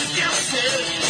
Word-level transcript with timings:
Yes, 0.00 0.16
yes. 0.54 1.09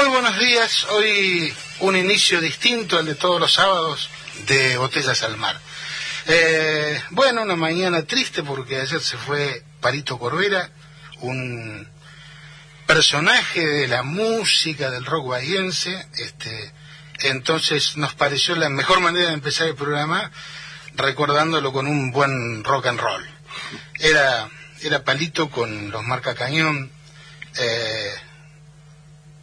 Muy 0.00 0.08
buenos 0.08 0.38
días, 0.38 0.84
hoy 0.84 1.52
un 1.80 1.94
inicio 1.94 2.40
distinto 2.40 2.96
al 2.96 3.04
de 3.04 3.16
todos 3.16 3.38
los 3.38 3.52
sábados 3.52 4.08
de 4.46 4.78
Botellas 4.78 5.22
al 5.22 5.36
Mar. 5.36 5.60
Eh, 6.24 6.98
bueno, 7.10 7.42
una 7.42 7.54
mañana 7.54 8.02
triste 8.04 8.42
porque 8.42 8.80
ayer 8.80 9.02
se 9.02 9.18
fue 9.18 9.62
Parito 9.78 10.18
Corbera, 10.18 10.70
un 11.20 11.86
personaje 12.86 13.60
de 13.60 13.88
la 13.88 14.02
música 14.02 14.90
del 14.90 15.04
rock 15.04 15.28
bahiense, 15.28 16.08
este, 16.16 16.72
entonces 17.18 17.98
nos 17.98 18.14
pareció 18.14 18.56
la 18.56 18.70
mejor 18.70 19.00
manera 19.00 19.28
de 19.28 19.34
empezar 19.34 19.68
el 19.68 19.74
programa 19.74 20.32
recordándolo 20.94 21.74
con 21.74 21.86
un 21.86 22.10
buen 22.10 22.64
rock 22.64 22.86
and 22.86 23.00
roll. 23.00 23.28
Era, 23.98 24.48
era 24.80 25.04
Palito 25.04 25.50
con 25.50 25.90
los 25.90 26.02
marca 26.04 26.34
cañón, 26.34 26.90
eh, 27.58 28.14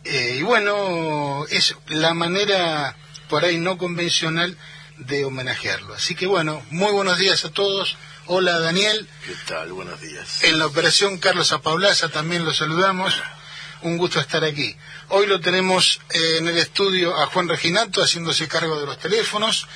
eh, 0.09 0.35
y 0.39 0.41
bueno, 0.41 1.45
es 1.49 1.75
la 1.87 2.13
manera 2.13 2.95
por 3.29 3.43
ahí 3.43 3.57
no 3.57 3.77
convencional 3.77 4.57
de 4.97 5.25
homenajearlo. 5.25 5.93
Así 5.93 6.15
que 6.15 6.25
bueno, 6.25 6.63
muy 6.69 6.91
buenos 6.91 7.17
días 7.17 7.43
a 7.45 7.51
todos. 7.51 7.97
Hola 8.25 8.59
Daniel. 8.59 9.07
¿Qué 9.25 9.35
tal? 9.47 9.73
Buenos 9.73 9.99
días. 10.01 10.43
En 10.43 10.59
la 10.59 10.65
operación 10.65 11.17
Carlos 11.17 11.51
Apaulaza 11.51 12.09
también 12.09 12.45
lo 12.45 12.53
saludamos. 12.53 13.21
Un 13.81 13.97
gusto 13.97 14.19
estar 14.19 14.43
aquí. 14.43 14.75
Hoy 15.09 15.27
lo 15.27 15.39
tenemos 15.39 16.01
eh, 16.09 16.37
en 16.39 16.47
el 16.47 16.57
estudio 16.57 17.15
a 17.15 17.27
Juan 17.27 17.47
Reginato 17.47 18.01
haciéndose 18.01 18.47
cargo 18.47 18.79
de 18.79 18.85
los 18.85 18.97
teléfonos, 18.97 19.67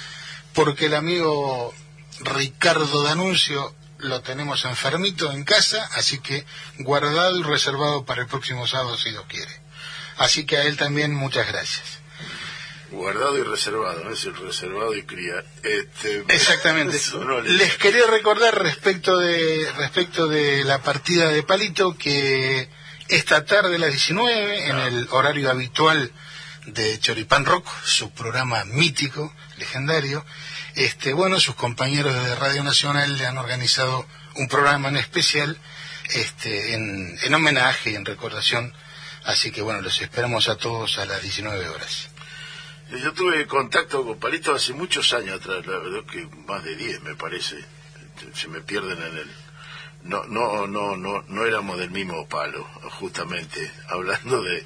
porque 0.54 0.88
el 0.88 0.96
amigo 0.96 1.74
Ricardo 2.22 3.04
Danuncio 3.04 3.76
lo 4.00 4.22
tenemos 4.22 4.66
enfermito 4.66 5.32
en 5.32 5.44
casa, 5.44 5.88
así 5.94 6.20
que 6.20 6.46
guardado 6.80 7.38
y 7.40 7.44
reservado 7.44 8.04
para 8.04 8.24
el 8.24 8.28
próximo 8.28 8.66
sábado 8.66 8.98
si 8.98 9.12
Dios 9.12 9.26
quiere. 9.28 9.61
Así 10.22 10.46
que 10.46 10.58
a 10.58 10.64
él 10.64 10.78
también 10.78 11.14
muchas 11.14 11.48
gracias. 11.48 12.00
Guardado 12.92 13.38
y 13.38 13.44
reservado, 13.44 14.04
¿no? 14.04 14.12
es 14.12 14.24
decir, 14.24 14.40
reservado 14.40 14.96
y 14.96 15.04
cría. 15.04 15.44
Este, 15.64 16.26
Exactamente. 16.28 17.00
Les 17.46 17.78
quería 17.78 18.06
recordar 18.06 18.62
respecto 18.62 19.18
de 19.18 19.66
respecto 19.78 20.28
de 20.28 20.64
la 20.66 20.82
partida 20.84 21.30
de 21.30 21.42
Palito 21.42 21.98
que 21.98 22.70
esta 23.08 23.46
tarde 23.46 23.78
a 23.78 23.80
las 23.80 23.92
19 23.92 24.68
en 24.68 24.78
el 24.78 25.08
horario 25.12 25.50
habitual 25.50 26.12
de 26.66 27.00
Choripán 27.00 27.46
Rock, 27.46 27.68
su 27.84 28.12
programa 28.12 28.64
mítico, 28.66 29.34
legendario, 29.58 30.24
este 30.76 31.14
bueno, 31.14 31.40
sus 31.40 31.56
compañeros 31.56 32.14
de 32.14 32.36
Radio 32.36 32.64
Nacional 32.64 33.18
le 33.18 33.26
han 33.26 33.38
organizado 33.38 34.06
un 34.36 34.48
programa 34.48 34.90
en 34.90 34.98
especial 34.98 35.58
este 36.14 36.74
en, 36.74 37.18
en 37.24 37.34
homenaje 37.34 37.92
y 37.92 37.96
en 37.96 38.06
recordación, 38.06 38.74
así 39.26 39.52
que 39.52 39.62
bueno, 39.62 39.82
los 39.82 40.02
esperamos 40.02 40.50
a 40.50 40.58
todos 40.58 40.98
a 40.98 41.06
las 41.06 41.22
19 41.22 41.70
horas. 41.70 42.10
Yo 42.92 43.14
tuve 43.14 43.48
contacto 43.48 44.04
con 44.04 44.20
Palito 44.20 44.54
hace 44.54 44.74
muchos 44.74 45.14
años 45.14 45.40
atrás, 45.40 45.66
la 45.66 45.78
verdad 45.78 46.04
que 46.12 46.28
más 46.46 46.62
de 46.64 46.76
10 46.76 47.04
me 47.04 47.16
parece. 47.16 47.56
Se 48.34 48.50
me 48.50 48.60
pierden 48.62 49.02
en 49.02 49.18
el... 49.18 49.32
No, 50.04 50.26
no, 50.26 50.68
no, 50.68 50.98
no, 50.98 51.24
no 51.28 51.46
éramos 51.46 51.78
del 51.78 51.92
mismo 51.92 52.28
palo, 52.28 52.68
justamente, 53.00 53.72
hablando 53.88 54.42
de, 54.42 54.66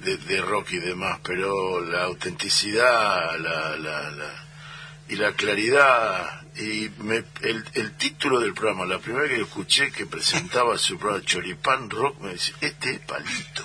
de, 0.00 0.16
de 0.16 0.40
rock 0.40 0.72
y 0.72 0.78
demás, 0.78 1.18
pero 1.22 1.80
la 1.80 2.04
autenticidad, 2.04 3.36
la, 3.38 3.76
la, 3.76 4.10
la, 4.10 4.46
y 5.08 5.16
la 5.16 5.32
claridad, 5.32 6.46
y 6.56 6.88
me, 6.98 7.24
el, 7.42 7.64
el 7.74 7.92
título 7.96 8.40
del 8.40 8.54
programa, 8.54 8.86
la 8.86 9.00
primera 9.00 9.28
que 9.28 9.42
escuché 9.42 9.90
que 9.90 10.06
presentaba 10.06 10.78
su 10.78 10.96
programa 10.98 11.24
Choripán 11.24 11.90
Rock, 11.90 12.20
me 12.20 12.30
decía, 12.30 12.54
este 12.60 12.92
es 12.92 13.00
Palito. 13.00 13.64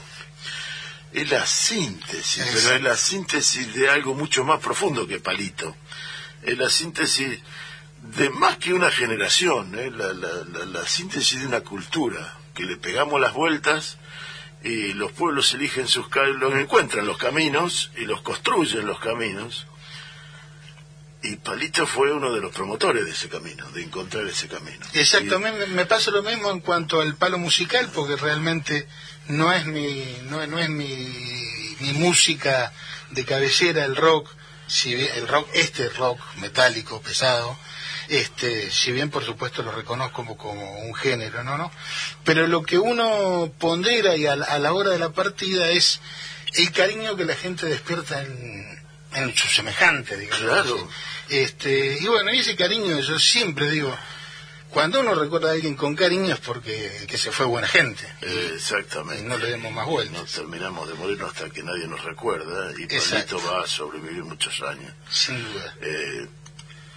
Es 1.13 1.29
la 1.29 1.45
síntesis, 1.45 2.37
Exacto. 2.37 2.59
pero 2.63 2.75
es 2.75 2.81
la 2.83 2.95
síntesis 2.97 3.73
de 3.73 3.89
algo 3.89 4.13
mucho 4.13 4.43
más 4.43 4.59
profundo 4.59 5.07
que 5.07 5.19
Palito. 5.19 5.75
Es 6.41 6.57
la 6.57 6.69
síntesis 6.69 7.39
de 8.01 8.29
más 8.29 8.57
que 8.57 8.73
una 8.73 8.89
generación, 8.89 9.77
¿eh? 9.77 9.91
la, 9.91 10.13
la, 10.13 10.29
la, 10.51 10.65
la 10.65 10.87
síntesis 10.87 11.41
de 11.41 11.47
una 11.47 11.61
cultura, 11.61 12.37
que 12.55 12.63
le 12.63 12.77
pegamos 12.77 13.19
las 13.19 13.33
vueltas 13.33 13.97
y 14.63 14.93
los 14.93 15.11
pueblos 15.11 15.53
eligen 15.53 15.87
sus 15.87 16.07
caminos, 16.07 16.53
encuentran 16.55 17.05
los 17.05 17.17
caminos 17.17 17.91
y 17.97 18.05
los 18.05 18.21
construyen 18.21 18.85
los 18.85 18.99
caminos. 18.99 19.67
Y 21.23 21.35
Palito 21.35 21.85
fue 21.85 22.11
uno 22.11 22.33
de 22.33 22.41
los 22.41 22.51
promotores 22.53 23.05
de 23.05 23.11
ese 23.11 23.29
camino, 23.29 23.69
de 23.71 23.83
encontrar 23.83 24.25
ese 24.25 24.47
camino. 24.47 24.83
Exactamente, 24.93 25.67
me 25.67 25.85
pasa 25.85 26.09
lo 26.09 26.23
mismo 26.23 26.49
en 26.49 26.61
cuanto 26.61 26.99
al 26.99 27.15
palo 27.15 27.37
musical, 27.37 27.89
porque 27.93 28.15
realmente 28.15 28.87
no 29.27 29.53
es 29.53 29.65
mi, 29.67 30.17
no, 30.23 30.45
no 30.47 30.57
es 30.57 30.69
mi, 30.69 30.95
mi 31.79 31.93
música 31.93 32.73
de 33.11 33.23
cabecera 33.23 33.85
el 33.85 33.95
rock, 33.95 34.29
si 34.67 34.95
bien- 34.95 35.11
el 35.15 35.27
rock, 35.27 35.47
este 35.53 35.89
rock 35.89 36.19
metálico, 36.37 37.01
pesado, 37.01 37.55
este, 38.09 38.71
si 38.71 38.91
bien 38.91 39.09
por 39.11 39.23
supuesto 39.23 39.61
lo 39.61 39.71
reconozco 39.71 40.15
como, 40.15 40.37
como 40.37 40.79
un 40.79 40.95
género, 40.95 41.43
¿no? 41.43 41.55
¿no? 41.57 41.71
Pero 42.23 42.47
lo 42.47 42.63
que 42.63 42.79
uno 42.79 43.51
pondera 43.59 44.15
y 44.15 44.25
a, 44.25 44.33
a 44.33 44.57
la 44.59 44.73
hora 44.73 44.89
de 44.89 44.97
la 44.99 45.09
partida 45.11 45.69
es 45.69 45.99
el 46.55 46.71
cariño 46.71 47.15
que 47.15 47.25
la 47.25 47.35
gente 47.35 47.67
despierta 47.67 48.21
en, 48.23 48.80
en 49.13 49.35
su 49.35 49.47
semejante, 49.47 50.17
digamos. 50.17 50.45
Claro. 50.45 50.89
Este, 51.29 51.97
y 51.99 52.07
bueno, 52.07 52.33
y 52.33 52.39
ese 52.39 52.55
cariño 52.55 52.99
yo 52.99 53.17
siempre 53.19 53.69
digo, 53.71 53.95
cuando 54.69 55.01
uno 55.01 55.15
recuerda 55.15 55.49
a 55.49 55.53
alguien 55.53 55.75
con 55.75 55.95
cariño 55.95 56.33
es 56.33 56.39
porque 56.39 57.05
que 57.07 57.17
se 57.17 57.31
fue 57.31 57.45
buena 57.45 57.67
gente. 57.67 58.05
Exactamente. 58.21 59.21
Y 59.23 59.25
no 59.27 59.37
le 59.37 59.51
demos 59.51 59.71
más 59.71 59.85
No 59.85 59.91
vueltas. 59.91 60.31
terminamos 60.31 60.87
de 60.87 60.93
morirnos 60.95 61.29
hasta 61.31 61.49
que 61.49 61.61
nadie 61.63 61.87
nos 61.87 62.03
recuerda 62.03 62.71
y. 62.77 62.85
Palito 62.87 63.41
va 63.45 63.63
a 63.63 63.67
sobrevivir 63.67 64.23
muchos 64.23 64.61
años. 64.61 64.93
Sin 65.09 65.43
duda. 65.43 65.75
Eh, 65.81 66.27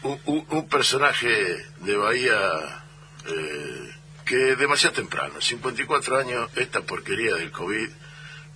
un, 0.02 0.20
un- 0.26 0.46
un 0.50 0.68
personaje 0.68 1.26
de 1.80 1.96
Bahía 1.96 2.84
eh, 3.26 3.94
que 4.24 4.36
demasiado 4.56 4.94
temprano, 4.94 5.40
54 5.40 6.18
años, 6.18 6.50
esta 6.56 6.80
porquería 6.82 7.34
del 7.34 7.50
COVID, 7.50 7.88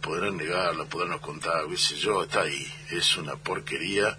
podrán 0.00 0.36
negarla, 0.36 0.84
podrán 0.84 1.18
contar, 1.18 1.66
qué 1.68 1.76
sé 1.76 1.96
yo, 1.96 2.22
está 2.22 2.42
ahí, 2.42 2.66
es 2.90 3.16
una 3.16 3.36
porquería, 3.36 4.16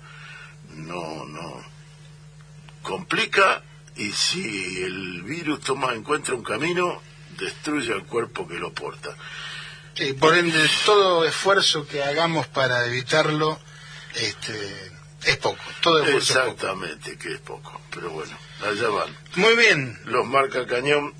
no, 0.75 1.25
no, 1.25 1.63
complica 2.81 3.63
y 3.95 4.11
si 4.11 4.83
el 4.83 5.23
virus 5.23 5.61
toma 5.61 5.93
encuentra 5.93 6.35
un 6.35 6.43
camino, 6.43 7.01
destruye 7.37 7.93
al 7.93 8.05
cuerpo 8.05 8.47
que 8.47 8.55
lo 8.55 8.73
porta. 8.73 9.15
Sí, 9.93 10.13
por 10.13 10.37
ende, 10.37 10.69
todo 10.85 11.25
esfuerzo 11.25 11.85
que 11.85 12.01
hagamos 12.01 12.47
para 12.47 12.85
evitarlo 12.85 13.59
este, 14.15 14.91
es 15.25 15.37
poco. 15.37 15.61
Todo 15.81 16.03
esfuerzo 16.03 16.39
Exactamente, 16.39 17.17
que 17.17 17.33
es 17.33 17.39
poco. 17.39 17.81
Pero 17.93 18.09
bueno, 18.11 18.37
allá 18.61 18.89
van. 18.89 19.17
Muy 19.35 19.55
bien. 19.55 19.99
Los 20.05 20.25
marca 20.25 20.65
cañón 20.65 21.13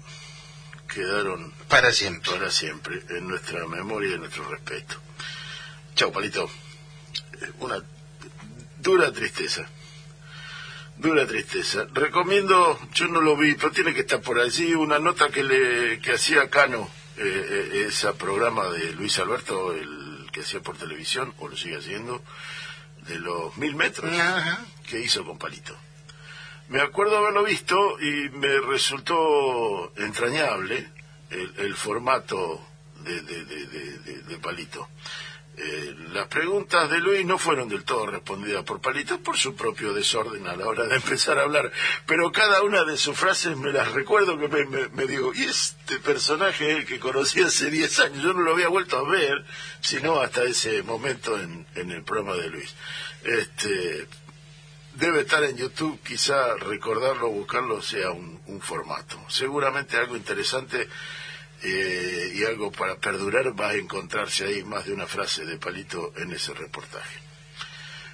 quedaron 0.88 1.49
para 1.70 1.92
siempre. 1.92 2.32
Para 2.32 2.52
siempre, 2.52 3.02
en 3.10 3.28
nuestra 3.28 3.66
memoria 3.68 4.10
y 4.10 4.14
en 4.14 4.22
nuestro 4.22 4.50
respeto. 4.50 4.96
Chao, 5.96 6.12
Palito. 6.12 6.50
Eh, 7.42 7.52
una 7.60 7.82
dura 8.80 9.12
tristeza. 9.14 9.70
Dura 10.98 11.26
tristeza. 11.26 11.86
Recomiendo, 11.94 12.78
yo 12.94 13.08
no 13.08 13.22
lo 13.22 13.38
vi, 13.38 13.54
pero 13.54 13.72
tiene 13.72 13.94
que 13.94 14.02
estar 14.02 14.20
por 14.22 14.40
allí, 14.40 14.74
una 14.74 15.00
nota 15.00 15.30
que 15.30 15.44
le 15.44 16.00
que 16.00 16.14
hacía 16.14 16.50
Cano, 16.50 16.90
eh, 17.18 17.70
eh, 17.74 17.86
ese 17.88 18.12
programa 18.14 18.66
de 18.70 18.92
Luis 18.94 19.18
Alberto, 19.20 19.74
el 19.74 20.28
que 20.34 20.42
hacía 20.42 20.60
por 20.60 20.78
televisión, 20.78 21.34
o 21.38 21.48
lo 21.48 21.56
sigue 21.56 21.78
haciendo, 21.78 22.22
de 23.08 23.20
los 23.20 23.56
mil 23.58 23.76
metros, 23.76 24.12
que 24.88 25.00
hizo 25.00 25.24
con 25.24 25.38
Palito. 25.38 25.78
Me 26.68 26.82
acuerdo 26.82 27.18
haberlo 27.18 27.44
visto 27.44 28.00
y 28.00 28.30
me 28.30 28.60
resultó 28.60 29.92
entrañable 29.96 30.99
el, 31.30 31.76
formato 31.76 32.62
de, 33.04 33.22
de 33.22 34.38
Palito. 34.40 34.88
Eh, 35.62 35.94
las 36.14 36.28
preguntas 36.28 36.90
de 36.90 37.00
Luis 37.00 37.26
no 37.26 37.38
fueron 37.38 37.68
del 37.68 37.84
todo 37.84 38.06
respondidas 38.06 38.64
por 38.64 38.80
Palito 38.80 39.20
por 39.20 39.36
su 39.36 39.56
propio 39.56 39.94
desorden 39.94 40.48
a 40.48 40.56
la 40.56 40.66
hora 40.66 40.86
de 40.86 40.96
empezar 41.04 41.38
a 41.38 41.42
hablar, 41.42 41.70
pero 42.06 42.32
cada 42.32 42.62
una 42.64 42.86
de 42.86 42.96
sus 42.96 43.18
frases 43.18 43.58
me 43.58 43.74
las 43.74 43.92
recuerdo 43.92 44.38
que 44.40 44.48
me, 44.48 44.88
me, 44.88 45.06
digo, 45.06 45.34
y 45.36 45.44
este 45.44 46.00
personaje 46.00 46.72
el 46.72 46.86
que 46.86 47.00
conocí 47.00 47.42
hace 47.42 47.70
10 47.70 48.00
años, 48.00 48.24
yo 48.24 48.34
no 48.34 48.42
lo 48.42 48.54
había 48.54 48.70
vuelto 48.70 48.98
a 49.00 49.10
ver, 49.10 49.44
sino 49.82 50.22
hasta 50.22 50.44
ese 50.44 50.82
momento 50.84 51.38
en, 51.38 51.68
en 51.76 51.92
el 51.92 52.04
programa 52.04 52.36
de 52.38 52.50
Luis. 52.50 52.74
Este, 53.26 54.08
debe 55.00 55.22
estar 55.22 55.44
en 55.44 55.58
YouTube, 55.58 56.00
quizá 56.04 56.56
recordarlo 56.56 57.30
buscarlo 57.30 57.82
sea 57.82 58.12
un, 58.12 58.42
un 58.48 58.62
formato. 58.62 59.18
Seguramente 59.30 59.98
algo 59.98 60.16
interesante 60.16 60.88
eh, 61.62 62.32
y 62.36 62.46
algo 62.46 62.72
para 62.72 62.96
perdurar 62.96 63.60
va 63.60 63.70
a 63.70 63.74
encontrarse 63.76 64.46
ahí 64.46 64.64
más 64.64 64.86
de 64.86 64.94
una 64.94 65.08
frase 65.08 65.46
de 65.46 65.58
Palito 65.58 66.14
en 66.16 66.32
ese 66.32 66.54
reportaje. 66.54 67.20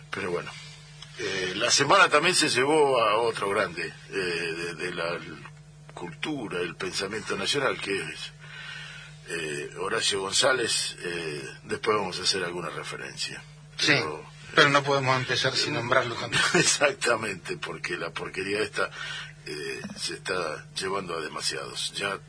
Pero 0.09 0.31
bueno, 0.31 0.51
eh, 1.19 1.53
la 1.55 1.69
semana 1.69 2.09
también 2.09 2.33
se 2.33 2.49
llevó 2.49 2.99
a 3.03 3.17
otro 3.17 3.49
grande 3.49 3.93
eh, 4.11 4.73
de, 4.77 4.91
la 4.93 5.19
cultura, 5.93 6.59
el 6.59 6.75
pensamiento 6.75 7.37
nacional, 7.37 7.79
que 7.79 7.95
es 7.95 8.31
Horacio 9.79 10.21
González. 10.21 10.97
después 11.63 11.97
vamos 11.97 12.19
a 12.19 12.23
hacer 12.23 12.43
alguna 12.43 12.69
referencia. 12.69 13.43
sí, 13.77 13.93
pero 14.53 14.69
no 14.69 14.83
podemos 14.83 15.17
empezar 15.17 15.55
sin 15.55 15.73
nombrarlo 15.73 16.15
también. 16.15 16.43
Exactamente, 16.53 17.57
porque 17.57 17.97
la 17.97 18.11
porquería 18.11 18.61
esta 18.61 18.89
se 19.95 20.15
está 20.15 20.65
llevando 20.75 21.15
a 21.15 21.21
demasiados. 21.21 21.93
Ya 21.95 22.19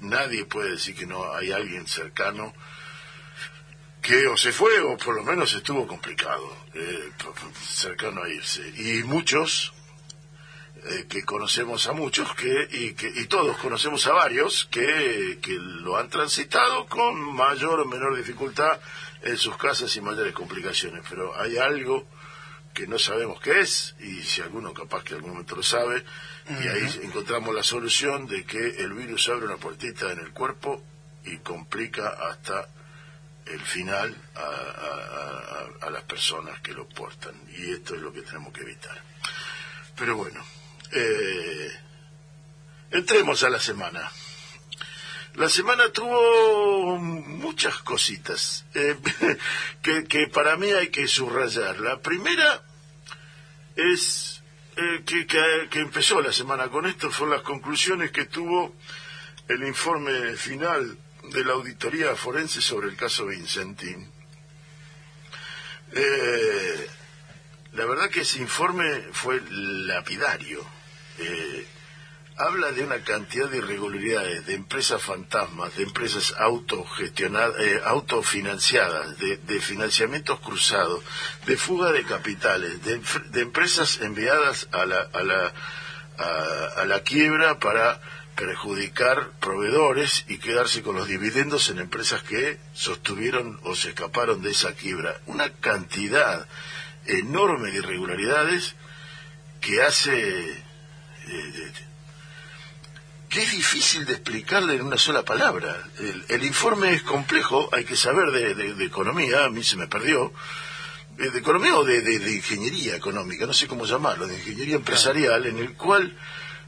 nadie 0.00 0.44
puede 0.44 0.72
decir 0.72 0.94
que 0.94 1.06
no 1.06 1.32
hay 1.34 1.52
alguien 1.52 1.86
cercano 1.86 2.52
que 4.04 4.26
o 4.26 4.36
se 4.36 4.52
fue 4.52 4.80
o 4.80 4.98
por 4.98 5.16
lo 5.16 5.24
menos 5.24 5.54
estuvo 5.54 5.86
complicado, 5.86 6.54
eh, 6.74 7.10
cercano 7.62 8.22
a 8.22 8.28
irse. 8.28 8.68
Y 8.76 9.02
muchos, 9.02 9.72
eh, 10.84 11.06
que 11.08 11.24
conocemos 11.24 11.86
a 11.86 11.94
muchos, 11.94 12.34
que 12.34 12.68
y, 12.70 12.92
que 12.92 13.08
y 13.08 13.26
todos 13.26 13.56
conocemos 13.56 14.06
a 14.06 14.12
varios, 14.12 14.66
que, 14.70 15.38
que 15.40 15.54
lo 15.58 15.96
han 15.96 16.10
transitado 16.10 16.84
con 16.86 17.18
mayor 17.34 17.80
o 17.80 17.86
menor 17.86 18.14
dificultad 18.14 18.78
en 19.24 19.36
sus 19.38 19.56
casas 19.56 19.94
y 19.96 20.00
mayores 20.00 20.34
complicaciones. 20.34 21.04
Pero 21.08 21.38
hay 21.40 21.56
algo 21.56 22.06
que 22.74 22.86
no 22.86 22.98
sabemos 22.98 23.40
qué 23.40 23.60
es, 23.60 23.94
y 24.00 24.22
si 24.22 24.42
alguno 24.42 24.74
capaz 24.74 25.04
que 25.04 25.10
en 25.10 25.16
algún 25.16 25.30
momento 25.30 25.54
lo 25.56 25.62
sabe, 25.62 26.04
y 26.48 26.68
ahí 26.68 27.00
encontramos 27.02 27.54
la 27.54 27.62
solución 27.62 28.26
de 28.26 28.44
que 28.44 28.82
el 28.82 28.92
virus 28.92 29.28
abre 29.28 29.46
una 29.46 29.56
puertita 29.56 30.10
en 30.10 30.18
el 30.18 30.32
cuerpo 30.32 30.82
y 31.24 31.38
complica 31.38 32.08
hasta 32.08 32.68
el 33.46 33.60
final 33.60 34.14
a, 34.34 35.90
las 35.90 36.02
personas 36.04 36.60
que 36.60 36.72
lo 36.72 36.88
portan, 36.88 37.34
y 37.56 37.70
esto 37.70 37.94
es 37.94 38.00
lo 38.00 38.12
que 38.12 38.22
tenemos 38.22 38.52
que 38.52 38.62
evitar. 38.62 39.00
Pero 39.96 40.16
bueno, 40.16 40.44
eh, 40.90 41.70
entremos 42.90 43.44
a 43.44 43.50
la 43.50 43.60
semana. 43.60 44.10
La 45.34 45.50
semana 45.50 45.88
tuvo 45.88 46.96
muchas 46.96 47.78
cositas 47.78 48.64
eh, 48.72 48.96
que, 49.82 50.28
para 50.28 50.56
mí 50.56 50.70
hay 50.70 50.88
que 50.88 51.08
subrayar. 51.08 51.80
La 51.80 52.00
primera 52.00 52.62
es 53.74 54.42
eh, 54.76 55.02
que, 55.04 55.26
que, 55.26 55.80
empezó 55.80 56.20
la 56.20 56.32
semana 56.32 56.68
con 56.68 56.86
esto, 56.86 57.10
fueron 57.10 57.34
las 57.36 57.44
conclusiones 57.44 58.12
que 58.12 58.26
tuvo 58.26 58.76
el 59.48 59.64
informe 59.64 60.36
final 60.36 60.96
de 61.24 61.44
la 61.44 61.54
auditoría 61.54 62.14
forense 62.14 62.60
sobre 62.60 62.88
el 62.88 62.96
caso 62.96 63.26
Vincentín. 63.26 64.08
Eh, 65.90 66.86
la 67.72 67.86
verdad 67.86 68.08
que 68.08 68.20
ese 68.20 68.38
informe 68.38 69.08
fue 69.10 69.42
lapidario 69.50 70.64
habla 72.36 72.72
de 72.72 72.82
una 72.82 73.00
cantidad 73.02 73.48
de 73.48 73.58
irregularidades, 73.58 74.46
de 74.46 74.54
empresas 74.54 75.00
fantasmas, 75.00 75.76
de 75.76 75.84
empresas 75.84 76.34
autogestionadas, 76.38 77.60
eh, 77.60 77.80
autofinanciadas, 77.84 79.18
de, 79.18 79.60
financiamientos 79.60 80.40
cruzados, 80.40 81.02
de 81.46 81.56
fuga 81.56 81.92
de 81.92 82.02
capitales, 82.04 82.82
de, 82.82 83.40
empresas 83.40 84.00
enviadas 84.00 84.68
a 84.72 84.84
la, 84.84 85.00
a 85.00 85.22
la, 85.22 85.52
a, 86.76 86.84
la 86.84 87.00
quiebra 87.02 87.58
para 87.60 88.00
perjudicar 88.34 89.30
proveedores 89.40 90.24
y 90.28 90.38
quedarse 90.38 90.82
con 90.82 90.96
los 90.96 91.06
dividendos 91.06 91.68
en 91.68 91.78
empresas 91.78 92.24
que 92.24 92.58
sostuvieron 92.72 93.60
o 93.62 93.76
se 93.76 93.90
escaparon 93.90 94.42
de 94.42 94.50
esa 94.50 94.72
quiebra. 94.74 95.20
Una 95.26 95.50
cantidad 95.50 96.48
enorme 97.06 97.70
de 97.70 97.78
irregularidades 97.78 98.74
que 99.60 99.82
hace 99.82 100.50
eh, 100.50 101.72
que 103.34 103.42
es 103.42 103.50
difícil 103.50 104.04
de 104.04 104.12
explicarle 104.12 104.74
en 104.74 104.82
una 104.82 104.96
sola 104.96 105.24
palabra. 105.24 105.88
El, 106.28 106.44
informe 106.44 106.94
es 106.94 107.02
complejo, 107.02 107.68
hay 107.72 107.84
que 107.84 107.96
saber 107.96 108.30
de, 108.30 108.84
economía, 108.84 109.46
a 109.46 109.50
mí 109.50 109.64
se 109.64 109.76
me 109.76 109.88
perdió, 109.88 110.32
eh, 111.18 111.30
de 111.30 111.40
economía 111.40 111.76
o 111.76 111.82
de, 111.82 111.96
ingeniería 112.32 112.94
económica, 112.94 113.44
no 113.44 113.52
sé 113.52 113.66
cómo 113.66 113.86
llamarlo, 113.86 114.28
de 114.28 114.36
ingeniería 114.36 114.76
empresarial, 114.76 115.46
en 115.46 115.58
el 115.58 115.72
cual 115.72 116.16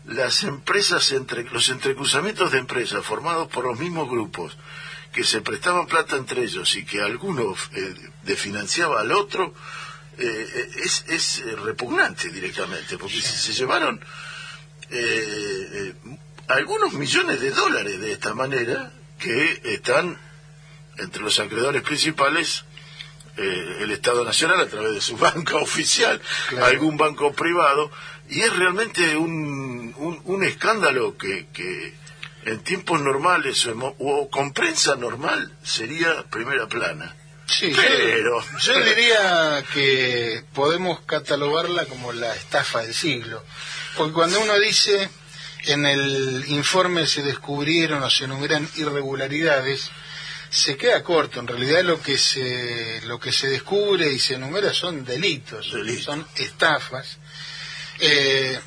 las 0.07 0.43
empresas, 0.43 1.13
entre, 1.13 1.45
los 1.45 1.69
entrecruzamientos 1.69 2.51
de 2.51 2.59
empresas 2.59 3.07
formados 3.07 3.47
por 3.47 3.65
los 3.65 3.79
mismos 3.79 4.11
grupos, 4.11 4.59
que 5.13 5.23
se 5.23 5.43
prestaban 5.43 5.87
plata 5.87 6.17
entre 6.17 6.43
ellos 6.43 6.75
y 6.75 6.85
que 6.85 7.01
alguno 7.01 7.55
eh, 7.75 7.95
desfinanciaba 8.25 9.03
al 9.03 9.13
otro, 9.13 9.55
eh, 10.19 10.69
es, 10.83 11.05
es 11.07 11.45
repugnante 11.63 12.29
directamente, 12.29 12.99
porque 12.99 13.21
se 13.21 13.53
llevaron 13.53 14.01
algunos 16.49 16.93
millones 16.95 17.41
de 17.41 17.51
dólares 17.51 18.01
de 18.01 18.13
esta 18.13 18.35
manera 18.35 18.93
que 19.19 19.61
están 19.65 20.19
entre 20.99 21.23
los 21.23 21.39
acreedores 21.39 21.83
principales 21.83 22.65
eh, 23.37 23.77
el 23.81 23.91
Estado 23.91 24.25
Nacional 24.25 24.61
a 24.61 24.67
través 24.67 24.95
de 24.95 25.01
su 25.01 25.17
banca 25.19 25.57
oficial, 25.57 26.21
algún 26.63 26.97
banco 26.97 27.33
privado, 27.33 27.91
y 28.31 28.41
es 28.41 28.57
realmente 28.57 29.17
un, 29.17 29.95
un, 30.25 30.45
escándalo 30.45 31.17
que, 31.19 31.47
que 31.53 31.95
en 32.45 32.61
tiempos 32.61 33.01
normales 33.01 33.69
o, 33.99 34.31
con 34.31 34.53
prensa 34.53 34.97
normal 34.97 35.53
sería 35.63 36.25
primera 36.31 36.67
plana. 36.67 37.15
Sí, 37.47 37.73
pero 37.77 38.43
yo 38.59 38.85
diría 38.85 39.63
que 39.73 40.43
podemos 40.53 41.01
catalogarla 41.03 41.85
como 41.85 42.13
la 42.13 42.35
estafa 42.35 42.81
del 42.81 42.95
siglo, 42.95 43.45
porque 43.97 44.15
cuando 44.15 44.41
uno 44.41 44.59
dice 44.59 45.09
en 45.67 45.85
el 45.87 46.45
informe 46.49 47.07
se 47.07 47.23
descubrieron 47.23 48.03
o 48.03 48.11
se 48.11 48.25
enumeran 48.25 48.69
irregularidades, 48.77 49.91
se 50.49 50.77
queda 50.77 51.03
corto. 51.03 51.41
En 51.41 51.49
realidad 51.49 51.83
lo 51.83 52.01
que 52.01 52.17
se, 52.17 53.03
lo 53.07 53.19
que 53.19 53.33
se 53.33 53.49
descubre 53.49 54.11
y 54.11 54.19
se 54.19 54.35
enumera 54.35 54.73
son 54.73 55.05
delitos, 55.05 55.75
son 56.03 56.27
estafas. 56.37 57.19
Eh, 57.99 58.59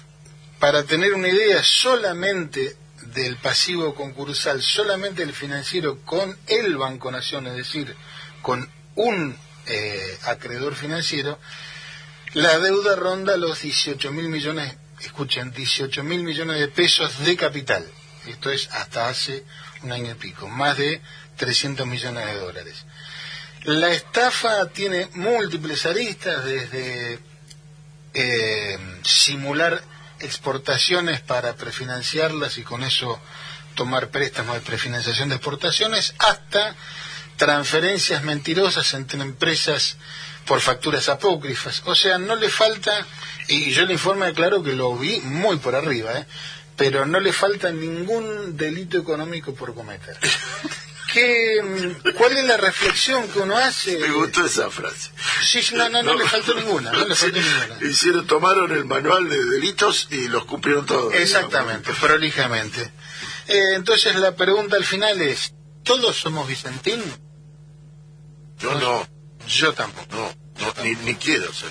para 0.60 0.84
tener 0.84 1.14
una 1.14 1.30
idea 1.30 1.64
solamente 1.64 2.76
del 3.14 3.38
pasivo 3.38 3.96
concursal, 3.96 4.62
solamente 4.62 5.24
el 5.24 5.34
financiero 5.34 6.02
con 6.02 6.38
el 6.48 6.76
Banco 6.78 7.12
Nación, 7.12 7.48
es 7.48 7.56
decir, 7.56 7.96
con 8.42 8.70
un 8.96 9.38
eh, 9.68 10.18
acreedor 10.26 10.76
financiero, 10.76 11.40
la 12.34 12.60
deuda 12.60 12.96
ronda 12.96 13.38
los 13.38 13.62
18 13.62 14.12
mil 14.12 14.28
millones 14.28 14.76
escuchen, 15.02 15.52
18 15.52 16.04
mil 16.04 16.24
millones 16.24 16.60
de 16.60 16.68
pesos 16.68 17.20
de 17.24 17.36
capital. 17.36 17.86
Esto 18.28 18.52
es 18.52 18.70
hasta 18.72 19.10
hace 19.10 19.44
un 19.84 19.92
año 19.92 20.12
y 20.12 20.16
pico, 20.16 20.48
más 20.48 20.78
de 20.78 21.02
300 21.38 21.88
millones 21.88 22.26
de 22.26 22.36
dólares. 22.36 22.86
La 23.64 23.90
estafa 23.90 24.68
tiene 24.70 25.10
múltiples 25.14 25.86
aristas, 25.86 26.44
desde 26.46 27.20
eh, 28.14 28.78
simular 29.04 29.82
exportaciones 30.20 31.22
para 31.22 31.56
prefinanciarlas 31.56 32.58
y 32.58 32.64
con 32.64 32.84
eso 32.84 33.20
tomar 33.76 34.10
préstamos 34.10 34.56
de 34.56 34.62
prefinanciación 34.62 35.30
de 35.30 35.36
exportaciones, 35.36 36.14
hasta 36.20 36.76
transferencias 37.38 38.24
mentirosas 38.24 38.94
entre 38.94 39.22
empresas 39.22 39.98
por 40.50 40.62
facturas 40.62 41.08
apócrifas. 41.10 41.84
O 41.86 41.94
sea, 41.94 42.18
no 42.18 42.36
le 42.36 42.50
falta, 42.50 43.06
y 43.48 43.70
yo 43.70 43.86
le 43.86 43.94
informo 43.94 44.26
claro 44.34 44.64
que 44.64 44.74
lo 44.74 44.98
vi 44.98 45.20
muy 45.20 45.58
por 45.58 45.76
arriba, 45.76 46.12
¿eh? 46.18 46.26
pero 46.76 47.06
no 47.06 47.20
le 47.20 47.32
falta 47.32 47.72
ningún 47.72 48.58
delito 48.58 48.98
económico 48.98 49.54
por 49.54 49.76
cometer. 49.76 50.18
¿Qué, 51.14 51.62
¿Cuál 52.18 52.38
es 52.38 52.46
la 52.46 52.58
reflexión 52.58 53.28
que 53.30 53.40
uno 53.40 53.58
hace? 53.58 54.00
Me 54.00 54.10
gustó 54.10 54.44
esa 54.46 54.72
frase. 54.72 55.12
Sí, 55.44 55.60
no, 55.76 55.88
no, 55.90 56.02
no, 56.02 56.16
le 56.16 56.26
faltó 56.26 56.56
ninguna, 56.56 56.92
no 56.92 57.08
le 57.08 57.14
faltó 57.16 57.40
ninguna. 57.40 57.88
Hicieron, 57.88 58.26
tomaron 58.26 58.72
el 58.72 58.86
manual 58.86 59.30
de 59.30 59.44
delitos 59.46 60.08
y 60.10 60.30
los 60.30 60.46
cumplieron 60.46 60.86
todos. 60.86 61.14
Exactamente, 61.14 61.94
prolijamente. 61.94 62.92
Eh, 63.48 63.76
entonces 63.76 64.16
la 64.16 64.36
pregunta 64.36 64.78
al 64.78 64.86
final 64.86 65.22
es, 65.22 65.54
¿todos 65.84 66.16
somos 66.16 66.48
Vicentín? 66.48 67.04
Yo 68.58 68.74
no. 68.80 69.19
Yo 69.50 69.74
tampoco. 69.74 70.34
No, 70.60 70.84
ni, 70.84 70.96
ni 71.06 71.16
quiero 71.16 71.52
ser. 71.52 71.70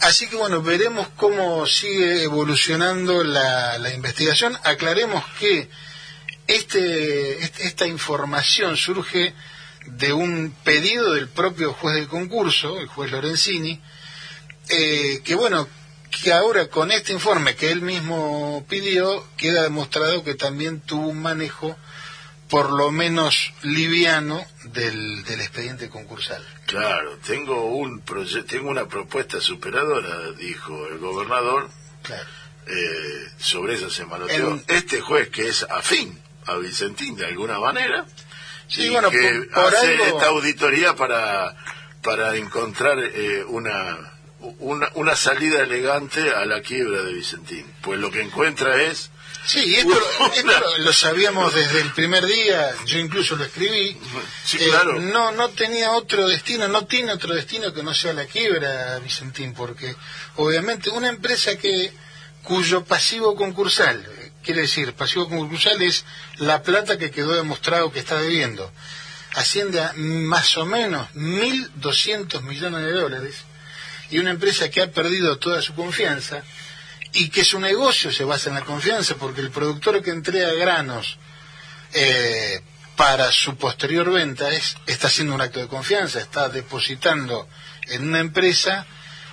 Así 0.00 0.28
que 0.28 0.36
bueno, 0.36 0.62
veremos 0.62 1.08
cómo 1.16 1.66
sigue 1.66 2.22
evolucionando 2.22 3.22
la, 3.24 3.78
la 3.78 3.92
investigación. 3.92 4.56
Aclaremos 4.64 5.24
que 5.38 5.68
este, 6.46 7.42
esta 7.42 7.86
información 7.86 8.76
surge 8.76 9.34
de 9.86 10.12
un 10.12 10.54
pedido 10.64 11.12
del 11.12 11.28
propio 11.28 11.72
juez 11.74 11.96
del 11.96 12.08
concurso, 12.08 12.78
el 12.78 12.86
juez 12.86 13.10
Lorenzini, 13.10 13.80
eh, 14.68 15.20
que 15.24 15.34
bueno, 15.34 15.68
que 16.10 16.32
ahora 16.32 16.68
con 16.68 16.90
este 16.90 17.12
informe 17.12 17.56
que 17.56 17.70
él 17.70 17.82
mismo 17.82 18.64
pidió, 18.68 19.26
queda 19.36 19.62
demostrado 19.62 20.24
que 20.24 20.34
también 20.34 20.80
tuvo 20.80 21.08
un 21.08 21.20
manejo 21.20 21.76
por 22.48 22.70
lo 22.70 22.90
menos 22.90 23.52
liviano 23.62 24.44
del, 24.64 25.24
del 25.24 25.40
expediente 25.40 25.88
concursal. 25.88 26.44
Claro, 26.66 27.18
tengo 27.26 27.66
un 27.66 28.02
tengo 28.46 28.70
una 28.70 28.86
propuesta 28.86 29.40
superadora, 29.40 30.32
dijo 30.32 30.86
el 30.88 30.98
gobernador. 30.98 31.70
Claro. 32.02 32.28
Eh, 32.66 33.30
sobre 33.38 33.74
esa 33.74 33.88
se 33.88 34.04
manoteó. 34.04 34.60
Este 34.68 35.00
juez 35.00 35.30
que 35.30 35.48
es 35.48 35.62
afín 35.62 36.20
a 36.44 36.56
Vicentín 36.56 37.16
de 37.16 37.26
alguna 37.26 37.58
manera 37.58 38.06
sí, 38.66 38.82
y 38.84 38.88
bueno, 38.90 39.10
que 39.10 39.18
por, 39.18 39.50
por 39.50 39.74
hace 39.74 39.92
algo... 39.92 40.04
esta 40.04 40.26
auditoría 40.26 40.94
para 40.94 41.56
para 42.02 42.36
encontrar 42.36 42.98
eh, 42.98 43.44
una, 43.46 44.12
una 44.58 44.90
una 44.94 45.16
salida 45.16 45.62
elegante 45.62 46.30
a 46.30 46.44
la 46.44 46.60
quiebra 46.60 47.02
de 47.02 47.12
Vicentín. 47.14 47.66
Pues 47.80 47.98
lo 47.98 48.10
que 48.10 48.20
encuentra 48.20 48.82
es 48.82 49.10
Sí, 49.48 49.76
esto, 49.76 49.98
esto 50.36 50.52
lo, 50.80 50.92
sabíamos 50.92 51.54
desde 51.54 51.80
el 51.80 51.90
primer 51.92 52.26
día, 52.26 52.74
yo 52.84 52.98
incluso 52.98 53.34
lo 53.34 53.44
escribí. 53.44 53.96
Sí, 54.44 54.58
claro. 54.58 54.98
Eh, 54.98 55.00
no, 55.00 55.32
no 55.32 55.48
tenía 55.48 55.92
otro 55.92 56.28
destino, 56.28 56.68
no 56.68 56.84
tiene 56.84 57.12
otro 57.12 57.34
destino 57.34 57.72
que 57.72 57.82
no 57.82 57.94
sea 57.94 58.12
la 58.12 58.26
quiebra, 58.26 58.98
Vicentín, 58.98 59.54
porque 59.54 59.96
obviamente 60.36 60.90
una 60.90 61.08
empresa 61.08 61.56
que 61.56 61.90
cuyo 62.42 62.84
pasivo 62.84 63.34
concursal, 63.36 64.06
quiere 64.44 64.62
decir, 64.62 64.92
pasivo 64.92 65.30
concursal 65.30 65.80
es 65.80 66.04
la 66.36 66.62
plata 66.62 66.98
que 66.98 67.10
quedó 67.10 67.32
demostrado 67.32 67.90
que 67.90 68.00
está 68.00 68.20
debiendo, 68.20 68.70
asciende 69.34 69.80
a 69.80 69.94
más 69.96 70.58
o 70.58 70.66
menos 70.66 71.08
1.200 71.14 72.42
millones 72.42 72.82
de 72.82 72.92
dólares, 72.92 73.36
y 74.10 74.18
una 74.18 74.30
empresa 74.30 74.68
que 74.68 74.82
ha 74.82 74.90
perdido 74.90 75.38
toda 75.38 75.62
su 75.62 75.74
confianza, 75.74 76.44
y 77.12 77.30
que 77.30 77.44
su 77.44 77.58
negocio 77.58 78.12
se 78.12 78.24
basa 78.24 78.50
en 78.50 78.56
la 78.56 78.64
confianza, 78.64 79.14
porque 79.16 79.40
el 79.40 79.50
productor 79.50 80.02
que 80.02 80.10
entrega 80.10 80.52
granos 80.52 81.18
eh, 81.94 82.60
para 82.96 83.30
su 83.30 83.56
posterior 83.56 84.10
venta 84.10 84.50
es, 84.50 84.76
está 84.86 85.06
haciendo 85.06 85.34
un 85.34 85.40
acto 85.40 85.60
de 85.60 85.68
confianza, 85.68 86.20
está 86.20 86.48
depositando 86.48 87.48
en 87.86 88.08
una 88.08 88.20
empresa 88.20 88.86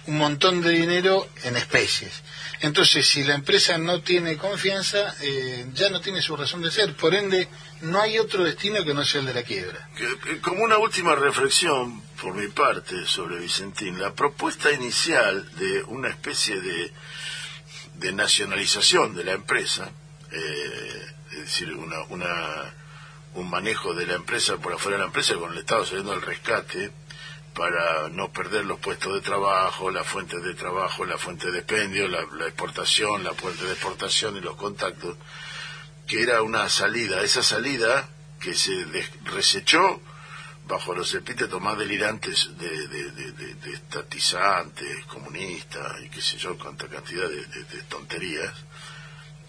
un 0.07 0.17
montón 0.17 0.61
de 0.61 0.71
dinero 0.71 1.27
en 1.43 1.55
especies. 1.55 2.21
Entonces, 2.61 3.07
si 3.07 3.23
la 3.23 3.35
empresa 3.35 3.77
no 3.77 4.01
tiene 4.01 4.37
confianza, 4.37 5.15
eh, 5.21 5.65
ya 5.73 5.89
no 5.89 5.99
tiene 5.99 6.21
su 6.21 6.35
razón 6.35 6.61
de 6.61 6.71
ser. 6.71 6.95
Por 6.95 7.15
ende, 7.15 7.47
no 7.81 7.99
hay 7.99 8.19
otro 8.19 8.43
destino 8.43 8.83
que 8.85 8.93
no 8.93 9.03
sea 9.03 9.21
el 9.21 9.27
de 9.27 9.33
la 9.33 9.43
quiebra. 9.43 9.89
Que, 9.95 10.39
como 10.39 10.63
una 10.63 10.77
última 10.77 11.15
reflexión 11.15 12.01
por 12.21 12.33
mi 12.35 12.47
parte 12.47 13.05
sobre 13.05 13.39
Vicentín, 13.39 13.99
la 13.99 14.13
propuesta 14.13 14.71
inicial 14.71 15.49
de 15.55 15.83
una 15.83 16.09
especie 16.09 16.59
de 16.61 16.91
de 17.97 18.11
nacionalización 18.13 19.15
de 19.15 19.23
la 19.23 19.33
empresa, 19.33 19.89
eh, 20.31 21.05
es 21.31 21.39
decir, 21.39 21.73
una, 21.73 22.03
una, 22.09 22.73
un 23.35 23.49
manejo 23.49 23.93
de 23.93 24.05
la 24.05 24.15
empresa 24.15 24.57
por 24.57 24.73
afuera 24.73 24.97
de 24.97 25.03
la 25.03 25.07
empresa 25.07 25.35
con 25.35 25.51
el 25.51 25.59
Estado 25.59 25.85
saliendo 25.85 26.13
al 26.13 26.21
rescate 26.21 26.91
para 27.53 28.09
no 28.09 28.31
perder 28.31 28.65
los 28.65 28.79
puestos 28.79 29.13
de 29.13 29.21
trabajo, 29.21 29.89
las 29.89 30.05
fuentes 30.05 30.43
de 30.43 30.53
trabajo, 30.55 31.05
la 31.05 31.17
fuente 31.17 31.51
de 31.51 31.59
expendio, 31.59 32.07
la, 32.07 32.25
la 32.37 32.47
exportación, 32.47 33.23
la 33.23 33.33
fuente 33.33 33.63
de 33.63 33.71
exportación 33.71 34.35
y 34.35 34.41
los 34.41 34.55
contactos, 34.57 35.15
que 36.05 36.21
era 36.21 36.41
una 36.41 36.67
salida, 36.69 37.21
esa 37.21 37.43
salida 37.43 38.09
que 38.41 38.53
se 38.53 38.85
desechó 39.33 40.01
bajo 40.67 40.95
los 40.95 41.13
epítetos 41.13 41.61
más 41.61 41.77
delirantes 41.77 42.49
de, 42.57 42.87
de, 42.87 43.11
de, 43.11 43.53
de, 43.55 43.73
estatizantes, 43.73 45.05
comunistas 45.05 46.01
y 46.03 46.09
qué 46.09 46.21
sé 46.21 46.37
yo, 46.37 46.57
cuánta 46.57 46.87
cantidad 46.87 47.27
de, 47.29 47.83
tonterías, 47.87 48.53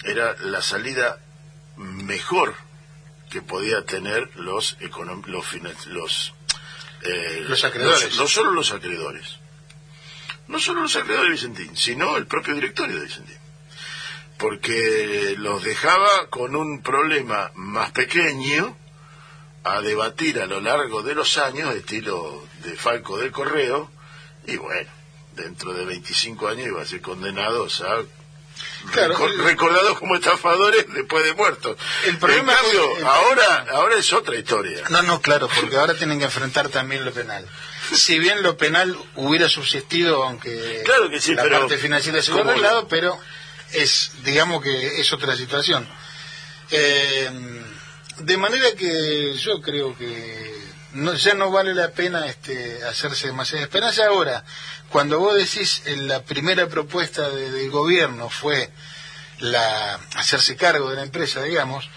era 0.04 0.36
la 0.40 0.60
salida 0.60 1.18
mejor 1.76 2.54
que 3.30 3.42
podía 3.42 3.84
tener 3.84 4.36
los 4.36 4.76
los 5.26 5.86
los, 5.86 6.34
eh, 7.02 7.44
los 7.48 7.64
acreedores. 7.64 8.14
No, 8.16 8.22
no 8.22 8.28
solo 8.28 8.52
los 8.52 8.72
acreedores, 8.72 9.38
no 10.48 10.60
solo 10.60 10.82
los 10.82 10.96
acreedores 10.96 11.42
de 11.42 11.48
Vicentín, 11.48 11.76
sino 11.76 12.16
el 12.16 12.26
propio 12.26 12.54
directorio 12.54 12.96
de 12.96 13.04
Vicentín. 13.06 13.38
Porque 14.38 15.34
los 15.38 15.64
dejaba 15.64 16.28
con 16.28 16.54
un 16.56 16.82
problema 16.82 17.50
más 17.54 17.90
pequeño, 17.92 18.76
a 19.74 19.80
debatir 19.80 20.40
a 20.40 20.46
lo 20.46 20.60
largo 20.60 21.02
de 21.02 21.14
los 21.14 21.38
años, 21.38 21.74
estilo 21.74 22.46
de 22.62 22.76
Falco 22.76 23.18
del 23.18 23.32
Correo, 23.32 23.90
y 24.46 24.56
bueno, 24.56 24.90
dentro 25.34 25.72
de 25.74 25.84
25 25.84 26.48
años 26.48 26.66
iba 26.68 26.82
a 26.82 26.86
ser 26.86 27.00
condenados 27.00 27.80
a 27.80 28.02
Claro, 28.92 29.26
el- 29.26 29.38
recordados 29.44 29.98
como 29.98 30.14
estafadores 30.14 30.86
después 30.94 31.24
de 31.24 31.34
muertos. 31.34 31.76
El 32.06 32.16
problema 32.18 32.52
en 32.52 32.58
cambio, 32.58 32.92
es- 32.92 32.98
el- 33.00 33.06
ahora, 33.06 33.66
ahora 33.72 33.96
es 33.96 34.12
otra 34.12 34.36
historia. 34.36 34.82
No, 34.88 35.02
no, 35.02 35.20
claro, 35.20 35.48
porque 35.54 35.76
ahora 35.76 35.94
tienen 35.94 36.18
que 36.18 36.24
enfrentar 36.26 36.68
también 36.68 37.04
lo 37.04 37.12
penal. 37.12 37.46
Si 37.92 38.18
bien 38.18 38.42
lo 38.42 38.56
penal 38.56 38.96
hubiera 39.16 39.48
subsistido, 39.48 40.22
aunque 40.22 40.82
Claro 40.84 41.10
que 41.10 41.20
sí, 41.20 41.34
la 41.34 41.42
pero 41.42 41.60
parte 41.60 41.76
financiera 41.78 42.22
se 42.22 42.32
hubiera 42.32 42.50
arreglado, 42.50 42.88
pero 42.88 43.18
es, 43.72 44.12
digamos 44.22 44.62
que 44.62 45.00
es 45.00 45.12
otra 45.12 45.36
situación. 45.36 45.86
Eh, 46.70 47.30
de 48.18 48.36
manera 48.36 48.72
que 48.76 49.34
yo 49.34 49.60
creo 49.60 49.96
que 49.96 50.54
no, 50.94 51.14
ya 51.14 51.34
no 51.34 51.50
vale 51.50 51.74
la 51.74 51.90
pena 51.90 52.26
este, 52.26 52.82
hacerse 52.84 53.26
demasiada 53.28 53.62
esperanza. 53.64 54.06
Ahora, 54.06 54.44
cuando 54.90 55.18
vos 55.18 55.34
decís 55.36 55.82
en 55.86 56.08
la 56.08 56.22
primera 56.22 56.66
propuesta 56.68 57.28
de- 57.30 57.50
del 57.50 57.70
gobierno 57.70 58.30
fue 58.30 58.70
la 59.40 60.00
hacerse 60.14 60.56
cargo 60.56 60.88
de 60.90 60.96
la 60.96 61.02
empresa, 61.02 61.42
digamos, 61.42 61.88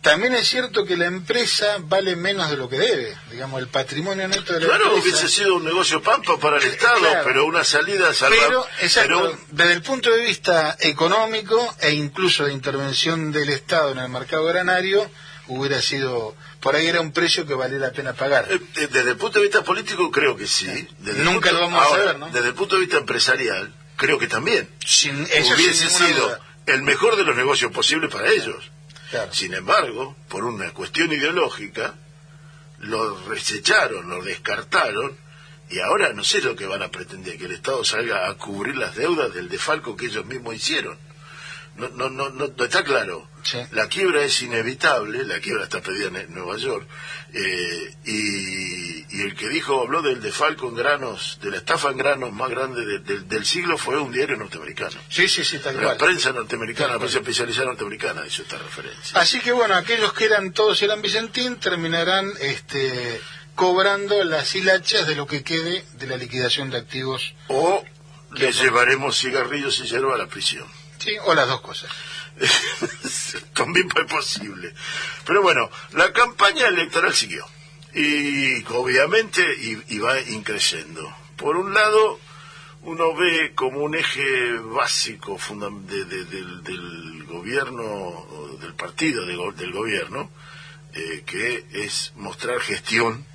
también 0.00 0.34
es 0.34 0.48
cierto 0.48 0.84
que 0.84 0.96
la 0.96 1.06
empresa 1.06 1.76
vale 1.78 2.16
menos 2.16 2.50
de 2.50 2.56
lo 2.56 2.68
que 2.68 2.76
debe. 2.76 3.16
Digamos, 3.30 3.60
el 3.60 3.68
patrimonio 3.68 4.26
neto 4.26 4.52
de 4.52 4.58
la 4.58 4.66
Claro, 4.66 4.96
empresa. 4.96 5.02
hubiese 5.16 5.28
sido 5.28 5.54
un 5.54 5.64
negocio 5.64 6.02
pampa 6.02 6.36
para 6.38 6.56
el 6.56 6.64
Eh, 6.64 6.70
Estado, 6.70 6.98
claro. 6.98 7.22
pero 7.24 7.46
una 7.46 7.62
salida 7.62 8.12
salva... 8.12 8.36
Pero, 8.44 8.66
exacto, 8.80 9.20
pero- 9.30 9.38
desde 9.52 9.72
el 9.74 9.82
punto 9.82 10.10
de 10.10 10.24
vista 10.24 10.76
económico 10.80 11.76
e 11.78 11.92
incluso 11.92 12.44
de 12.46 12.52
intervención 12.52 13.30
del 13.30 13.50
Estado 13.50 13.92
en 13.92 13.98
el 13.98 14.08
mercado 14.08 14.44
granario, 14.46 15.08
hubiera 15.48 15.80
sido, 15.82 16.36
por 16.60 16.74
ahí 16.76 16.86
era 16.86 17.00
un 17.00 17.12
precio 17.12 17.46
que 17.46 17.54
valía 17.54 17.78
la 17.78 17.92
pena 17.92 18.12
pagar. 18.12 18.46
Eh, 18.50 18.60
eh, 18.76 18.88
Desde 18.90 19.10
el 19.10 19.16
punto 19.16 19.38
de 19.38 19.46
vista 19.46 19.62
político 19.64 20.10
creo 20.10 20.36
que 20.36 20.46
sí. 20.46 20.66
Desde 20.98 21.22
Nunca 21.24 21.50
punto- 21.50 21.52
lo 21.52 21.60
vamos 21.70 21.86
a 21.86 21.88
saber, 21.90 22.18
¿no? 22.18 22.30
Desde 22.30 22.48
el 22.48 22.54
punto 22.54 22.76
de 22.76 22.82
vista 22.82 22.98
empresarial, 22.98 23.74
creo 23.96 24.18
que 24.18 24.28
también. 24.28 24.68
Sin, 24.84 25.22
eso 25.30 25.54
hubiese 25.54 25.88
sin 25.88 26.06
sido 26.06 26.26
duda. 26.28 26.40
el 26.66 26.82
mejor 26.82 27.16
de 27.16 27.24
los 27.24 27.36
negocios 27.36 27.72
posibles 27.72 28.10
para 28.12 28.28
ellos. 28.30 28.70
Claro. 29.10 29.32
Sin 29.34 29.52
embargo, 29.52 30.16
por 30.28 30.44
una 30.44 30.70
cuestión 30.72 31.12
ideológica, 31.12 31.94
lo 32.78 33.18
desecharon, 33.28 34.08
lo 34.08 34.22
descartaron 34.22 35.16
Y 35.70 35.78
ahora 35.80 36.12
no 36.12 36.22
sé 36.22 36.40
lo 36.42 36.54
que 36.54 36.66
van 36.66 36.82
a 36.82 36.88
pretender, 36.90 37.38
que 37.38 37.46
el 37.46 37.52
Estado 37.52 37.82
salga 37.84 38.28
a 38.28 38.34
cubrir 38.34 38.76
las 38.76 38.94
deudas 38.94 39.32
del 39.32 39.48
defalco 39.48 39.96
que 39.96 40.06
ellos 40.06 40.26
mismos 40.26 40.54
hicieron. 40.56 40.98
No, 41.76 41.88
no, 41.88 42.10
no, 42.10 42.28
no, 42.28 42.44
está 42.64 42.84
claro. 42.84 43.26
La 43.72 43.88
quiebra 43.88 44.22
es 44.22 44.42
inevitable, 44.42 45.24
la 45.24 45.40
quiebra 45.40 45.64
está 45.64 45.80
pedida 45.80 46.08
en 46.20 46.34
Nueva 46.34 46.56
York, 46.56 46.86
eh, 47.34 47.94
y, 48.04 49.22
el 49.22 49.34
que 49.34 49.48
dijo, 49.48 49.82
habló 49.82 50.02
del 50.02 50.20
defalco 50.20 50.68
en 50.68 50.74
granos, 50.74 51.38
de 51.42 51.50
la 51.50 51.58
estafa 51.58 51.90
en 51.90 51.98
granos 51.98 52.32
más 52.32 52.50
grande 52.50 53.00
del 53.00 53.44
siglo 53.46 53.78
fue 53.78 53.98
un 53.98 54.12
diario 54.12 54.36
norteamericano. 54.36 54.96
Sí, 55.08 55.28
sí, 55.28 55.44
sí, 55.44 55.56
está 55.56 55.72
La 55.72 55.96
prensa 55.96 56.32
norteamericana, 56.32 56.94
la 56.94 56.98
prensa 56.98 57.18
especializada 57.18 57.66
norteamericana 57.66 58.26
hizo 58.26 58.42
esta 58.42 58.58
referencia. 58.58 59.18
Así 59.18 59.40
que 59.40 59.52
bueno, 59.52 59.74
aquellos 59.74 60.12
que 60.12 60.24
eran, 60.24 60.52
todos 60.52 60.80
eran 60.82 61.02
Vicentín, 61.02 61.56
terminarán 61.56 62.32
este, 62.40 63.20
cobrando 63.54 64.22
las 64.24 64.54
hilachas 64.54 65.06
de 65.06 65.14
lo 65.14 65.26
que 65.26 65.42
quede 65.42 65.84
de 65.94 66.06
la 66.06 66.16
liquidación 66.16 66.70
de 66.70 66.78
activos. 66.78 67.34
O 67.48 67.84
le 68.32 68.52
llevaremos 68.52 69.18
cigarrillos 69.18 69.78
y 69.80 69.84
hierba 69.84 70.14
a 70.14 70.18
la 70.18 70.26
prisión. 70.26 70.66
Sí, 70.98 71.16
o 71.24 71.34
las 71.34 71.48
dos 71.48 71.60
cosas. 71.60 71.90
También 73.54 73.88
fue 73.90 74.06
posible. 74.06 74.74
Pero 75.26 75.42
bueno, 75.42 75.70
la 75.92 76.12
campaña 76.12 76.68
electoral 76.68 77.12
siguió. 77.14 77.44
Y 77.94 78.64
obviamente 78.70 79.42
y, 79.88 79.98
va 79.98 80.20
increciendo. 80.20 81.14
Por 81.36 81.56
un 81.56 81.74
lado, 81.74 82.18
uno 82.82 83.14
ve 83.14 83.52
como 83.54 83.80
un 83.80 83.94
eje 83.94 84.52
básico 84.58 85.38
del, 85.86 87.24
gobierno, 87.26 88.26
del 88.60 88.74
partido 88.74 89.26
del 89.26 89.72
gobierno, 89.72 90.30
eh, 90.94 91.22
que 91.26 91.64
es 91.72 92.12
mostrar 92.16 92.60
gestión 92.60 93.26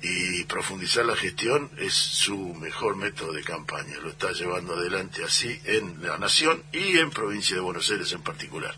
y 0.00 0.44
profundizar 0.44 1.04
la 1.04 1.16
gestión 1.16 1.70
es 1.78 1.92
su 1.92 2.54
mejor 2.54 2.96
método 2.96 3.32
de 3.32 3.42
campaña. 3.42 3.98
Lo 4.00 4.10
está 4.10 4.32
llevando 4.32 4.74
adelante 4.74 5.24
así 5.24 5.60
en 5.64 6.02
la 6.02 6.18
Nación 6.18 6.62
y 6.72 6.98
en 6.98 7.10
provincia 7.10 7.56
de 7.56 7.62
Buenos 7.62 7.90
Aires 7.90 8.12
en 8.12 8.22
particular. 8.22 8.74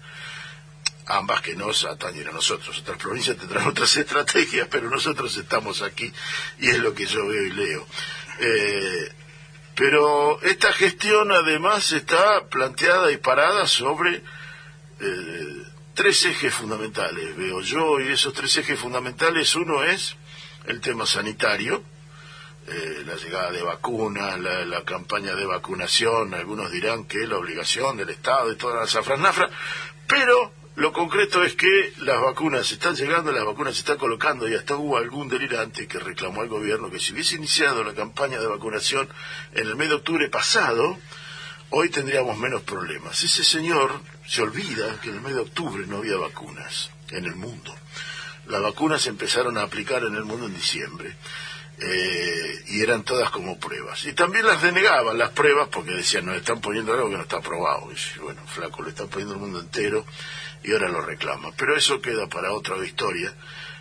Ambas 1.06 1.42
que 1.42 1.54
nos 1.54 1.84
atañen 1.84 2.28
a 2.28 2.32
nosotros. 2.32 2.78
Otras 2.78 2.96
provincias 2.96 3.36
tendrán 3.36 3.66
otras 3.66 3.94
estrategias, 3.96 4.68
pero 4.70 4.88
nosotros 4.88 5.36
estamos 5.36 5.82
aquí 5.82 6.10
y 6.58 6.70
es 6.70 6.78
lo 6.78 6.94
que 6.94 7.06
yo 7.06 7.26
veo 7.26 7.42
y 7.42 7.52
leo. 7.52 7.86
Eh, 8.38 9.12
pero 9.74 10.40
esta 10.42 10.72
gestión 10.72 11.32
además 11.32 11.92
está 11.92 12.46
planteada 12.48 13.12
y 13.12 13.18
parada 13.18 13.66
sobre 13.66 14.22
eh, 15.00 15.62
tres 15.94 16.24
ejes 16.24 16.54
fundamentales, 16.54 17.36
veo 17.36 17.60
yo, 17.60 18.00
y 18.00 18.08
esos 18.08 18.32
tres 18.32 18.56
ejes 18.56 18.78
fundamentales, 18.78 19.54
uno 19.54 19.84
es 19.84 20.16
el 20.67 20.81
tema 20.81 21.07
sanitario, 21.07 21.83
eh, 22.67 23.02
la 23.07 23.17
llegada 23.17 23.50
de 23.50 23.62
vacunas, 23.62 24.38
la, 24.38 24.85
campaña 24.85 25.35
de 25.35 25.47
vacunación, 25.47 26.35
algunos 26.35 26.71
dirán 26.71 27.05
que 27.05 27.23
es 27.23 27.29
la 27.29 27.38
obligación 27.38 27.97
del 27.97 28.11
Estado 28.11 28.52
y 28.52 28.57
todas 28.57 28.81
las 28.81 28.97
afranafras, 28.97 29.50
pero 30.07 30.52
lo 30.76 30.93
concreto 30.93 31.43
es 31.43 31.55
que 31.55 31.93
las 31.99 32.21
vacunas 32.21 32.71
están 32.71 32.95
llegando, 32.95 33.33
las 33.33 33.45
vacunas 33.45 33.75
se 33.75 33.81
están 33.81 33.99
colocando 33.99 34.49
y 34.49 34.55
hasta 34.55 34.76
hubo 34.76 34.97
algún 34.97 35.29
delirante 35.29 35.88
que 35.88 35.99
reclamó 35.99 36.43
al 36.43 36.49
gobierno 36.49 36.90
que 36.90 37.00
si 37.00 37.12
hubiese 37.12 37.37
iniciado 37.37 37.83
la 37.83 37.95
campaña 37.95 38.38
de 38.38 38.47
vacunación 38.47 39.09
en 39.52 39.67
el 39.67 39.76
mes 39.76 39.88
de 39.88 39.97
octubre 39.97 40.29
pasado, 40.29 40.99
hoy 41.71 41.88
tendríamos 41.88 42.38
menos 42.38 42.62
problemas. 42.62 43.23
Ese 43.23 43.43
señor 43.43 44.00
se 44.26 44.43
olvida 44.43 45.00
que 45.00 45.11
en 45.11 45.17
el 45.17 45.21
mes 45.23 45.35
de 45.35 45.40
octubre 45.40 45.87
no 45.87 45.99
había 45.99 46.17
vacunas 46.17 46.90
en 47.11 47.25
el 47.25 47.35
mundo 47.35 47.75
las 48.47 48.62
vacunas 48.62 49.02
se 49.02 49.11
empezaron 49.11 49.59
a 49.59 49.62
aplicar 49.62 50.04
en 50.04 50.14
el 50.14 50.25
mundo 50.25 50.47
en 50.47 50.54
diciembre. 50.54 51.14
Eh, 51.82 52.64
y 52.68 52.82
eran 52.82 53.04
todas 53.04 53.30
como 53.30 53.59
pruebas. 53.59 54.04
Y 54.04 54.12
también 54.12 54.47
las 54.47 54.61
denegaban 54.61 55.16
las 55.16 55.30
pruebas 55.30 55.68
porque 55.68 55.92
decían, 55.92 56.26
nos 56.26 56.37
están 56.37 56.61
poniendo 56.61 56.92
algo 56.92 57.09
que 57.09 57.16
no 57.16 57.23
está 57.23 57.38
aprobado. 57.38 57.88
Y 57.90 58.18
bueno, 58.18 58.42
flaco, 58.47 58.82
le 58.82 58.90
están 58.90 59.09
poniendo 59.09 59.35
el 59.35 59.40
mundo 59.40 59.61
entero 59.61 60.04
y 60.62 60.73
ahora 60.73 60.88
lo 60.88 61.00
reclama. 61.00 61.52
Pero 61.56 61.75
eso 61.75 62.02
queda 62.02 62.26
para 62.26 62.53
otra 62.53 62.76
historia. 62.85 63.35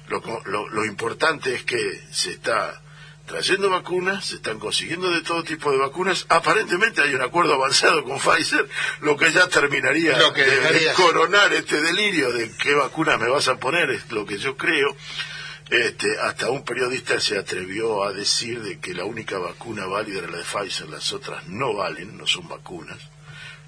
lo 0.08 0.86
importante 0.86 1.54
es 1.54 1.64
que 1.64 2.02
se 2.12 2.32
está 2.32 2.82
trayendo 3.30 3.70
vacunas, 3.70 4.26
se 4.26 4.38
están 4.38 4.58
consiguiendo 4.58 5.12
de 5.12 5.22
todo 5.22 5.44
tipo 5.44 5.72
de 5.72 5.78
vacunas. 5.78 6.26
Aparentemente 6.30 7.04
hay 7.04 7.14
un 7.14 7.22
acuerdo 7.22 7.54
avanzado 7.54 8.04
con 8.04 8.18
Pfizer, 8.20 8.68
lo 9.02 9.16
que 9.16 9.32
ya 9.32 9.48
terminaría 9.48 10.18
de, 10.18 10.94
coronar 10.96 11.54
este 11.54 11.80
delirio 11.80 12.34
de 12.34 12.52
qué 12.58 12.74
vacuna 12.74 13.20
me 13.20 13.30
vas 13.30 13.48
a 13.48 13.60
poner, 13.60 13.92
es 13.92 14.12
lo 14.12 14.26
que 14.26 14.40
yo 14.40 14.58
creo. 14.58 14.96
Este, 15.70 16.20
hasta 16.20 16.50
un 16.50 16.66
periodista 16.66 17.20
se 17.20 17.38
atrevió 17.38 18.04
a 18.04 18.14
decir 18.14 18.64
de 18.64 18.80
que 18.80 18.96
la 18.96 19.06
única 19.06 19.38
vacuna 19.38 19.86
válida 19.86 20.20
era 20.20 20.32
la 20.32 20.38
de 20.40 20.44
Pfizer, 20.44 20.90
las 20.90 21.14
otras 21.14 21.48
no 21.48 21.76
valen, 21.76 22.18
no 22.18 22.26
son 22.26 22.48
vacunas. 22.48 22.98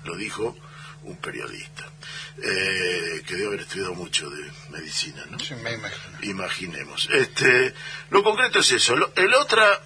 Lo 0.06 0.16
dijo 0.16 0.58
un 1.04 1.18
periodista 1.18 1.91
eh, 2.38 3.22
que 3.26 3.36
debe 3.36 3.48
haber 3.48 3.62
estudiado 3.62 3.94
mucho 3.94 4.30
de 4.30 4.52
medicina, 4.70 5.24
¿no? 5.30 5.40
Sí, 5.40 5.54
me 5.56 5.74
imagino. 5.74 6.18
Imaginemos. 6.22 7.10
Este, 7.12 7.74
lo 8.10 8.24
concreto 8.24 8.60
es 8.60 8.72
eso. 8.72 8.96
el 9.16 9.34
otra 9.34 9.82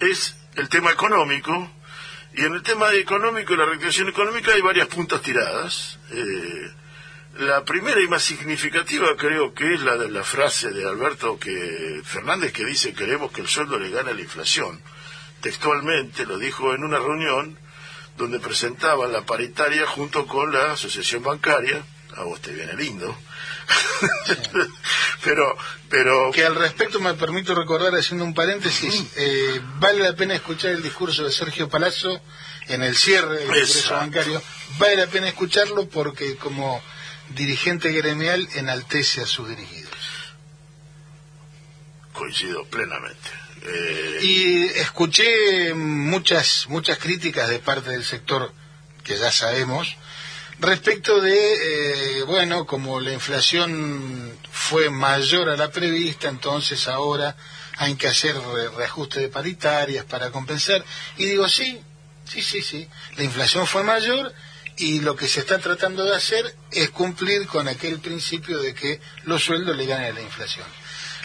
es 0.00 0.36
el 0.56 0.68
tema 0.68 0.90
económico. 0.90 1.72
Y 2.34 2.44
en 2.44 2.54
el 2.54 2.62
tema 2.62 2.92
económico 2.92 3.54
y 3.54 3.56
la 3.56 3.66
recreación 3.66 4.08
económica 4.08 4.52
hay 4.52 4.60
varias 4.60 4.86
puntas 4.88 5.22
tiradas. 5.22 5.98
Eh, 6.10 6.72
la 7.38 7.64
primera 7.64 8.00
y 8.00 8.08
más 8.08 8.22
significativa 8.22 9.16
creo 9.16 9.54
que 9.54 9.74
es 9.74 9.80
la 9.80 9.96
de 9.96 10.10
la 10.10 10.22
frase 10.22 10.70
de 10.70 10.86
Alberto 10.86 11.38
que 11.38 12.00
Fernández 12.04 12.52
que 12.52 12.64
dice 12.64 12.94
queremos 12.94 13.32
que 13.32 13.40
el 13.40 13.48
sueldo 13.48 13.78
le 13.78 13.90
gane 13.90 14.10
a 14.10 14.14
la 14.14 14.20
inflación. 14.20 14.80
Textualmente 15.40 16.26
lo 16.26 16.38
dijo 16.38 16.74
en 16.74 16.84
una 16.84 16.98
reunión 16.98 17.58
donde 18.18 18.40
presentaban 18.40 19.12
la 19.12 19.24
paritaria 19.24 19.86
junto 19.86 20.26
con 20.26 20.52
la 20.52 20.72
asociación 20.72 21.22
bancaria. 21.22 21.82
A 22.16 22.24
vos 22.24 22.40
te 22.40 22.52
viene 22.52 22.74
lindo. 22.74 23.16
pero, 25.24 25.56
pero. 25.88 26.32
Que 26.32 26.44
al 26.44 26.56
respecto 26.56 26.98
me 26.98 27.14
permito 27.14 27.54
recordar, 27.54 27.94
haciendo 27.94 28.24
un 28.24 28.34
paréntesis, 28.34 29.06
eh, 29.16 29.60
vale 29.78 30.00
la 30.00 30.16
pena 30.16 30.34
escuchar 30.34 30.72
el 30.72 30.82
discurso 30.82 31.22
de 31.22 31.30
Sergio 31.30 31.68
Palazzo 31.68 32.20
en 32.66 32.82
el 32.82 32.96
cierre 32.96 33.38
del 33.38 33.46
Congreso 33.46 33.94
Bancario. 33.94 34.42
Vale 34.78 34.96
la 34.96 35.06
pena 35.06 35.28
escucharlo 35.28 35.88
porque, 35.88 36.36
como 36.36 36.82
dirigente 37.30 37.92
gremial, 37.92 38.48
enaltece 38.54 39.20
a 39.20 39.26
sus 39.26 39.48
dirigidos. 39.48 39.94
Coincido 42.12 42.64
plenamente. 42.64 43.47
Eh, 43.62 44.18
y 44.22 44.64
escuché 44.80 45.74
muchas, 45.74 46.66
muchas 46.68 46.98
críticas 46.98 47.48
de 47.48 47.58
parte 47.58 47.90
del 47.90 48.04
sector, 48.04 48.52
que 49.04 49.16
ya 49.18 49.32
sabemos, 49.32 49.96
respecto 50.60 51.20
de, 51.20 52.18
eh, 52.18 52.22
bueno, 52.24 52.66
como 52.66 53.00
la 53.00 53.12
inflación 53.12 54.38
fue 54.50 54.90
mayor 54.90 55.48
a 55.48 55.56
la 55.56 55.70
prevista, 55.70 56.28
entonces 56.28 56.88
ahora 56.88 57.36
hay 57.76 57.94
que 57.94 58.08
hacer 58.08 58.36
reajuste 58.76 59.20
de 59.20 59.28
paritarias 59.28 60.04
para 60.04 60.30
compensar. 60.30 60.84
Y 61.16 61.26
digo, 61.26 61.48
sí, 61.48 61.80
sí, 62.24 62.42
sí, 62.42 62.62
sí, 62.62 62.88
la 63.16 63.24
inflación 63.24 63.66
fue 63.66 63.82
mayor 63.82 64.34
y 64.76 65.00
lo 65.00 65.16
que 65.16 65.28
se 65.28 65.40
está 65.40 65.58
tratando 65.58 66.04
de 66.04 66.14
hacer 66.14 66.54
es 66.70 66.90
cumplir 66.90 67.46
con 67.46 67.68
aquel 67.68 67.98
principio 67.98 68.58
de 68.58 68.74
que 68.74 69.00
los 69.24 69.42
sueldos 69.42 69.76
le 69.76 69.86
ganan 69.86 70.10
a 70.10 70.14
la 70.14 70.22
inflación. 70.22 70.66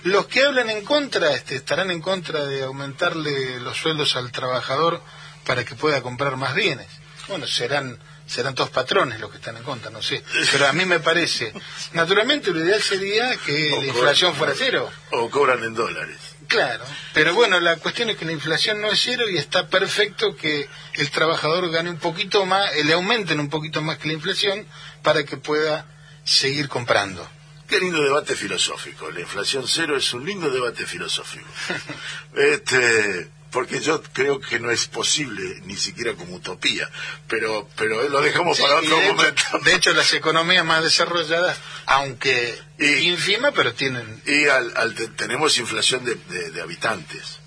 Los 0.03 0.27
que 0.27 0.45
hablan 0.45 0.69
en 0.69 0.83
contra 0.83 1.33
este, 1.33 1.55
estarán 1.55 1.91
en 1.91 2.01
contra 2.01 2.45
de 2.45 2.63
aumentarle 2.63 3.59
los 3.59 3.77
sueldos 3.77 4.15
al 4.15 4.31
trabajador 4.31 5.01
para 5.45 5.63
que 5.63 5.75
pueda 5.75 6.01
comprar 6.01 6.35
más 6.37 6.55
bienes. 6.55 6.87
Bueno, 7.27 7.47
serán 7.47 7.99
serán 8.25 8.55
todos 8.55 8.69
patrones 8.69 9.19
los 9.19 9.29
que 9.29 9.37
están 9.37 9.57
en 9.57 9.63
contra, 9.63 9.89
no 9.91 10.01
sé. 10.01 10.23
Pero 10.51 10.67
a 10.67 10.73
mí 10.73 10.85
me 10.85 10.99
parece, 10.99 11.53
naturalmente 11.93 12.51
lo 12.51 12.63
ideal 12.63 12.81
sería 12.81 13.35
que 13.37 13.71
la 13.71 13.85
inflación 13.85 14.35
fuera 14.35 14.53
cero. 14.57 14.89
O 15.11 15.29
cobran 15.29 15.63
en 15.63 15.73
dólares. 15.73 16.17
Claro, 16.47 16.83
pero 17.13 17.33
bueno, 17.33 17.59
la 17.59 17.77
cuestión 17.77 18.09
es 18.09 18.17
que 18.17 18.25
la 18.25 18.31
inflación 18.31 18.81
no 18.81 18.91
es 18.91 18.99
cero 19.01 19.29
y 19.29 19.37
está 19.37 19.67
perfecto 19.67 20.35
que 20.35 20.67
el 20.95 21.09
trabajador 21.11 21.69
gane 21.71 21.89
un 21.89 21.99
poquito 21.99 22.45
más, 22.45 22.69
le 22.75 22.93
aumenten 22.93 23.39
un 23.39 23.49
poquito 23.49 23.81
más 23.81 23.97
que 23.97 24.07
la 24.07 24.13
inflación 24.13 24.65
para 25.01 25.23
que 25.23 25.37
pueda 25.37 25.85
seguir 26.23 26.69
comprando. 26.69 27.27
Qué 27.73 27.79
lindo 27.79 28.03
debate 28.03 28.35
filosófico. 28.35 29.09
La 29.09 29.21
inflación 29.21 29.67
cero 29.67 29.97
es 29.97 30.13
un 30.13 30.23
lindo 30.23 30.51
debate 30.51 30.85
filosófico. 30.85 31.47
este, 32.35 33.31
porque 33.49 33.79
yo 33.79 34.03
creo 34.13 34.39
que 34.39 34.59
no 34.59 34.69
es 34.69 34.85
posible, 34.85 35.61
ni 35.65 35.75
siquiera 35.75 36.13
como 36.13 36.35
utopía, 36.35 36.87
pero, 37.27 37.67
pero 37.75 38.07
lo 38.09 38.21
dejamos 38.21 38.59
para 38.59 38.75
otro 38.75 38.99
momento. 38.99 39.43
de 39.63 39.73
hecho, 39.73 39.91
las 39.93 40.13
economías 40.13 40.63
más 40.63 40.83
desarrolladas, 40.83 41.57
aunque 41.87 42.59
ínfima, 42.77 43.51
pero 43.51 43.73
tienen... 43.73 44.21
Y 44.27 44.45
al, 44.45 44.93
tenemos 45.15 45.57
inflación 45.57 46.05
de, 46.05 46.61
habitantes. 46.61 47.39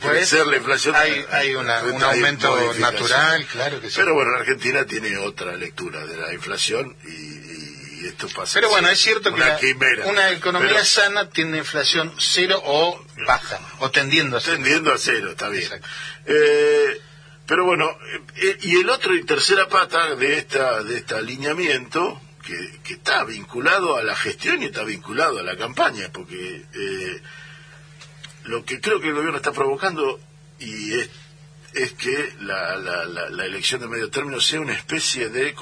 puede 0.00 0.26
ser 0.26 0.46
la 0.46 0.58
inflación. 0.58 0.94
Hay, 0.94 1.24
hay 1.30 1.54
un 1.54 1.70
aumento 1.70 2.74
natural, 2.74 3.46
claro 3.46 3.80
que 3.80 3.88
sí. 3.88 3.96
Pero 3.96 4.12
bueno, 4.12 4.36
Argentina 4.36 4.84
tiene 4.84 5.16
otra 5.16 5.56
lectura 5.56 6.04
de 6.04 6.18
la 6.18 6.34
inflación 6.34 6.94
y 7.04 7.46
y 7.65 7.65
esto 8.04 8.28
pasa. 8.34 8.54
Pero 8.54 8.68
bueno, 8.68 8.88
es 8.88 9.00
cierto 9.00 9.30
que 9.30 9.36
una 9.36 9.48
la- 9.48 9.56
quimera. 9.58 10.06
una 10.06 10.30
economía 10.32 10.68
Pero- 10.70 10.84
sana 10.84 11.30
tiene 11.30 11.58
inflación 11.58 12.12
cero 12.18 12.60
o 12.64 13.02
baja, 13.26 13.58
o 13.78 13.90
tendiendo 13.90 14.36
a 14.36 14.40
cero. 14.40 14.56
tendiendo 14.56 14.92
a 14.92 14.98
cero, 14.98 15.30
está 15.30 15.48
bien. 15.48 15.70
Eh, 16.26 17.00
pero 17.46 17.64
bueno, 17.64 17.88
eh, 18.36 18.58
y 18.62 18.76
el 18.80 18.90
otro 18.90 19.14
y 19.14 19.24
tercera 19.24 19.68
pata 19.68 20.14
de 20.16 20.36
esta 20.38 20.82
de 20.82 20.96
este 20.98 21.14
alineamiento 21.14 22.20
que, 22.44 22.80
que 22.84 22.94
está 22.94 23.24
vinculado 23.24 23.96
a 23.96 24.02
la 24.02 24.14
gestión 24.16 24.62
y 24.62 24.66
está 24.66 24.82
vinculado 24.84 25.38
a 25.38 25.42
la 25.42 25.56
campaña, 25.56 26.10
porque 26.12 26.64
eh, 26.74 27.22
lo 28.44 28.64
que 28.64 28.80
creo 28.80 29.00
que 29.00 29.08
el 29.08 29.14
gobierno 29.14 29.36
está 29.38 29.52
provocando 29.52 30.20
y 30.58 30.92
es, 31.00 31.10
es 31.74 31.92
que 31.92 32.32
la, 32.40 32.76
la, 32.76 33.04
la, 33.04 33.28
la 33.30 33.44
elección 33.44 33.80
de 33.80 33.88
medio 33.88 34.10
término 34.10 34.40
sea 34.40 34.60
una 34.60 34.74
especie 34.74 35.28
de, 35.28 35.54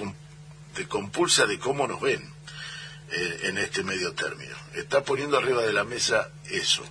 de 0.75 0.87
compulsa 0.87 1.47
de 1.47 1.59
cómo 1.59 1.87
nos 1.87 2.01
ven 2.01 2.23
eh, 3.11 3.41
en 3.45 3.59
este 3.59 3.83
medio 3.83 4.13
término. 4.15 4.57
Está 4.75 5.05
poniendo 5.05 5.39
arriba 5.39 5.63
de 5.63 5.73
la 5.73 5.85
mesa 5.85 6.31
eso. 6.51 6.85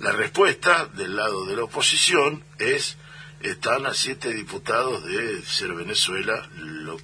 La 0.00 0.12
respuesta 0.12 0.86
del 0.86 1.16
lado 1.16 1.46
de 1.46 1.56
la 1.56 1.64
oposición 1.64 2.44
es, 2.58 2.96
están 3.40 3.86
a 3.86 3.94
siete 3.94 4.32
diputados 4.32 5.04
de 5.04 5.42
ser 5.42 5.72
Venezuela, 5.72 6.48
lo 6.56 6.98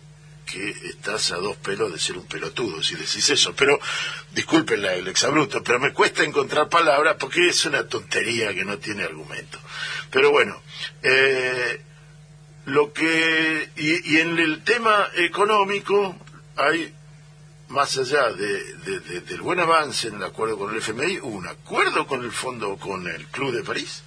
que 0.45 0.71
estás 0.71 1.31
a 1.33 1.37
dos 1.37 1.57
pelos 1.57 1.93
de 1.93 1.99
ser 1.99 2.17
un 2.17 2.27
pelotudo, 2.27 2.83
si 2.83 2.95
decís 2.95 3.29
eso. 3.31 3.55
Pero, 3.55 3.79
disculpen 4.33 4.85
el 4.85 5.07
exabruto, 5.09 5.62
pero 5.62 5.79
me 5.79 5.93
cuesta 5.93 6.25
encontrar 6.25 6.69
palabras 6.69 7.17
porque 7.19 7.49
es 7.49 7.64
una 7.67 7.87
tontería 7.87 8.55
que 8.55 8.64
no 8.64 8.79
tiene 8.79 9.05
argumento. 9.05 9.59
Pero 10.11 10.31
bueno, 10.31 10.61
eh, 11.03 11.83
lo 12.68 12.92
que 12.92 13.68
y, 13.76 14.18
en 14.18 14.38
el 14.38 14.62
tema 14.64 15.09
económico 15.16 16.16
hay 16.57 16.94
más 17.68 17.96
allá 17.98 18.31
de, 18.33 18.74
de- 18.76 19.00
de- 19.00 19.20
del 19.22 19.40
buen 19.42 19.61
avance 19.61 20.09
en 20.09 20.16
el 20.16 20.22
acuerdo 20.24 20.59
con 20.59 20.72
el 20.74 20.78
FMI 20.81 21.18
un 21.22 21.46
acuerdo 21.46 22.07
con 22.07 22.22
el 22.24 22.33
fondo 22.33 22.76
con 22.76 23.07
el 23.07 23.26
Club 23.28 23.52
de 23.54 23.62
París. 23.62 24.02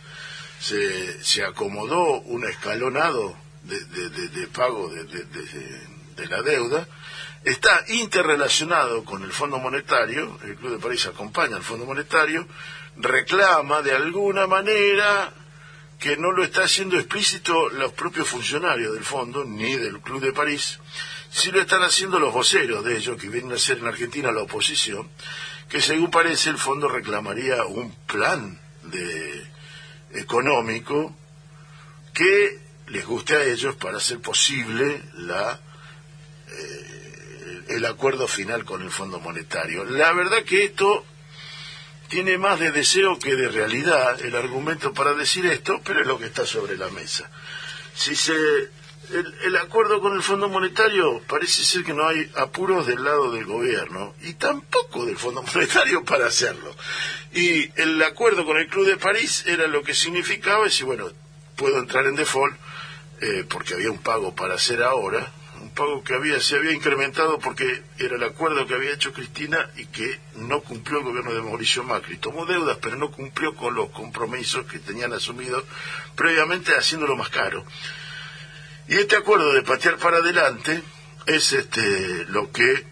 Se, 0.59 1.23
se 1.23 1.43
acomodó 1.43 2.21
un 2.21 2.45
escalonado 2.47 3.35
de, 3.63 3.79
de- 3.85 4.47
pago 4.47 4.89
de 4.89 6.27
la 6.27 6.41
deuda. 6.43 6.87
Está 7.43 7.83
interrelacionado 7.87 9.03
con 9.03 9.23
el 9.23 9.31
Fondo 9.31 9.57
Monetario. 9.57 10.37
El 10.43 10.55
Club 10.55 10.73
de 10.73 10.77
París 10.79 11.07
acompaña 11.07 11.55
al 11.55 11.63
Fondo 11.63 11.85
Monetario. 11.85 12.47
Reclama 12.97 13.81
de 13.81 13.93
alguna 13.93 14.45
manera 14.45 15.33
que 16.01 16.17
no 16.17 16.31
lo 16.31 16.43
está 16.43 16.63
haciendo 16.63 16.97
explícito 16.97 17.69
los 17.69 17.93
propios 17.93 18.27
funcionarios 18.27 18.95
del 18.95 19.03
fondo 19.03 19.45
ni 19.45 19.75
del 19.75 20.01
Club 20.01 20.19
de 20.19 20.33
París, 20.33 20.79
sí 21.29 21.51
lo 21.51 21.61
están 21.61 21.83
haciendo 21.83 22.17
los 22.17 22.33
voceros 22.33 22.83
de 22.83 22.97
ellos, 22.97 23.21
que 23.21 23.29
vienen 23.29 23.51
a 23.51 23.59
ser 23.59 23.77
en 23.77 23.85
Argentina 23.85 24.31
la 24.31 24.41
oposición, 24.41 25.07
que 25.69 25.79
según 25.79 26.09
parece 26.09 26.49
el 26.49 26.57
fondo 26.57 26.87
reclamaría 26.87 27.63
un 27.65 27.93
plan 28.07 28.59
de 28.81 29.47
económico 30.15 31.15
que 32.15 32.59
les 32.87 33.05
guste 33.05 33.35
a 33.35 33.43
ellos 33.43 33.75
para 33.75 33.97
hacer 33.97 34.19
posible 34.21 35.03
la 35.13 35.59
eh, 36.47 37.63
el 37.69 37.85
acuerdo 37.85 38.27
final 38.27 38.65
con 38.65 38.81
el 38.81 38.89
Fondo 38.89 39.19
Monetario. 39.19 39.85
La 39.85 40.11
verdad 40.13 40.43
que 40.43 40.65
esto 40.65 41.05
tiene 42.11 42.37
más 42.37 42.59
de 42.59 42.71
deseo 42.71 43.17
que 43.17 43.35
de 43.37 43.47
realidad 43.47 44.21
el 44.21 44.35
argumento 44.35 44.93
para 44.93 45.13
decir 45.13 45.45
esto, 45.45 45.79
pero 45.83 46.01
es 46.01 46.07
lo 46.07 46.19
que 46.19 46.25
está 46.25 46.45
sobre 46.45 46.77
la 46.77 46.89
mesa. 46.89 47.31
Si 47.95 48.15
se 48.17 48.33
el, 49.45 49.55
acuerdo 49.55 50.01
con 50.01 50.13
el 50.13 50.21
Fondo 50.21 50.49
Monetario 50.49 51.21
parece 51.27 51.63
ser 51.63 51.85
que 51.85 51.93
no 51.93 52.05
hay 52.05 52.29
apuros 52.35 52.85
del 52.85 53.03
lado 53.03 53.31
del 53.31 53.45
gobierno 53.45 54.13
y 54.21 54.33
tampoco 54.33 55.05
del 55.05 55.17
Fondo 55.17 55.41
Monetario 55.55 56.03
para 56.03 56.27
hacerlo. 56.27 56.75
Y 57.33 57.71
el 57.81 58.03
acuerdo 58.03 58.45
con 58.45 58.57
el 58.57 58.67
Club 58.67 58.85
de 58.85 58.97
París 58.97 59.45
era 59.47 59.67
lo 59.67 59.81
que 59.81 59.93
significaba 59.93 60.65
decir, 60.65 60.85
bueno, 60.85 61.09
puedo 61.55 61.79
entrar 61.79 62.05
en 62.07 62.15
default 62.15 62.55
eh, 63.21 63.45
porque 63.47 63.75
había 63.75 63.91
un 63.91 63.99
pago 63.99 64.35
para 64.35 64.55
hacer 64.55 64.83
ahora, 64.83 65.31
pago 65.71 66.03
que 66.03 66.13
había 66.13 66.39
se 66.39 66.55
había 66.55 66.71
incrementado 66.71 67.39
porque 67.39 67.83
era 67.97 68.15
el 68.15 68.23
acuerdo 68.23 68.65
que 68.65 68.75
había 68.75 68.93
hecho 68.93 69.13
Cristina 69.13 69.69
y 69.77 69.85
que 69.85 70.19
no 70.35 70.61
cumplió 70.61 70.99
el 70.99 71.05
gobierno 71.05 71.33
de 71.33 71.41
Mauricio 71.41 71.83
Macri. 71.83 72.17
Tomó 72.17 72.45
deudas, 72.45 72.77
pero 72.81 72.95
no 72.95 73.11
cumplió 73.11 73.55
con 73.55 73.75
los 73.75 73.89
compromisos 73.89 74.65
que 74.65 74.79
tenían 74.79 75.13
asumidos 75.13 75.63
previamente 76.15 76.75
haciéndolo 76.75 77.15
más 77.15 77.29
caro. 77.29 77.65
Y 78.87 78.95
este 78.95 79.15
acuerdo 79.15 79.53
de 79.53 79.63
patear 79.63 79.97
para 79.97 80.17
adelante 80.17 80.81
es 81.25 81.53
este 81.53 82.25
lo 82.25 82.51
que 82.51 82.85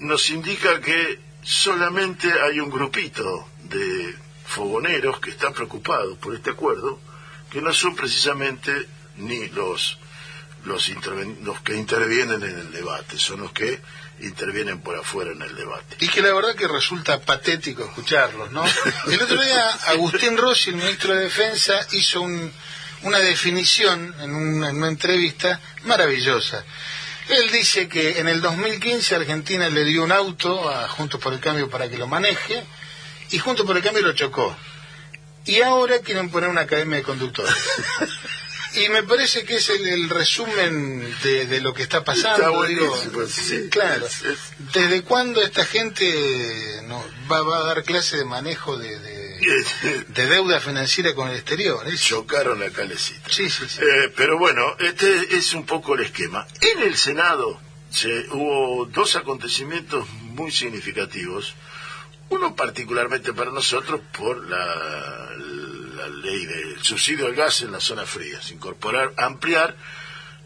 nos 0.00 0.30
indica 0.30 0.80
que 0.80 1.18
solamente 1.42 2.32
hay 2.32 2.60
un 2.60 2.70
grupito 2.70 3.48
de 3.64 4.14
fogoneros 4.46 5.20
que 5.20 5.30
están 5.30 5.52
preocupados 5.52 6.18
por 6.18 6.34
este 6.34 6.50
acuerdo, 6.50 7.00
que 7.50 7.60
no 7.60 7.72
son 7.72 7.94
precisamente 7.94 8.86
ni 9.16 9.48
los 9.48 9.98
los, 10.64 10.88
interven- 10.90 11.38
los 11.42 11.60
que 11.60 11.74
intervienen 11.74 12.42
en 12.42 12.58
el 12.58 12.72
debate, 12.72 13.18
son 13.18 13.40
los 13.42 13.52
que 13.52 13.80
intervienen 14.20 14.80
por 14.80 14.96
afuera 14.96 15.32
en 15.32 15.42
el 15.42 15.54
debate. 15.56 15.96
Y 16.00 16.08
que 16.08 16.22
la 16.22 16.32
verdad 16.32 16.54
que 16.54 16.68
resulta 16.68 17.20
patético 17.20 17.84
escucharlos, 17.84 18.50
¿no? 18.52 18.64
El 19.10 19.20
otro 19.22 19.42
día 19.42 19.68
Agustín 19.88 20.36
Rossi, 20.36 20.70
el 20.70 20.76
ministro 20.76 21.14
de 21.14 21.24
Defensa, 21.24 21.74
hizo 21.92 22.20
un- 22.22 22.52
una 23.02 23.18
definición 23.18 24.14
en 24.20 24.34
una, 24.34 24.70
en 24.70 24.76
una 24.76 24.88
entrevista 24.88 25.60
maravillosa. 25.84 26.64
Él 27.28 27.50
dice 27.50 27.88
que 27.88 28.18
en 28.18 28.28
el 28.28 28.40
2015 28.40 29.14
Argentina 29.16 29.68
le 29.68 29.84
dio 29.84 30.04
un 30.04 30.12
auto 30.12 30.70
a 30.70 30.86
Juntos 30.88 31.20
por 31.20 31.32
el 31.32 31.40
Cambio 31.40 31.68
para 31.68 31.88
que 31.90 31.98
lo 31.98 32.06
maneje 32.06 32.64
y 33.30 33.38
Juntos 33.38 33.66
por 33.66 33.76
el 33.76 33.82
Cambio 33.82 34.02
lo 34.02 34.12
chocó. 34.12 34.56
Y 35.46 35.60
ahora 35.60 35.98
quieren 35.98 36.30
poner 36.30 36.48
una 36.48 36.62
academia 36.62 36.96
de 36.98 37.02
conductores. 37.02 37.54
Y 38.76 38.88
me 38.88 39.02
parece 39.04 39.44
que 39.44 39.56
es 39.56 39.68
el, 39.70 39.86
el 39.86 40.08
resumen 40.10 41.14
de, 41.22 41.46
de 41.46 41.60
lo 41.60 41.72
que 41.74 41.82
está 41.82 42.02
pasando. 42.04 42.64
Está 42.64 42.68
digo. 42.68 43.26
sí. 43.28 43.68
claro. 43.70 44.06
Es- 44.06 44.22
es- 44.24 44.38
¿Desde 44.72 45.02
cuándo 45.02 45.40
esta 45.42 45.64
gente 45.64 46.80
no, 46.84 47.04
va, 47.30 47.42
va 47.42 47.58
a 47.58 47.64
dar 47.66 47.84
clase 47.84 48.16
de 48.16 48.24
manejo 48.24 48.76
de, 48.76 48.98
de, 48.98 50.04
de 50.08 50.26
deuda 50.26 50.60
financiera 50.60 51.14
con 51.14 51.28
el 51.28 51.36
exterior? 51.36 51.86
Chocaron 51.96 52.58
la 52.60 52.70
calecita. 52.70 53.28
Sí, 53.30 53.48
sí, 53.50 53.64
sí. 53.68 53.80
Eh, 53.80 54.12
pero 54.16 54.38
bueno, 54.38 54.76
este 54.80 55.36
es 55.36 55.54
un 55.54 55.66
poco 55.66 55.94
el 55.94 56.02
esquema. 56.04 56.46
En 56.60 56.82
el 56.82 56.96
Senado 56.96 57.60
se, 57.90 58.08
hubo 58.30 58.86
dos 58.86 59.14
acontecimientos 59.16 60.08
muy 60.10 60.50
significativos. 60.50 61.54
Uno 62.30 62.56
particularmente 62.56 63.32
para 63.34 63.50
nosotros 63.52 64.00
por 64.16 64.48
la, 64.48 65.28
la 66.08 66.16
ley 66.16 66.46
del 66.46 66.82
subsidio 66.82 67.26
al 67.26 67.34
gas 67.34 67.62
en 67.62 67.72
las 67.72 67.84
zonas 67.84 68.08
frías. 68.08 68.50
Incorporar, 68.50 69.12
ampliar 69.16 69.76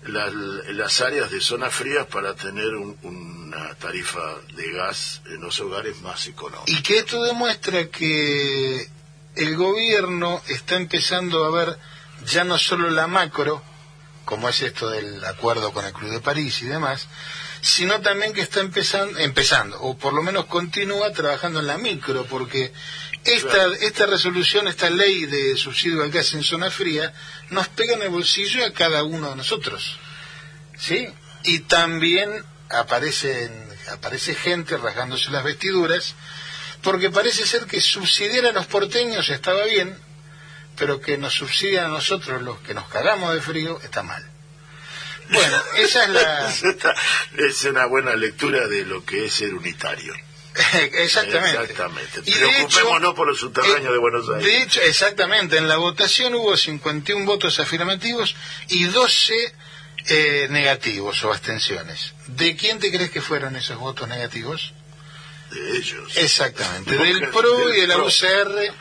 las, 0.04 0.32
las 0.32 1.00
áreas 1.00 1.30
de 1.30 1.40
zonas 1.40 1.74
frías 1.74 2.06
para 2.06 2.34
tener 2.34 2.74
un- 2.76 2.96
una 3.02 3.74
tarifa 3.74 4.20
de 4.54 4.70
gas 4.72 5.20
en 5.26 5.40
los 5.40 5.58
hogares 5.60 6.00
más 6.02 6.26
económica. 6.26 6.70
Y 6.70 6.82
que 6.82 6.98
esto 6.98 7.22
demuestra 7.22 7.88
que 7.88 8.88
el 9.34 9.56
gobierno 9.56 10.42
está 10.48 10.76
empezando 10.76 11.44
a 11.44 11.50
ver 11.50 11.78
ya 12.26 12.44
no 12.44 12.58
solo 12.58 12.90
la 12.90 13.06
macro, 13.06 13.62
como 14.24 14.48
es 14.48 14.60
esto 14.62 14.88
del 14.90 15.24
acuerdo 15.24 15.72
con 15.72 15.84
el 15.84 15.92
Club 15.92 16.10
de 16.10 16.20
París 16.20 16.60
y 16.62 16.66
demás, 16.66 17.08
sino 17.60 18.00
también 18.00 18.32
que 18.32 18.40
está 18.42 18.60
empezando, 18.60 19.18
empezando 19.18 19.80
o 19.80 19.96
por 19.96 20.12
lo 20.12 20.22
menos 20.22 20.46
continúa 20.46 21.12
trabajando 21.12 21.60
en 21.60 21.66
la 21.66 21.78
micro, 21.78 22.24
porque 22.26 22.72
esta, 23.34 23.48
Claro. 23.48 23.72
esta 23.74 24.06
resolución, 24.06 24.68
esta 24.68 24.90
ley 24.90 25.26
de 25.26 25.56
subsidio 25.56 26.02
al 26.02 26.10
gas 26.10 26.34
en 26.34 26.42
zona 26.42 26.70
fría, 26.70 27.12
nos 27.50 27.68
pega 27.68 27.94
en 27.94 28.02
el 28.02 28.08
bolsillo 28.08 28.64
a 28.64 28.72
cada 28.72 29.02
uno 29.04 29.30
de 29.30 29.36
nosotros. 29.36 29.98
¿Sí? 30.78 31.08
Y 31.44 31.60
también 31.60 32.44
aparecen, 32.70 33.50
aparece 33.90 34.34
gente 34.34 34.76
rasgándose 34.76 35.30
las 35.30 35.44
vestiduras, 35.44 36.14
porque 36.82 37.10
parece 37.10 37.46
ser 37.46 37.66
que 37.66 37.80
subsidiar 37.80 38.46
a 38.46 38.52
los 38.52 38.66
porteños 38.66 39.28
estaba 39.28 39.64
bien, 39.64 39.98
pero 40.76 41.00
que 41.00 41.18
nos 41.18 41.34
subsidian 41.34 41.86
a 41.86 41.88
nosotros 41.88 42.42
los 42.42 42.60
que 42.60 42.74
nos 42.74 42.88
cagamos 42.88 43.34
de 43.34 43.40
frío 43.40 43.80
está 43.82 44.02
mal. 44.02 44.24
Bueno, 45.30 45.62
esa 45.76 46.04
es 46.04 46.10
la... 46.10 46.54
Es 47.36 47.64
una 47.64 47.86
buena 47.86 48.14
lectura 48.14 48.66
de 48.68 48.84
lo 48.84 49.04
que 49.04 49.26
es 49.26 49.34
ser 49.34 49.54
unitario. 49.54 50.14
exactamente. 50.94 51.62
Exactamente. 51.62 52.20
Y 52.24 52.32
de 52.32 52.38
Preocupémonos 52.38 53.02
hecho, 53.02 53.14
por 53.14 53.26
los 53.28 53.38
subterráneos 53.38 53.90
eh, 53.90 53.92
de 53.92 53.98
Buenos 53.98 54.28
Aires. 54.28 54.44
De 54.44 54.62
hecho, 54.62 54.80
exactamente, 54.82 55.56
en 55.56 55.68
la 55.68 55.76
votación 55.76 56.34
hubo 56.34 56.56
51 56.56 57.24
votos 57.24 57.60
afirmativos 57.60 58.34
y 58.68 58.84
12 58.84 59.54
eh, 60.08 60.46
negativos 60.50 61.22
o 61.24 61.32
abstenciones. 61.32 62.14
¿De 62.26 62.56
quién 62.56 62.78
te 62.78 62.90
crees 62.90 63.10
que 63.10 63.20
fueron 63.20 63.56
esos 63.56 63.78
votos 63.78 64.08
negativos? 64.08 64.72
De 65.50 65.76
ellos. 65.76 66.16
Exactamente, 66.16 66.96
del 66.96 67.28
PRO 67.28 67.74
y 67.74 67.80
de 67.80 67.86
la 67.86 67.94
PRO. 67.94 68.06
UCR 68.06 68.72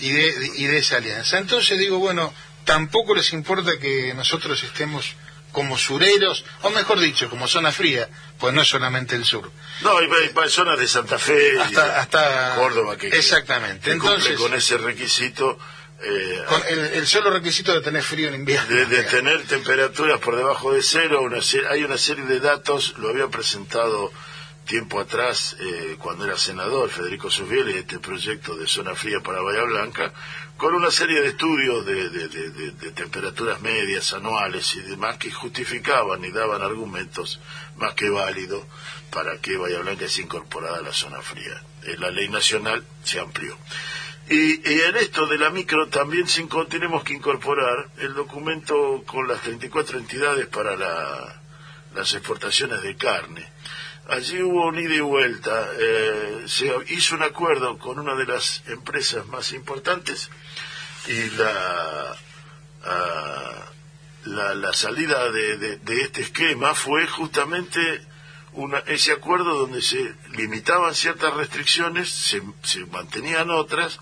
y 0.00 0.10
de, 0.10 0.50
y 0.56 0.64
de 0.64 0.78
esa 0.78 0.96
alianza. 0.96 1.38
Entonces 1.38 1.78
digo, 1.78 1.98
bueno, 1.98 2.32
tampoco 2.64 3.14
les 3.14 3.32
importa 3.32 3.78
que 3.78 4.14
nosotros 4.14 4.62
estemos 4.62 5.14
como 5.52 5.78
sureros, 5.78 6.44
o 6.62 6.70
mejor 6.70 7.00
dicho, 7.00 7.28
como 7.30 7.48
zona 7.48 7.72
fría, 7.72 8.08
pues 8.38 8.54
no 8.54 8.62
es 8.62 8.68
solamente 8.68 9.16
el 9.16 9.24
sur. 9.24 9.50
No, 9.82 9.98
hay, 9.98 10.50
zonas 10.50 10.78
de 10.78 10.86
Santa 10.86 11.18
Fe, 11.18 11.60
hasta, 11.60 12.00
hasta 12.00 12.54
Córdoba, 12.56 12.96
que, 12.96 13.08
exactamente. 13.08 13.92
Entonces, 13.92 14.38
con 14.38 14.54
ese 14.54 14.78
requisito. 14.78 15.58
Eh, 16.00 16.44
con 16.46 16.62
el, 16.68 17.06
solo 17.08 17.30
requisito 17.30 17.72
de 17.72 17.80
tener 17.80 18.02
frío 18.02 18.28
en 18.28 18.36
invierno. 18.36 18.68
De, 18.86 19.02
tener 19.02 19.44
temperaturas 19.46 20.20
por 20.20 20.36
debajo 20.36 20.72
de 20.72 20.82
cero, 20.82 21.22
una 21.22 21.40
hay 21.70 21.82
una 21.82 21.98
serie 21.98 22.24
de 22.24 22.38
datos, 22.38 22.94
lo 22.98 23.08
había 23.08 23.26
presentado 23.26 24.12
tiempo 24.68 25.00
atrás, 25.00 25.56
eh, 25.58 25.96
cuando 25.98 26.24
era 26.26 26.36
senador, 26.36 26.90
Federico 26.90 27.28
y 27.28 27.78
este 27.78 27.98
proyecto 27.98 28.54
de 28.54 28.68
zona 28.68 28.94
fría 28.94 29.20
para 29.20 29.40
Bahía 29.40 29.62
Blanca, 29.62 30.12
con 30.58 30.74
una 30.74 30.90
serie 30.90 31.20
de 31.20 31.28
estudios 31.28 31.86
de, 31.86 32.10
de, 32.10 32.90
temperaturas 32.90 33.60
medias, 33.60 34.12
anuales 34.12 34.74
y 34.74 34.80
demás, 34.80 35.16
que 35.16 35.30
justificaban 35.30 36.24
y 36.24 36.32
daban 36.32 36.62
argumentos 36.62 37.40
más 37.76 37.94
que 37.94 38.10
válidos 38.10 38.64
para 39.12 39.38
que 39.38 39.56
Bahía 39.56 39.78
Blanca 39.78 40.08
sea 40.08 40.24
incorporada 40.24 40.78
a 40.78 40.82
la 40.82 40.92
zona 40.92 41.22
fría. 41.22 41.62
Eh, 41.84 41.96
la 41.98 42.10
ley 42.10 42.28
nacional 42.28 42.84
se 43.04 43.20
amplió. 43.20 43.56
Y, 44.28 44.54
en 44.68 44.96
esto 44.96 45.28
de 45.28 45.38
la 45.38 45.50
micro 45.50 45.86
también 45.88 46.26
tenemos 46.68 47.04
que 47.04 47.14
incorporar 47.14 47.90
el 47.98 48.14
documento 48.14 49.04
con 49.06 49.28
las 49.28 49.40
34 49.42 49.96
entidades 49.96 50.48
para 50.48 50.76
las 50.76 52.14
exportaciones 52.14 52.82
de 52.82 52.96
carne 52.96 53.48
allí 54.08 54.42
hubo 54.42 54.66
un 54.66 54.78
ida 54.78 54.94
y 54.94 55.00
vuelta. 55.00 55.70
Eh, 55.78 56.44
se 56.46 56.72
hizo 56.88 57.14
un 57.14 57.22
acuerdo 57.22 57.78
con 57.78 57.98
una 57.98 58.14
de 58.14 58.26
las 58.26 58.62
empresas 58.66 59.26
más 59.26 59.52
importantes 59.52 60.30
y 61.08 61.30
la, 61.30 62.16
ah, 62.84 63.64
la, 64.24 64.72
salida 64.72 65.30
de, 65.30 65.80
este 66.02 66.22
esquema 66.22 66.74
fue 66.74 67.06
justamente 67.06 67.80
una, 68.52 68.78
ese 68.80 69.12
acuerdo 69.12 69.58
donde 69.58 69.82
se 69.82 70.14
limitaban 70.30 70.94
ciertas 70.94 71.34
restricciones, 71.34 72.10
se, 72.10 72.40
mantenían 72.86 73.50
otras 73.50 73.98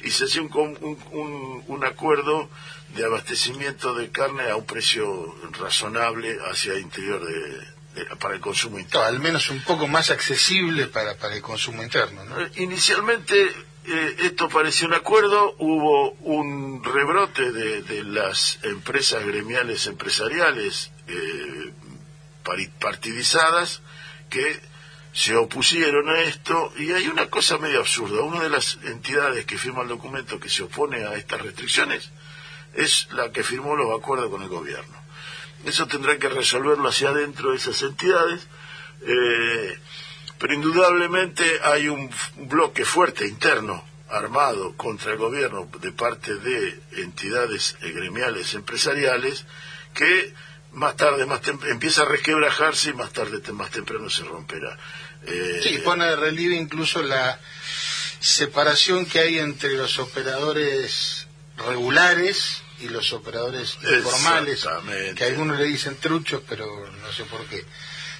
y 0.00 0.10
se 0.10 0.24
hacía 0.24 0.42
un, 0.42 1.64
un 1.66 1.84
acuerdo 1.84 2.48
de 2.94 3.04
abastecimiento 3.04 3.94
de 3.94 4.10
carne 4.10 4.48
a 4.48 4.56
un 4.56 4.64
precio 4.64 5.34
razonable 5.58 6.38
hacia 6.50 6.72
el 6.72 6.80
interior 6.80 7.24
de, 7.24 7.76
para 8.18 8.34
el 8.34 8.40
consumo 8.40 8.78
interno. 8.78 9.06
al 9.06 9.20
menos 9.20 9.50
un 9.50 9.62
poco 9.62 9.86
más 9.86 10.10
accesible 10.10 10.86
para, 10.86 11.16
para 11.16 11.34
el 11.34 11.42
consumo 11.42 11.82
interno. 11.82 12.22
Eh, 12.40 12.50
inicialmente 12.56 13.52
eh, 13.88 14.16
esto 14.20 14.48
parecía 14.48 14.88
un 14.88 14.94
acuerdo, 14.94 15.54
hubo 15.58 16.10
un 16.22 16.82
rebrote 16.82 17.52
de, 17.52 18.04
las 18.04 18.58
empresas 18.62 19.24
gremiales 19.24 19.86
empresariales 19.86 20.92
eh, 21.08 21.72
partidizadas 22.78 23.82
que 24.28 24.60
se 25.12 25.34
opusieron 25.34 26.08
a 26.10 26.20
esto 26.22 26.72
y 26.76 26.92
hay 26.92 27.08
una 27.08 27.26
cosa 27.28 27.58
medio 27.58 27.80
absurda. 27.80 28.20
Una 28.22 28.42
de 28.42 28.50
las 28.50 28.78
entidades 28.84 29.46
que 29.46 29.56
firma 29.56 29.82
el 29.82 29.88
documento 29.88 30.38
que 30.38 30.48
se 30.48 30.64
opone 30.64 31.04
a 31.06 31.14
estas 31.14 31.40
restricciones 31.40 32.10
es 32.74 33.08
la 33.12 33.32
que 33.32 33.42
firmó 33.42 33.76
los 33.76 33.98
acuerdos 33.98 34.30
con 34.30 34.42
el 34.42 34.48
gobierno. 34.48 34.96
Eso 35.64 35.86
tendrán 35.86 36.18
que 36.18 36.28
resolverlo 36.28 36.88
hacia 36.88 37.08
adentro 37.08 37.50
de 37.50 37.56
esas 37.56 37.80
entidades. 37.82 38.46
Eh, 39.02 39.78
pero 40.38 40.54
indudablemente 40.54 41.44
hay 41.62 41.88
un 41.88 42.10
bloque 42.36 42.84
fuerte 42.84 43.26
interno 43.26 43.84
armado 44.08 44.76
contra 44.76 45.12
el 45.12 45.18
gobierno 45.18 45.68
de 45.80 45.92
parte 45.92 46.34
de 46.36 46.80
entidades 46.98 47.76
gremiales 47.80 48.54
empresariales 48.54 49.44
que 49.94 50.32
más 50.72 50.96
tarde 50.96 51.26
más 51.26 51.40
empieza 51.68 52.02
a 52.02 52.04
resquebrajarse 52.04 52.90
y 52.90 52.92
más 52.92 53.12
tarde 53.12 53.40
más 53.52 53.70
temprano 53.70 54.10
se 54.10 54.24
romperá. 54.24 54.78
Eh, 55.26 55.60
sí, 55.62 55.78
pone 55.78 56.04
de 56.04 56.16
relieve 56.16 56.54
incluso 56.54 57.02
la 57.02 57.40
separación 58.20 59.06
que 59.06 59.20
hay 59.20 59.38
entre 59.38 59.70
los 59.70 59.98
operadores 59.98 61.26
regulares 61.56 62.62
y 62.80 62.88
los 62.88 63.12
operadores 63.12 63.78
informales, 63.82 64.66
que 65.14 65.24
a 65.24 65.26
algunos 65.28 65.58
le 65.58 65.64
dicen 65.64 65.96
truchos, 65.96 66.42
pero 66.46 66.66
no 66.90 67.12
sé 67.12 67.24
por 67.24 67.44
qué. 67.46 67.64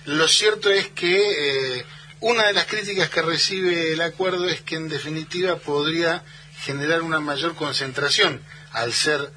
Lo 0.07 0.27
cierto 0.27 0.71
es 0.71 0.89
que 0.89 1.79
eh, 1.79 1.85
una 2.21 2.47
de 2.47 2.53
las 2.53 2.67
críticas 2.67 3.11
que 3.11 3.23
recibe 3.23 3.93
el 3.93 4.01
acuerdo 4.01 4.49
es 4.49 4.61
que 4.63 4.77
en 4.77 4.89
definitiva 4.89 5.57
podría 5.57 6.25
generar 6.63 7.03
una 7.03 7.21
mayor 7.21 7.55
concentración 7.55 8.43
al 8.73 8.93
ser 8.93 9.31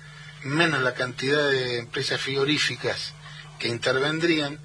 menos 0.43 0.81
la 0.81 0.93
cantidad 0.93 1.49
de 1.49 1.79
empresas 1.79 2.21
frigoríficas 2.21 3.13
que 3.59 3.67
intervendrían 3.67 4.59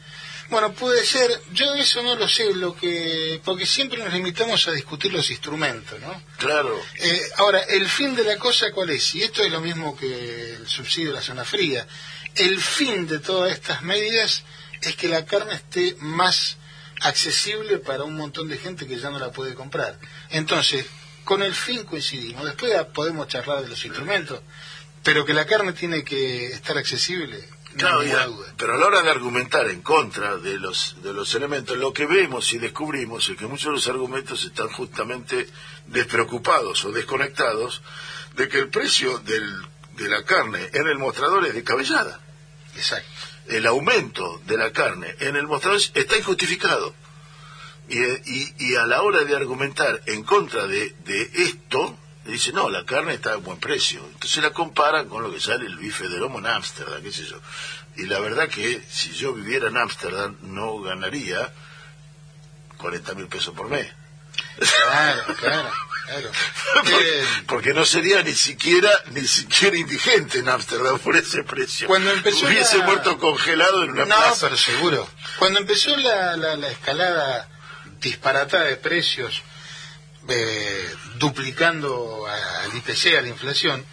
bueno, 0.51 0.73
puede 0.73 1.05
ser, 1.05 1.31
yo 1.53 1.75
eso 1.75 2.03
no 2.03 2.17
lo 2.17 2.29
sé, 2.29 2.53
lo 2.55 2.77
que 2.77 3.41
porque 3.45 3.67
siempre 3.67 3.99
nos 3.99 4.13
limitamos 4.13 4.69
a 4.69 4.73
discutir 4.73 5.13
los 5.13 5.31
instrumentos, 5.31 5.99
¿no? 6.01 6.23
Claro. 6.39 6.79
Eh, 6.97 7.23
ahora, 7.39 7.61
el 7.61 7.89
fin 7.89 8.15
de 8.15 8.25
la 8.25 8.37
cosa, 8.37 8.71
¿cuál 8.71 8.91
es? 8.91 9.15
Y 9.15 9.23
esto 9.23 9.43
es 9.43 9.51
lo 9.51 9.61
mismo 9.61 9.97
que 9.97 10.55
el 10.57 10.69
subsidio 10.69 11.09
de 11.09 11.15
la 11.15 11.23
zona 11.23 11.45
fría. 11.45 11.87
El 12.37 12.61
fin 12.61 13.07
de 13.07 13.21
todas 13.21 13.53
estas 13.53 13.83
medidas 13.83 14.43
es 14.83 14.97
que 14.97 15.09
la 15.09 15.25
carne 15.25 15.55
esté 15.55 15.97
más 16.01 16.59
accesible 17.05 17.79
para 17.79 18.05
un 18.05 18.17
montón 18.17 18.49
de 18.49 18.59
gente 18.59 18.87
que 18.87 18.99
ya 18.99 19.11
no 19.11 19.19
la 19.19 19.31
puede 19.31 19.55
comprar. 19.55 19.99
Entonces, 20.31 20.87
con 21.25 21.43
el 21.43 21.55
fin 21.55 21.85
coincidimos. 21.85 22.45
Después 22.45 22.73
podemos 22.93 23.29
charlar 23.29 23.63
de 23.63 23.69
los 23.69 23.85
instrumentos, 23.85 24.41
pero 25.03 25.25
que 25.25 25.33
la 25.33 25.47
carne 25.47 25.73
tiene 25.73 26.05
que 26.05 26.47
estar 26.49 26.77
accesible 26.77 27.49
Claro, 27.77 28.03
pero 28.57 28.75
a 28.75 28.79
la 28.79 28.87
hora 28.87 29.03
de 29.03 29.11
argumentar 29.11 29.69
en 29.69 29.83
contra 29.83 30.37
de 30.37 30.59
los, 30.59 30.97
de 31.03 31.13
los 31.13 31.35
elementos, 31.35 31.77
lo 31.77 31.93
que 31.93 32.07
vemos 32.07 32.53
y 32.53 32.59
descubrimos 32.59 33.29
es 33.29 33.37
que 33.37 33.47
muchos 33.47 33.67
de 33.67 33.73
los 33.73 33.89
argumentos 33.89 34.45
están 34.45 34.69
justamente 34.69 35.49
despreocupados 35.87 36.85
o 36.85 36.93
desconectados 36.93 37.83
de 38.37 38.49
que 38.49 38.59
el 38.61 38.69
precio 38.69 39.19
del, 39.19 39.67
de 39.97 40.09
la 40.09 40.25
carne 40.25 40.71
en 40.73 40.87
el 40.87 40.99
mostrador 40.99 41.45
es 41.47 41.55
descabellada. 41.55 42.21
Exacto. 42.77 43.09
El 43.49 43.67
aumento 43.67 44.41
de 44.47 44.57
la 44.57 44.73
carne 44.73 45.15
en 45.21 45.37
el 45.37 45.47
mostrador 45.47 45.81
está 45.95 46.17
injustificado. 46.17 46.95
Y, 47.89 47.99
y, 48.01 48.55
y 48.59 48.77
a 48.77 48.87
la 48.87 49.03
hora 49.03 49.25
de 49.25 49.37
argumentar 49.37 50.01
en 50.07 50.25
contra 50.25 50.67
de, 50.67 50.95
de 51.05 51.31
esto, 51.35 51.99
dice, 52.25 52.53
no, 52.53 52.71
la 52.71 52.85
carne 52.85 53.15
está 53.15 53.35
a 53.35 53.37
buen 53.37 53.59
precio. 53.59 54.01
Entonces 54.13 54.43
la 54.43 54.51
comparan 54.51 55.09
con 55.09 55.23
lo 55.23 55.31
que 55.31 55.41
sale 55.41 55.67
el 55.67 55.77
bife 55.77 56.09
de 56.09 56.19
lomo 56.19 56.39
en 56.39 56.47
Ámsterdam, 56.47 57.03
qué 57.03 57.13
sé 57.13 57.25
yo. 57.25 57.39
Y 57.97 58.07
la 58.07 58.19
verdad 58.21 58.49
que 58.49 58.83
si 58.89 59.13
yo 59.13 59.33
viviera 59.35 59.69
en 59.69 59.77
Ámsterdam 59.77 60.37
no 60.43 60.81
ganaría 60.81 61.53
40 62.79 63.15
mil 63.15 63.29
pesos 63.29 63.55
por 63.55 63.69
mes. 63.69 63.87
Claro, 64.59 65.35
claro. 65.39 65.71
Claro. 66.07 66.31
porque, 67.47 67.73
no 67.73 67.85
sería 67.85 68.23
ni 68.23 68.35
siquiera 68.35 68.91
ni 69.13 69.27
siquiera 69.27 69.77
indigente 69.77 70.39
en 70.39 70.49
Ámsterdam 70.49 70.99
por 70.99 71.17
ese 71.17 71.45
precio. 71.45 71.89
Cuando 71.89 72.11
empezó 72.13 72.47
Hubiese 72.47 72.79
muerto 72.79 73.19
congelado 73.19 73.85
en 73.85 73.91
una 73.91 74.05
no, 74.05 74.17
pero 74.41 74.57
seguro. 74.57 75.09
Cuando 75.39 75.61
empezó 75.61 75.97
la, 75.97 76.37
la, 76.37 76.57
la 76.57 76.71
escalada 76.71 77.49
disparatada 78.01 78.65
de 78.65 78.77
precios 78.77 79.43
eh, 80.29 80.95
duplicando 81.17 82.27
al 82.27 82.77
IPC, 82.77 83.19
a 83.19 83.23
la 83.23 83.29
inflación, 83.29 83.85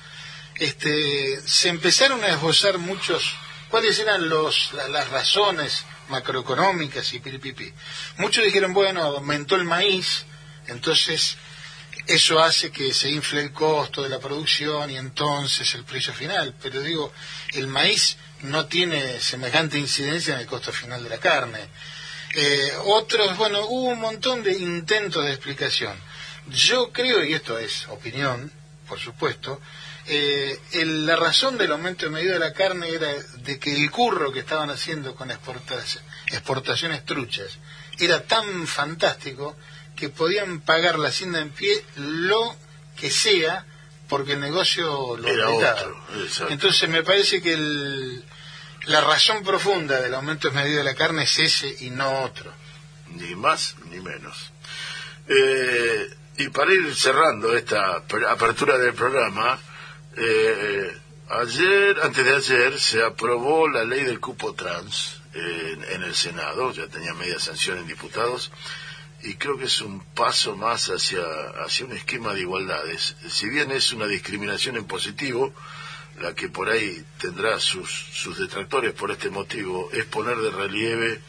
este, 0.56 1.41
se 1.45 1.69
empezaron 1.69 2.24
a 2.24 2.28
esbozar 2.28 2.78
muchos, 2.78 3.36
cuáles 3.69 4.00
eran 4.00 4.30
los, 4.30 4.71
las 4.74 5.10
razones 5.10 5.86
macroeconómicas 6.08 7.13
y 7.13 7.19
piripipi. 7.19 7.74
Muchos 8.17 8.45
dijeron, 8.45 8.74
bueno, 8.74 9.02
aumentó 9.02 9.56
el 9.56 9.63
maíz, 9.63 10.26
entonces 10.67 11.38
eso 12.08 12.40
hace 12.40 12.72
que 12.72 12.94
se 12.94 13.10
infle 13.10 13.42
el 13.42 13.54
costo 13.54 14.04
de 14.04 14.10
la 14.10 14.20
producción 14.20 14.90
y 14.90 14.98
entonces 14.98 15.74
el 15.76 15.84
precio 15.84 16.14
final. 16.14 16.56
Pero 16.62 16.82
digo, 16.82 17.14
el 17.54 17.68
maíz 17.68 18.18
no 18.42 18.66
tiene 18.66 19.20
semejante 19.20 19.78
incidencia 19.78 20.34
en 20.34 20.42
el 20.42 20.48
costo 20.48 20.72
final 20.72 21.04
de 21.04 21.10
la 21.10 21.20
carne. 21.20 21.60
Eh, 22.34 22.72
otros, 22.86 23.38
bueno, 23.38 23.66
hubo 23.66 23.90
un 23.90 24.00
montón 24.00 24.44
de 24.44 24.58
intentos 24.58 25.24
de 25.26 25.32
explicación. 25.32 25.96
Yo 26.48 26.92
creo, 26.92 27.24
y 27.24 27.34
esto 27.34 27.58
es 27.58 27.88
opinión, 27.90 28.52
por 28.88 29.00
supuesto, 29.00 29.62
eh, 30.08 30.60
la 30.74 31.16
razón 31.16 31.58
del 31.58 31.72
aumento 31.72 32.06
de 32.06 32.12
medida 32.12 32.34
de 32.34 32.40
la 32.40 32.54
carne 32.54 32.90
era 32.90 33.14
de 33.14 33.60
que 33.60 33.76
el 33.76 33.92
curro 33.92 34.32
que 34.32 34.40
estaban 34.40 34.70
haciendo 34.70 35.16
con 35.16 35.30
exportaciones 35.32 37.06
truchas 37.06 37.60
era 38.00 38.24
tan 38.24 38.66
fantástico 38.66 39.56
que 40.02 40.10
podían 40.10 40.62
pagar 40.62 40.98
la 40.98 41.10
hacienda 41.10 41.40
en 41.42 41.52
pie 41.52 41.72
lo 41.96 42.56
que 43.00 43.12
sea 43.12 43.68
porque 44.10 44.34
el 44.34 44.40
negocio 44.40 45.16
lo 45.16 45.28
era 45.28 45.78
Entonces 46.50 46.90
me 46.90 47.04
parece 47.04 47.40
que 47.40 47.56
la 48.88 49.02
razón 49.02 49.44
profunda 49.44 50.02
del 50.02 50.16
aumento 50.16 50.50
de 50.50 50.56
medida 50.56 50.80
de 50.80 50.84
la 50.84 50.96
carne 50.96 51.24
es 51.26 51.38
ese 51.38 51.78
y 51.82 51.92
no 51.92 52.24
otro. 52.24 52.52
Ni 53.16 53.36
más 53.36 53.76
ni 53.92 54.00
menos. 54.00 54.52
Eh, 55.28 56.10
y 56.38 56.50
para 56.50 56.74
ir 56.74 56.96
cerrando 56.96 57.56
esta 57.56 57.98
apertura 58.28 58.80
del 58.80 58.96
programa, 58.96 59.60
eh, 60.18 60.98
ayer, 61.30 62.00
antes 62.02 62.26
de 62.26 62.36
ayer, 62.36 62.80
se 62.80 63.04
aprobó 63.04 63.70
la 63.70 63.84
ley 63.84 64.04
del 64.04 64.20
cupo 64.20 64.56
trans 64.56 65.22
en, 65.36 65.84
en 65.84 66.04
el 66.04 66.16
Senado, 66.16 66.72
ya 66.72 66.88
tenía 66.88 67.14
media 67.14 67.40
sanción 67.40 67.78
en 67.78 67.86
diputados, 67.86 68.52
y 69.24 69.36
creo 69.36 69.58
que 69.58 69.66
es 69.66 69.82
un 69.82 70.00
paso 70.14 70.56
más 70.56 70.88
hacia, 70.88 71.24
hacia 71.64 71.86
un 71.86 71.94
esquema 71.94 72.34
de 72.34 72.42
igualdades. 72.42 73.16
Si 73.30 73.50
bien 73.50 73.72
es 73.72 73.94
una 73.94 74.08
discriminación 74.08 74.78
en 74.78 74.86
positivo, 74.86 75.54
la 76.20 76.34
que 76.34 76.50
por 76.50 76.70
ahí 76.70 77.04
tendrá 77.20 77.60
sus, 77.60 77.90
sus 77.90 78.38
detractores 78.38 78.94
por 78.94 79.12
este 79.12 79.30
motivo, 79.30 79.90
es 79.92 80.06
poner 80.06 80.38
de 80.38 80.52
relieve 80.52 81.22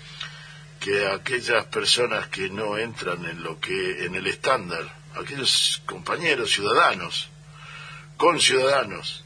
que 0.81 1.07
aquellas 1.07 1.67
personas 1.67 2.29
que 2.29 2.51
no 2.51 2.77
entran 2.77 3.25
en 3.25 3.43
lo 3.43 3.61
que 3.61 4.05
en 4.05 4.15
el 4.15 4.27
estándar, 4.27 4.83
aquellos 5.15 5.81
compañeros 5.87 6.53
ciudadanos, 6.53 7.29
con 8.17 8.41
ciudadanos, 8.41 9.25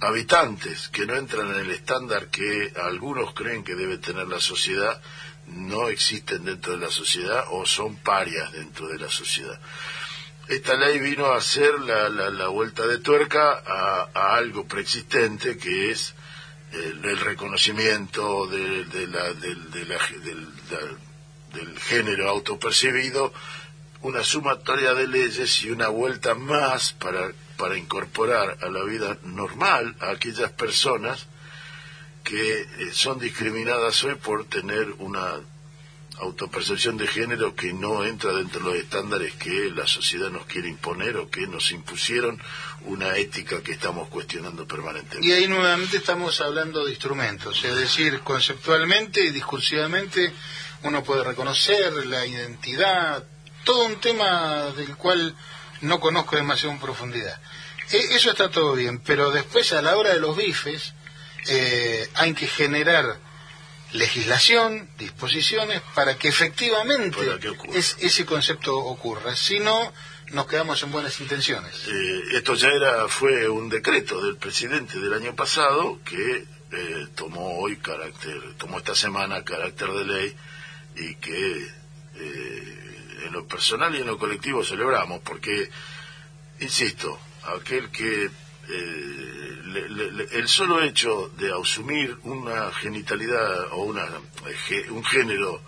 habitantes 0.00 0.88
que 0.88 1.06
no 1.06 1.16
entran 1.16 1.50
en 1.50 1.60
el 1.60 1.70
estándar 1.70 2.28
que 2.28 2.72
algunos 2.76 3.34
creen 3.34 3.64
que 3.64 3.74
debe 3.74 3.98
tener 3.98 4.28
la 4.28 4.40
sociedad, 4.40 5.00
no 5.48 5.88
existen 5.88 6.44
dentro 6.44 6.72
de 6.72 6.84
la 6.86 6.90
sociedad 6.90 7.44
o 7.50 7.66
son 7.66 7.96
parias 7.96 8.52
dentro 8.52 8.88
de 8.88 8.98
la 8.98 9.08
sociedad. 9.08 9.58
Esta 10.48 10.74
ley 10.76 10.98
vino 10.98 11.26
a 11.26 11.38
hacer 11.38 11.78
la, 11.80 12.08
la, 12.08 12.48
vuelta 12.48 12.86
de 12.86 12.98
tuerca 12.98 13.62
a, 13.66 14.36
algo 14.36 14.66
preexistente 14.66 15.56
que 15.56 15.90
es 15.90 16.14
el, 16.72 17.18
reconocimiento 17.18 18.46
de, 18.46 19.06
la, 19.06 19.32
del, 19.32 19.70
del 21.54 21.78
género 21.80 22.28
autopercibido, 22.28 23.32
una 24.02 24.22
sumatoria 24.22 24.92
de 24.92 25.08
leyes 25.08 25.62
y 25.62 25.70
una 25.70 25.88
vuelta 25.88 26.34
más 26.34 26.92
para, 26.92 27.32
para 27.56 27.78
incorporar 27.78 28.58
a 28.60 28.68
la 28.68 28.84
vida 28.84 29.16
normal 29.22 29.96
a 30.00 30.10
aquellas 30.10 30.52
personas 30.52 31.26
que 32.24 32.62
eh, 32.62 32.66
son 32.92 33.18
discriminadas 33.18 34.02
hoy 34.02 34.16
por 34.16 34.46
tener 34.46 34.90
una 34.98 35.40
autopercepción 36.18 36.96
de 36.96 37.06
género 37.06 37.54
que 37.54 37.72
no 37.72 38.04
entra 38.04 38.32
dentro 38.32 38.60
de 38.60 38.66
los 38.66 38.76
estándares 38.76 39.34
que 39.34 39.70
la 39.70 39.86
sociedad 39.86 40.30
nos 40.30 40.46
quiere 40.46 40.68
imponer 40.68 41.16
o 41.16 41.28
que 41.28 41.46
nos 41.46 41.70
impusieron 41.72 42.40
una 42.82 43.16
ética 43.16 43.62
que 43.62 43.72
estamos 43.72 44.08
cuestionando 44.08 44.66
permanentemente. 44.66 45.26
Y 45.26 45.32
ahí 45.32 45.48
nuevamente 45.48 45.96
estamos 45.96 46.40
hablando 46.40 46.84
de 46.84 46.90
instrumentos, 46.90 47.62
es 47.64 47.76
decir, 47.76 48.20
conceptualmente 48.20 49.24
y 49.24 49.30
discursivamente 49.30 50.32
uno 50.82 51.02
puede 51.02 51.24
reconocer 51.24 51.92
la 52.06 52.24
identidad, 52.26 53.24
todo 53.64 53.86
un 53.86 53.96
tema 54.00 54.70
del 54.76 54.96
cual 54.96 55.34
no 55.80 55.98
conozco 55.98 56.36
demasiado 56.36 56.72
en 56.74 56.80
profundidad. 56.80 57.40
E, 57.90 58.16
eso 58.16 58.30
está 58.30 58.50
todo 58.50 58.74
bien, 58.74 59.00
pero 59.00 59.30
después 59.30 59.72
a 59.72 59.82
la 59.82 59.96
hora 59.96 60.14
de 60.14 60.20
los 60.20 60.36
bifes, 60.36 60.94
eh, 61.46 62.08
hay 62.14 62.34
que 62.34 62.46
generar 62.46 63.18
legislación, 63.92 64.88
disposiciones 64.98 65.80
para 65.94 66.16
que 66.16 66.28
efectivamente 66.28 67.18
ese 68.00 68.26
concepto 68.26 68.76
ocurra. 68.76 69.36
Si 69.36 69.60
no, 69.60 69.92
nos 70.32 70.46
quedamos 70.46 70.82
en 70.82 70.90
buenas 70.90 71.20
intenciones. 71.20 71.86
Eh, 71.86 72.22
esto 72.32 72.54
ya 72.54 72.68
era 72.68 73.08
fue 73.08 73.48
un 73.48 73.68
decreto 73.68 74.20
del 74.20 74.36
presidente 74.36 74.98
del 74.98 75.12
año 75.12 75.36
pasado 75.36 76.00
que 76.04 76.44
eh, 76.72 77.06
tomó 77.14 77.58
hoy 77.58 77.76
carácter, 77.76 78.54
tomó 78.58 78.78
esta 78.78 78.94
semana 78.94 79.44
carácter 79.44 79.88
de 79.92 80.04
ley 80.04 80.36
y 80.96 81.14
que 81.16 81.84
en 82.16 83.32
lo 83.32 83.46
personal 83.46 83.94
y 83.94 84.00
en 84.00 84.06
lo 84.06 84.18
colectivo 84.18 84.62
celebramos 84.62 85.20
porque, 85.24 85.68
insisto, 86.60 87.18
aquel 87.42 87.90
que 87.90 88.30
el 89.76 90.48
solo 90.48 90.82
hecho 90.82 91.30
de 91.36 91.52
asumir 91.52 92.16
una 92.22 92.70
genitalidad 92.72 93.72
o 93.72 93.84
una, 93.84 94.06
un 94.90 95.04
género, 95.04 95.62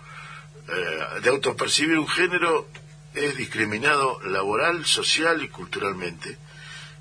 eh, 0.67 1.21
de 1.21 1.29
autopercibir 1.29 1.97
un 1.97 2.07
género, 2.07 2.67
es 3.13 3.35
discriminado 3.37 4.21
laboral, 4.21 4.85
social 4.85 5.41
y 5.43 5.49
culturalmente, 5.49 6.37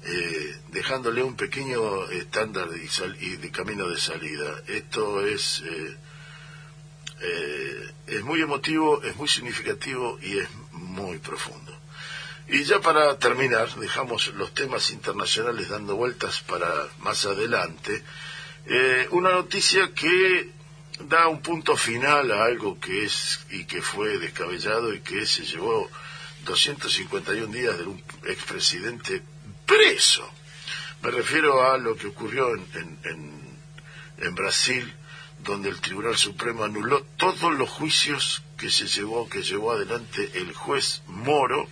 eh, 0.04 0.56
dejándole 0.68 1.22
un 1.22 1.36
pequeño 1.36 2.08
estándar 2.10 2.68
de, 2.68 2.88
y 3.20 3.36
de 3.36 3.50
camino 3.50 3.88
de 3.88 3.98
salida. 3.98 4.62
Esto 4.66 5.26
es, 5.26 5.62
eh, 5.62 5.96
es 8.06 8.22
muy 8.22 8.40
emotivo, 8.40 9.02
es 9.02 9.16
muy 9.16 9.28
significativo 9.28 10.18
y 10.22 10.38
es 10.38 10.48
muy 10.72 11.18
profundo. 11.18 11.65
Y 12.48 12.62
ya 12.64 12.80
para 12.80 13.18
terminar, 13.18 13.74
dejamos 13.76 14.28
los 14.34 14.54
temas 14.54 14.90
internacionales 14.90 15.68
dando 15.68 15.96
vueltas 15.96 16.40
para 16.42 16.88
más 16.98 17.26
adelante. 17.26 18.04
Eh, 18.66 19.08
una 19.10 19.30
noticia 19.30 19.92
que 19.92 20.50
da 21.00 21.26
un 21.28 21.42
punto 21.42 21.76
final 21.76 22.30
a 22.30 22.44
algo 22.44 22.78
que 22.78 23.04
es 23.04 23.40
y 23.50 23.64
que 23.64 23.82
fue 23.82 24.18
descabellado 24.18 24.94
y 24.94 25.00
que 25.00 25.26
se 25.26 25.44
llevó 25.44 25.90
251 26.44 27.52
días 27.52 27.78
de 27.78 27.84
un 27.84 28.02
expresidente 28.26 29.22
preso. 29.66 30.28
Me 31.02 31.10
refiero 31.10 31.68
a 31.70 31.76
lo 31.78 31.96
que 31.96 32.06
ocurrió 32.06 32.54
en, 32.54 32.98
en, 33.04 33.58
en 34.18 34.34
Brasil, 34.34 34.94
donde 35.40 35.68
el 35.68 35.80
Tribunal 35.80 36.16
Supremo 36.16 36.64
anuló 36.64 37.04
todos 37.16 37.52
los 37.54 37.68
juicios 37.68 38.42
que 38.56 38.70
se 38.70 38.86
llevó, 38.86 39.28
que 39.28 39.42
llevó 39.42 39.72
adelante 39.72 40.30
el 40.34 40.52
juez 40.54 41.02
Moro, 41.06 41.68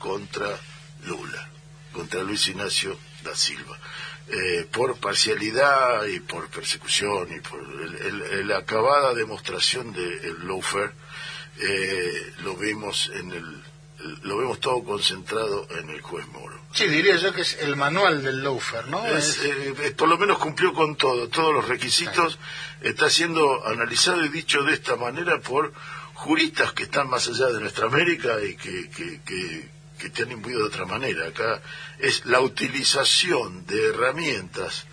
contra 0.00 0.58
Lula, 1.04 1.48
contra 1.92 2.24
Luis 2.24 2.48
Ignacio 2.48 2.98
da 3.22 3.36
Silva, 3.36 3.78
eh, 4.28 4.66
por 4.72 4.96
parcialidad 4.96 6.04
y 6.06 6.20
por 6.20 6.48
persecución 6.48 7.28
y 7.32 7.40
por 7.40 7.60
la 8.44 8.58
acabada 8.58 9.14
demostración 9.14 9.92
del 9.92 10.20
de 10.20 10.44
lawfare, 10.44 10.92
eh, 11.58 12.32
lo 12.42 12.56
vimos 12.56 13.12
en 13.14 13.30
el 13.30 13.62
lo 14.22 14.38
vemos 14.38 14.60
todo 14.60 14.82
concentrado 14.82 15.66
en 15.78 15.90
el 15.90 16.00
juez 16.00 16.26
Moro. 16.28 16.58
Sí, 16.72 16.86
diría 16.88 17.16
yo 17.16 17.34
que 17.34 17.42
es 17.42 17.58
el 17.60 17.76
manual 17.76 18.22
del 18.22 18.42
lawfare, 18.42 18.88
¿no? 18.88 19.02
Eh, 19.06 19.94
por 19.96 20.08
lo 20.08 20.16
menos 20.16 20.38
cumplió 20.38 20.72
con 20.72 20.96
todo, 20.96 21.28
todos 21.28 21.52
los 21.52 21.68
requisitos, 21.68 22.38
está 22.80 23.10
siendo 23.10 23.66
analizado 23.66 24.24
y 24.24 24.30
dicho 24.30 24.62
de 24.62 24.72
esta 24.72 24.96
manera 24.96 25.38
por 25.40 25.74
juristas 26.14 26.72
que 26.72 26.84
están 26.84 27.08
más 27.08 27.28
allá 27.28 27.48
de 27.48 27.60
nuestra 27.60 27.86
América 27.86 28.42
y 28.42 28.56
que, 28.56 28.88
que 28.88 29.20
que 29.20 29.68
te 30.08 30.22
han 30.22 30.32
imbuido 30.32 30.60
de 30.60 30.68
otra 30.68 30.86
manera. 30.86 31.26
Acá 31.26 31.60
es 31.98 32.24
la 32.24 32.40
utilización 32.40 33.66
de 33.66 33.88
herramientas 33.88 34.86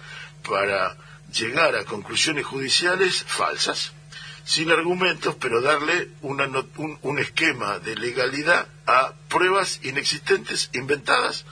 para 0.43 0.97
llegar 1.31 1.75
a 1.75 1.85
conclusiones 1.85 2.45
judiciales 2.45 3.23
falsas, 3.23 3.93
sin 4.43 4.71
argumentos, 4.71 5.35
pero 5.39 5.61
darle 5.61 6.09
una, 6.21 6.47
un, 6.77 6.99
un 7.01 7.19
esquema 7.19 7.79
de 7.79 7.95
legalidad 7.95 8.67
a 8.85 9.13
pruebas 9.29 9.79
inexistentes, 9.83 10.69
inventadas, 10.73 11.45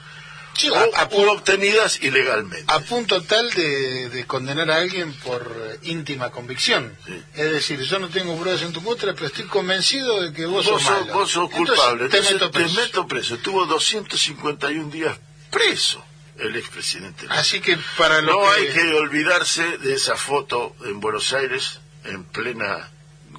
o, 0.64 1.32
obtenidas 1.32 2.02
ilegalmente. 2.02 2.64
A 2.72 2.80
punto 2.80 3.22
tal 3.22 3.50
de, 3.52 4.24
condenar 4.26 4.70
a 4.70 4.76
alguien 4.76 5.12
por 5.12 5.78
íntima 5.82 6.30
convicción. 6.30 6.96
Es 7.34 7.50
decir, 7.52 7.80
yo 7.80 7.98
no 7.98 8.08
tengo 8.08 8.36
pruebas 8.36 8.62
en 8.62 8.72
tu 8.72 8.82
contra, 8.82 9.14
pero 9.14 9.26
estoy 9.26 9.44
convencido 9.44 10.22
de 10.22 10.32
que 10.32 10.46
vos, 10.46 10.64
sos 10.64 10.82
malo. 10.82 11.12
Vos 11.12 11.30
sos 11.30 11.50
culpable. 11.50 12.08
te, 12.08 12.22
meto 12.22 12.50
preso. 12.50 12.74
te 12.74 12.80
meto 12.82 13.06
preso. 13.06 13.34
Estuvo 13.34 13.66
251 13.66 14.90
días 14.90 15.18
preso 15.50 16.02
el 16.38 16.56
expresidente. 16.56 17.26
Así 17.30 17.60
que 17.60 17.78
para 17.96 18.20
lo 18.20 18.32
No 18.32 18.50
hay 18.50 18.68
que 18.68 18.94
olvidarse 18.94 19.78
de 19.78 19.94
esa 19.94 20.16
foto 20.16 20.76
en 20.84 21.00
Buenos 21.00 21.32
Aires, 21.32 21.80
en 22.04 22.24
plena 22.24 22.90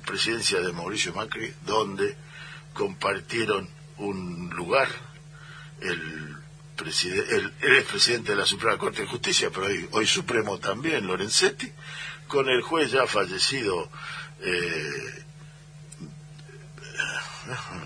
presidencia 0.06 0.60
de 0.62 0.72
Mauricio 0.72 1.14
Macri, 1.14 1.54
donde 1.66 2.16
compartieron 2.74 3.70
un 3.98 4.50
lugar 4.56 4.88
el 5.82 6.27
el, 6.80 7.54
el 7.62 7.84
presidente 7.84 8.32
de 8.32 8.38
la 8.38 8.46
Suprema 8.46 8.78
Corte 8.78 9.02
de 9.02 9.08
Justicia, 9.08 9.50
pero 9.54 9.68
hoy, 9.92 10.08
Supremo 10.08 10.60
también, 10.60 11.08
Lorenzetti, 11.08 11.72
con 12.28 12.48
el 12.50 12.62
juez 12.62 12.92
ya 12.92 13.08
fallecido, 13.08 13.90
eh, 14.42 15.24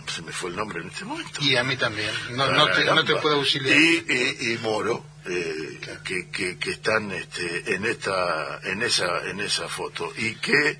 se 0.07 0.21
me 0.23 0.31
fue 0.31 0.49
el 0.49 0.55
nombre 0.55 0.81
en 0.81 0.87
este 0.87 1.05
momento. 1.05 1.39
Y 1.41 1.55
a 1.55 1.63
mí 1.63 1.77
también, 1.77 2.11
no, 2.31 3.03
te, 3.03 3.15
puedo 3.15 3.35
auxiliar. 3.35 3.77
Y, 3.77 4.57
Moro, 4.61 5.05
eh, 5.25 5.79
que, 6.03 6.29
que, 6.29 6.71
están 6.71 7.11
este, 7.11 7.75
en, 7.75 7.85
esta, 7.85 8.59
en, 8.63 8.81
esa, 8.81 9.29
en 9.29 9.39
esa 9.39 9.67
foto, 9.67 10.11
y 10.17 10.35
que 10.35 10.79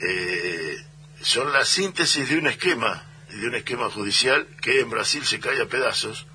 eh, 0.00 0.86
son 1.22 1.52
la 1.52 1.64
síntesis 1.64 2.28
de 2.28 2.38
un 2.38 2.46
esquema, 2.46 3.04
de 3.30 3.46
un 3.46 3.54
esquema 3.54 3.88
judicial 3.90 4.46
que 4.60 4.80
en 4.80 4.90
Brasil 4.90 5.24
se 5.24 5.40
cae 5.40 5.60
a 5.60 5.66
pedazos, 5.66 6.26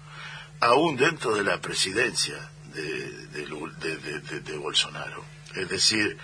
aún 0.60 0.98
dentro 0.98 1.36
de 1.36 1.44
la 1.44 1.60
presidencia 1.62 2.36
de, 2.74 3.28
de, 4.42 4.58
Bolsonaro. 4.58 5.24
Es 5.56 5.70
decir, 5.70 6.18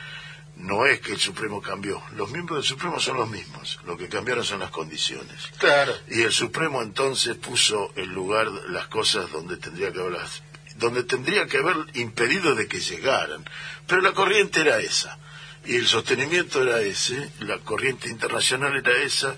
no 0.57 0.85
es 0.85 0.99
que 0.99 1.13
el 1.13 1.19
Supremo 1.19 1.61
cambió, 1.61 2.01
los 2.15 2.29
miembros 2.29 2.57
del 2.57 2.65
Supremo 2.65 2.99
son 2.99 3.17
los 3.17 3.29
mismos, 3.29 3.79
lo 3.85 3.97
que 3.97 4.07
cambiaron 4.07 4.43
son 4.43 4.59
las 4.59 4.69
condiciones. 4.69 5.51
Claro. 5.57 5.93
Y 6.09 6.21
el 6.21 6.31
Supremo 6.31 6.81
entonces 6.81 7.35
puso 7.37 7.91
en 7.95 8.13
lugar 8.13 8.47
las 8.69 8.87
cosas 8.87 9.31
donde 9.31 9.57
tendría 9.57 9.91
que 9.91 9.99
haberlas 9.99 10.43
donde 10.75 11.03
tendría 11.03 11.45
que 11.45 11.57
haber 11.57 11.77
impedido 11.93 12.55
de 12.55 12.67
que 12.67 12.79
llegaran. 12.79 13.45
Pero 13.87 14.01
la 14.01 14.13
corriente 14.13 14.61
era 14.61 14.79
esa, 14.79 15.17
y 15.65 15.75
el 15.75 15.87
sostenimiento 15.87 16.61
era 16.63 16.81
ese, 16.81 17.31
la 17.39 17.59
corriente 17.59 18.09
internacional 18.09 18.75
era 18.75 18.91
esa, 19.03 19.35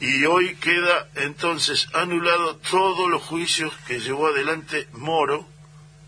y 0.00 0.24
hoy 0.24 0.56
queda 0.56 1.08
entonces 1.14 1.86
anulado 1.92 2.56
todos 2.56 3.08
los 3.08 3.22
juicios 3.22 3.72
que 3.86 4.00
llevó 4.00 4.28
adelante 4.28 4.88
Moro, 4.92 5.48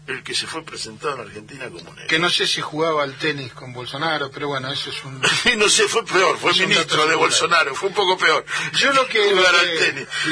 el 0.07 0.23
que 0.23 0.35
se 0.35 0.47
fue 0.47 0.65
presentado 0.65 1.15
en 1.15 1.21
Argentina 1.23 1.65
como 1.65 1.93
negro. 1.93 2.07
Que 2.09 2.19
no 2.19 2.31
sé 2.31 2.47
si 2.47 2.61
jugaba 2.61 3.03
al 3.03 3.15
tenis 3.15 3.53
con 3.53 3.73
Bolsonaro, 3.73 4.31
pero 4.31 4.49
bueno, 4.49 4.71
eso 4.71 4.91
es 4.91 5.05
un... 5.05 5.21
no 5.59 5.69
sé, 5.69 5.89
fue 5.89 6.05
peor, 6.05 6.39
fue 6.39 6.53
ministro 6.55 7.07
de 7.07 7.15
Bolsonaro, 7.17 7.75
fue 7.75 7.89
un 7.89 7.95
poco 7.95 8.17
peor. 8.17 8.45
Yo 8.75 8.93
lo 8.93 9.07
que, 9.07 9.35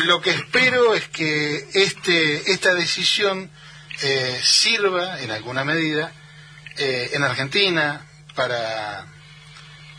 lo 0.04 0.20
que, 0.20 0.30
espero 0.30 0.94
es 0.94 1.08
que 1.08 1.68
este 1.74 2.52
esta 2.52 2.74
decisión 2.74 3.50
eh, 4.02 4.40
sirva 4.42 5.20
en 5.20 5.30
alguna 5.30 5.64
medida 5.64 6.12
eh, 6.76 7.10
en 7.12 7.24
Argentina 7.24 8.04
para 8.34 9.06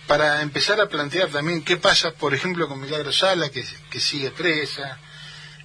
para 0.08 0.42
empezar 0.42 0.80
a 0.80 0.88
plantear 0.88 1.30
también 1.30 1.64
qué 1.64 1.78
pasa, 1.78 2.12
por 2.12 2.34
ejemplo, 2.34 2.68
con 2.68 2.80
Milagro 2.80 3.12
Sala, 3.12 3.50
que, 3.50 4.00
sigue 4.00 4.32
presa, 4.32 5.00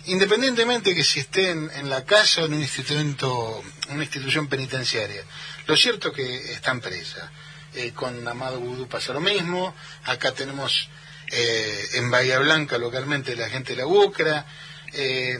independientemente 0.07 0.95
que 0.95 1.05
si 1.05 1.20
esté 1.20 1.51
en, 1.51 1.91
la 1.91 2.05
casa 2.05 2.43
o 2.43 2.47
en 2.47 2.55
un 2.55 2.61
instituto, 2.61 3.62
una 3.91 4.03
institución 4.03 4.49
penitenciaria. 4.49 5.22
Lo 5.66 5.76
cierto 5.76 6.09
es 6.09 6.14
que 6.14 6.53
están 6.53 6.80
presa. 6.80 7.30
Eh, 7.74 7.93
con 7.95 8.26
Amado 8.26 8.59
Vudú 8.59 8.88
pasa 8.88 9.12
lo 9.12 9.20
mismo. 9.20 9.74
Acá 10.05 10.32
tenemos 10.32 10.88
eh, 11.30 11.88
en 11.95 12.11
Bahía 12.11 12.38
Blanca 12.41 12.78
localmente 12.78 13.36
la 13.36 13.49
gente 13.49 13.74
de 13.74 13.82
la 13.82 13.86
UCRA. 13.86 14.47
Eh, 14.93 15.38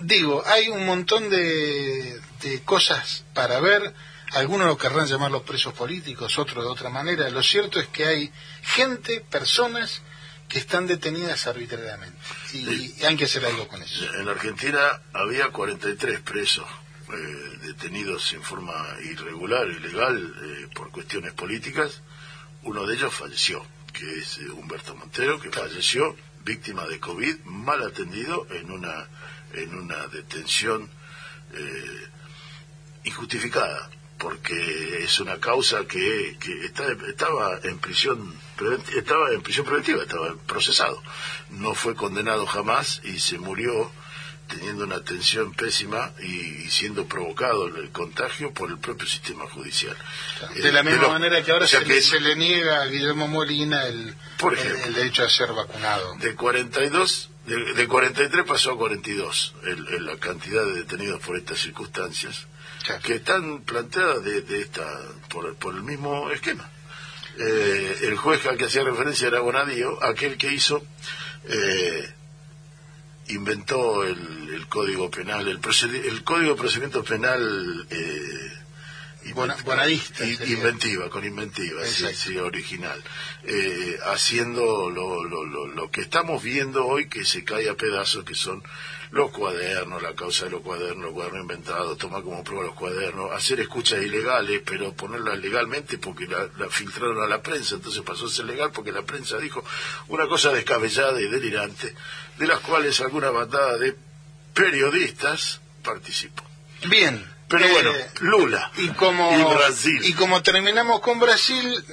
digo, 0.00 0.42
hay 0.44 0.68
un 0.68 0.84
montón 0.84 1.30
de, 1.30 2.20
de 2.42 2.60
cosas 2.62 3.24
para 3.32 3.60
ver. 3.60 3.94
Algunos 4.34 4.66
lo 4.66 4.78
querrán 4.78 5.06
llamar 5.06 5.30
los 5.30 5.42
presos 5.42 5.74
políticos, 5.74 6.38
otros 6.38 6.64
de 6.64 6.70
otra 6.70 6.88
manera. 6.88 7.28
Lo 7.28 7.42
cierto 7.42 7.78
es 7.78 7.88
que 7.88 8.06
hay 8.06 8.32
gente, 8.62 9.20
personas 9.20 10.00
que 10.48 10.58
están 10.58 10.86
detenidas 10.86 11.46
arbitrariamente 11.46 12.18
y, 12.52 13.02
hay 13.04 13.16
que 13.16 13.24
hacer 13.24 13.44
algo 13.44 13.68
con 13.68 13.82
eso. 13.82 14.04
En 14.14 14.28
Argentina 14.28 15.02
había 15.12 15.48
43 15.48 16.20
presos 16.20 16.66
eh, 17.12 17.58
detenidos 17.62 18.32
en 18.32 18.42
forma 18.42 18.74
irregular, 19.02 19.68
ilegal, 19.68 20.34
eh, 20.42 20.68
por 20.74 20.90
cuestiones 20.90 21.32
políticas. 21.34 22.00
Uno 22.62 22.86
de 22.86 22.94
ellos 22.94 23.12
falleció, 23.12 23.64
que 23.92 24.18
es 24.18 24.38
eh, 24.38 24.48
Humberto 24.48 24.94
Montero, 24.94 25.40
que 25.40 25.50
falleció 25.50 26.16
víctima 26.44 26.86
de 26.86 27.00
COVID, 27.00 27.44
mal 27.44 27.82
atendido 27.82 28.46
en 28.50 28.70
una, 28.70 29.08
en 29.52 29.74
una 29.74 30.06
detención 30.06 30.88
injustificada 33.04 33.90
porque 34.22 35.02
es 35.02 35.18
una 35.18 35.40
causa 35.40 35.84
que, 35.84 36.36
que 36.38 36.64
estaba 36.64 37.58
en 37.64 37.78
prisión 37.78 38.40
estaba 38.96 39.32
en 39.32 39.42
prisión 39.42 39.66
preventiva, 39.66 40.02
estaba 40.02 40.36
procesado. 40.46 41.02
No 41.50 41.74
fue 41.74 41.96
condenado 41.96 42.46
jamás 42.46 43.00
y 43.02 43.18
se 43.18 43.38
murió 43.38 43.90
teniendo 44.46 44.84
una 44.84 44.96
atención 44.96 45.52
pésima 45.54 46.12
y, 46.20 46.70
siendo 46.70 47.06
provocado 47.06 47.66
el 47.66 47.90
contagio 47.90 48.52
por 48.52 48.70
el 48.70 48.78
propio 48.78 49.08
sistema 49.08 49.46
judicial. 49.48 49.96
De 50.54 50.70
la 50.70 50.84
misma 50.84 51.08
manera 51.08 51.42
que 51.42 51.50
ahora 51.50 51.66
se, 51.66 51.80
le, 52.20 52.36
niega 52.36 52.82
a 52.82 52.86
Guillermo 52.86 53.26
Molina 53.26 53.86
el, 53.86 54.14
el, 54.84 54.94
derecho 54.94 55.24
a 55.24 55.30
ser 55.30 55.52
vacunado. 55.52 56.14
De 56.16 56.36
42 56.36 57.30
de, 57.46 57.74
de 57.74 57.88
43 57.88 58.44
pasó 58.44 58.72
a 58.72 58.76
42 58.76 59.54
el, 59.64 60.06
la 60.06 60.16
cantidad 60.18 60.64
de 60.64 60.74
detenidos 60.74 61.20
por 61.22 61.36
estas 61.36 61.58
circunstancias 61.58 62.46
que 63.02 63.14
están 63.14 63.62
planteadas 63.62 64.24
de, 64.24 64.60
esta 64.60 64.86
por, 65.28 65.54
por, 65.56 65.74
el 65.74 65.82
mismo 65.82 66.30
esquema. 66.30 66.68
Eh, 67.38 67.98
el 68.02 68.16
juez 68.16 68.44
al 68.46 68.58
que 68.58 68.64
hacía 68.64 68.84
referencia 68.84 69.28
era 69.28 69.40
Bonadío, 69.40 70.02
aquel 70.04 70.36
que 70.36 70.52
hizo, 70.52 70.84
eh, 71.48 72.12
inventó 73.28 74.04
el, 74.04 74.66
código 74.68 75.10
penal, 75.10 75.48
el, 75.48 75.60
el 76.04 76.24
código 76.24 76.50
de 76.50 76.60
procedimiento 76.60 77.04
penal. 77.04 77.86
Eh, 77.90 78.58
inventiva, 79.24 81.08
con 81.08 81.24
inventiva, 81.24 81.84
sí, 81.86 82.36
original. 82.36 83.00
Eh, 83.44 83.96
haciendo 84.06 84.90
lo, 84.90 85.22
lo, 85.24 85.44
lo, 85.44 85.66
lo, 85.68 85.90
que 85.90 86.00
estamos 86.00 86.42
viendo 86.42 86.86
hoy 86.86 87.08
que 87.08 87.24
se 87.24 87.44
cae 87.44 87.68
a 87.68 87.76
pedazos, 87.76 88.24
que 88.24 88.34
son 88.34 88.62
los 89.12 89.30
cuadernos, 89.30 90.02
la 90.02 90.14
causa 90.14 90.46
de 90.46 90.52
los 90.52 90.62
cuadernos, 90.62 91.04
los 91.04 91.12
cuadernos 91.12 91.42
inventados, 91.42 91.98
tomar 91.98 92.22
como 92.22 92.42
prueba 92.42 92.64
los 92.64 92.74
cuadernos, 92.74 93.30
hacer 93.32 93.60
escuchas 93.60 94.02
ilegales, 94.02 94.62
pero 94.64 94.94
ponerlas 94.94 95.38
legalmente 95.38 95.98
porque 95.98 96.26
la, 96.26 96.48
filtraron 96.70 97.22
a 97.22 97.26
la 97.26 97.42
prensa, 97.42 97.74
entonces 97.74 98.02
pasó 98.02 98.26
a 98.26 98.30
ser 98.30 98.46
legal 98.46 98.70
porque 98.72 98.90
la 98.90 99.02
prensa 99.02 99.36
dijo 99.36 99.62
una 100.08 100.26
cosa 100.26 100.50
descabellada 100.52 101.20
y 101.20 101.28
delirante, 101.28 101.94
de 102.38 102.46
las 102.46 102.60
cuales 102.60 103.02
alguna 103.02 103.30
bandada 103.30 103.76
de 103.76 103.94
periodistas 104.54 105.60
participó. 105.82 106.42
Bien. 106.88 107.30
Pero 107.48 107.68
bueno, 107.68 107.90
eh, 107.90 108.10
Lula 108.20 108.72
y, 108.78 108.88
como, 108.88 109.30
y 109.38 109.54
Brasil. 109.54 110.00
Y 110.04 110.14
como 110.14 110.42
terminamos 110.42 111.00
con 111.00 111.20
Brasil, 111.20 111.84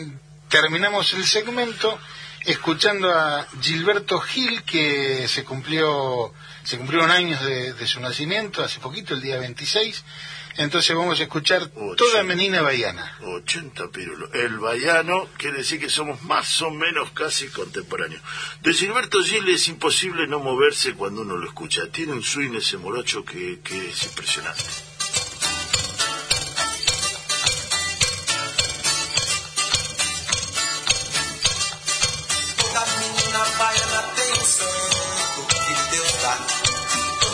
terminamos 0.47 1.13
el 1.15 1.25
segmento 1.25 1.99
escuchando 2.45 3.11
a 3.11 3.45
Gilberto 3.61 4.21
Gil, 4.21 4.63
que 4.63 5.27
se 5.27 5.43
cumplió 5.43 6.33
se 6.69 6.77
cumplieron 6.77 7.09
años 7.09 7.43
de, 7.43 7.87
su 7.87 7.99
nacimiento, 7.99 8.63
hace 8.63 8.79
poquito, 8.79 9.15
el 9.15 9.21
día 9.21 9.39
26. 9.39 10.03
Entonces 10.57 10.95
vamos 10.95 11.19
a 11.19 11.23
escuchar 11.23 11.67
toda 11.97 12.21
menina 12.21 12.61
baiana. 12.61 13.17
80 13.23 13.87
pirulos. 13.87 14.29
El 14.35 14.59
baiano 14.59 15.29
quiere 15.37 15.57
decir 15.57 15.79
que 15.79 15.89
somos 15.89 16.21
más 16.21 16.61
o 16.61 16.69
menos 16.69 17.09
casi 17.09 17.47
contemporáneos. 17.47 18.21
De 18.61 18.71
Gilberto 18.71 19.23
Gil 19.23 19.49
es 19.49 19.67
imposible 19.67 20.27
no 20.27 20.37
moverse 20.41 20.93
cuando 20.93 21.21
uno 21.21 21.37
lo 21.37 21.47
escucha. 21.47 21.87
Tiene 21.91 22.13
un 22.13 22.21
swing 22.21 22.53
ese 22.53 22.77
morocho 22.77 23.25
que, 23.25 23.61
que 23.63 23.89
es 23.89 24.03
impresionante. 24.03 24.88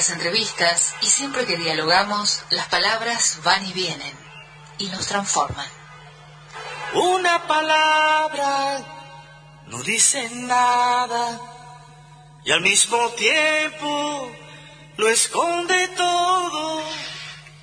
Las 0.00 0.08
entrevistas 0.08 0.94
y 1.02 1.10
siempre 1.10 1.44
que 1.44 1.58
dialogamos, 1.58 2.40
las 2.48 2.68
palabras 2.68 3.40
van 3.44 3.66
y 3.66 3.74
vienen 3.74 4.16
y 4.78 4.86
nos 4.86 5.06
transforman. 5.06 5.68
Una 6.94 7.46
palabra 7.46 8.78
no 9.66 9.82
dice 9.82 10.30
nada 10.30 11.38
y 12.46 12.50
al 12.50 12.62
mismo 12.62 13.10
tiempo 13.10 14.32
lo 14.96 15.06
esconde 15.06 15.88
todo. 15.88 16.82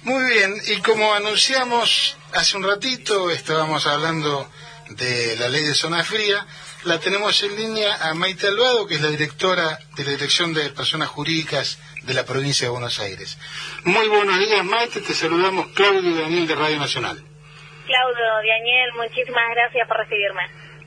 Muy 0.03 0.23
bien, 0.25 0.61
y 0.67 0.79
como 0.81 1.11
anunciamos 1.15 2.17
hace 2.33 2.55
un 2.55 2.65
ratito, 2.65 3.31
estábamos 3.31 3.87
hablando 3.87 4.47
de 4.89 5.37
la 5.37 5.49
ley 5.49 5.63
de 5.63 5.73
zona 5.73 6.03
fría, 6.03 6.45
la 6.87 6.99
tenemos 6.99 7.43
en 7.43 7.53
línea 7.57 7.97
a 7.99 8.13
Maite 8.13 8.47
Alvado, 8.47 8.87
que 8.87 8.95
es 8.95 9.01
la 9.01 9.09
directora 9.09 9.77
de 9.97 10.05
la 10.05 10.11
Dirección 10.11 10.53
de 10.53 10.69
Personas 10.69 11.09
Jurídicas 11.09 11.79
de 12.03 12.13
la 12.13 12.23
provincia 12.23 12.65
de 12.65 12.71
Buenos 12.71 13.01
Aires. 13.01 13.37
Muy 13.83 14.07
buenos 14.07 14.39
días, 14.39 14.63
Maite. 14.63 15.01
Te 15.01 15.13
saludamos 15.13 15.67
Claudio 15.73 16.09
y 16.09 16.21
Daniel 16.21 16.47
de 16.47 16.55
Radio 16.55 16.77
Nacional. 16.77 17.17
Claudio, 17.17 18.25
Daniel, 18.35 18.89
muchísimas 18.95 19.43
gracias 19.53 19.85
por 19.85 19.97
recibirme. 19.97 20.43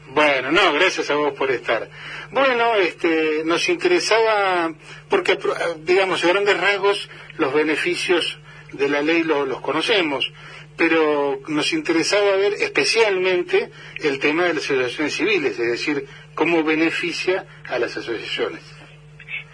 Bueno, 0.07 0.51
no, 0.51 0.72
gracias 0.72 1.11
a 1.11 1.16
vos 1.16 1.34
por 1.34 1.51
estar. 1.51 1.86
Bueno, 2.30 2.76
este, 2.76 3.42
nos 3.44 3.68
interesaba, 3.68 4.72
porque 5.11 5.38
digamos, 5.80 6.24
a 6.24 6.28
grandes 6.28 6.59
rasgos, 6.59 7.11
los 7.36 7.53
beneficios 7.53 8.38
de 8.72 8.88
la 8.88 9.03
ley 9.03 9.22
los 9.22 9.61
conocemos, 9.61 10.32
pero 10.81 11.37
nos 11.49 11.74
interesaba 11.74 12.41
ver 12.41 12.55
especialmente 12.55 13.68
el 14.03 14.18
tema 14.18 14.45
de 14.45 14.55
las 14.55 14.64
asociaciones 14.64 15.12
civiles, 15.12 15.59
es 15.59 15.70
decir, 15.76 16.09
cómo 16.35 16.64
beneficia 16.64 17.45
a 17.68 17.78
las 17.78 17.95
asociaciones. 17.99 18.64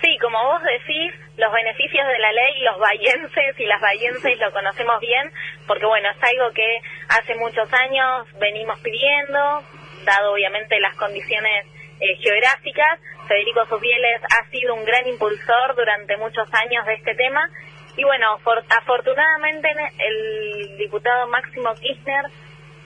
Sí, 0.00 0.16
como 0.22 0.38
vos 0.38 0.62
decís, 0.62 1.10
los 1.36 1.50
beneficios 1.52 2.06
de 2.06 2.18
la 2.20 2.30
ley, 2.30 2.62
los 2.62 2.78
bayenses 2.78 3.58
y 3.58 3.66
las 3.66 3.80
bayenses 3.80 4.38
lo 4.38 4.52
conocemos 4.52 5.00
bien, 5.00 5.32
porque 5.66 5.84
bueno, 5.86 6.08
es 6.14 6.22
algo 6.22 6.54
que 6.54 6.78
hace 7.08 7.34
muchos 7.34 7.66
años 7.74 8.28
venimos 8.38 8.78
pidiendo, 8.78 9.64
dado 10.04 10.32
obviamente 10.32 10.78
las 10.78 10.94
condiciones 10.94 11.66
eh, 11.98 12.14
geográficas. 12.22 13.00
Federico 13.26 13.66
Sufieles 13.66 14.22
ha 14.30 14.48
sido 14.50 14.74
un 14.74 14.84
gran 14.84 15.08
impulsor 15.08 15.74
durante 15.74 16.16
muchos 16.18 16.46
años 16.54 16.86
de 16.86 16.94
este 16.94 17.16
tema. 17.16 17.50
Y 17.96 18.04
bueno, 18.04 18.38
afortunadamente 18.78 19.68
el 19.98 20.76
diputado 20.76 21.26
Máximo 21.28 21.74
Kirchner 21.74 22.24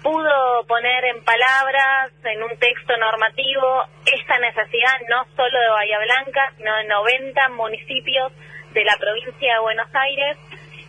pudo 0.02 0.64
poner 0.66 1.04
en 1.04 1.22
palabras, 1.24 2.12
en 2.24 2.42
un 2.42 2.56
texto 2.58 2.96
normativo, 2.96 3.84
esta 4.06 4.38
necesidad 4.38 5.00
no 5.08 5.26
solo 5.36 5.61
de 5.61 5.68
Bahía 5.68 5.98
Blanca, 5.98 6.52
sino 6.56 6.74
de 6.76 6.84
90 6.84 7.48
municipios 7.50 8.32
de 8.72 8.84
la 8.84 8.96
provincia 8.98 9.54
de 9.54 9.61
Buenos 9.61 9.88
Aires, 9.92 10.38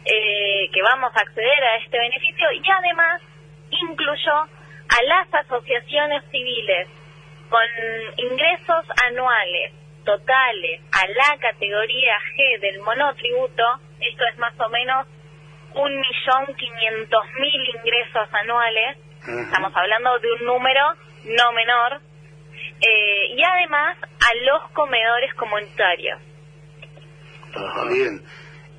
eh, 0.05 0.69
que 0.71 0.81
vamos 0.81 1.11
a 1.15 1.21
acceder 1.21 1.63
a 1.63 1.77
este 1.77 1.97
beneficio 1.97 2.51
y 2.51 2.63
además 2.69 3.21
incluyó 3.69 4.33
a 4.33 5.03
las 5.03 5.33
asociaciones 5.45 6.23
civiles 6.31 6.87
con 7.49 7.65
ingresos 8.17 8.85
anuales 9.07 9.73
totales 10.05 10.81
a 10.91 11.07
la 11.07 11.37
categoría 11.39 12.17
G 12.35 12.59
del 12.59 12.79
monotributo, 12.79 13.63
esto 14.09 14.23
es 14.31 14.37
más 14.37 14.53
o 14.59 14.69
menos 14.69 15.07
un 15.73 15.91
millón 15.91 16.55
quinientos 16.55 17.23
mil 17.39 17.75
ingresos 17.75 18.27
anuales, 18.33 18.97
estamos 19.45 19.71
hablando 19.75 20.19
de 20.19 20.31
un 20.33 20.45
número 20.45 20.81
no 21.23 21.51
menor, 21.53 22.01
eh, 22.81 23.35
y 23.35 23.43
además 23.43 23.97
a 24.01 24.35
los 24.43 24.71
comedores 24.71 25.33
comunitarios. 25.35 26.19
Bien. 27.89 28.23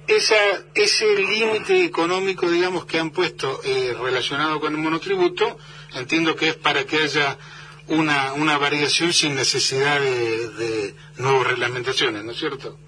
Esa, 0.06 0.34
ese 0.74 1.06
límite 1.14 1.84
económico, 1.84 2.50
digamos, 2.50 2.84
que 2.86 2.98
han 2.98 3.10
puesto 3.10 3.60
eh, 3.64 3.94
relacionado 4.02 4.60
con 4.60 4.74
el 4.74 4.80
monotributo, 4.80 5.58
entiendo 5.94 6.34
que 6.34 6.48
es 6.48 6.56
para 6.56 6.84
que 6.84 6.96
haya 6.96 7.38
una, 7.86 8.32
una 8.32 8.58
variación 8.58 9.12
sin 9.12 9.36
necesidad 9.36 10.00
de, 10.00 10.48
de 10.48 10.94
nuevas 11.18 11.46
reglamentaciones, 11.46 12.24
¿no 12.24 12.32
es 12.32 12.38
cierto? 12.38 12.78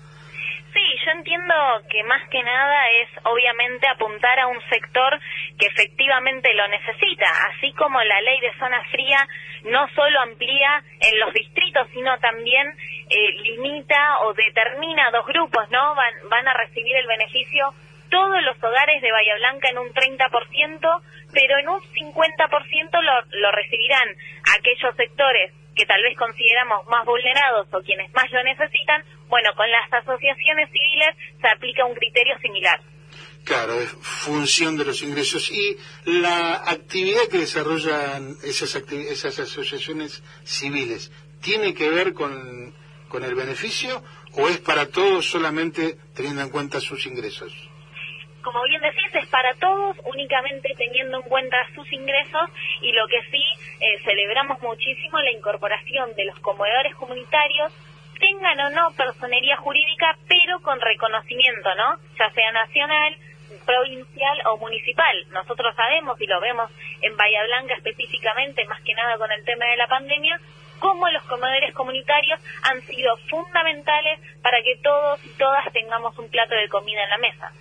Yo 1.04 1.10
entiendo 1.10 1.54
que 1.90 2.02
más 2.04 2.26
que 2.30 2.42
nada 2.42 2.90
es 3.02 3.08
obviamente 3.24 3.86
apuntar 3.88 4.40
a 4.40 4.46
un 4.46 4.58
sector 4.70 5.20
que 5.58 5.66
efectivamente 5.66 6.54
lo 6.54 6.66
necesita, 6.68 7.26
así 7.50 7.72
como 7.74 8.02
la 8.02 8.20
ley 8.22 8.40
de 8.40 8.56
zona 8.58 8.82
fría 8.90 9.18
no 9.64 9.86
solo 9.94 10.20
amplía 10.22 10.82
en 11.00 11.20
los 11.20 11.34
distritos, 11.34 11.88
sino 11.92 12.18
también 12.20 12.68
eh, 13.10 13.32
limita 13.42 14.20
o 14.20 14.32
determina 14.32 15.10
dos 15.10 15.26
grupos, 15.26 15.68
¿no? 15.70 15.94
Van, 15.94 16.14
van 16.30 16.48
a 16.48 16.54
recibir 16.54 16.96
el 16.96 17.06
beneficio 17.06 17.74
todos 18.08 18.42
los 18.42 18.56
hogares 18.62 19.02
de 19.02 19.12
Bahía 19.12 19.34
Blanca 19.36 19.68
en 19.68 19.78
un 19.78 19.92
30%, 19.92 21.02
pero 21.34 21.58
en 21.58 21.68
un 21.68 21.80
50% 21.80 23.02
lo, 23.02 23.40
lo 23.40 23.52
recibirán 23.52 24.08
aquellos 24.58 24.96
sectores 24.96 25.52
que 25.74 25.86
tal 25.86 26.02
vez 26.02 26.16
consideramos 26.16 26.86
más 26.86 27.04
vulnerados 27.04 27.66
o 27.72 27.80
quienes 27.82 28.12
más 28.14 28.30
lo 28.30 28.42
necesitan, 28.42 29.04
bueno, 29.28 29.50
con 29.56 29.70
las 29.70 29.92
asociaciones 29.92 30.70
civiles 30.70 31.16
se 31.40 31.48
aplica 31.48 31.84
un 31.84 31.94
criterio 31.94 32.38
similar. 32.38 32.80
Claro, 33.44 33.74
es 33.80 33.90
función 33.90 34.76
de 34.78 34.86
los 34.86 35.02
ingresos. 35.02 35.50
¿Y 35.50 35.76
la 36.04 36.62
actividad 36.66 37.28
que 37.30 37.38
desarrollan 37.38 38.36
esas, 38.42 38.74
esas 38.74 39.38
asociaciones 39.38 40.22
civiles 40.44 41.12
tiene 41.42 41.74
que 41.74 41.90
ver 41.90 42.14
con, 42.14 42.74
con 43.08 43.22
el 43.22 43.34
beneficio 43.34 44.02
o 44.32 44.48
es 44.48 44.58
para 44.58 44.88
todos 44.88 45.28
solamente 45.28 45.98
teniendo 46.14 46.40
en 46.40 46.48
cuenta 46.48 46.80
sus 46.80 47.04
ingresos? 47.06 47.52
Como 48.44 48.62
bien 48.62 48.82
decís, 48.82 49.14
es 49.14 49.26
para 49.28 49.54
todos, 49.54 49.96
únicamente 50.04 50.74
teniendo 50.76 51.16
en 51.16 51.22
cuenta 51.22 51.56
sus 51.74 51.90
ingresos 51.92 52.50
y 52.82 52.92
lo 52.92 53.08
que 53.08 53.22
sí 53.30 53.42
eh, 53.80 53.98
celebramos 54.04 54.60
muchísimo 54.60 55.18
la 55.18 55.32
incorporación 55.32 56.14
de 56.14 56.26
los 56.26 56.38
comedores 56.40 56.94
comunitarios, 56.94 57.72
tengan 58.20 58.60
o 58.60 58.70
no 58.70 58.92
personería 58.92 59.56
jurídica, 59.56 60.16
pero 60.28 60.60
con 60.60 60.80
reconocimiento, 60.80 61.74
¿no? 61.74 61.96
Ya 62.18 62.30
sea 62.30 62.52
nacional, 62.52 63.16
provincial 63.64 64.38
o 64.46 64.58
municipal. 64.58 65.26
Nosotros 65.30 65.74
sabemos 65.74 66.20
y 66.20 66.26
lo 66.26 66.40
vemos 66.40 66.70
en 67.00 67.16
Bahía 67.16 67.44
Blanca 67.44 67.74
específicamente, 67.74 68.64
más 68.66 68.80
que 68.82 68.94
nada 68.94 69.16
con 69.16 69.32
el 69.32 69.44
tema 69.44 69.64
de 69.66 69.76
la 69.76 69.88
pandemia, 69.88 70.38
cómo 70.78 71.08
los 71.08 71.22
comedores 71.24 71.74
comunitarios 71.74 72.40
han 72.62 72.80
sido 72.82 73.16
fundamentales 73.30 74.20
para 74.42 74.62
que 74.62 74.76
todos 74.82 75.24
y 75.24 75.30
todas 75.38 75.72
tengamos 75.72 76.16
un 76.18 76.28
plato 76.28 76.54
de 76.54 76.68
comida 76.68 77.02
en 77.04 77.10
la 77.10 77.18
mesa. 77.18 77.52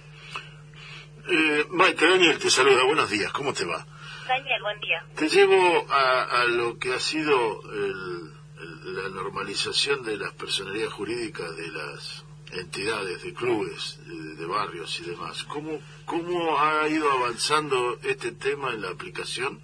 Eh, 1.25 1.65
Maite, 1.69 2.05
Daniel 2.05 2.37
te 2.37 2.49
saluda. 2.49 2.83
Buenos 2.83 3.09
días. 3.09 3.31
¿Cómo 3.31 3.53
te 3.53 3.63
va? 3.63 3.85
Daniel, 4.27 4.61
buen 4.61 4.79
día. 4.81 5.05
Te 5.15 5.29
llevo 5.29 5.85
a, 5.89 6.45
lo 6.47 6.77
que 6.77 6.93
ha 6.93 6.99
sido 6.99 7.61
la 7.63 9.09
normalización 9.09 10.03
de 10.03 10.17
las 10.17 10.33
personalidades 10.33 10.93
jurídicas 10.93 11.55
de 11.55 11.67
las 11.69 12.25
entidades, 12.51 13.23
de 13.23 13.33
clubes, 13.33 13.99
de, 14.05 14.45
barrios 14.45 14.99
y 14.99 15.03
demás. 15.03 15.43
¿Cómo, 15.45 15.79
¿Cómo 16.05 16.59
ha 16.59 16.87
ido 16.89 17.09
avanzando 17.09 17.97
este 18.03 18.33
tema 18.33 18.73
en 18.73 18.81
la 18.81 18.89
aplicación 18.89 19.61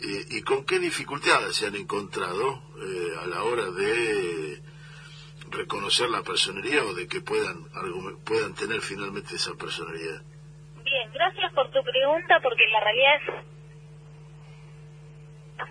eh, 0.00 0.26
y 0.30 0.42
con 0.42 0.64
qué 0.64 0.80
dificultades 0.80 1.56
se 1.56 1.66
han 1.66 1.76
encontrado 1.76 2.62
eh, 2.82 3.14
a 3.22 3.26
la 3.26 3.44
hora 3.44 3.70
de 3.70 4.60
reconocer 5.50 6.10
la 6.10 6.22
personería 6.22 6.84
o 6.84 6.94
de 6.94 7.06
que 7.06 7.20
puedan, 7.20 7.64
puedan 8.24 8.54
tener 8.54 8.80
finalmente 8.80 9.36
esa 9.36 9.54
personalidad? 9.54 10.22
Bien, 10.94 11.10
gracias 11.12 11.52
por 11.54 11.68
tu 11.72 11.82
pregunta, 11.82 12.38
porque 12.40 12.68
la 12.68 12.78
realidad 12.78 13.16
es 13.16 13.22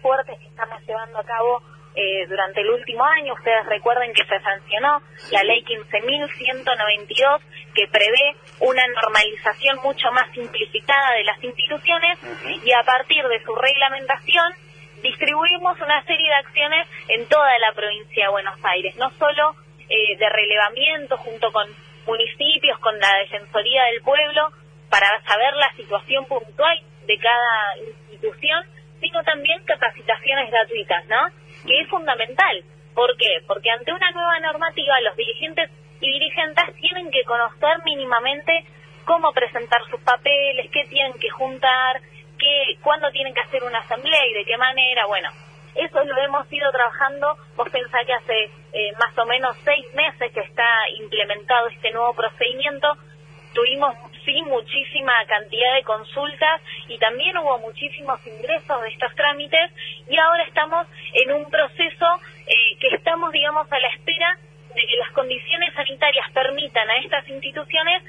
fuertes 0.02 0.38
que 0.38 0.48
estamos 0.48 0.82
llevando 0.86 1.18
a 1.18 1.24
cabo 1.24 1.64
eh, 1.96 2.28
durante 2.28 2.60
el 2.60 2.70
último 2.70 3.06
año. 3.06 3.34
Ustedes 3.34 3.66
recuerden 3.68 4.12
que 4.12 4.26
se 4.26 4.38
sancionó 4.42 5.02
la 5.32 5.44
ley 5.44 5.64
15.192 5.64 7.40
que 7.74 7.88
prevé 7.88 8.36
una 8.60 8.86
normalización 9.02 9.80
mucho 9.82 10.12
más 10.12 10.30
simplificada 10.34 11.14
de 11.14 11.24
las 11.24 11.42
instituciones 11.42 12.20
y 12.62 12.74
a 12.74 12.84
partir 12.84 13.26
de 13.26 13.42
su 13.46 13.56
reglamentación 13.56 14.54
distribuimos 15.04 15.80
una 15.80 16.04
serie 16.04 16.28
de 16.28 16.36
acciones 16.36 16.86
en 17.08 17.26
toda 17.30 17.58
la 17.60 17.72
provincia 17.72 18.26
de 18.26 18.32
Buenos 18.32 18.60
Aires, 18.62 18.94
no 18.98 19.10
solo 19.12 19.56
eh, 19.88 20.18
de 20.18 20.28
relevamiento 20.28 21.16
junto 21.16 21.50
con 21.54 21.66
municipios, 22.08 22.78
con 22.80 23.00
la 23.00 23.20
Defensoría 23.20 23.84
del 23.84 24.02
Pueblo, 24.02 24.52
para 24.94 25.10
saber 25.24 25.56
la 25.56 25.74
situación 25.74 26.24
puntual 26.26 26.80
de 27.08 27.18
cada 27.18 27.78
institución, 28.00 28.64
sino 29.02 29.24
también 29.24 29.66
capacitaciones 29.66 30.52
gratuitas, 30.52 31.04
¿no? 31.08 31.30
Que 31.66 31.80
es 31.80 31.90
fundamental. 31.90 32.64
¿Por 32.94 33.18
qué? 33.18 33.42
Porque 33.48 33.72
ante 33.72 33.92
una 33.92 34.12
nueva 34.12 34.40
normativa 34.42 35.02
los 35.02 35.16
dirigentes 35.16 35.72
y 36.00 36.12
dirigentes 36.12 36.76
tienen 36.76 37.10
que 37.10 37.24
conocer 37.24 37.84
mínimamente 37.84 38.66
cómo 39.06 39.34
presentar 39.34 39.82
sus 39.90 40.00
papeles, 40.02 40.70
qué 40.72 40.86
tienen 40.86 41.14
que 41.14 41.30
juntar, 41.32 42.00
qué, 42.38 42.78
cuándo 42.84 43.10
tienen 43.10 43.34
que 43.34 43.42
hacer 43.42 43.64
una 43.64 43.80
asamblea 43.80 44.28
y 44.28 44.34
de 44.34 44.46
qué 44.46 44.58
manera. 44.58 45.08
Bueno, 45.08 45.32
eso 45.74 46.04
lo 46.04 46.18
hemos 46.22 46.54
ido 46.54 46.72
trabajando. 46.72 47.36
Vos 47.56 47.68
pensás 47.72 48.06
que 48.06 48.14
hace 48.14 48.44
eh, 48.74 48.92
más 49.00 49.18
o 49.18 49.26
menos 49.26 49.58
seis 49.66 49.92
meses 49.96 50.32
que 50.32 50.42
está 50.42 50.88
implementado 51.00 51.70
este 51.70 51.90
nuevo 51.90 52.14
procedimiento. 52.14 52.96
Tuvimos 53.56 53.96
sí 54.26 54.42
muchísima 54.44 55.14
cantidad 55.28 55.76
de 55.76 55.84
consultas 55.84 56.62
y 56.88 56.98
también 56.98 57.38
hubo 57.38 57.60
muchísimos 57.60 58.20
ingresos 58.26 58.82
de 58.82 58.90
estos 58.90 59.14
trámites 59.16 59.72
y 60.10 60.18
ahora 60.18 60.44
estamos 60.44 60.88
en 61.14 61.32
un 61.32 61.50
proceso 61.50 62.06
eh, 62.48 62.78
que 62.80 62.96
estamos, 62.96 63.32
digamos, 63.32 63.72
a 63.72 63.80
la 63.80 63.88
espera 63.90 64.38
de 64.76 64.82
que 64.82 64.98
las 64.98 65.12
condiciones 65.12 65.74
sanitarias 65.74 66.32
permitan 66.32 66.90
a 66.90 66.98
estas 66.98 67.28
instituciones 67.30 68.04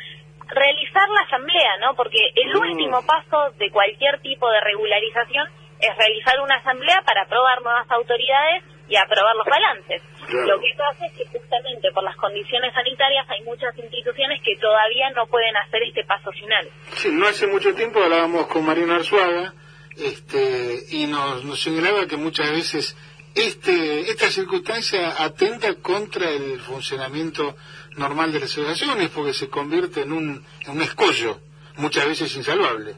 realizar 0.48 1.08
la 1.08 1.20
asamblea, 1.22 1.76
¿no? 1.80 1.94
Porque 1.94 2.18
el 2.34 2.54
mm. 2.54 2.58
último 2.58 3.06
paso 3.06 3.50
de 3.58 3.70
cualquier 3.70 4.20
tipo 4.20 4.50
de 4.50 4.60
regularización 4.60 5.48
es 5.80 5.96
realizar 5.96 6.40
una 6.40 6.56
asamblea 6.56 7.02
para 7.02 7.22
aprobar 7.22 7.62
nuevas 7.62 7.90
autoridades 7.90 8.64
y 8.89 8.97
aprobar 8.97 9.35
los 9.37 9.47
balances. 9.47 10.03
Claro. 10.26 10.47
Lo 10.47 10.61
que 10.61 10.74
pasa 10.76 11.07
es 11.07 11.12
que 11.12 11.39
justamente 11.39 11.91
por 11.93 12.05
las 12.05 12.16
condiciones 12.16 12.72
sanitarias 12.74 13.28
hay 13.30 13.43
muchas 13.43 13.76
instituciones 13.78 14.41
que 14.43 14.57
todavía 14.57 15.11
no 15.11 15.26
pueden 15.26 15.57
hacer 15.57 15.82
este 15.82 16.05
paso 16.05 16.30
final. 16.32 16.68
Sí, 16.93 17.09
no 17.11 17.26
hace 17.26 17.47
mucho 17.47 17.74
tiempo 17.74 18.03
hablábamos 18.03 18.47
con 18.49 18.64
Mariano 18.64 18.95
Arzuaga 18.95 19.55
este, 19.97 20.85
y 20.91 21.07
nos, 21.07 21.45
nos 21.45 21.61
señalaba 21.61 22.07
que 22.07 22.16
muchas 22.16 22.51
veces 22.51 22.97
este, 23.35 24.01
esta 24.11 24.30
circunstancia 24.30 25.14
atenta 25.22 25.74
contra 25.74 26.30
el 26.30 26.61
funcionamiento 26.61 27.57
normal 27.97 28.32
de 28.32 28.41
las 28.41 28.51
asociaciones 28.51 29.11
porque 29.11 29.32
se 29.32 29.49
convierte 29.49 30.03
en 30.03 30.12
un, 30.12 30.45
en 30.61 30.70
un 30.70 30.82
escollo 30.82 31.41
muchas 31.76 32.07
veces 32.07 32.35
insalvable. 32.37 32.97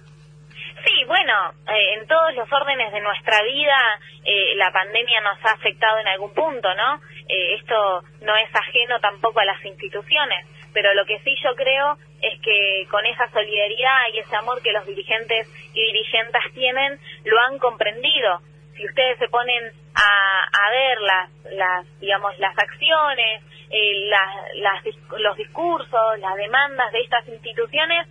Sí, 0.87 1.05
bueno, 1.05 1.51
eh, 1.68 1.95
en 1.95 2.07
todos 2.07 2.32
los 2.34 2.51
órdenes 2.53 2.93
de 2.93 3.01
nuestra 3.01 3.43
vida 3.43 3.76
eh, 4.24 4.55
la 4.55 4.70
pandemia 4.70 5.20
nos 5.20 5.45
ha 5.45 5.53
afectado 5.55 5.99
en 5.99 6.07
algún 6.07 6.32
punto, 6.32 6.72
¿no? 6.74 7.01
Eh, 7.28 7.55
esto 7.55 8.03
no 8.22 8.37
es 8.37 8.49
ajeno 8.55 9.01
tampoco 9.01 9.41
a 9.41 9.45
las 9.45 9.64
instituciones, 9.64 10.47
pero 10.72 10.95
lo 10.95 11.05
que 11.05 11.18
sí 11.20 11.34
yo 11.43 11.57
creo 11.57 11.99
es 12.22 12.41
que 12.41 12.87
con 12.89 13.05
esa 13.05 13.28
solidaridad 13.32 13.99
y 14.14 14.18
ese 14.20 14.37
amor 14.37 14.62
que 14.62 14.70
los 14.72 14.87
dirigentes 14.87 15.49
y 15.74 15.82
dirigentes 15.93 16.43
tienen, 16.55 17.01
lo 17.24 17.41
han 17.41 17.59
comprendido. 17.59 18.41
Si 18.76 18.87
ustedes 18.87 19.18
se 19.18 19.28
ponen 19.28 19.72
a, 19.95 20.45
a 20.66 20.70
ver 20.70 21.01
las, 21.01 21.30
las, 21.53 21.99
digamos, 21.99 22.39
las 22.39 22.57
acciones, 22.57 23.43
eh, 23.70 24.09
las- 24.09 24.95
los 25.18 25.37
discursos, 25.37 26.18
las 26.20 26.37
demandas 26.37 26.93
de 26.93 27.01
estas 27.01 27.26
instituciones, 27.26 28.07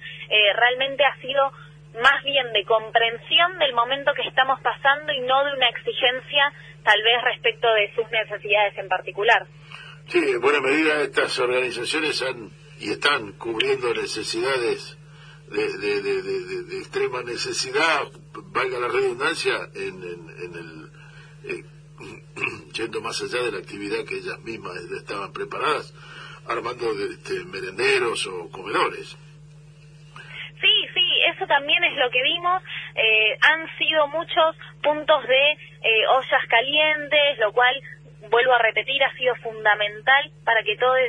realmente 0.56 1.06
ha 1.06 1.16
sido 1.18 1.52
más 2.02 2.24
bien 2.24 2.52
de 2.54 2.64
comprensión 2.66 3.58
del 3.60 3.74
momento 3.74 4.12
que 4.16 4.28
estamos 4.28 4.60
pasando 4.62 5.12
y 5.14 5.22
no 5.22 5.44
de 5.46 5.54
una 5.54 5.70
exigencia 5.70 6.52
tal 6.84 7.02
vez 7.04 7.22
respecto 7.24 7.68
de 7.74 7.94
sus 7.96 8.10
necesidades 8.12 8.78
en 8.78 8.88
particular. 8.88 9.46
Sí, 10.08 10.20
en 10.20 10.40
buena 10.42 10.62
medida 10.62 11.02
estas 11.02 11.38
organizaciones 11.40 12.22
han 12.22 12.52
y 12.80 12.92
están 12.92 13.32
cubriendo 13.34 13.94
necesidades 13.94 14.98
de, 15.50 15.78
de- 15.78 16.02
de- 16.02 16.22
de- 16.64 16.78
extrema 16.80 17.22
necesidad, 17.24 18.04
valga 18.34 18.80
la 18.80 18.88
redundancia, 18.88 19.54
en, 19.74 20.04
en- 20.04 20.30
en 20.44 20.54
el 20.56 20.92
eh, 21.52 21.64
yendo 22.74 23.02
más 23.02 23.22
allá 23.22 23.44
de 23.44 23.52
la 23.54 23.58
actividad 23.60 24.04
que 24.06 24.18
ellas 24.18 24.40
mismas 24.42 24.76
estaban 24.98 25.32
preparadas, 25.32 25.94
armando 26.48 26.92
este, 27.10 27.44
merenderos 27.46 28.28
o 28.28 28.50
comedores. 28.52 29.18
Eso 31.34 31.48
también 31.48 31.84
es 31.84 31.96
lo 31.98 32.10
que 32.10 32.22
vimos. 32.22 32.62
Eh, 32.96 33.38
han 33.42 33.78
sido 33.78 34.08
muchos 34.08 34.56
puntos 34.84 35.28
de 35.28 35.52
eh, 35.52 36.08
ollas 36.08 36.46
calientes, 36.50 37.38
lo 37.40 37.52
cual, 37.52 37.76
vuelvo 38.30 38.54
a 38.54 38.60
repetir, 38.60 39.04
ha 39.04 39.14
sido 39.14 39.36
fundamental 39.36 40.32
para 40.44 40.64
que 40.64 40.78
todos 40.78 41.00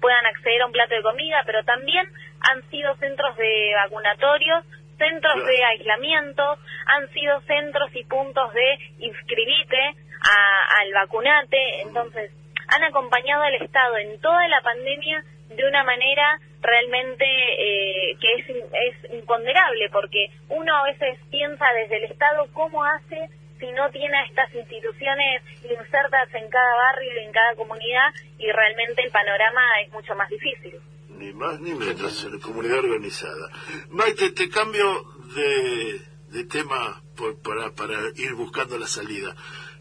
puedan 0.00 0.24
acceder 0.26 0.62
a 0.62 0.66
un 0.66 0.72
plato 0.72 0.94
de 0.94 1.02
comida, 1.02 1.42
pero 1.46 1.62
también 1.64 2.06
han 2.50 2.62
sido 2.70 2.94
centros 2.96 3.36
de 3.36 3.72
vacunatorios, 3.76 4.64
centros 4.98 5.46
de 5.46 5.64
aislamiento, 5.64 6.58
han 6.86 7.08
sido 7.10 7.40
centros 7.42 7.90
y 7.94 8.04
puntos 8.04 8.52
de 8.54 8.78
inscribite 8.98 9.94
a- 10.22 10.80
al 10.80 10.92
vacunate, 10.92 11.82
entonces 11.82 12.30
han 12.68 12.84
acompañado 12.84 13.42
al 13.42 13.54
Estado 13.54 13.96
en 13.98 14.20
toda 14.20 14.46
la 14.48 14.60
pandemia 14.62 15.24
de 15.50 15.66
una 15.68 15.82
manera 15.84 16.38
realmente 16.62 17.24
eh, 17.26 18.16
que 18.20 18.34
es, 18.34 18.48
es 18.50 19.12
imponderable, 19.12 19.88
porque 19.90 20.26
uno 20.48 20.76
a 20.76 20.84
veces 20.84 21.18
piensa 21.30 21.64
desde 21.74 21.96
el 21.98 22.04
Estado 22.12 22.46
cómo 22.52 22.84
hace 22.84 23.28
si 23.58 23.70
no 23.72 23.90
tiene 23.90 24.16
a 24.16 24.24
estas 24.24 24.54
instituciones 24.54 25.42
insertas 25.64 26.32
en 26.34 26.48
cada 26.48 26.74
barrio 26.76 27.12
y 27.20 27.24
en 27.24 27.32
cada 27.32 27.54
comunidad 27.56 28.08
y 28.38 28.50
realmente 28.50 29.02
el 29.02 29.10
panorama 29.10 29.60
es 29.84 29.92
mucho 29.92 30.14
más 30.14 30.28
difícil. 30.30 30.76
Ni 31.10 31.32
más 31.34 31.60
ni 31.60 31.74
menos, 31.74 32.26
comunidad 32.42 32.78
organizada. 32.78 33.48
Maite, 33.90 34.30
te 34.32 34.48
cambio 34.48 35.04
de, 35.36 36.00
de 36.28 36.44
tema 36.44 37.02
por- 37.16 37.38
para, 37.42 37.70
para 37.72 37.94
ir 38.16 38.32
buscando 38.34 38.78
la 38.78 38.86
salida. 38.86 39.34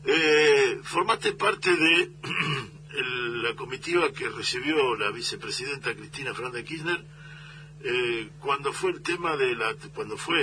Eh, 0.06 0.80
formaste 0.84 1.34
parte 1.34 1.70
de 1.70 2.10
el- 3.00 3.44
la 3.44 3.54
comitiva 3.56 4.12
que 4.12 4.28
recibió 4.30 4.96
la 4.96 5.10
vicepresidenta 5.12 5.94
Cristina 5.96 6.34
Fernández 6.34 6.66
Kirchner 6.66 7.02
eh, 7.84 8.30
cuando 8.42 8.74
fue 8.74 8.92
el 8.92 9.02
tema 9.02 9.38
de 9.38 9.56
la 9.56 9.74
cuando 9.96 10.18
fue 10.18 10.40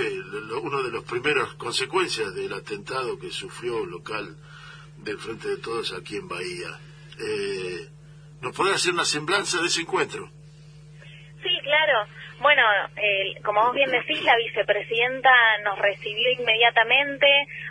uno 0.62 0.82
de 0.82 0.90
los 0.90 1.04
primeros 1.04 1.54
consecuencias 1.54 2.34
del 2.34 2.52
atentado 2.54 3.18
que 3.18 3.30
sufrió 3.30 3.84
local 3.84 4.36
del 4.98 5.18
frente 5.18 5.48
de 5.48 5.58
todos 5.58 5.92
aquí 5.92 6.16
en 6.16 6.28
Bahía 6.28 6.70
eh, 7.20 7.88
nos 8.40 8.54
podés 8.56 8.76
hacer 8.76 8.92
una 8.94 9.04
semblanza 9.04 9.60
de 9.60 9.66
ese 9.66 9.82
encuentro 9.82 10.30
Sí, 11.42 11.52
claro. 11.62 12.08
Bueno, 12.40 12.62
eh, 12.96 13.40
como 13.44 13.62
vos 13.64 13.74
bien 13.74 13.90
decís, 13.90 14.20
la 14.24 14.36
vicepresidenta 14.36 15.30
nos 15.64 15.78
recibió 15.78 16.30
inmediatamente 16.32 17.26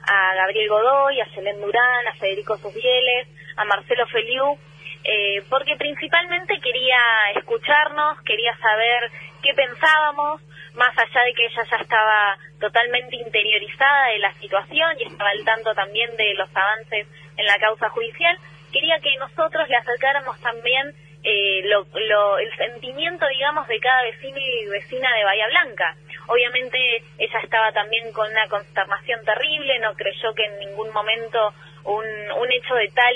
a 0.07 0.33
Gabriel 0.36 0.69
Godoy, 0.69 1.19
a 1.19 1.29
Selén 1.33 1.59
Durán, 1.61 2.07
a 2.07 2.15
Federico 2.15 2.57
Susbieles, 2.57 3.27
a 3.57 3.65
Marcelo 3.65 4.07
Feliu, 4.07 4.57
eh, 5.05 5.43
porque 5.49 5.75
principalmente 5.77 6.59
quería 6.59 6.99
escucharnos, 7.35 8.21
quería 8.23 8.55
saber 8.57 9.11
qué 9.43 9.53
pensábamos, 9.53 10.41
más 10.73 10.97
allá 10.97 11.23
de 11.23 11.33
que 11.33 11.45
ella 11.45 11.63
ya 11.69 11.77
estaba 11.77 12.37
totalmente 12.59 13.15
interiorizada 13.15 14.07
de 14.07 14.19
la 14.19 14.33
situación 14.33 14.95
y 14.99 15.03
estaba 15.03 15.29
al 15.29 15.45
tanto 15.45 15.73
también 15.73 16.15
de 16.17 16.33
los 16.33 16.49
avances 16.55 17.07
en 17.37 17.45
la 17.45 17.57
causa 17.59 17.89
judicial, 17.89 18.37
quería 18.73 18.99
que 18.99 19.15
nosotros 19.17 19.69
le 19.69 19.75
acercáramos 19.77 20.39
también 20.41 20.93
eh, 21.23 21.61
lo, 21.65 21.87
lo- 21.93 22.37
el 22.37 22.55
sentimiento, 22.55 23.25
digamos, 23.27 23.67
de 23.67 23.79
cada 23.79 24.03
vecino 24.03 24.37
y 24.37 24.65
vecina 24.67 25.11
de 25.15 25.23
Bahía 25.23 25.47
Blanca. 25.47 25.95
Obviamente 26.27 27.03
ella 27.17 27.39
estaba 27.41 27.71
también 27.71 28.11
con 28.11 28.29
una 28.29 28.47
consternación 28.47 29.23
terrible, 29.25 29.79
no 29.79 29.93
creyó 29.95 30.33
que 30.35 30.45
en 30.45 30.59
ningún 30.59 30.91
momento 30.91 31.53
un, 31.85 32.03
un 32.37 32.51
hecho 32.51 32.75
de 32.75 32.89
tal 32.89 33.15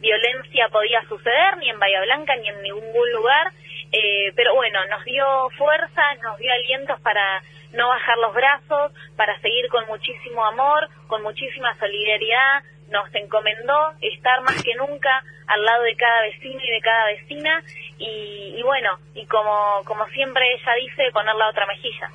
violencia 0.00 0.68
podía 0.70 1.02
suceder, 1.08 1.56
ni 1.58 1.70
en 1.70 1.78
Bahía 1.78 2.02
Blanca, 2.02 2.36
ni 2.36 2.48
en 2.48 2.62
ningún 2.62 3.12
lugar, 3.12 3.52
eh, 3.92 4.32
pero 4.34 4.54
bueno, 4.54 4.78
nos 4.86 5.04
dio 5.04 5.48
fuerzas, 5.56 6.18
nos 6.22 6.38
dio 6.38 6.52
alientos 6.52 7.00
para 7.00 7.42
no 7.72 7.88
bajar 7.88 8.18
los 8.18 8.34
brazos, 8.34 8.92
para 9.16 9.38
seguir 9.40 9.68
con 9.68 9.86
muchísimo 9.86 10.44
amor, 10.44 10.88
con 11.06 11.22
muchísima 11.22 11.76
solidaridad, 11.78 12.62
nos 12.90 13.12
encomendó 13.14 13.92
estar 14.00 14.42
más 14.42 14.62
que 14.62 14.74
nunca 14.74 15.22
al 15.46 15.64
lado 15.64 15.82
de 15.82 15.96
cada 15.96 16.22
vecino 16.22 16.60
y 16.62 16.70
de 16.70 16.80
cada 16.80 17.06
vecina 17.06 17.62
y, 17.98 18.54
y 18.56 18.62
bueno, 18.62 18.98
y 19.14 19.26
como, 19.26 19.82
como 19.84 20.06
siempre 20.08 20.44
ella 20.54 20.72
dice, 20.80 21.10
poner 21.12 21.34
la 21.34 21.48
otra 21.48 21.66
mejilla. 21.66 22.10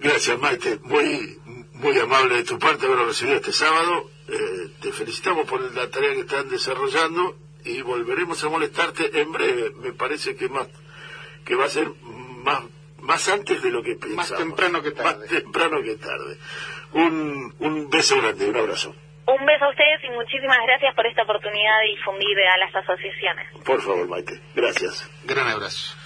Gracias, 0.00 0.38
Maite. 0.38 0.78
Muy, 0.84 1.36
muy 1.74 1.98
amable 1.98 2.36
de 2.36 2.44
tu 2.44 2.58
parte 2.58 2.86
haberlo 2.86 3.06
recibido 3.06 3.36
este 3.36 3.52
sábado. 3.52 4.10
Eh, 4.28 4.68
te 4.80 4.92
felicitamos 4.92 5.46
por 5.46 5.60
la 5.74 5.88
tarea 5.90 6.12
que 6.14 6.20
están 6.20 6.48
desarrollando 6.48 7.36
y 7.64 7.80
volveremos 7.82 8.42
a 8.44 8.48
molestarte 8.48 9.20
en 9.20 9.32
breve. 9.32 9.70
Me 9.70 9.92
parece 9.92 10.36
que 10.36 10.48
más 10.48 10.68
que 11.44 11.54
va 11.54 11.64
a 11.64 11.68
ser 11.68 11.88
más 12.44 12.62
más 13.00 13.28
antes 13.28 13.62
de 13.62 13.70
lo 13.70 13.82
que 13.82 13.94
pensamos. 13.94 14.36
temprano 14.36 14.82
que 14.82 14.90
tarde. 14.90 15.18
Más 15.20 15.28
temprano 15.28 15.82
que 15.82 15.96
tarde. 15.96 16.38
Un, 16.92 17.54
un 17.58 17.88
beso 17.90 18.20
grande, 18.20 18.48
un 18.48 18.56
abrazo. 18.56 18.94
Un 19.26 19.46
beso 19.46 19.64
a 19.64 19.70
ustedes 19.70 20.04
y 20.04 20.10
muchísimas 20.10 20.58
gracias 20.66 20.94
por 20.94 21.06
esta 21.06 21.22
oportunidad 21.22 21.80
de 21.82 21.96
difundir 21.96 22.36
a 22.38 22.56
las 22.58 22.74
asociaciones. 22.74 23.46
Por 23.64 23.80
favor, 23.82 24.08
Maite. 24.08 24.40
Gracias. 24.54 25.08
Gran 25.24 25.48
abrazo. 25.48 25.96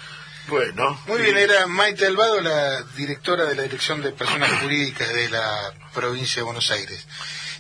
Bueno. 0.49 0.99
Muy 1.07 1.23
bien, 1.23 1.37
era 1.37 1.67
Maite 1.69 2.07
Albado, 2.07 2.41
la 2.41 2.83
directora 2.97 3.45
de 3.45 3.55
la 3.55 3.63
Dirección 3.63 4.03
de 4.03 4.11
Personas 4.11 4.51
Jurídicas 4.61 5.13
de 5.15 5.29
la 5.31 5.73
provincia 5.95 6.41
de 6.41 6.45
Buenos 6.45 6.71
Aires. 6.73 7.07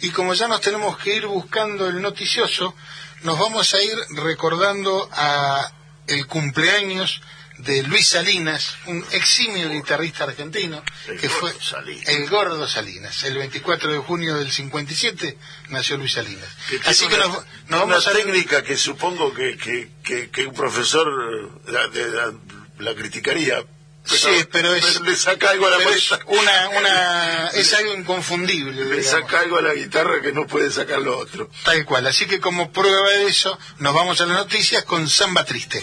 Y 0.02 0.10
como 0.10 0.34
ya 0.34 0.48
nos 0.48 0.60
tenemos 0.60 0.98
que 0.98 1.14
ir 1.16 1.26
buscando 1.26 1.88
el 1.88 2.02
noticioso, 2.02 2.74
nos 3.22 3.38
vamos 3.38 3.72
a 3.74 3.80
ir 3.82 3.96
recordando 4.10 5.08
a 5.12 5.70
el 6.06 6.26
cumpleaños 6.26 7.20
de 7.58 7.82
Luis 7.84 8.08
Salinas, 8.08 8.74
un 8.86 9.04
eximio 9.12 9.68
guitarrista 9.68 10.24
argentino, 10.24 10.82
El 11.06 11.20
que 11.20 11.28
fue 11.28 11.52
Salinas. 11.60 12.08
el 12.08 12.28
Gordo 12.28 12.66
Salinas. 12.66 13.22
El 13.22 13.38
24 13.38 13.92
de 13.92 13.98
junio 13.98 14.36
del 14.38 14.50
57 14.50 15.38
nació 15.68 15.96
Luis 15.98 16.12
Salinas. 16.14 16.48
Que 16.68 16.80
Así 16.86 17.06
que 17.06 17.14
una, 17.14 17.26
nos, 17.28 17.44
nos 17.68 17.84
una 17.84 17.96
a 17.98 18.12
técnica 18.12 18.62
que 18.64 18.76
supongo 18.76 19.32
que, 19.32 19.56
que, 19.56 20.30
que, 20.30 20.46
un 20.46 20.54
profesor 20.54 21.06
la, 21.70 21.86
de- 21.88 22.08
la- 22.10 22.32
la 22.78 22.94
criticaría. 22.96 23.62
Sí, 24.04 24.46
pero 24.50 24.74
es- 24.74 25.00
le 25.00 25.14
saca 25.14 25.50
algo 25.50 25.66
a 25.66 25.70
la 25.70 25.76
es 25.90 26.10
una, 26.26 26.68
una, 26.78 27.48
es 27.54 27.72
algo 27.74 27.94
inconfundible. 27.94 28.84
Le 28.84 28.96
digamos. 29.00 29.06
saca 29.06 29.40
algo 29.40 29.58
a 29.58 29.62
la 29.62 29.74
guitarra 29.74 30.20
que 30.20 30.32
no 30.32 30.46
puede 30.46 30.70
sacar 30.70 31.00
lo 31.00 31.16
otro. 31.18 31.48
Tal 31.64 31.84
cual. 31.84 32.06
Así 32.06 32.26
que 32.26 32.40
como 32.40 32.72
prueba 32.72 33.08
de 33.10 33.26
eso, 33.26 33.58
nos 33.78 33.94
vamos 33.94 34.20
a 34.20 34.26
las 34.26 34.36
noticias 34.36 34.84
con 34.84 35.08
Samba 35.08 35.44
Triste. 35.44 35.82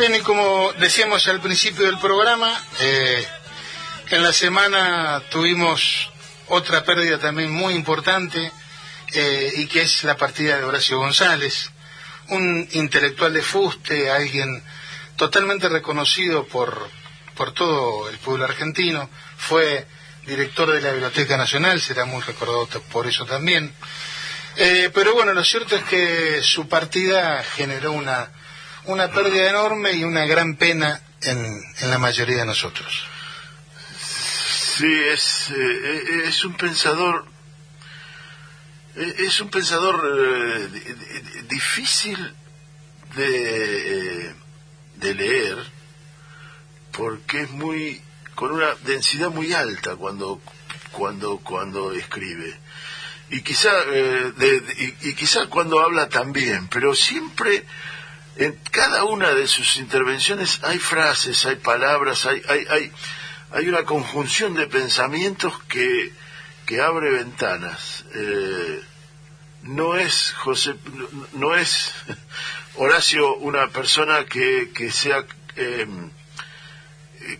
Bien, 0.00 0.14
y 0.14 0.20
como 0.20 0.72
decíamos 0.78 1.28
al 1.28 1.42
principio 1.42 1.84
del 1.84 1.98
programa, 1.98 2.58
eh, 2.80 3.22
en 4.08 4.22
la 4.22 4.32
semana 4.32 5.22
tuvimos 5.28 6.10
otra 6.48 6.82
pérdida 6.84 7.18
también 7.18 7.52
muy 7.52 7.74
importante 7.74 8.50
eh, 9.12 9.52
y 9.56 9.66
que 9.66 9.82
es 9.82 10.02
la 10.04 10.16
partida 10.16 10.56
de 10.56 10.64
Horacio 10.64 10.96
González, 10.96 11.70
un 12.28 12.66
intelectual 12.72 13.34
de 13.34 13.42
fuste, 13.42 14.10
alguien 14.10 14.64
totalmente 15.16 15.68
reconocido 15.68 16.46
por, 16.46 16.88
por 17.34 17.52
todo 17.52 18.08
el 18.08 18.16
pueblo 18.20 18.46
argentino, 18.46 19.10
fue 19.36 19.86
director 20.24 20.72
de 20.72 20.80
la 20.80 20.92
Biblioteca 20.92 21.36
Nacional, 21.36 21.78
será 21.78 22.06
muy 22.06 22.22
recordado 22.22 22.66
por 22.90 23.06
eso 23.06 23.26
también. 23.26 23.70
Eh, 24.56 24.90
pero 24.94 25.12
bueno, 25.12 25.34
lo 25.34 25.44
cierto 25.44 25.76
es 25.76 25.84
que 25.84 26.40
su 26.42 26.70
partida 26.70 27.44
generó 27.54 27.92
una 27.92 28.30
una 28.84 29.10
pérdida 29.10 29.50
enorme 29.50 29.92
y 29.92 30.04
una 30.04 30.26
gran 30.26 30.56
pena 30.56 31.00
en, 31.22 31.62
en 31.80 31.90
la 31.90 31.98
mayoría 31.98 32.38
de 32.38 32.46
nosotros. 32.46 33.04
Sí, 34.80 34.90
es, 35.12 35.50
eh, 35.50 36.22
es 36.24 36.44
un 36.44 36.54
pensador, 36.54 37.26
eh, 38.96 39.14
es 39.18 39.40
un 39.40 39.50
pensador 39.50 40.00
eh, 40.18 41.44
difícil 41.48 42.34
de, 43.14 44.34
de 44.96 45.14
leer 45.14 45.58
porque 46.92 47.42
es 47.42 47.50
muy 47.50 48.00
con 48.34 48.52
una 48.52 48.74
densidad 48.84 49.30
muy 49.30 49.52
alta 49.52 49.96
cuando 49.96 50.40
cuando 50.92 51.38
cuando 51.38 51.92
escribe 51.92 52.58
y 53.30 53.42
quizá 53.42 53.70
y, 55.02 55.14
quizá 55.14 55.46
cuando 55.48 55.80
habla 55.80 56.08
también 56.08 56.68
pero 56.68 56.94
siempre 56.94 57.64
en 58.36 58.58
cada 58.70 59.04
una 59.04 59.32
de 59.32 59.46
sus 59.46 59.76
intervenciones 59.76 60.60
hay 60.62 60.78
frases, 60.78 61.44
hay 61.46 61.56
palabras, 61.56 62.26
hay, 62.26 62.42
hay, 62.48 62.66
hay, 62.70 62.92
hay 63.52 63.68
una 63.68 63.84
conjunción 63.84 64.54
de 64.54 64.66
pensamientos 64.66 65.60
que, 65.68 66.12
que 66.66 66.80
abre 66.80 67.10
ventanas. 67.10 68.04
Eh, 68.14 68.82
no 69.62 69.96
es 69.96 70.32
José, 70.38 70.74
no 71.32 71.54
es 71.54 71.92
Horacio 72.76 73.34
una 73.36 73.68
persona 73.68 74.24
que, 74.24 74.70
que 74.74 74.90
sea 74.90 75.24
eh, 75.56 75.86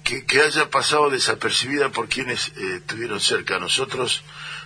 que, 0.04 0.26
que, 0.26 0.40
haya 0.42 0.68
pasado 0.68 1.08
desapercibida 1.08 1.90
por 1.90 2.08
quienes 2.08 2.48
eh, 2.48 2.76
estuvieron 2.76 3.20
cerca. 3.20 3.58
Nosotros, 3.58 4.22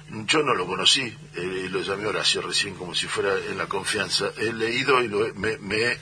yo 0.08 0.42
no 0.42 0.54
lo 0.54 0.66
conocí, 0.66 1.02
eh, 1.34 1.68
lo 1.70 1.80
llamé 1.80 2.06
Horacio 2.06 2.42
recién 2.42 2.74
como 2.74 2.94
si 2.94 3.06
fuera 3.06 3.34
en 3.36 3.58
la 3.58 3.66
confianza. 3.66 4.30
He 4.36 4.52
leído 4.52 5.02
y 5.02 5.08
lo, 5.08 5.34
me, 5.34 5.58
me, 5.58 5.98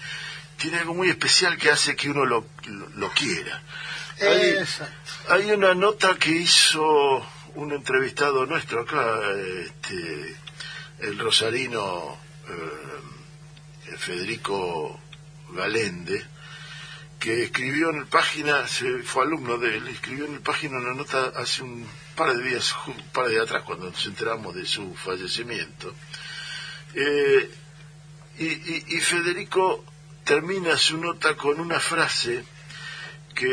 tiene 0.57 0.79
algo 0.79 0.95
muy 0.95 1.09
especial 1.09 1.57
que 1.57 1.71
hace 1.71 1.97
que 1.97 2.11
uno 2.11 2.25
lo, 2.25 2.47
lo, 2.67 2.89
lo 2.91 3.11
quiera. 3.11 3.63
Hay, 4.21 4.55
hay, 5.29 5.51
una 5.51 5.75
nota 5.75 6.17
que 6.17 6.31
hizo 6.31 7.27
un 7.55 7.73
entrevistado 7.73 8.47
nuestro 8.47 8.83
acá, 8.83 9.21
este, 9.65 10.37
el 11.01 11.19
rosarino 11.19 12.17
eh, 12.49 13.97
Federico 13.97 15.01
Galende, 15.51 16.25
que 17.19 17.45
escribió 17.45 17.91
en 17.91 17.99
el 17.99 18.07
página, 18.07 18.67
se 18.69 19.03
fue 19.03 19.25
alumno 19.25 19.59
de 19.59 19.77
él, 19.77 19.89
escribió 19.89 20.27
en 20.27 20.35
el 20.35 20.41
página 20.41 20.79
una 20.79 20.95
nota 20.95 21.33
hace 21.37 21.63
un 21.63 21.87
par 22.15 22.37
de 22.37 22.43
días, 22.43 22.75
un 22.87 23.03
par 23.13 23.27
de 23.27 23.33
días 23.33 23.45
atrás, 23.45 23.63
cuando 23.65 23.91
nos 23.91 24.07
enteramos 24.07 24.55
de 24.55 24.67
su 24.67 24.95
fallecimiento. 24.95 25.95
Eh, 26.95 27.51
y, 28.39 29.01
Federico 29.01 29.85
termina 30.25 30.77
su 30.77 30.99
nota 30.99 31.37
con 31.37 31.61
una 31.61 31.79
frase 31.79 32.45
que, 33.35 33.47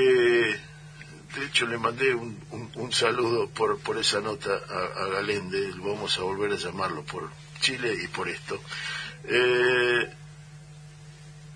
de 1.35 1.45
hecho, 1.45 1.67
le 1.67 1.77
mandé 1.77 2.13
un, 2.13 2.39
un, 2.75 2.93
saludo 2.93 3.49
por, 3.49 3.79
por 3.79 3.97
esa 3.97 4.21
nota 4.21 4.51
a, 4.51 5.03
a, 5.03 5.07
Galende, 5.07 5.71
vamos 5.77 6.17
a 6.17 6.23
volver 6.23 6.53
a 6.53 6.55
llamarlo 6.55 7.03
por 7.03 7.29
Chile 7.61 7.95
y 8.01 8.07
por 8.07 8.29
esto. 8.29 8.61
Eh, 9.25 10.09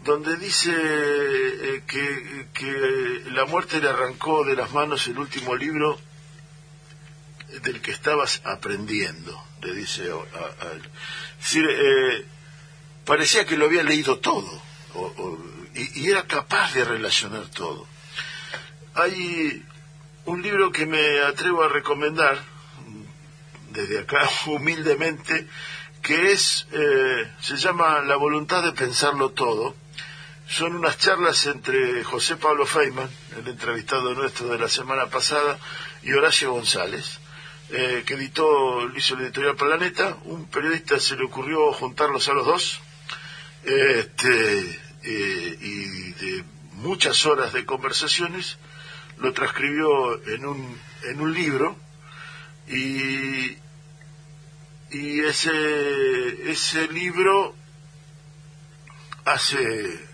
donde 0.04 0.36
dice 0.38 0.72
eh, 0.76 1.84
que, 1.88 2.48
que, 2.54 3.24
la 3.32 3.46
muerte 3.46 3.80
le 3.80 3.90
arrancó 3.90 4.44
de 4.44 4.56
las 4.56 4.72
manos 4.74 5.08
el 5.08 5.18
último 5.18 5.56
libro 5.56 5.98
del 7.62 7.82
que 7.82 7.92
estabas 7.92 8.42
aprendiendo, 8.44 9.42
le 9.62 9.74
dice 9.74 10.10
a, 10.12 10.72
él. 10.72 10.90
Eh, 11.56 12.26
parecía 13.06 13.46
que 13.46 13.58
lo 13.58 13.66
había 13.66 13.84
leído 13.84 14.20
todo 14.20 14.62
y, 15.76 16.10
era 16.10 16.24
capaz 16.24 16.74
de 16.74 16.86
relacionar 16.86 17.48
todo. 17.48 17.88
Hay 18.96 19.64
un 20.26 20.42
libro 20.42 20.72
que 20.72 20.86
me 20.86 21.22
atrevo 21.22 21.64
a 21.64 21.70
recomendar 21.70 22.38
desde 23.72 24.00
acá 24.00 24.30
humildemente 24.46 25.48
que 26.02 26.34
es 26.34 26.68
eh, 26.72 27.32
se 27.42 27.56
llama 27.56 28.02
La 28.02 28.18
voluntad 28.18 28.62
de 28.62 28.74
pensarlo 28.74 29.30
todo 29.30 29.74
son 30.48 30.76
unas 30.76 30.98
charlas 30.98 31.46
entre 31.46 32.04
José 32.04 32.36
Pablo 32.36 32.66
Feynman, 32.66 33.10
el 33.38 33.48
entrevistado 33.48 34.14
nuestro 34.14 34.50
de 34.50 34.60
la 34.60 34.68
semana 34.68 35.08
pasada, 35.08 35.58
y 36.04 36.12
Horacio 36.12 36.52
González, 36.52 37.20
eh, 37.76 38.04
que 38.06 38.14
editó, 38.14 38.88
hizo 38.96 39.16
la 39.16 39.24
editorial 39.24 39.56
Planeta. 39.56 40.18
Un 40.26 40.46
periodista 40.46 41.00
se 41.00 41.16
le 41.16 41.26
ocurrió 41.26 41.74
juntarlos 41.74 42.30
a 42.30 42.34
los 42.34 42.46
dos, 42.46 42.80
este, 43.64 44.80
eh, 45.04 45.58
y 45.60 46.12
de 46.12 46.44
muchas 46.74 47.26
horas 47.26 47.52
de 47.52 47.66
conversaciones, 47.66 48.58
lo 49.18 49.34
transcribió 49.34 50.24
en 50.28 50.46
un, 50.46 50.80
en 51.06 51.20
un 51.20 51.34
libro, 51.34 51.76
y, 52.68 53.58
y 54.92 55.20
ese, 55.22 56.52
ese 56.52 56.88
libro 56.90 57.56
hace 59.26 60.13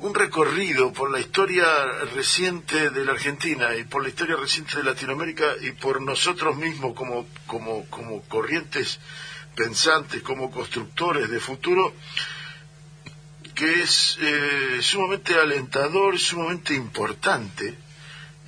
un 0.00 0.14
recorrido 0.14 0.92
por 0.92 1.10
la 1.10 1.20
historia 1.20 1.66
reciente 2.14 2.90
de 2.90 3.04
la 3.04 3.12
Argentina 3.12 3.74
y 3.76 3.84
por 3.84 4.02
la 4.02 4.08
historia 4.08 4.36
reciente 4.36 4.76
de 4.76 4.84
Latinoamérica 4.84 5.54
y 5.60 5.72
por 5.72 6.00
nosotros 6.00 6.56
mismos 6.56 6.94
como, 6.94 7.26
como, 7.46 7.84
como 7.86 8.22
corrientes 8.22 8.98
pensantes, 9.54 10.22
como 10.22 10.50
constructores 10.50 11.28
de 11.28 11.38
futuro, 11.38 11.94
que 13.54 13.82
es 13.82 14.16
eh, 14.20 14.78
sumamente 14.80 15.34
alentador, 15.34 16.18
sumamente 16.18 16.74
importante 16.74 17.76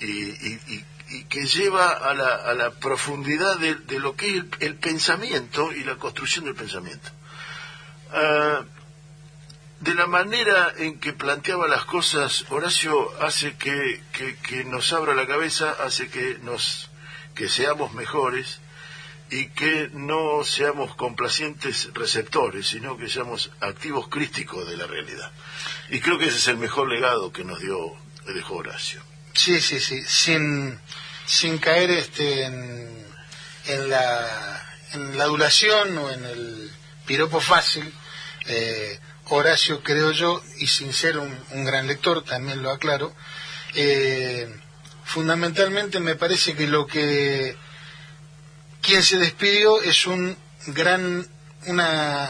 y, 0.00 0.06
y, 0.08 0.84
que 1.28 1.44
lleva 1.44 1.90
a 1.90 2.14
la, 2.14 2.36
a 2.36 2.54
la 2.54 2.70
profundidad 2.70 3.58
de, 3.58 3.74
de, 3.74 4.00
lo 4.00 4.16
que 4.16 4.38
es 4.38 4.44
el, 4.60 4.76
pensamiento 4.76 5.70
y 5.70 5.84
la 5.84 5.96
construcción 5.96 6.46
del 6.46 6.54
pensamiento. 6.54 7.10
Uh, 8.10 8.64
de 9.82 9.94
la 9.94 10.06
manera 10.06 10.72
en 10.78 11.00
que 11.00 11.12
planteaba 11.12 11.66
las 11.66 11.84
cosas, 11.84 12.44
Horacio 12.50 13.10
hace 13.20 13.56
que, 13.56 14.00
que, 14.12 14.64
nos 14.64 14.92
abra 14.92 15.12
la 15.12 15.26
cabeza, 15.26 15.74
hace 15.84 16.08
que 16.08 16.38
nos 16.42 16.88
que 17.34 17.48
seamos 17.48 17.92
mejores 17.94 18.60
y 19.30 19.48
que 19.48 19.90
no 19.92 20.44
seamos 20.44 20.94
complacientes 20.94 21.88
receptores, 21.94 22.68
sino 22.68 22.96
que 22.96 23.08
seamos 23.08 23.50
activos 23.60 24.08
críticos 24.08 24.68
de 24.68 24.76
la 24.76 24.86
realidad. 24.86 25.32
Y 25.88 25.98
creo 26.00 26.18
que 26.18 26.26
ese 26.26 26.36
es 26.36 26.48
el 26.48 26.58
mejor 26.58 26.88
legado 26.88 27.32
que 27.32 27.42
nos 27.42 27.58
dio 27.58 27.96
dejó 28.26 28.56
Horacio. 28.56 29.02
Sí, 29.32 29.60
sí, 29.60 29.80
sí, 29.80 30.00
sin, 30.06 30.78
sin 31.26 31.58
caer 31.58 31.90
este 31.90 32.44
en, 32.44 33.06
en 33.66 33.90
la 33.90 34.62
en 34.92 35.18
la 35.18 35.24
adulación 35.24 35.98
o 35.98 36.10
en 36.10 36.24
el 36.24 36.70
piropo 37.04 37.40
fácil. 37.40 37.92
Eh, 38.46 39.00
Horacio, 39.34 39.82
creo 39.82 40.12
yo, 40.12 40.42
y 40.58 40.66
sin 40.66 40.92
ser 40.92 41.18
un, 41.18 41.64
gran 41.64 41.86
lector, 41.86 42.22
también 42.22 42.62
lo 42.62 42.70
aclaro, 42.70 43.14
eh, 43.74 44.54
fundamentalmente 45.04 46.00
me 46.00 46.16
parece 46.16 46.54
que 46.54 46.66
lo 46.66 46.86
que 46.86 47.56
quien 48.82 49.02
se 49.02 49.16
despidió 49.16 49.80
es 49.80 50.06
un 50.06 50.36
gran, 50.66 51.26
una, 51.66 52.28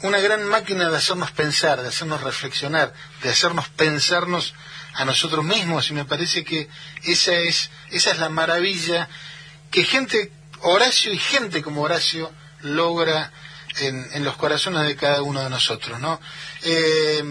una 0.00 0.18
gran 0.20 0.44
máquina 0.44 0.88
de 0.88 0.96
hacernos 0.96 1.32
pensar, 1.32 1.82
de 1.82 1.88
hacernos 1.88 2.22
reflexionar, 2.22 2.94
de 3.22 3.30
hacernos 3.30 3.68
pensarnos 3.68 4.54
a 4.94 5.04
nosotros 5.04 5.44
mismos 5.44 5.90
y 5.90 5.92
me 5.92 6.06
parece 6.06 6.44
que 6.44 6.68
esa 7.02 7.34
es, 7.34 7.70
esa 7.90 8.12
es 8.12 8.18
la 8.18 8.30
maravilla 8.30 9.08
que 9.70 9.84
gente, 9.84 10.32
Horacio 10.60 11.12
y 11.12 11.18
gente 11.18 11.62
como 11.62 11.82
Horacio 11.82 12.32
logra 12.60 13.32
en, 13.78 14.24
los 14.24 14.36
corazones 14.36 14.86
de 14.86 14.96
cada 14.96 15.22
uno 15.22 15.42
de 15.42 15.50
nosotros, 15.50 16.00
¿no? 16.00 16.20
Eh, 16.62 17.22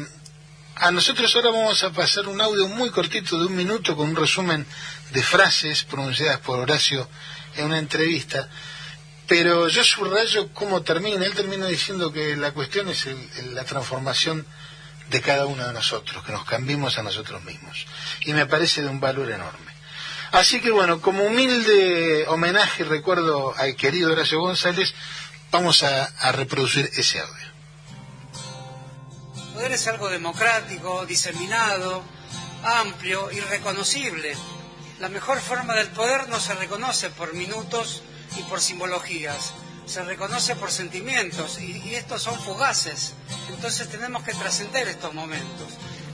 a 0.76 0.92
nosotros 0.92 1.34
ahora 1.36 1.52
vamos 1.52 1.84
a 1.84 1.92
pasar 1.92 2.28
un 2.28 2.42
audio 2.42 2.68
muy 2.68 2.90
cortito 2.90 3.38
de 3.40 3.46
un 3.46 3.56
minuto 3.56 3.96
con 3.96 4.10
un 4.10 4.16
resumen 4.16 4.66
de 5.12 5.24
frases 5.24 5.84
pronunciadas 5.84 6.40
por 6.40 6.60
Horacio 6.60 7.08
en 7.56 7.66
una 7.66 7.78
entrevista, 7.78 8.50
pero 9.28 9.68
yo 9.68 9.84
subrayo 9.84 10.52
cómo 10.54 10.82
termina. 10.82 11.26
Él 11.26 11.34
termina 11.34 11.68
diciendo 11.68 12.12
que 12.12 12.36
la 12.36 12.52
cuestión 12.52 12.90
es 12.90 13.08
la 13.54 13.64
transformación 13.64 14.46
de 15.10 15.22
cada 15.22 15.46
uno 15.46 15.66
de 15.66 15.74
nosotros, 15.74 16.24
que 16.24 16.32
nos 16.32 16.44
cambiemos 16.46 16.98
a 16.98 17.04
nosotros 17.04 17.44
mismos. 17.44 17.86
Y 18.22 18.34
me 18.34 18.48
parece 18.48 18.82
de 18.82 18.90
un 18.90 19.00
valor 19.00 19.30
enorme. 19.30 19.72
Así 20.32 20.60
que 20.60 20.72
bueno, 20.72 21.00
como 21.00 21.24
humilde 21.24 22.26
homenaje 22.28 22.82
y 22.82 22.88
recuerdo 22.88 23.54
al 23.56 23.76
querido 23.76 24.12
Horacio 24.12 24.40
González, 24.40 24.96
vamos 25.54 25.84
a 25.84 26.32
reproducir 26.34 26.90
ese 26.98 27.20
audio 27.22 27.54
poder 29.64 29.72
es 29.72 29.88
algo 29.88 30.10
democrático, 30.10 31.06
diseminado, 31.06 32.04
amplio 32.64 33.32
y 33.32 33.40
reconocible. 33.40 34.36
La 35.00 35.08
mejor 35.08 35.40
forma 35.40 35.74
del 35.74 35.88
poder 35.88 36.28
no 36.28 36.38
se 36.42 36.54
reconoce 36.56 37.10
por 37.12 37.34
minutos 37.34 38.02
y 38.38 38.42
por 38.44 38.60
simbologías, 38.60 39.54
se 39.86 40.04
reconoce 40.04 40.58
por 40.58 40.70
sentimientos 40.70 41.62
y, 41.62 41.96
estos 41.96 42.24
son 42.24 42.38
fugaces. 42.42 43.14
Entonces 43.50 43.88
tenemos 43.88 44.24
que 44.24 44.34
trascender 44.34 44.90
estos 44.90 45.14
momentos. 45.14 45.68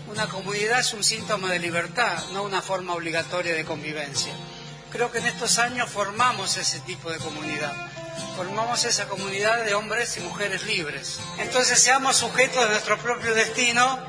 Una 0.07 0.27
comunidad 0.27 0.81
es 0.81 0.93
un 0.93 1.03
síntoma 1.03 1.51
de 1.51 1.57
libertad, 1.57 2.21
no 2.33 2.43
una 2.43 2.61
forma 2.61 2.93
obligatoria 2.93 3.55
de 3.55 3.65
convivencia. 3.65 4.33
Creo 4.91 5.11
que 5.11 5.17
en 5.17 5.25
estos 5.25 5.57
años 5.57 5.89
formamos 5.89 6.55
ese 6.57 6.79
tipo 6.81 7.09
de 7.09 7.17
comunidad 7.17 7.88
formamos 8.35 8.85
esa 8.85 9.07
comunidad 9.07 9.63
de 9.63 9.73
hombres 9.73 10.17
y 10.17 10.21
mujeres 10.21 10.63
libres. 10.63 11.19
Entonces 11.37 11.81
seamos 11.81 12.17
sujetos 12.17 12.63
de 12.63 12.69
nuestro 12.69 12.97
propio 12.97 13.33
destino 13.33 13.99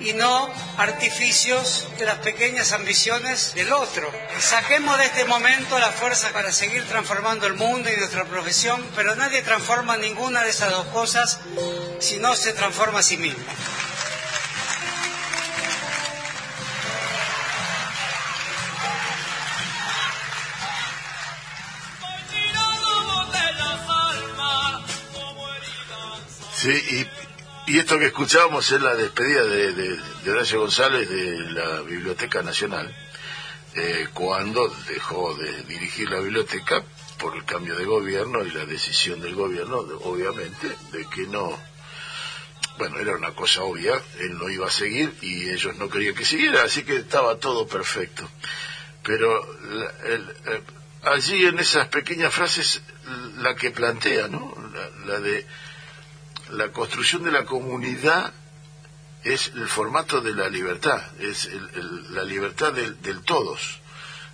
y 0.00 0.14
no 0.14 0.48
artificios 0.78 1.86
de 1.98 2.06
las 2.06 2.18
pequeñas 2.18 2.72
ambiciones 2.72 3.54
del 3.54 3.72
otro. 3.72 4.10
Saquemos 4.38 4.98
de 4.98 5.06
este 5.06 5.24
momento 5.26 5.78
la 5.78 5.92
fuerza 5.92 6.30
para 6.32 6.52
seguir 6.52 6.84
transformando 6.88 7.46
el 7.46 7.54
mundo 7.54 7.90
y 7.90 7.96
nuestra 7.96 8.24
profesión, 8.24 8.84
pero 8.96 9.14
nadie 9.14 9.42
transforma 9.42 9.96
ninguna 9.96 10.42
de 10.42 10.50
esas 10.50 10.70
dos 10.70 10.86
cosas 10.86 11.38
si 11.98 12.18
no 12.18 12.34
se 12.34 12.52
transforma 12.52 13.00
a 13.00 13.02
sí 13.02 13.18
mismo. 13.18 13.44
Sí, 26.60 27.06
y, 27.66 27.78
esto 27.78 27.98
que 27.98 28.08
escuchábamos 28.08 28.70
es 28.70 28.82
la 28.82 28.94
despedida 28.94 29.44
de, 29.44 29.98
Horacio 30.30 30.60
González 30.60 31.08
de 31.08 31.38
la 31.52 31.80
Biblioteca 31.80 32.42
Nacional, 32.42 32.94
eh, 33.74 34.08
cuando 34.12 34.68
dejó 34.86 35.34
de 35.36 35.62
dirigir 35.62 36.10
la 36.10 36.20
biblioteca 36.20 36.84
por 37.18 37.34
el 37.34 37.46
cambio 37.46 37.76
de 37.76 37.86
gobierno 37.86 38.44
y 38.44 38.50
la 38.50 38.66
decisión 38.66 39.22
del 39.22 39.36
gobierno, 39.36 39.78
obviamente, 40.02 40.76
de 40.92 41.08
que 41.08 41.22
no, 41.28 41.58
bueno, 42.76 42.98
era 42.98 43.16
una 43.16 43.30
cosa 43.34 43.62
obvia, 43.62 43.94
él 44.18 44.36
no 44.36 44.50
iba 44.50 44.66
a 44.66 44.70
seguir 44.70 45.16
y 45.22 45.48
ellos 45.48 45.76
no 45.76 45.88
querían 45.88 46.14
que 46.14 46.26
siguiera, 46.26 46.64
así 46.64 46.82
que 46.82 46.96
estaba 46.96 47.38
todo 47.38 47.66
perfecto. 47.66 48.28
Pero 49.02 49.42
eh, 50.04 50.62
allí 51.04 51.46
en 51.46 51.58
esas 51.58 51.88
pequeñas 51.88 52.34
frases, 52.34 52.82
la 53.38 53.54
que 53.54 53.70
plantea, 53.70 54.28
¿no? 54.28 54.54
la 55.06 55.20
de 55.20 55.46
la 56.52 56.68
construcción 56.72 57.24
de 57.24 57.32
la 57.32 57.44
comunidad 57.44 58.32
es 59.24 59.48
el 59.54 59.68
formato 59.68 60.20
de 60.20 60.34
la 60.34 60.48
libertad, 60.48 61.02
es 61.20 61.48
la 62.10 62.24
libertad 62.24 62.72
del, 62.72 63.22
todos. 63.24 63.80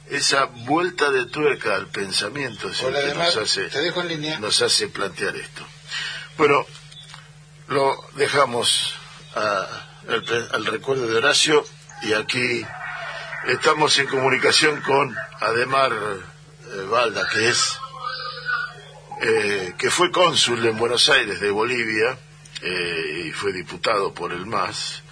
Esa 0.09 0.45
vuelta 0.45 1.11
de 1.11 1.27
tuerca 1.27 1.75
al 1.75 1.89
pensamiento 1.89 2.69
es 2.69 2.79
que 2.79 3.15
nos 3.15 3.37
hace, 3.37 4.39
nos 4.39 4.63
hace 4.63 4.89
plantear 4.89 5.37
esto. 5.37 5.67
Bueno, 6.39 6.65
lo 7.69 8.05
dejamos 8.15 8.95
al, 9.35 10.67
recuerdo 10.67 11.09
de 11.09 11.17
Horacio 11.17 11.65
y 12.03 12.13
aquí 12.13 12.65
estamos 13.49 13.99
en 13.99 14.07
comunicación 14.07 14.81
con 14.83 15.17
Ademar 15.41 15.93
Valda, 16.91 17.23
eh, 17.23 17.27
que 17.33 17.49
es 17.49 17.79
eh, 19.21 19.75
que 19.79 19.91
fue 19.91 20.11
cónsul 20.11 20.65
en 20.67 20.77
Buenos 20.77 21.09
Aires 21.09 21.41
de 21.41 21.51
Bolivia 21.51 22.19
eh, 22.63 23.25
y 23.27 23.33
fue 23.33 23.53
diputado 23.53 24.13
por 24.13 24.33
el 24.33 24.47
MAS, 24.47 25.03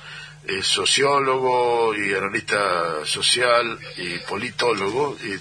es 0.47 0.67
sociólogo 0.67 1.95
y 1.95 2.13
analista 2.15 3.05
social 3.07 3.79
y 3.97 4.19
politólogo 4.19 5.17
y, 5.23 5.41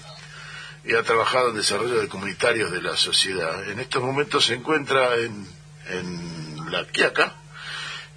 ha 0.93 1.03
trabajado 1.03 1.49
en 1.49 1.55
desarrollo 1.55 2.01
de 2.01 2.09
comunitarios 2.09 2.70
de 2.70 2.82
la 2.82 2.97
sociedad. 2.97 3.70
En 3.70 3.80
estos 3.80 4.03
momentos 4.03 4.45
se 4.45 4.55
encuentra 4.55 5.16
en, 5.16 5.47
en 5.88 6.72
La 6.72 6.86
Quiaca, 6.86 7.36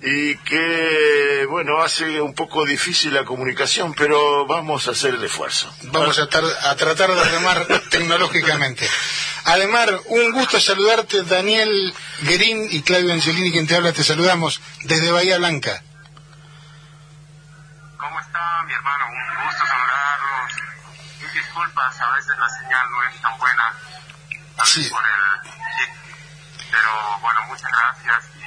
y 0.03 0.37
que, 0.39 1.47
bueno, 1.49 1.83
hace 1.83 2.21
un 2.21 2.35
poco 2.35 2.65
difícil 2.67 3.15
la 3.15 3.25
comunicación, 3.25 3.95
pero 3.95 4.47
vamos 4.47 4.87
a 4.89 4.91
hacer 4.91 5.15
el 5.15 5.25
esfuerzo. 5.25 5.75
Vamos 5.85 6.19
a, 6.19 6.25
a 6.25 6.77
tratar 6.77 7.11
de 7.15 7.25
remar 7.25 7.67
tecnológicamente. 7.91 8.89
Ademar, 9.45 10.01
un 10.07 10.33
gusto 10.33 10.61
saludarte, 10.61 11.23
Daniel 11.23 11.95
Guerín 12.23 12.67
y 12.71 12.83
Claudio 12.83 13.13
Angelini, 13.13 13.53
quien 13.53 13.67
te 13.67 13.77
habla, 13.77 13.93
te 13.93 14.03
saludamos 14.03 14.61
desde 14.83 15.13
Bahía 15.13 15.39
Blanca. 15.39 15.83
¿Cómo 17.97 18.21
está, 18.21 18.63
mi 18.67 18.73
hermano? 18.73 19.05
Un 19.07 19.47
gusto 19.47 19.65
saludarlos. 19.67 20.53
Mil 21.21 21.33
disculpas, 21.33 22.01
a 22.01 22.11
veces 22.11 22.33
la 22.39 22.49
señal 22.49 22.91
no 22.91 23.03
es 23.09 23.23
tan 23.23 23.39
buena. 23.39 23.75
Sí. 24.65 24.89
Por 24.91 25.03
el... 25.05 25.51
Pero 26.71 27.19
bueno, 27.21 27.41
muchas 27.49 27.71
gracias 27.71 28.25
y 28.37 28.46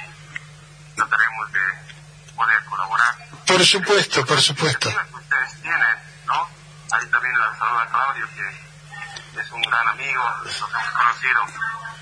trataremos 1.00 1.52
de 1.52 2.34
poder 2.36 2.64
colaborar. 2.64 3.14
Por 3.46 3.64
supuesto, 3.64 4.26
por 4.26 4.40
supuesto. 4.40 4.90
Que 4.90 5.14
ustedes 5.14 5.62
tienen, 5.62 5.96
¿no? 6.26 6.48
Ahí 6.92 7.06
también 7.06 7.38
la 7.38 7.56
saluda 7.56 7.86
Claudio, 7.86 8.26
que 8.34 9.40
es 9.40 9.50
un 9.50 9.62
gran 9.62 9.88
amigo, 9.88 10.22
lo 10.44 10.50
hemos 10.50 10.90
conocido 10.92 11.46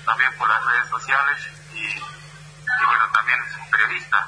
también 0.05 0.37
por 0.37 0.49
las 0.49 0.65
redes 0.65 0.89
sociales 0.89 1.47
y, 1.73 1.85
y 1.85 2.85
bueno, 2.85 3.05
también 3.13 3.39
es 3.47 3.55
un 3.55 3.69
periodista 3.69 4.27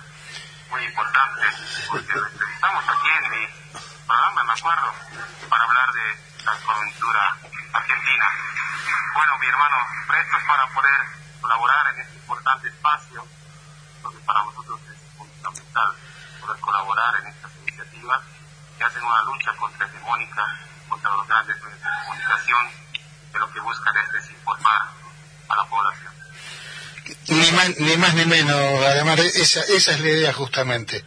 muy 0.69 0.83
importante, 0.85 1.41
porque 1.89 2.13
lo 2.13 2.27
entrevistamos 2.27 2.83
aquí 2.87 3.09
en 3.09 3.31
mi 3.31 3.47
programa, 4.07 4.43
me 4.43 4.53
acuerdo, 4.53 4.93
para 5.49 5.63
hablar 5.63 5.91
de 5.91 6.45
la 6.45 6.53
coyuntura 6.63 7.37
argentina. 7.73 8.25
Bueno, 9.13 9.37
mi 9.39 9.47
hermano, 9.47 9.75
prestos 10.07 10.41
para 10.47 10.67
poder 10.67 11.01
colaborar 11.41 11.93
en 11.93 12.01
este 12.01 12.15
importante 12.15 12.67
espacio, 12.69 13.27
porque 14.01 14.19
para 14.19 14.43
nosotros 14.43 14.79
es 14.91 14.97
fundamental 15.17 15.89
poder 16.41 16.59
colaborar 16.59 17.15
en 17.21 17.27
estas 17.27 17.51
iniciativas 17.61 18.21
que 18.77 18.83
hacen 18.83 19.03
una 19.03 19.21
lucha 19.23 19.51
contra 19.57 19.87
hegemónica, 19.87 20.43
contra 20.89 21.15
los 21.15 21.27
grandes 21.27 21.55
medios 21.63 21.79
de 21.79 21.89
comunicación 22.05 22.67
que 23.31 23.39
lo 23.39 23.51
que 23.51 23.59
buscan 23.59 23.93
es 23.97 24.13
desinformar 24.13 24.81
a 25.49 25.55
la 25.55 25.69
población. 25.69 26.11
Ni 27.27 27.97
más, 27.97 28.13
ni 28.13 28.25
menos, 28.25 28.83
además, 28.85 29.19
esa, 29.19 29.61
esa 29.61 29.91
es 29.91 29.99
la 29.99 30.09
idea 30.09 30.33
justamente. 30.33 31.03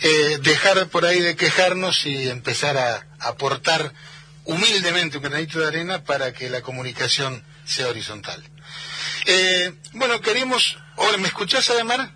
Eh, 0.00 0.38
dejar 0.42 0.88
por 0.88 1.04
ahí 1.04 1.20
de 1.20 1.36
quejarnos 1.36 2.06
y 2.06 2.28
empezar 2.28 2.76
a 2.76 3.06
aportar 3.20 3.92
humildemente 4.44 5.18
un 5.18 5.24
granito 5.24 5.58
de 5.58 5.68
arena 5.68 6.04
para 6.04 6.32
que 6.32 6.48
la 6.50 6.62
comunicación 6.62 7.44
sea 7.64 7.88
horizontal. 7.88 8.42
Eh, 9.26 9.72
bueno, 9.92 10.20
queremos... 10.20 10.78
¿Me 11.18 11.28
escuchás, 11.28 11.68
Ademar? 11.70 12.15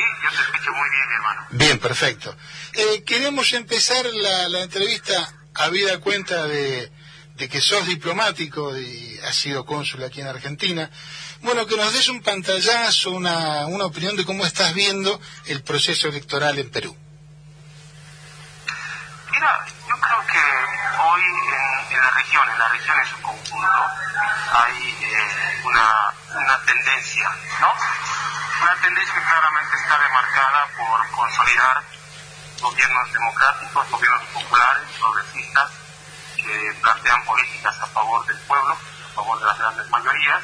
Sí, 0.00 0.24
yo 0.24 0.30
te 0.30 0.42
escucho 0.42 0.72
muy 0.72 0.88
bien, 0.90 1.12
hermano. 1.14 1.46
Bien, 1.50 1.78
perfecto. 1.78 2.36
Eh, 2.72 3.04
queremos 3.04 3.52
empezar 3.52 4.06
la, 4.06 4.48
la 4.48 4.60
entrevista 4.62 5.34
a 5.54 5.68
vida 5.68 5.98
cuenta 6.00 6.46
de 6.46 6.90
de 7.40 7.48
que 7.48 7.60
sos 7.60 7.86
diplomático 7.86 8.76
y 8.76 9.18
has 9.24 9.34
sido 9.34 9.64
cónsul 9.64 10.04
aquí 10.04 10.20
en 10.20 10.28
Argentina. 10.28 10.90
Bueno, 11.40 11.66
que 11.66 11.74
nos 11.74 11.92
des 11.94 12.08
un 12.08 12.20
pantallazo, 12.22 13.12
una, 13.12 13.66
una 13.66 13.86
opinión 13.86 14.14
de 14.14 14.26
cómo 14.26 14.44
estás 14.44 14.74
viendo 14.74 15.18
el 15.46 15.62
proceso 15.62 16.08
electoral 16.08 16.58
en 16.58 16.70
Perú. 16.70 16.94
Mira, 19.32 19.66
yo 19.88 19.96
creo 20.04 20.20
que 20.26 20.42
hoy 21.00 21.22
en, 21.90 21.98
la 21.98 22.10
región, 22.10 22.46
en 22.50 22.58
la 22.58 22.68
región 22.68 22.96
en 23.00 23.06
su 23.06 23.22
conjunto, 23.22 23.82
hay 24.52 24.96
eh, 25.00 25.62
una, 25.64 25.88
una 26.34 26.60
tendencia, 26.66 27.26
¿no? 27.58 27.72
Una 28.62 28.76
tendencia 28.76 29.14
que 29.14 29.22
claramente 29.22 29.76
está 29.76 29.98
demarcada 29.98 30.66
por 30.76 31.10
consolidar 31.12 31.82
gobiernos 32.60 33.12
democráticos, 33.12 33.90
gobiernos 33.90 34.24
populares, 34.28 34.88
progresistas, 34.98 35.70
que 36.36 36.78
plantean 36.82 37.24
políticas 37.24 37.80
a 37.80 37.86
favor 37.86 38.26
del 38.26 38.38
pueblo, 38.40 38.74
a 38.74 39.14
favor 39.14 39.38
de 39.38 39.46
las 39.46 39.58
grandes 39.58 39.88
mayorías, 39.88 40.42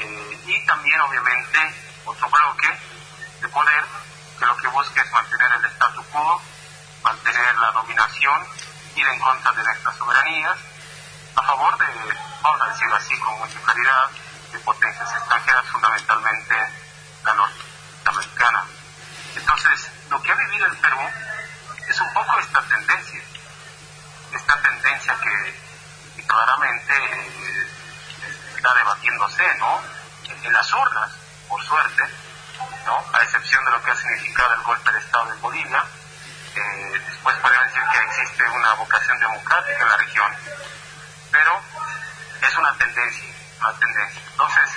eh, 0.00 0.40
y 0.44 0.66
también 0.66 1.00
obviamente 1.00 1.58
otro 2.04 2.28
bloque 2.28 2.78
de 3.40 3.48
poder 3.48 3.84
que 4.38 4.44
lo 4.44 4.56
que 4.58 4.68
busca 4.68 5.02
es 5.02 5.10
mantener 5.10 5.50
el 5.52 5.64
statu 5.64 6.04
quo, 6.12 6.42
mantener 7.02 7.56
la 7.56 7.70
dominación, 7.72 8.46
ir 8.94 9.08
en 9.08 9.18
contra 9.20 9.52
de 9.52 9.64
nuestras 9.64 9.96
soberanías, 9.96 10.58
a 11.36 11.42
favor 11.42 11.78
de, 11.78 11.86
vamos 12.42 12.60
a 12.60 12.68
decirlo 12.68 12.96
así 12.96 13.18
con 13.18 13.38
mucha 13.38 13.58
claridad, 13.60 14.10
de 14.52 14.58
potencias 14.58 15.14
extranjeras, 15.14 15.66
fundamentalmente 15.68 16.87
la 17.24 17.34
norteamericana. 17.34 18.64
Entonces, 19.36 19.90
lo 20.10 20.22
que 20.22 20.32
ha 20.32 20.34
vivido 20.34 20.66
el 20.66 20.76
Perú 20.78 21.00
es 21.88 22.00
un 22.00 22.12
poco 22.12 22.38
esta 22.38 22.62
tendencia, 22.62 23.22
esta 24.32 24.62
tendencia 24.62 25.16
que, 25.20 25.68
claramente 26.26 26.92
eh, 26.92 27.66
está 28.56 28.74
debatiéndose, 28.74 29.54
¿no? 29.58 29.80
En, 30.24 30.52
las 30.52 30.72
urnas, 30.74 31.10
por 31.48 31.62
suerte, 31.64 32.02
¿no? 32.84 33.04
A 33.12 33.22
excepción 33.22 33.64
de 33.64 33.70
lo 33.70 33.82
que 33.82 33.90
ha 33.90 33.94
significado 33.94 34.54
el 34.54 34.62
golpe 34.62 34.92
de 34.92 34.98
Estado 34.98 35.32
en 35.32 35.40
Bolivia, 35.40 35.84
eh, 36.54 37.02
después 37.06 37.36
podemos 37.36 37.66
decir 37.66 37.82
que 37.92 37.98
existe 37.98 38.48
una 38.50 38.74
vocación 38.74 39.18
democrática 39.20 39.82
en 39.82 39.88
la 39.88 39.96
región, 39.96 40.32
pero 41.30 41.62
es 42.42 42.56
una 42.56 42.76
tendencia, 42.76 43.34
una 43.60 43.72
tendencia. 43.78 44.22
Entonces, 44.30 44.70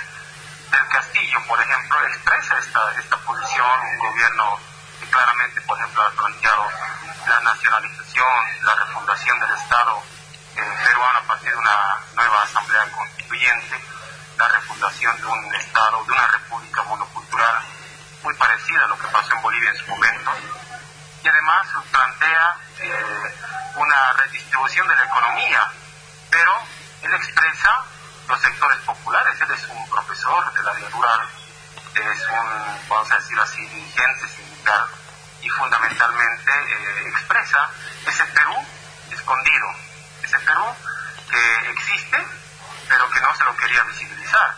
del 0.72 0.88
Castillo, 0.88 1.38
por 1.46 1.60
ejemplo, 1.60 2.06
expresa 2.06 2.58
esta, 2.58 2.92
esta 2.98 3.16
posición, 3.18 3.80
un 3.80 3.98
gobierno 3.98 4.58
que 5.00 5.06
claramente, 5.06 5.60
por 5.62 5.78
ejemplo, 5.78 6.02
ha 6.02 6.10
planteado 6.10 6.68
la 7.26 7.40
nacionalización, 7.40 8.28
la 8.62 8.74
refundación 8.74 9.38
del 9.40 9.50
Estado 9.52 10.02
eh, 10.56 10.74
peruano 10.84 11.18
a 11.18 11.22
partir 11.22 11.50
de 11.50 11.58
una 11.58 11.98
nueva 12.14 12.42
asamblea 12.42 12.90
constituyente, 12.90 13.84
la 14.38 14.48
refundación 14.48 15.20
de 15.20 15.26
un 15.26 15.54
Estado, 15.54 16.04
de 16.04 16.12
una 16.12 16.26
república 16.26 16.82
monocultural 16.82 17.62
muy 18.22 18.34
parecida 18.34 18.84
a 18.84 18.88
lo 18.88 18.98
que 18.98 19.08
pasó 19.08 19.34
en 19.34 19.42
Bolivia 19.42 19.70
en 19.70 19.76
su 19.76 19.86
momento, 19.88 20.30
y 21.22 21.28
además 21.28 21.66
plantea 21.90 22.56
eh, 22.78 23.34
una 23.76 24.12
redistribución 24.14 24.88
de 24.88 24.96
la 24.96 25.04
economía, 25.04 25.72
pero 26.30 26.52
él 27.02 27.14
expresa 27.14 27.84
los 28.28 28.40
sectores 28.40 28.78
populares, 28.80 29.40
él 29.40 29.50
es 29.50 29.64
un 29.68 29.88
profesor 29.90 30.52
de 30.52 30.62
la 30.62 30.70
área 30.70 30.88
rural, 30.88 31.20
es 31.94 32.22
un, 32.28 32.88
vamos 32.88 33.10
a 33.10 33.16
decir 33.16 33.38
así, 33.38 33.66
dirigente 33.66 34.28
sindical, 34.28 34.86
y 35.42 35.48
fundamentalmente 35.48 36.52
eh, 36.52 37.08
expresa 37.08 37.68
ese 38.06 38.24
Perú 38.26 38.54
escondido, 39.10 39.66
ese 40.22 40.38
Perú 40.40 40.64
que 41.28 41.70
existe, 41.70 42.26
pero 42.88 43.08
que 43.10 43.20
no 43.20 43.34
se 43.34 43.44
lo 43.44 43.56
quería 43.56 43.82
visibilizar. 43.84 44.56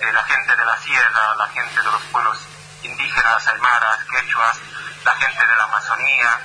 Eh, 0.00 0.12
la 0.12 0.24
gente 0.24 0.56
de 0.56 0.64
la 0.64 0.78
sierra, 0.78 1.34
la 1.36 1.48
gente 1.48 1.76
de 1.80 1.90
los 1.90 2.02
pueblos 2.04 2.38
indígenas, 2.82 3.46
aymaras, 3.46 3.98
quechuas, 4.04 4.58
la 5.04 5.14
gente 5.16 5.46
de 5.46 5.56
la 5.56 5.64
Amazonía, 5.64 6.40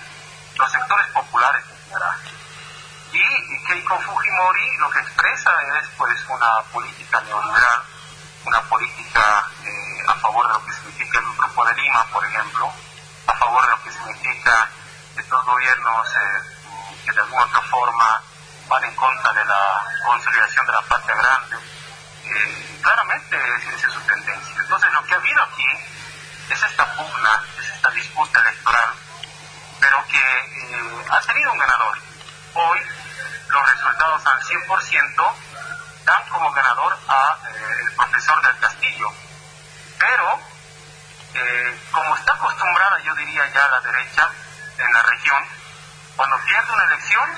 los 0.57 0.71
sectores 0.71 1.07
populares 1.07 1.63
en 1.69 1.77
general. 1.85 2.19
Y, 3.15 3.59
Keiko 3.65 3.97
Fujimori 4.01 4.77
lo 4.77 4.89
que 4.89 4.99
expresa 4.99 5.51
es 5.79 5.89
pues 5.97 6.25
una 6.27 6.61
política 6.73 7.21
neoliberal, 7.21 7.83
una 8.45 8.61
política 8.63 9.49
eh, 9.63 10.03
a 10.07 10.13
favor 10.15 10.45
de 10.47 10.53
lo 10.53 10.65
que 10.65 10.73
significa 10.73 11.19
el 11.19 11.25
Grupo 11.37 11.65
de 11.65 11.73
Lima, 11.75 12.05
por 12.11 12.25
ejemplo, 12.25 12.71
a 13.27 13.33
favor 13.35 13.63
de 13.63 13.71
lo 13.71 13.83
que 13.83 13.91
significa 13.91 14.69
estos 15.15 15.45
gobiernos 15.45 16.07
eh, 16.07 16.55
que 17.05 17.11
de 17.13 17.21
alguna 17.21 17.45
otra 17.45 17.61
forma 17.61 18.21
van 18.67 18.83
en 18.83 18.95
contra 18.95 19.31
de 19.31 19.45
la 19.45 19.85
consolidación 20.05 20.65
de 20.65 20.73
la 20.73 20.81
patria 20.81 21.15
grande. 21.15 21.57
Eh, 22.25 22.79
claramente 22.81 23.37
esa 23.75 23.87
es 23.87 23.93
su 23.93 24.01
tendencia. 24.01 24.55
Entonces 24.59 24.91
lo 24.91 25.03
que 25.05 25.13
ha 25.13 25.17
habido 25.17 25.41
aquí 25.43 25.67
es 26.49 26.63
esta 26.63 26.85
pugna, 26.95 27.43
es 27.57 27.69
esta 27.69 27.89
disputa 27.91 28.41
electoral, 28.41 28.89
pero 29.79 30.05
que 30.07 30.17
eh, 30.17 31.05
ha 31.09 31.21
tenido 31.21 31.51
un 31.53 31.59
ganador. 31.59 31.97
Hoy 32.55 32.79
los 33.47 33.71
resultados 33.71 34.25
al 34.25 34.41
100% 34.41 35.33
dan 36.05 36.29
como 36.29 36.51
ganador 36.51 36.97
a 37.07 37.37
el 37.53 37.91
profesor 37.95 38.41
del 38.41 38.59
Castillo. 38.59 39.11
Pero 39.97 40.39
eh, 41.33 41.79
como 41.91 42.15
está 42.15 42.33
acostumbrada, 42.33 42.99
yo 42.99 43.13
diría 43.15 43.45
ya 43.53 43.67
la 43.67 43.81
derecha 43.81 44.29
en 44.77 44.93
la 44.93 45.03
región, 45.03 45.43
cuando 46.15 46.37
pierde 46.45 46.73
una 46.73 46.83
elección, 46.85 47.29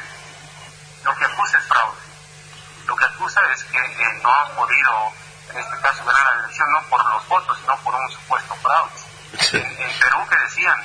lo 1.03 1.15
que 1.15 1.25
acusa 1.25 1.57
es 1.57 1.65
fraude. 1.65 1.97
Lo 2.85 2.95
que 2.95 3.05
acusa 3.05 3.41
es 3.53 3.63
que 3.65 3.77
eh, 3.77 4.19
no 4.21 4.33
han 4.33 4.55
podido, 4.55 5.13
en 5.49 5.57
este 5.57 5.79
caso, 5.81 6.05
ganar 6.05 6.35
la 6.35 6.43
elección 6.43 6.71
no 6.71 6.81
por 6.83 7.05
los 7.11 7.27
votos, 7.27 7.57
sino 7.59 7.75
por 7.77 7.95
un 7.95 8.11
supuesto 8.11 8.55
fraude. 8.55 8.91
En, 9.53 9.99
Perú 9.99 10.27
que 10.29 10.37
decían 10.37 10.83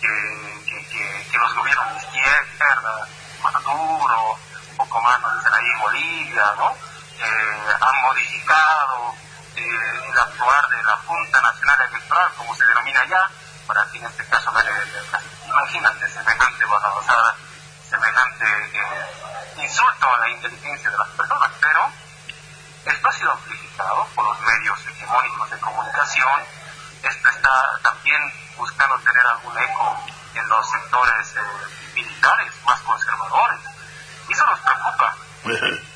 que, 0.00 1.28
que, 1.30 1.38
los 1.38 1.54
gobiernos 1.54 1.92
de 1.92 1.98
izquierda, 1.98 3.08
Maduro, 3.42 4.38
poco 4.76 5.00
más, 5.02 5.18
dicen 5.36 5.54
ahí 5.54 5.80
Bolivia, 5.80 6.52
¿no? 6.56 6.70
Eh, 6.70 7.74
han 7.80 8.02
modificado 8.02 9.14
eh, 9.56 10.10
el 10.10 10.18
actuar 10.18 10.68
de 10.68 10.82
la 10.82 10.96
Junta 11.06 11.40
Nacional 11.40 11.78
Electoral, 11.90 12.30
como 12.36 12.54
se 12.54 12.66
denomina 12.66 13.00
allá, 13.00 13.30
para 13.66 13.86
que 13.90 13.98
en 13.98 14.06
este 14.06 14.24
caso 14.26 14.52
imagínate 15.46 16.10
semejante 16.10 16.64
basada, 16.64 17.36
semejante 17.88 18.44
eh, 18.44 19.62
insulto 19.62 20.12
a 20.12 20.18
la 20.18 20.30
inteligencia 20.30 20.90
de 20.90 20.98
las 20.98 21.08
personas, 21.10 21.50
pero 21.60 21.90
esto 22.84 23.08
ha 23.08 23.12
sido 23.12 23.32
amplificado 23.32 24.06
por 24.14 24.24
los 24.26 24.40
medios 24.40 24.78
hegemónicos 24.86 25.50
de 25.50 25.58
comunicación, 25.58 26.42
esto 27.02 27.28
está 27.28 27.78
también 27.82 28.20
buscando 28.56 28.98
tener 28.98 29.26
algún 29.26 29.56
eco 29.58 30.04
en 30.34 30.48
los 30.48 30.70
sectores 30.70 31.36
eh, 31.36 31.40
militares 31.94 32.52
más 32.64 32.80
conservadores. 32.80 33.60
Y 34.28 34.32
eso 34.32 34.46
nos 34.46 34.60
preocupa. 34.60 35.16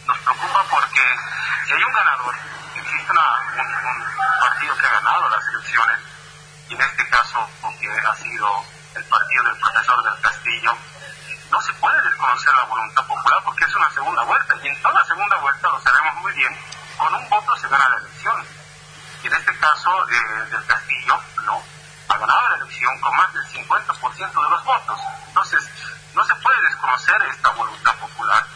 Nos 0.06 0.18
preocupa 0.18 0.64
porque 0.70 1.00
si 1.68 1.74
hay 1.74 1.84
un 1.84 1.92
ganador. 1.92 2.34
Existe 2.76 3.12
un, 3.12 3.18
partido 4.40 4.76
que 4.78 4.86
ha 4.86 4.90
ganado 4.90 5.28
las 5.28 5.48
elecciones, 5.48 5.98
y 6.68 6.74
en 6.74 6.80
este 6.80 7.08
caso, 7.10 7.46
porque 7.60 7.86
ha 7.90 8.14
sido 8.14 8.64
el 8.94 9.04
partido 9.04 9.42
del 9.44 9.58
profesor 9.58 10.02
del 10.02 10.20
Castillo, 10.22 10.72
no 11.50 11.60
se 11.60 11.72
puede 11.74 12.02
desconocer 12.02 12.54
la 12.54 12.64
voluntad 12.64 13.06
popular 13.06 13.42
porque 13.44 13.64
es 13.64 13.74
una 13.74 13.90
segunda 13.90 14.22
vuelta, 14.24 14.54
y 14.62 14.68
en 14.68 14.82
toda 14.82 15.04
segunda 15.04 15.36
vuelta, 15.36 15.68
lo 15.68 15.80
sabemos 15.82 16.14
muy 16.22 16.32
bien, 16.32 16.56
con 16.96 17.14
un 17.14 17.28
voto 17.28 17.56
se 17.56 17.68
gana 17.68 17.88
la 17.88 17.96
elección. 17.96 18.46
Y 19.22 19.26
en 19.26 19.34
este 19.34 19.58
caso 19.58 20.08
eh, 20.08 20.44
del 20.50 20.66
Castillo, 20.66 21.20
no, 21.44 21.62
ha 22.08 22.16
ganado 22.16 22.48
la 22.48 22.56
elección 22.56 22.98
con 23.00 23.16
más 23.16 23.32
del 23.34 23.44
50% 23.44 24.42
de 24.42 24.50
los 24.50 24.64
votos. 24.64 25.00
Entonces, 25.26 25.68
no 26.14 26.24
se 26.24 26.34
puede 26.36 26.62
desconocer 26.62 27.22
esta 27.30 27.50
voluntad 27.50 27.94
popular, 27.96 28.46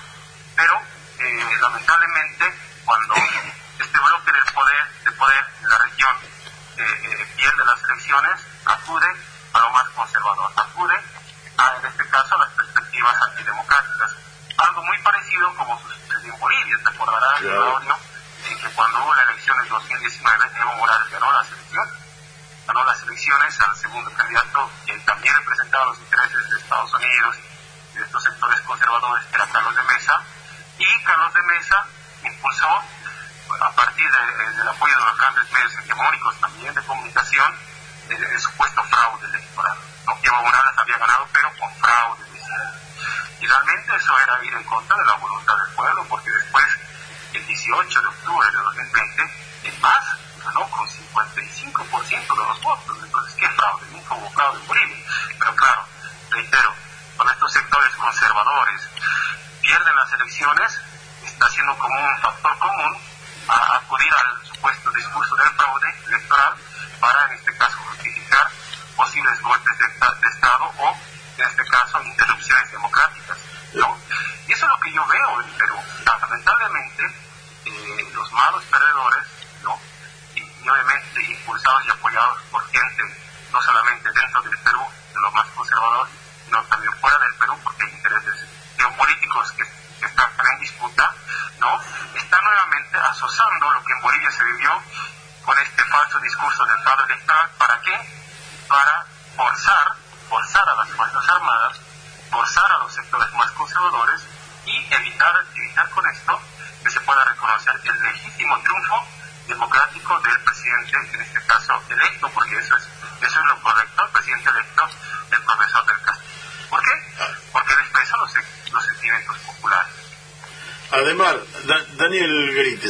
pero 0.56 0.80
eh, 1.18 1.56
lamentablemente 1.60 2.11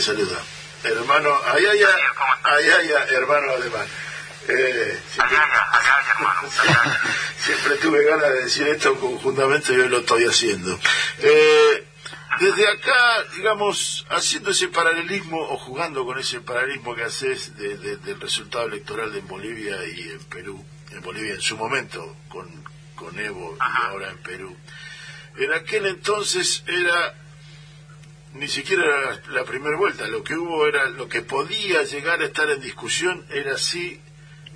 saluda. 0.03 0.39
Hermano, 0.85 1.31
ay, 1.47 1.65
ay, 1.65 1.81
ay, 2.45 2.65
ay, 2.71 3.15
hermano 3.15 3.53
alemán. 3.53 3.87
Eh, 4.49 4.99
siempre, 5.15 5.37
Allá, 5.37 5.45
allá, 5.45 5.63
allá, 5.73 5.97
allá, 5.97 6.11
hermano, 6.17 6.51
siempre 7.45 7.77
tuve 7.77 8.05
ganas 8.05 8.29
de 8.33 8.43
decir 8.43 8.67
esto 8.69 8.95
conjuntamente 8.99 9.73
y 9.73 9.77
hoy 9.77 9.89
lo 9.89 9.99
estoy 9.99 10.25
haciendo. 10.25 10.79
Eh, 11.21 11.87
desde 12.41 12.67
acá, 12.69 13.23
digamos, 13.37 14.05
haciendo 14.11 14.51
ese 14.51 14.67
paralelismo 14.69 15.39
o 15.41 15.57
jugando 15.59 16.05
con 16.05 16.19
ese 16.19 16.41
paralelismo 16.41 16.95
que 16.97 17.05
haces 17.05 17.57
de- 17.57 17.77
de- 17.79 17.97
del 17.99 18.21
resultado 18.21 18.67
electoral 18.67 19.15
en 19.15 19.29
Bolivia 19.29 19.77
y 19.87 20.09
en 20.11 20.25
Perú, 20.25 20.65
en 20.91 21.01
Bolivia 21.03 21.35
en 21.35 21.41
su 21.41 21.57
momento, 21.57 22.17
con, 22.29 22.49
con 22.97 23.17
Evo 23.21 23.57
y 23.57 23.83
ahora 23.87 24.11
en 24.11 24.19
Perú, 24.19 24.57
en 25.37 25.53
aquel 25.53 25.87
entonces 25.87 26.65
era 26.67 27.15
ni 28.35 28.49
siquiera 28.49 28.85
era 28.85 29.01
la, 29.11 29.21
la 29.29 29.45
primera 29.45 29.77
vuelta, 29.77 30.07
lo 30.09 30.23
que 30.23 30.35
hubo 30.35 30.67
era, 30.67 30.89
lo 30.89 31.09
que 31.09 31.23
podía 31.23 31.83
llegar 31.83 32.21
a 32.21 32.27
estar 32.27 32.49
en 32.51 32.61
discusión 32.61 33.25
era 33.31 33.59
si 33.59 34.01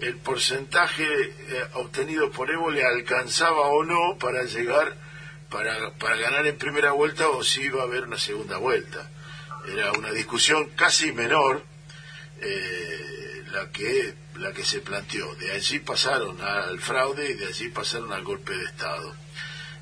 el 0.00 0.16
porcentaje 0.16 1.04
eh, 1.04 1.64
obtenido 1.74 2.30
por 2.30 2.50
Evo 2.50 2.70
le 2.70 2.84
alcanzaba 2.84 3.68
o 3.68 3.84
no 3.84 4.16
para 4.18 4.44
llegar, 4.44 4.94
para, 5.50 5.92
para 5.94 6.16
ganar 6.16 6.46
en 6.46 6.58
primera 6.58 6.92
vuelta 6.92 7.28
o 7.28 7.42
si 7.42 7.62
iba 7.62 7.82
a 7.82 7.84
haber 7.84 8.04
una 8.04 8.18
segunda 8.18 8.58
vuelta. 8.58 9.10
Era 9.66 9.92
una 9.92 10.12
discusión 10.12 10.70
casi 10.76 11.12
menor 11.12 11.64
eh, 12.40 13.42
la 13.50 13.70
que 13.70 14.14
la 14.36 14.52
que 14.52 14.64
se 14.64 14.80
planteó. 14.80 15.34
De 15.36 15.52
allí 15.52 15.78
pasaron 15.78 16.40
al 16.42 16.78
fraude 16.78 17.30
y 17.30 17.34
de 17.34 17.46
allí 17.46 17.68
pasaron 17.70 18.12
al 18.12 18.22
golpe 18.22 18.54
de 18.54 18.64
Estado. 18.64 19.14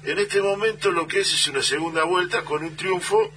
En 0.05 0.19
este 0.19 0.41
momento 0.41 0.93
lo 0.93 1.09
que 1.09 1.21
es 1.21 1.33
es 1.33 1.49
una 1.49 1.63
segunda 1.63 2.05
vuelta 2.05 2.45
con 2.45 2.63
un 2.63 2.77
triunfo 2.77 3.33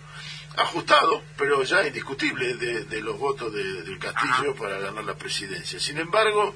ajustado, 0.57 1.23
pero 1.37 1.63
ya 1.63 1.85
indiscutible, 1.87 2.55
de, 2.55 2.83
de 2.85 3.01
los 3.01 3.17
votos 3.17 3.53
de- 3.53 3.83
del 3.83 3.99
Castillo 3.99 4.55
para 4.55 4.79
ganar 4.79 5.03
la 5.03 5.15
presidencia. 5.15 5.79
Sin 5.79 5.97
embargo, 5.97 6.55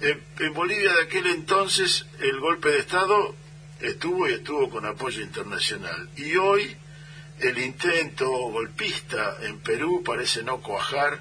en, 0.00 0.22
en 0.38 0.54
Bolivia 0.54 0.92
de 0.94 1.02
aquel 1.02 1.26
entonces 1.26 2.06
el 2.20 2.38
golpe 2.40 2.70
de 2.70 2.78
Estado 2.78 3.34
estuvo 3.80 4.28
y 4.28 4.32
estuvo 4.34 4.70
con 4.70 4.86
apoyo 4.86 5.20
internacional. 5.22 6.08
Y 6.16 6.36
hoy 6.36 6.76
el 7.40 7.58
intento 7.58 8.28
golpista 8.28 9.36
en 9.42 9.60
Perú 9.60 10.02
parece 10.04 10.42
no 10.42 10.60
cuajar 10.60 11.20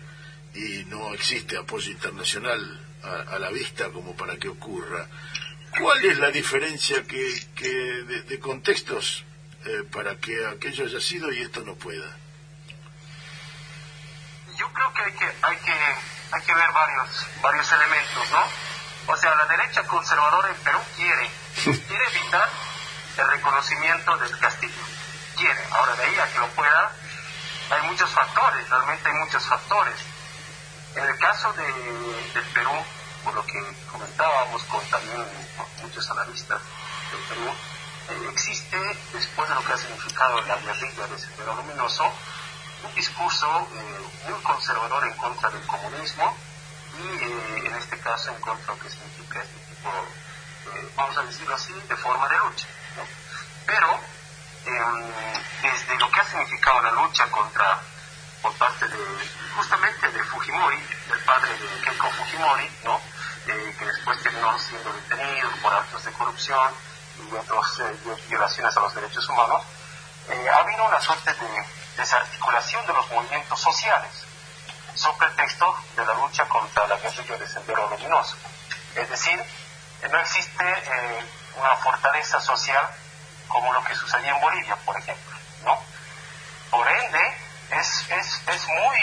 y 0.55 0.85
no 0.85 1.13
existe 1.13 1.57
apoyo 1.57 1.91
internacional 1.91 2.79
a, 3.03 3.35
a 3.35 3.39
la 3.39 3.49
vista 3.51 3.89
como 3.89 4.15
para 4.15 4.37
que 4.37 4.49
ocurra. 4.49 5.07
¿Cuál 5.79 6.03
es 6.05 6.17
la 6.17 6.31
diferencia 6.31 7.03
que, 7.03 7.39
que 7.55 7.69
de, 7.69 8.21
de 8.23 8.39
contextos 8.39 9.23
eh, 9.67 9.83
para 9.91 10.15
que 10.17 10.45
aquello 10.47 10.85
haya 10.85 10.99
sido 10.99 11.31
y 11.31 11.41
esto 11.41 11.61
no 11.61 11.75
pueda? 11.75 12.15
yo 14.57 14.67
creo 14.73 14.93
que 14.93 15.03
hay 15.03 15.11
que, 15.13 15.25
hay 15.25 15.57
que, 15.57 15.71
hay 16.31 16.41
que 16.41 16.53
ver 16.53 16.71
varios, 16.71 17.27
varios 17.41 17.71
elementos, 17.71 18.31
¿no? 18.31 19.13
O 19.13 19.15
sea, 19.15 19.35
la 19.35 19.45
derecha 19.45 19.83
conservadora 19.83 20.49
en 20.49 20.55
Perú 20.55 20.79
quiere, 20.95 21.29
quiere 21.63 22.05
evitar 22.15 22.49
el 23.17 23.27
reconocimiento 23.29 24.17
del 24.17 24.37
castillo. 24.39 24.83
Quiere. 25.37 25.63
Ahora, 25.71 25.95
de 25.95 26.03
ahí 26.03 26.19
a 26.19 26.33
que 26.33 26.39
lo 26.39 26.47
pueda, 26.49 26.91
hay 27.69 27.81
muchos 27.83 28.09
factores, 28.09 28.69
realmente 28.69 29.07
hay 29.07 29.15
muchos 29.15 29.45
factores. 29.45 29.95
En 30.95 31.03
el 31.03 31.17
caso 31.19 31.53
de, 31.53 31.63
del 32.33 32.45
Perú, 32.53 32.71
por 33.23 33.35
lo 33.35 33.45
que 33.45 33.61
comentábamos 33.91 34.63
con 34.63 34.83
también 34.89 35.23
muchos 35.81 36.09
analistas 36.09 36.61
del 37.11 37.21
Perú, 37.29 37.53
existe, 38.33 38.77
después 39.13 39.49
de 39.49 39.55
lo 39.55 39.63
que 39.63 39.73
ha 39.73 39.77
significado 39.77 40.41
la 40.41 40.57
guerrilla 40.57 41.07
de 41.07 41.19
Sendero 41.19 41.55
Luminoso, 41.55 42.05
un 42.83 42.93
discurso 42.95 43.67
eh, 43.73 44.29
muy 44.29 44.41
conservador 44.41 45.07
en 45.07 45.17
contra 45.17 45.49
del 45.49 45.65
comunismo 45.65 46.35
y 46.97 47.23
eh, 47.23 47.67
en 47.67 47.75
este 47.75 47.97
caso 47.99 48.31
en 48.31 48.41
contra 48.41 48.73
de 48.73 48.79
lo 48.79 48.83
que 48.83 48.89
significa 48.89 49.41
este 49.41 49.59
tipo, 49.59 49.89
eh, 49.89 50.89
vamos 50.95 51.17
a 51.17 51.23
decirlo 51.23 51.55
así, 51.55 51.73
de 51.73 51.95
forma 51.95 52.27
de 52.29 52.37
lucha. 52.37 52.67
Pero 53.65 53.99
eh, 54.65 55.43
desde 55.61 55.97
lo 55.97 56.09
que 56.09 56.19
ha 56.19 56.25
significado 56.25 56.81
la 56.81 56.91
lucha 56.91 57.29
contra, 57.29 57.81
por 58.41 58.53
parte 58.53 58.87
de, 58.87 58.97
justamente 59.55 60.09
de 60.09 60.23
Fujimori, 60.23 60.81
del 61.09 61.19
padre 61.19 61.51
de 61.57 61.81
Keiko 61.81 62.09
Fujimori, 62.11 62.69
¿no? 62.83 63.01
Que 63.45 63.85
después 63.85 64.21
terminó 64.21 64.59
siendo 64.59 64.91
detenido 64.91 65.49
por 65.61 65.73
actos 65.73 66.03
de 66.03 66.11
corrupción 66.11 66.73
y 67.19 67.35
otras 67.35 67.79
eh, 67.79 68.17
violaciones 68.27 68.75
a 68.75 68.79
los 68.79 68.93
derechos 68.93 69.27
humanos, 69.29 69.63
eh, 70.29 70.49
ha 70.49 70.57
habido 70.57 70.85
una 70.85 70.99
suerte 70.99 71.33
de 71.33 71.65
desarticulación 71.95 72.85
de 72.85 72.93
los 72.93 73.09
movimientos 73.11 73.59
sociales, 73.59 74.11
sobre 74.95 75.27
pretexto 75.27 75.77
de 75.95 76.05
la 76.05 76.13
lucha 76.13 76.45
contra 76.47 76.87
la 76.87 76.97
guerrilla 76.97 77.37
de 77.37 77.47
Sendero 77.47 77.89
Luminoso. 77.89 78.35
Es 78.95 79.09
decir, 79.09 79.43
no 80.11 80.19
existe 80.19 80.63
eh, 80.63 81.25
una 81.55 81.75
fortaleza 81.77 82.41
social 82.41 82.87
como 83.47 83.71
lo 83.73 83.83
que 83.83 83.95
sucedía 83.95 84.31
en 84.35 84.41
Bolivia, 84.41 84.75
por 84.77 84.97
ejemplo, 84.97 85.37
¿no? 85.63 85.81
Por 86.69 86.87
ende, 86.87 87.37
es, 87.71 88.05
es, 88.09 88.41
es 88.47 88.67
muy, 88.67 88.99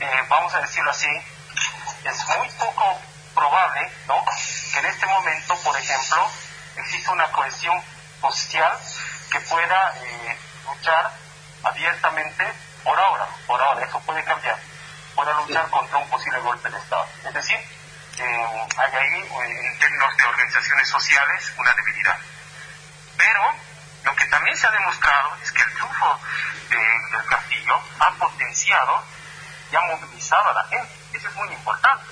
eh, 0.00 0.24
vamos 0.28 0.54
a 0.54 0.60
decirlo 0.60 0.90
así, 0.90 1.08
es 2.04 2.26
muy 2.38 2.48
poco 2.50 2.98
probable, 3.34 3.90
¿no? 4.06 4.24
Que 4.72 4.78
en 4.78 4.86
este 4.86 5.06
momento, 5.06 5.56
por 5.62 5.76
ejemplo, 5.76 6.30
exista 6.76 7.12
una 7.12 7.30
cohesión 7.32 7.82
social 8.20 8.78
que 9.30 9.40
pueda 9.40 9.94
eh, 9.96 10.38
luchar 10.66 11.10
abiertamente 11.62 12.52
por 12.84 12.98
ahora, 12.98 13.26
por 13.46 13.60
ahora, 13.60 13.84
eso 13.84 14.00
puede 14.00 14.24
cambiar, 14.24 14.58
pueda 15.14 15.32
luchar 15.34 15.68
contra 15.70 15.98
un 15.98 16.08
posible 16.08 16.38
golpe 16.40 16.68
de 16.70 16.78
Estado. 16.78 17.06
Es 17.24 17.34
decir, 17.34 17.56
eh, 18.18 18.68
hay 18.76 18.92
ahí, 18.96 19.20
eh, 19.22 19.66
en 19.72 19.78
términos 19.78 20.16
de 20.16 20.24
organizaciones 20.24 20.88
sociales, 20.88 21.52
una 21.58 21.72
debilidad. 21.74 22.18
Pero 23.16 23.42
lo 24.04 24.16
que 24.16 24.24
también 24.26 24.56
se 24.56 24.66
ha 24.66 24.70
demostrado 24.70 25.36
es 25.42 25.52
que 25.52 25.62
el 25.62 25.72
triunfo 25.74 26.20
de- 26.70 27.16
del 27.16 27.26
Castillo 27.28 27.80
ha 27.98 28.10
potenciado 28.12 29.04
y 29.70 29.76
ha 29.76 29.80
movilizado 29.82 30.50
a 30.50 30.54
la 30.54 30.64
gente. 30.68 30.94
Eso 31.12 31.28
es 31.28 31.34
muy 31.34 31.48
importante. 31.52 32.04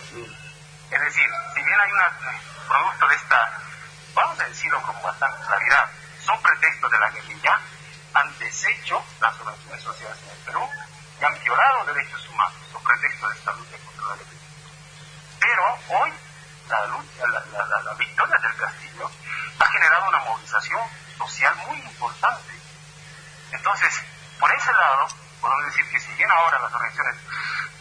Es 0.90 1.00
decir, 1.00 1.28
si 1.54 1.62
bien 1.62 1.80
hay 1.80 1.90
un 1.92 2.68
producto 2.68 3.08
de 3.08 3.14
esta, 3.16 3.52
vamos 4.18 4.40
a 4.40 4.44
decirlo 4.44 4.82
con 4.82 5.00
bastante 5.02 5.46
claridad, 5.46 5.90
son 6.24 6.40
pretexto 6.42 6.88
de 6.88 6.98
la 6.98 7.10
guerrilla, 7.10 7.60
han 8.14 8.38
deshecho 8.38 9.04
las 9.20 9.38
organizaciones 9.40 9.82
sociales 9.84 10.18
en 10.24 10.30
el 10.30 10.38
Perú 10.44 10.68
y 11.20 11.24
han 11.24 11.38
violado 11.40 11.84
derechos 11.86 12.28
humanos, 12.28 12.58
son 12.72 12.82
pretexto 12.82 13.28
de 13.28 13.34
esta 13.38 13.52
lucha 13.52 13.76
contra 13.84 14.06
la 14.06 14.14
guerrilla. 14.16 14.46
Pero 15.40 15.78
hoy 16.00 16.12
la- 16.68 17.82
la 17.82 17.94
victoria 17.94 18.36
del 18.42 18.56
Castillo 18.56 19.10
ha 19.60 19.66
generado 19.68 20.08
una 20.08 20.18
movilización 20.18 20.80
social 21.18 21.54
muy 21.66 21.78
importante. 21.78 22.52
Entonces, 23.52 24.02
por 24.38 24.52
ese 24.52 24.72
lado, 24.72 25.08
podemos 25.40 25.64
decir 25.66 25.88
que 25.90 26.00
si 26.00 26.12
bien 26.14 26.30
ahora 26.30 26.58
las 26.58 26.72
organizaciones 26.72 27.16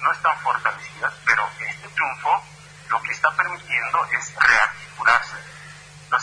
no 0.02 0.12
están 0.12 0.40
fortalecidas, 0.40 1.14
pero 1.26 1.50
este 1.60 1.88
triunfo 1.90 2.44
lo 2.90 3.02
que 3.02 3.12
está 3.12 3.30
permitiendo 3.32 4.06
es 4.12 4.34
rearticularse. 4.36 5.36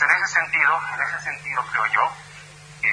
En 0.05 0.11
ese 0.11 0.35
sentido, 0.35 0.83
en 0.93 1.01
ese 1.01 1.21
sentido 1.25 1.65
creo 1.73 1.87
yo 1.87 2.13
que 2.83 2.91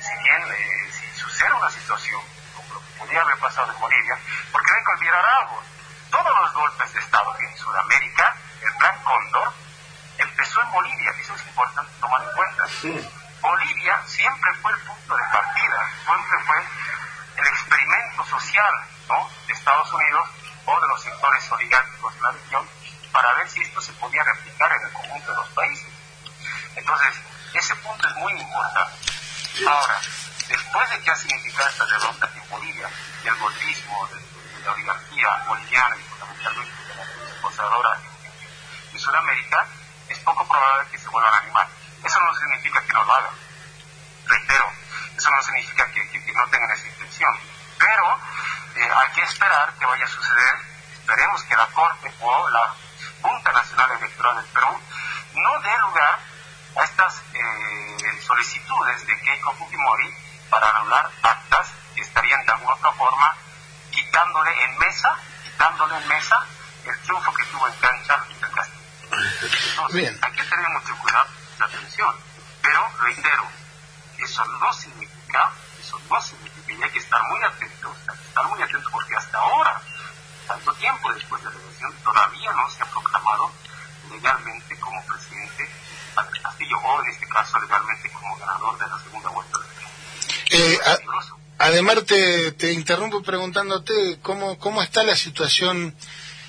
si 0.00 0.14
bien 0.22 0.42
eh, 0.52 0.92
si 0.92 1.18
sucede 1.18 1.52
una 1.54 1.68
situación 1.68 2.22
como 2.54 2.74
lo 2.74 2.80
que 2.80 2.92
podría 3.00 3.20
haber 3.22 3.36
pasado 3.38 3.72
en 3.72 3.80
Bolivia, 3.80 4.16
porque 4.52 4.72
hay 4.72 4.84
que 4.84 4.92
olvidar 4.92 5.24
algo, 5.40 5.62
todos 6.08 6.40
los 6.40 6.52
golpes 6.52 6.92
de 6.92 7.00
Estado 7.00 7.36
en 7.40 7.56
Sudamérica, 7.56 8.36
el 8.62 8.76
Plan 8.76 8.96
Cóndor, 9.02 9.52
empezó 10.18 10.62
en 10.62 10.70
Bolivia, 10.70 11.10
eso 11.18 11.34
es 11.34 11.46
importante 11.46 11.90
tomar 12.00 12.22
en 12.22 12.30
cuenta. 12.36 12.64
Bolivia 13.40 14.00
siempre 14.06 14.54
fue 14.62 14.70
el 14.70 14.78
punto 14.82 15.16
de 15.16 15.22
partida, 15.32 15.90
siempre 16.04 16.38
fue 16.46 16.64
el 17.38 17.46
experimento 17.48 18.24
social 18.26 18.74
¿no? 19.08 19.28
de 19.48 19.52
Estados 19.52 19.92
Unidos 19.92 20.28
o 20.66 20.80
de 20.80 20.86
los 20.86 21.02
sectores 21.02 21.50
oligárquicos 21.50 22.14
de 22.14 22.20
la 22.20 22.30
región 22.30 22.68
para 23.10 23.34
ver 23.34 23.48
si 23.48 23.62
esto 23.62 23.80
se 23.80 23.92
podía 23.94 24.22
replicar 24.22 24.70
en 24.70 24.86
el 24.86 24.92
conjunto 24.92 25.32
de 25.32 25.36
los 25.38 25.48
países. 25.48 25.92
Entonces, 26.76 27.14
ese 27.54 27.76
punto 27.76 28.08
es 28.08 28.14
muy 28.16 28.32
importante. 28.32 28.92
Ahora, 29.68 30.00
después 30.48 30.90
de 30.90 31.00
que 31.00 31.10
ha 31.10 31.16
significado 31.16 31.68
esta 31.68 31.86
derrota 31.86 32.30
en 32.34 32.48
Bolivia, 32.48 32.88
del 33.22 33.34
golpismo, 33.36 34.08
de, 34.08 34.14
de 34.58 34.64
la 34.64 34.72
oligarquía 34.72 35.42
boliviana 35.46 35.96
y 35.96 36.02
fundamentalmente 36.02 36.82
de 36.88 36.94
la 36.94 37.40
conservadora 37.42 37.98
de 38.92 38.98
Sudamérica, 38.98 39.66
es 40.08 40.18
poco 40.20 40.46
probable 40.48 40.88
que 40.90 40.98
se 40.98 41.08
vuelvan 41.08 41.34
a 41.34 41.38
animar. 41.38 41.68
Eso 42.02 42.20
no 42.20 42.34
significa 42.34 42.82
que 42.82 42.92
no 42.92 43.04
lo 43.04 43.12
hagan. 43.14 43.34
Reitero, 44.26 44.72
eso 45.16 45.30
no 45.30 45.42
significa 45.42 45.86
que, 45.92 46.08
que- 46.10 46.24
que 46.24 46.32
no 46.32 46.46
tengan 46.48 46.70
esa 46.72 46.88
intención. 46.88 47.38
Pero 47.78 48.18
eh, 48.76 48.90
hay 48.96 49.10
que 49.14 49.22
esperar 49.22 49.72
que 49.78 49.86
vaya 49.86 50.04
a 50.04 50.08
suceder. 50.08 50.54
Esperemos 50.94 51.42
que 51.44 51.56
la 51.56 51.66
Corte 51.68 52.12
o 52.20 52.48
la 52.50 52.74
Junta 53.22 53.52
Nacional 53.52 53.90
Electoral 53.92 54.36
del 54.36 54.46
Perú 54.46 54.80
no 55.34 55.60
dé 55.60 55.78
lugar 55.78 56.18
a 56.76 56.84
estas 56.84 57.20
eh, 57.34 58.20
solicitudes 58.26 59.06
de 59.06 59.20
Keiko 59.20 59.52
Fujimori 59.54 60.14
para 60.50 60.70
anular 60.70 61.10
actas 61.22 61.68
que 61.94 62.02
estarían 62.02 62.44
de 62.46 62.52
alguna 62.52 62.74
otra 62.74 62.92
forma 62.92 63.34
quitándole 63.90 64.64
en 64.64 64.78
mesa, 64.78 65.14
quitándole 65.44 65.96
en 65.96 66.08
mesa 66.08 66.36
el 66.84 66.98
triunfo 67.02 67.32
que 67.34 67.44
tuvo 67.46 67.66
en 67.68 67.74
cancha 67.74 68.24
el 68.28 68.50
Castillo. 68.50 68.82
Entonces, 69.70 69.94
Bien. 69.96 70.18
hay 70.22 70.32
que 70.32 70.44
tener 70.44 70.68
mucho 70.70 70.96
cuidado 70.98 71.26
y 71.58 71.62
atención. 71.62 72.16
Pero, 72.62 72.88
reitero, 73.00 73.46
eso 74.18 74.44
no 74.44 74.72
significa, 74.72 75.50
eso 75.80 76.00
no 76.08 76.20
significa, 76.22 76.72
y 76.72 76.82
hay 76.82 76.90
que 76.90 76.98
estar 76.98 77.22
muy 77.24 77.42
atentos, 77.42 77.96
hay 78.08 78.16
que 78.18 78.24
estar 78.28 78.44
muy 78.46 78.62
atentos 78.62 78.90
porque 78.92 79.16
hasta 79.16 79.36
ahora, 79.38 79.80
tanto 80.46 80.72
tiempo 80.74 81.12
después 81.12 81.42
de 81.44 81.50
la 81.50 81.56
elección, 81.60 81.92
todavía 82.04 82.52
no 82.52 82.70
se 82.70 82.82
ha 82.82 82.86
proclamado 82.86 83.52
legalmente 84.10 84.78
como 84.80 85.04
presidente 85.06 85.70
Andrés 86.16 86.42
Castillo, 86.42 86.78
o 86.78 87.02
en 87.02 87.10
este 87.10 87.28
caso 87.28 87.58
legalmente 87.58 88.10
como 88.12 88.36
ganador 88.36 88.78
de 88.78 88.86
la 88.86 88.98
segunda 88.98 89.28
vuelta 89.30 89.58
de 89.58 89.64
la 89.66 89.72
elección. 89.72 89.90
Eh, 90.50 90.74
Es 90.80 90.88
a- 90.88 90.96
peligroso. 90.96 91.38
Además, 91.92 92.06
te, 92.06 92.52
te 92.52 92.72
interrumpo 92.72 93.22
preguntándote 93.22 94.18
cómo, 94.22 94.58
cómo 94.58 94.82
está 94.82 95.02
la 95.02 95.14
situación 95.14 95.94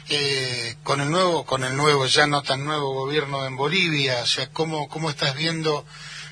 eh, 0.07 0.77
con 0.83 1.01
el 1.01 1.11
nuevo, 1.11 1.45
con 1.45 1.65
el 1.65 1.75
nuevo, 1.75 2.05
ya 2.05 2.27
no 2.27 2.43
tan 2.43 2.63
nuevo 2.63 2.93
gobierno 2.93 3.45
en 3.45 3.57
Bolivia, 3.57 4.21
o 4.23 4.25
sea, 4.25 4.49
cómo, 4.51 4.87
cómo 4.87 5.09
estás 5.09 5.35
viendo 5.35 5.85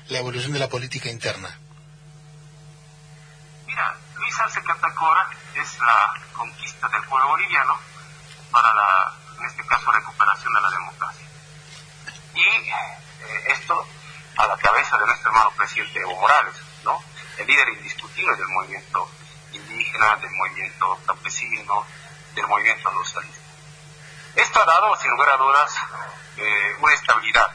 la 0.08 0.18
evolución 0.18 0.54
de 0.54 0.60
la 0.60 0.68
política 0.68 1.10
interna. 1.10 1.58
Mira, 3.66 3.98
Luis 4.16 4.40
Arce 4.40 4.62
Catacora 4.62 5.28
es 5.56 5.78
la 5.78 6.14
conquista 6.32 6.88
del 6.88 7.02
pueblo 7.02 7.28
boliviano 7.28 7.78
para 8.50 8.72
la, 8.72 9.14
en 9.40 9.44
este 9.44 9.62
caso, 9.66 9.92
recuperación 9.92 10.54
de 10.54 10.60
la 10.62 10.70
democracia. 10.70 11.26
Y 12.34 12.40
eh, 12.40 13.52
esto 13.58 13.86
a 14.36 14.46
la 14.46 14.56
cabeza 14.56 14.96
de 14.96 15.06
nuestro 15.06 15.30
hermano 15.30 15.50
presidente 15.56 16.00
Evo 16.00 16.18
Morales, 16.18 16.54
¿no? 16.84 16.98
El 17.38 17.46
líder 17.46 17.68
indiscutible 17.70 18.36
del 18.36 18.48
movimiento 18.48 19.10
indígena, 19.52 20.16
del 20.16 20.30
movimiento 20.30 20.98
campesino, 21.06 21.84
del 22.34 22.46
movimiento 22.46 22.92
socialista. 22.92 23.40
Esto 24.36 24.62
ha 24.62 24.64
dado, 24.66 24.96
sin 24.96 25.10
lugar 25.30 25.68
eh, 26.36 26.76
una 26.80 26.94
estabilidad, 26.94 27.46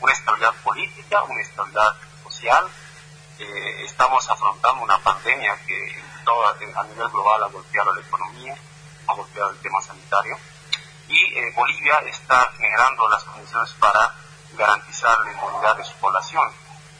una 0.00 0.12
estabilidad 0.12 0.54
política, 0.64 1.22
una 1.24 1.40
estabilidad 1.40 1.92
social, 2.24 2.68
eh, 3.38 3.84
estamos 3.84 4.28
afrontando 4.28 4.82
una 4.82 4.98
pandemia 4.98 5.56
que 5.66 5.90
en 5.98 6.24
todo- 6.24 6.48
a 6.48 6.84
nivel 6.84 7.08
global 7.08 7.44
ha 7.44 7.48
golpeado 7.48 7.94
la 7.94 8.00
economía, 8.00 8.56
ha 9.06 9.12
golpeado 9.14 9.50
el 9.50 9.58
tema 9.58 9.80
sanitario 9.82 10.36
y 11.08 11.38
eh, 11.38 11.52
Bolivia 11.54 11.98
está 12.06 12.50
generando 12.56 13.08
las 13.08 13.22
condiciones 13.24 13.70
para 13.78 14.12
garantizar 14.54 15.18
la 15.20 15.32
inmunidad 15.32 15.76
de 15.76 15.84
su 15.84 15.94
población. 15.96 16.50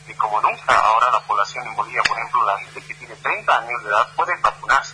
Y 0.09 0.15
como 0.15 0.41
nunca, 0.41 0.79
ahora 0.79 1.11
la 1.11 1.21
población 1.21 1.67
en 1.67 1.75
Bolivia, 1.75 2.03
por 2.07 2.17
ejemplo, 2.17 2.45
la 2.47 2.59
gente 2.59 2.81
que 2.83 2.95
tiene 2.95 3.17
30 3.17 3.59
años 3.59 3.83
de 3.83 3.89
edad 3.91 4.09
puede 4.15 4.37
vacunarse. 4.41 4.86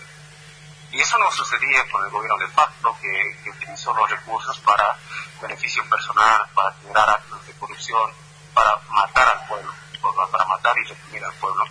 Y 0.93 1.01
eso 1.01 1.17
no 1.17 1.31
sucedía 1.33 1.91
con 1.91 2.05
el 2.05 2.11
gobierno 2.11 2.39
de 2.39 2.49
facto, 2.49 2.95
que, 3.01 3.51
utilizó 3.51 3.95
los 3.95 4.11
recursos 4.11 4.59
para 4.61 4.97
beneficio 5.41 5.83
personal, 5.89 6.47
para 6.55 6.73
generar 6.75 7.09
actos 7.09 7.47
de 7.47 7.53
corrupción, 7.55 8.13
para 8.53 8.77
matar 8.91 9.29
al 9.29 9.47
pueblo, 9.49 9.73
para 10.31 10.45
matar 10.45 10.77
y 10.79 10.85
reprimir 10.85 11.25
al 11.25 11.33
pueblo. 11.35 11.65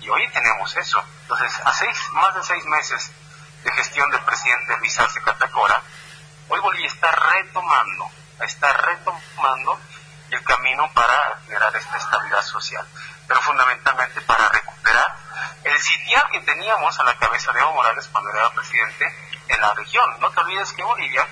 Y 0.00 0.08
hoy 0.08 0.28
tenemos 0.28 0.76
eso. 0.76 1.02
Entonces, 1.22 1.60
a 1.64 1.72
seis, 1.72 1.96
más 2.12 2.34
de 2.36 2.42
seis 2.44 2.64
meses 2.66 3.10
de 3.64 3.72
gestión 3.72 4.08
del 4.12 4.20
presidente 4.20 4.76
Luis 4.78 4.98
Arce 5.00 5.20
Catacora, 5.22 5.82
hoy 6.48 6.60
Bolivia 6.60 6.86
está 6.86 7.10
retomando, 7.10 8.10
está 8.40 8.72
retomando 8.74 9.80
el 10.30 10.42
camino 10.44 10.88
para 10.94 11.40
generar 11.46 11.74
esta 11.74 11.96
estabilidad 11.96 12.42
social, 12.42 12.86
pero 13.26 13.40
fundamentalmente 13.40 14.20
para 14.22 14.48
recuperar 14.48 15.16
el 15.64 15.78
sitial 15.80 16.24
que 16.32 16.40
teníamos 16.40 16.98
a 16.98 17.04
la 17.04 17.16
cabeza 17.16 17.52
de 17.52 17.60
Evo 17.60 17.72
Morales 17.72 18.08
cuando 18.10 18.30
era 18.30 18.50
presidente 18.50 19.06
en 19.48 19.60
la 19.60 19.74
región. 19.74 20.04
No 20.20 20.30
te 20.30 20.40
olvides 20.40 20.72
que 20.72 20.82
Bolivia, 20.82 21.26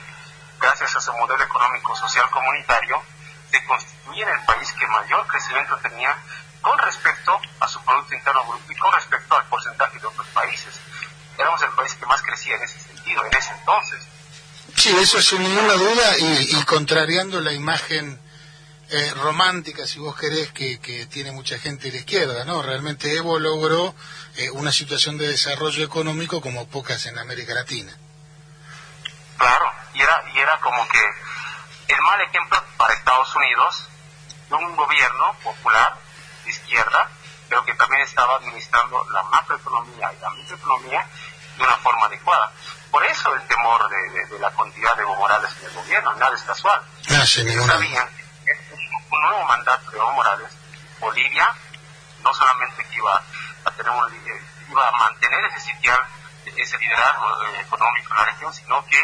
gracias 0.61 0.97
a 0.97 1.01
su 1.01 1.13
modelo 1.15 1.43
económico 1.43 1.97
social 1.97 2.29
comunitario, 2.31 3.03
se 3.51 3.65
constituye 3.65 4.23
en 4.23 4.29
el 4.29 4.45
país 4.45 4.73
que 4.73 4.87
mayor 4.87 5.27
crecimiento 5.27 5.77
tenía 5.79 6.17
con 6.61 6.79
respecto 6.79 7.41
a 7.61 7.69
su 7.69 7.83
Producto 7.85 8.15
Interno 8.15 8.45
Bruto 8.45 8.73
y 8.73 8.77
con 8.77 8.93
respecto 8.93 9.37
al 9.37 9.45
porcentaje 9.47 9.99
de 9.99 10.07
otros 10.07 10.27
países. 10.29 10.79
Éramos 11.37 11.63
el 11.63 11.71
país 11.71 11.95
que 11.95 12.07
más 12.07 12.23
crecía 12.23 12.57
en 12.57 12.63
ese 12.63 12.79
sentido, 12.81 13.25
en 13.25 13.37
ese 13.37 13.51
entonces. 13.53 14.07
Sí, 14.77 14.95
eso 14.99 15.21
sin 15.21 15.43
ninguna 15.43 15.73
duda 15.73 16.19
y, 16.19 16.57
y 16.57 16.65
contrariando 16.65 17.41
la 17.41 17.53
imagen 17.53 18.21
eh, 18.91 19.13
romántica, 19.15 19.87
si 19.87 19.99
vos 19.99 20.17
querés, 20.17 20.51
que, 20.53 20.79
que 20.81 21.07
tiene 21.07 21.33
mucha 21.33 21.59
gente 21.59 21.85
de 21.87 21.93
la 21.93 21.99
izquierda, 21.99 22.45
¿no? 22.45 22.63
Realmente 22.63 23.15
Evo 23.17 23.39
logró 23.39 23.95
eh, 24.37 24.51
una 24.51 24.73
situación 24.73 25.17
de 25.19 25.29
desarrollo 25.29 25.85
económico 25.85 26.41
como 26.41 26.67
pocas 26.69 27.07
en 27.07 27.19
América 27.19 27.55
Latina. 27.55 27.97
Claro, 29.39 29.65
y 29.95 30.01
era, 30.03 30.23
y 30.35 30.39
era 30.39 30.59
como 30.61 30.87
que 30.89 30.99
el 31.89 32.01
mal 32.03 32.21
ejemplo 32.23 32.63
para 32.77 32.95
Estados 32.95 33.35
Unidos 33.37 33.89
de 34.49 34.55
un 34.57 34.77
gobierno 34.77 35.35
popular 35.43 35.97
de 36.45 36.51
izquierda, 36.51 37.09
pero 37.49 37.65
que 37.65 37.75
también 37.75 38.03
estaba 38.03 38.37
administrando 38.37 39.05
la 39.13 39.23
macroeconomía 39.25 40.13
y 40.13 40.21
la 40.21 40.31
microeconomía 40.31 41.07
de 41.57 41.63
una 41.65 41.77
forma 41.79 42.07
adecuada. 42.07 42.53
Por 42.91 43.05
eso 43.07 43.35
el 43.35 43.43
temor 43.47 43.89
de, 43.89 44.11
de- 44.19 44.27
de 44.27 44.39
la 44.41 44.51
cantidad 44.51 44.95
de 44.97 45.03
Evo 45.03 45.15
Morales 45.17 45.51
en 45.61 45.67
el 45.69 45.75
gobierno, 45.75 46.15
nada 46.17 46.35
es 46.35 46.43
casual. 46.43 46.81
No, 47.09 47.25
sin 47.27 47.49
Ellos 47.49 47.67
sabían 47.67 48.09
un 49.11 49.21
nuevo 49.23 49.45
mandato 49.45 49.91
de 49.91 49.97
Evo 49.99 50.13
Morales, 50.13 50.53
Bolivia, 51.01 51.49
no 52.23 52.33
solamente 52.35 52.87
iba 52.93 53.23
a 53.65 53.71
tener 53.73 53.91
un, 53.93 54.11
li- 54.13 54.41
iba 54.69 54.89
a 54.89 54.93
mantener 54.93 55.45
ese 55.47 55.61
sitial, 55.73 55.99
ese 56.57 56.79
liderazgo 56.79 57.45
eh, 57.45 57.61
económico 57.61 58.13
en 58.13 58.19
la 58.19 58.25
región, 58.27 58.53
sino 58.55 58.85
que 58.87 59.01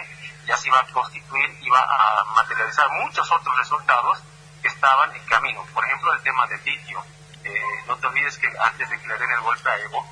ya 0.47 0.57
se 0.57 0.69
iba 0.69 0.79
a 0.79 0.87
constituir, 0.93 1.59
iba 1.63 1.81
a 1.81 2.25
materializar 2.35 2.89
muchos 3.03 3.31
otros 3.33 3.57
resultados 3.59 4.19
que 4.63 4.69
estaban 4.69 5.15
en 5.15 5.25
camino. 5.27 5.65
Por 5.75 5.85
ejemplo, 5.85 6.13
el 6.15 6.23
tema 6.23 6.47
del 6.47 6.63
litio. 6.65 7.05
Eh, 7.45 7.61
no 7.87 7.97
te 7.97 8.07
olvides 8.09 8.39
que 8.39 8.49
antes 8.61 8.89
de 8.91 9.01
que 9.01 9.07
le 9.09 9.19
den 9.19 9.31
el 9.31 9.41
golpe 9.41 9.71
a 9.71 9.77
Evo, 9.79 10.07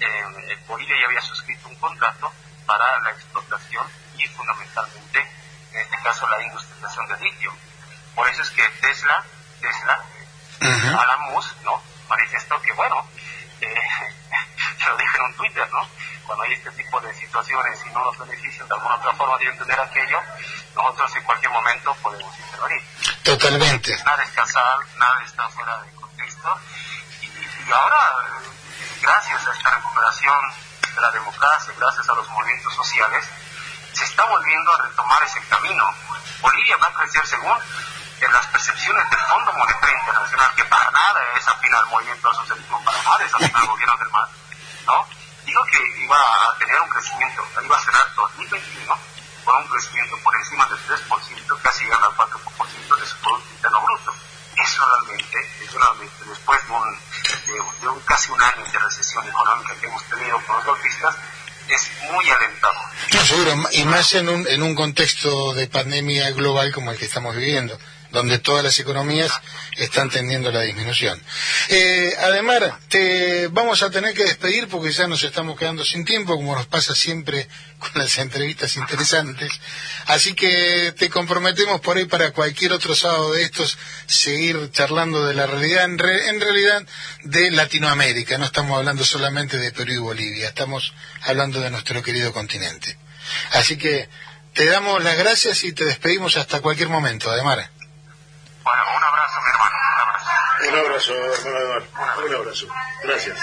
eh, 0.00 0.58
Bolivia 0.66 0.96
ya 1.00 1.06
había 1.06 1.20
suscrito 1.22 1.68
un 1.68 1.76
contrato 1.76 2.32
para 2.66 2.98
la 3.00 3.10
explotación 3.10 3.86
y 4.16 4.26
fundamentalmente, 4.28 5.20
en 5.72 5.80
este 5.80 5.96
caso, 6.02 6.28
la 6.28 6.42
industrialización 6.42 7.06
del 7.08 7.20
litio. 7.20 7.52
Por 8.14 8.28
eso 8.28 8.42
es 8.42 8.50
que 8.50 8.68
Tesla, 8.80 9.24
Tesla, 9.60 10.04
Ujú. 10.60 10.98
Alan 10.98 11.20
Musk, 11.32 11.56
¿no? 11.62 11.82
Manifestó 12.08 12.60
que, 12.62 12.72
bueno, 12.72 13.06
eh, 13.60 13.74
se 14.78 14.88
lo 14.88 14.96
dije 14.96 15.16
en 15.16 15.22
un 15.24 15.34
Twitter, 15.34 15.68
¿no? 15.72 15.88
Cuando 16.26 16.44
hay 16.44 16.52
este 16.52 16.70
tipo 16.72 17.00
de 17.00 17.14
situaciones 17.14 17.80
y 17.84 17.90
no 17.90 18.04
nos 18.04 18.18
benefician 18.18 18.66
de 18.66 18.74
alguna 18.74 18.96
otra 18.96 19.12
forma 19.14 19.36
de 19.38 19.46
entender 19.46 19.78
aquello, 19.78 20.18
nosotros 20.74 21.16
en 21.16 21.22
cualquier 21.24 21.52
momento 21.52 21.94
podemos 22.02 22.38
intervenir. 22.38 22.82
Totalmente. 23.22 23.96
Nada 24.04 24.22
es 24.22 24.30
casual, 24.30 24.78
nada 24.96 25.22
está 25.24 25.48
fuera 25.50 25.82
de 25.82 25.92
contexto. 25.92 26.60
Y, 27.20 27.26
y 27.26 27.72
ahora, 27.72 27.98
gracias 29.02 29.46
a 29.46 29.52
esta 29.52 29.70
recuperación 29.70 30.40
de 30.94 31.00
la 31.00 31.10
democracia, 31.10 31.74
gracias 31.78 32.08
a 32.08 32.14
los 32.14 32.28
movimientos 32.30 32.74
sociales, 32.74 33.24
se 33.92 34.04
está 34.04 34.24
volviendo 34.24 34.72
a 34.72 34.82
retomar 34.88 35.22
ese 35.24 35.40
camino. 35.48 35.84
Bolivia 36.40 36.76
va 36.78 36.88
a 36.88 36.94
crecer 36.94 37.26
según 37.26 37.58
en 38.20 38.32
las 38.32 38.46
percepciones 38.46 39.10
del 39.10 39.20
Fondo 39.20 39.52
Monetario 39.52 39.98
Internacional, 39.98 40.54
que 40.54 40.64
para 40.64 40.90
nada 40.90 41.20
es 41.36 41.48
afín 41.48 41.74
al 41.74 41.86
movimiento 41.86 42.28
al 42.28 42.36
socialismo, 42.36 42.84
para 42.84 43.02
nada 43.02 43.24
es 43.24 43.34
afín 43.34 43.56
al 43.56 43.66
gobierno 43.72 43.96
del 43.98 44.10
MAS, 44.10 44.30
¿no? 44.86 45.06
Dijo 45.44 45.64
que 45.64 46.02
iba 46.02 46.16
a 46.16 46.58
tener 46.58 46.80
un 46.80 46.88
crecimiento, 46.88 47.42
iba 47.62 47.76
a 47.76 47.80
cerrar 47.80 48.14
2021 48.14 48.98
con 49.44 49.56
un 49.56 49.68
crecimiento 49.68 50.16
por 50.22 50.34
encima 50.36 50.66
del 50.66 50.78
3%, 50.78 51.62
casi 51.62 51.84
llegando 51.84 52.06
al 52.06 52.16
4% 52.16 53.00
de 53.00 53.06
su 53.06 53.16
Producto 53.18 53.50
Interno 53.54 53.80
Bruto. 53.82 54.14
Eso 54.56 54.78
personalmente, 54.78 55.38
personalmente 55.58 56.24
después 56.28 56.66
de 56.66 56.72
un, 56.72 56.98
de, 57.46 57.80
de 57.80 57.88
un 57.88 58.00
casi 58.00 58.30
un 58.30 58.40
año 58.40 58.64
de 58.72 58.78
recesión 58.78 59.26
económica 59.26 59.74
que 59.80 59.86
hemos 59.86 60.04
tenido 60.04 60.40
con 60.46 60.56
los 60.56 60.64
golpistas, 60.64 61.16
es 61.68 61.90
muy 62.10 62.30
alentador. 62.30 62.84
No, 63.12 63.24
seguro, 63.24 63.68
y 63.72 63.84
más 63.84 64.14
en 64.14 64.28
un, 64.28 64.46
en 64.46 64.62
un 64.62 64.74
contexto 64.74 65.54
de 65.54 65.66
pandemia 65.66 66.30
global 66.32 66.72
como 66.72 66.92
el 66.92 66.98
que 66.98 67.06
estamos 67.06 67.34
viviendo, 67.34 67.78
donde 68.14 68.38
todas 68.38 68.64
las 68.64 68.78
economías 68.78 69.30
están 69.76 70.08
tendiendo 70.08 70.50
la 70.50 70.62
disminución. 70.62 71.20
Eh, 71.68 72.14
además, 72.20 72.62
te 72.88 73.48
vamos 73.48 73.82
a 73.82 73.90
tener 73.90 74.14
que 74.14 74.24
despedir 74.24 74.68
porque 74.68 74.92
ya 74.92 75.06
nos 75.06 75.22
estamos 75.22 75.58
quedando 75.58 75.84
sin 75.84 76.04
tiempo, 76.06 76.36
como 76.36 76.54
nos 76.54 76.66
pasa 76.66 76.94
siempre 76.94 77.46
con 77.78 77.90
las 78.00 78.16
entrevistas 78.18 78.76
interesantes. 78.76 79.52
Así 80.06 80.34
que 80.34 80.94
te 80.96 81.10
comprometemos 81.10 81.80
por 81.80 81.96
ahí 81.98 82.06
para 82.06 82.30
cualquier 82.30 82.72
otro 82.72 82.94
sábado 82.94 83.32
de 83.32 83.42
estos 83.42 83.76
seguir 84.06 84.70
charlando 84.72 85.26
de 85.26 85.34
la 85.34 85.46
realidad, 85.46 85.84
en, 85.84 85.98
re- 85.98 86.28
en 86.28 86.40
realidad 86.40 86.86
de 87.24 87.50
Latinoamérica. 87.50 88.38
No 88.38 88.46
estamos 88.46 88.78
hablando 88.78 89.04
solamente 89.04 89.58
de 89.58 89.72
Perú 89.72 89.92
y 89.92 89.98
Bolivia, 89.98 90.48
estamos 90.48 90.94
hablando 91.22 91.60
de 91.60 91.70
nuestro 91.70 92.02
querido 92.02 92.32
continente. 92.32 92.96
Así 93.52 93.76
que 93.76 94.08
te 94.52 94.66
damos 94.66 95.02
las 95.02 95.18
gracias 95.18 95.64
y 95.64 95.72
te 95.72 95.84
despedimos 95.84 96.36
hasta 96.36 96.60
cualquier 96.60 96.88
momento, 96.88 97.28
Ademar. 97.30 97.70
Bueno, 98.64 98.82
un 98.96 99.04
abrazo, 99.04 99.36
mi 99.44 99.50
hermano, 99.52 99.76
un 99.94 100.00
abrazo. 100.00 100.30
Un 100.68 100.74
abrazo, 100.78 101.12
hermano 101.48 101.56
Ademar. 101.58 102.26
Un 102.26 102.34
abrazo. 102.34 102.66
Gracias. 103.02 103.36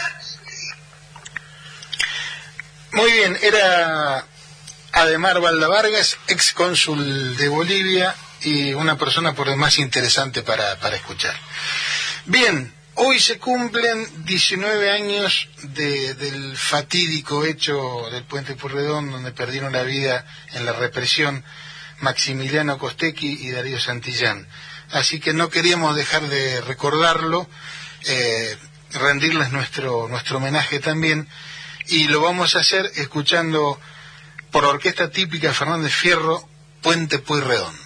Muy 2.94 3.12
bien, 3.12 3.38
era 3.42 4.26
Ademar 4.94 5.40
Valda 5.40 5.68
Vargas, 5.68 6.18
ex 6.28 6.52
cónsul 6.54 7.38
de 7.38 7.48
Bolivia 7.48 8.16
y 8.42 8.74
una 8.74 8.98
persona 8.98 9.34
por 9.34 9.48
demás 9.48 9.78
interesante 9.78 10.42
para, 10.42 10.78
para 10.80 10.96
escuchar. 10.98 11.36
Bien, 12.26 12.74
hoy 12.96 13.20
se 13.20 13.38
cumplen 13.40 14.26
19 14.26 14.92
años 14.92 15.48
de- 15.64 16.16
del 16.16 16.58
fatídico 16.58 17.46
hecho 17.46 18.10
del 18.12 18.24
puente 18.24 18.56
Purredón 18.56 19.12
donde 19.12 19.32
perdieron 19.32 19.72
la 19.72 19.84
vida 19.84 20.26
en 20.54 20.66
la 20.66 20.74
represión 20.74 21.46
Maximiliano 22.00 22.78
Costequi 22.78 23.48
y 23.48 23.52
Darío 23.52 23.80
Santillán. 23.80 24.48
Así 24.92 25.20
que 25.20 25.34
no 25.34 25.50
queríamos 25.50 25.96
dejar 25.96 26.28
de 26.28 26.62
recordarlo, 26.62 27.48
eh, 28.06 28.58
rendirles 28.92 29.52
nuestro, 29.52 30.08
nuestro 30.08 30.38
homenaje 30.38 30.80
también 30.80 31.28
y 31.88 32.08
lo 32.08 32.22
vamos 32.22 32.56
a 32.56 32.60
hacer 32.60 32.92
escuchando 32.96 33.80
por 34.52 34.66
orquesta 34.66 35.10
típica 35.10 35.54
Fernández 35.54 35.94
Fierro, 35.94 36.48
Puente 36.82 37.20
Pueyrredón. 37.20 37.81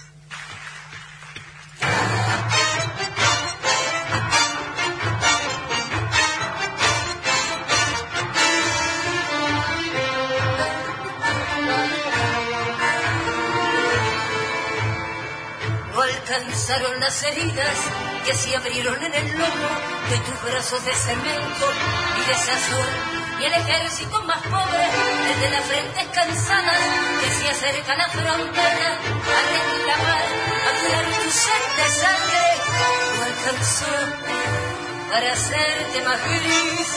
Las 17.06 17.22
heridas 17.22 17.78
que 18.24 18.34
se 18.34 18.56
abrieron 18.56 19.00
en 19.00 19.14
el 19.14 19.38
lomo 19.38 19.68
de 20.10 20.18
tus 20.26 20.42
brazos 20.42 20.84
de 20.84 20.92
cemento 20.92 21.66
y 22.18 22.26
de 22.26 22.32
azul. 22.34 22.88
Y 23.40 23.44
el 23.44 23.52
ejército 23.52 24.24
más 24.24 24.42
pobre, 24.42 24.86
desde 25.28 25.50
las 25.50 25.64
frentes 25.66 26.06
cansadas, 26.12 26.80
que 27.20 27.30
se 27.30 27.48
acerca 27.48 27.92
a 27.92 27.96
la 27.96 28.08
frontera 28.08 28.90
a 28.90 29.40
reclamar, 29.54 30.26
a 30.66 30.80
curar 30.80 31.04
tu 31.22 31.30
sed 31.30 31.64
de 31.78 31.88
sangre, 32.02 32.44
no 33.14 33.22
alcanzó 33.22 33.94
para 35.08 35.32
hacerte 35.32 36.02
más 36.02 36.20
gris. 36.24 36.88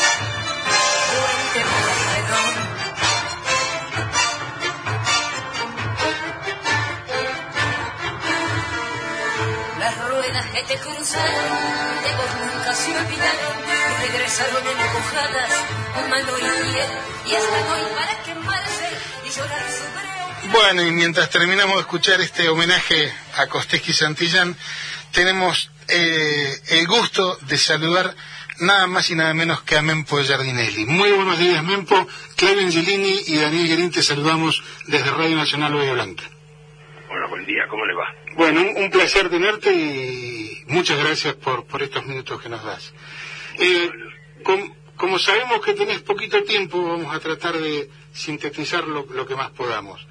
Puente 1.12 1.70
Pueyrredón. 1.70 2.69
Las 9.90 10.08
ruedas 10.08 10.46
que 10.52 10.64
te 10.66 10.76
cruzaron, 10.78 12.04
de 12.04 12.12
vos 12.14 12.54
nunca 12.54 12.76
se 12.76 12.92
olvidaron 12.92 13.58
y 13.66 14.08
regresaron 14.08 14.64
mano 16.10 16.38
y 16.38 16.72
piel, 16.72 16.88
y 17.26 17.34
están 17.34 17.64
hoy 17.72 17.88
para 17.96 18.24
quemarse 18.24 18.90
y 19.26 19.30
llorar 19.32 19.66
sobre 19.72 20.52
Bueno, 20.52 20.84
y 20.84 20.92
mientras 20.92 21.32
terminamos 21.32 21.78
de 21.78 21.82
escuchar 21.82 22.22
este 22.22 22.50
homenaje 22.50 23.12
a 23.38 23.48
Costequi 23.48 23.92
Santillán, 23.92 24.56
tenemos 25.12 25.72
eh, 25.88 26.62
el 26.68 26.86
gusto 26.86 27.40
de 27.48 27.58
saludar 27.58 28.16
nada 28.60 28.86
más 28.86 29.10
y 29.10 29.16
nada 29.16 29.34
menos 29.34 29.64
que 29.64 29.76
a 29.76 29.82
Mempo 29.82 30.22
Giardinelli. 30.22 30.86
Muy 30.86 31.14
buenos 31.14 31.40
días, 31.40 31.64
Mempo. 31.64 32.08
Claudio 32.36 32.62
Angelini 32.62 33.24
y 33.26 33.38
Daniel 33.38 33.68
Guerín 33.68 33.92
te 33.92 34.04
saludamos 34.04 34.64
desde 34.86 35.10
Radio 35.10 35.36
Nacional 35.36 35.74
Bahía 35.74 35.94
Blanca. 35.94 36.26
Hola, 37.12 37.26
buen 37.26 37.44
día. 37.44 37.64
Bueno, 38.40 38.62
un, 38.62 38.90
placer 38.90 39.30
tenerte 39.30 39.70
y 39.74 40.64
muchas 40.68 40.98
gracias 40.98 41.34
por, 41.36 41.66
por 41.68 41.84
estos 41.84 42.06
minutos 42.06 42.42
que 42.42 42.48
nos 42.48 42.64
das. 42.64 42.94
Eh, 43.60 43.92
com- 44.44 44.74
como 44.96 45.20
sabemos 45.20 45.60
que 45.66 45.74
tenés 45.74 46.00
poquito 46.04 46.42
tiempo, 46.46 46.82
vamos 46.82 47.14
a 47.14 47.20
tratar 47.20 47.56
de 47.58 47.90
sintetizar 48.14 48.86
lo, 48.88 49.06
lo 49.12 49.26
que 49.28 49.36
más 49.36 49.50
podamos. 49.52 50.08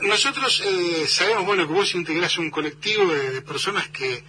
Nosotros 0.00 0.62
eh, 0.64 1.04
sabemos, 1.06 1.44
bueno, 1.44 1.66
que 1.66 1.74
vos 1.74 1.94
integrás 1.94 2.38
un 2.38 2.50
colectivo 2.50 3.12
de, 3.12 3.28
de 3.32 3.42
personas 3.42 3.88
que 3.90 4.24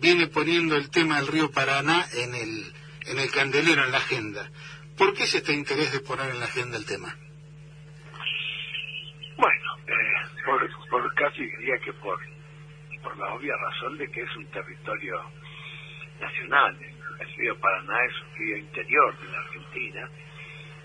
viene 0.00 0.28
poniendo 0.28 0.76
el 0.76 0.88
tema 0.88 1.16
del 1.16 1.26
río 1.26 1.50
Paraná 1.50 2.06
en 2.12 2.32
el, 2.36 2.72
en 3.06 3.18
el 3.18 3.28
candelero, 3.32 3.84
en 3.84 3.90
la 3.90 3.98
agenda. 3.98 4.48
¿Por 4.96 5.14
qué 5.14 5.24
es 5.24 5.34
este 5.34 5.52
interés 5.52 5.90
de 5.90 5.98
poner 5.98 6.30
en 6.30 6.38
la 6.38 6.46
agenda 6.46 6.76
el 6.78 6.86
tema? 6.86 7.16
Bueno, 9.36 9.68
eh, 9.88 10.42
por, 10.46 10.60
por 10.88 11.14
casi 11.14 11.42
diría 11.42 11.74
que 11.84 11.92
por, 11.94 12.18
por 13.02 13.16
la 13.18 13.34
obvia 13.34 13.54
razón 13.56 13.98
de 13.98 14.08
que 14.10 14.22
es 14.22 14.36
un 14.36 14.46
territorio 14.46 15.20
nacional. 16.20 16.76
El 17.20 17.34
río 17.36 17.58
Paraná 17.58 18.04
es 18.04 18.22
un 18.22 18.38
río 18.38 18.56
interior 18.56 19.18
de 19.18 19.28
la 19.28 19.38
Argentina, 19.38 20.10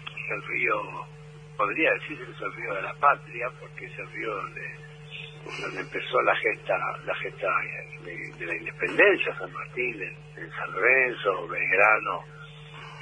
es 0.06 0.32
el 0.32 0.44
río, 0.44 1.08
podría 1.56 1.94
decirse 1.94 2.26
que 2.26 2.32
es 2.32 2.42
el 2.42 2.54
río 2.54 2.74
de 2.76 2.82
la 2.82 2.94
patria, 2.96 3.50
porque 3.60 3.86
es 3.86 4.00
el 4.00 4.12
río 4.12 4.36
donde, 4.36 4.88
empezó 5.80 6.22
la 6.22 6.36
gesta, 6.36 6.78
la 7.06 7.16
gesta 7.16 7.48
de, 8.04 8.46
la 8.46 8.56
independencia, 8.56 9.38
San 9.38 9.52
Martín, 9.54 10.02
en, 10.02 10.44
en 10.44 10.52
San 10.52 10.72
Lorenzo, 10.72 11.48
Belgrano, 11.48 12.24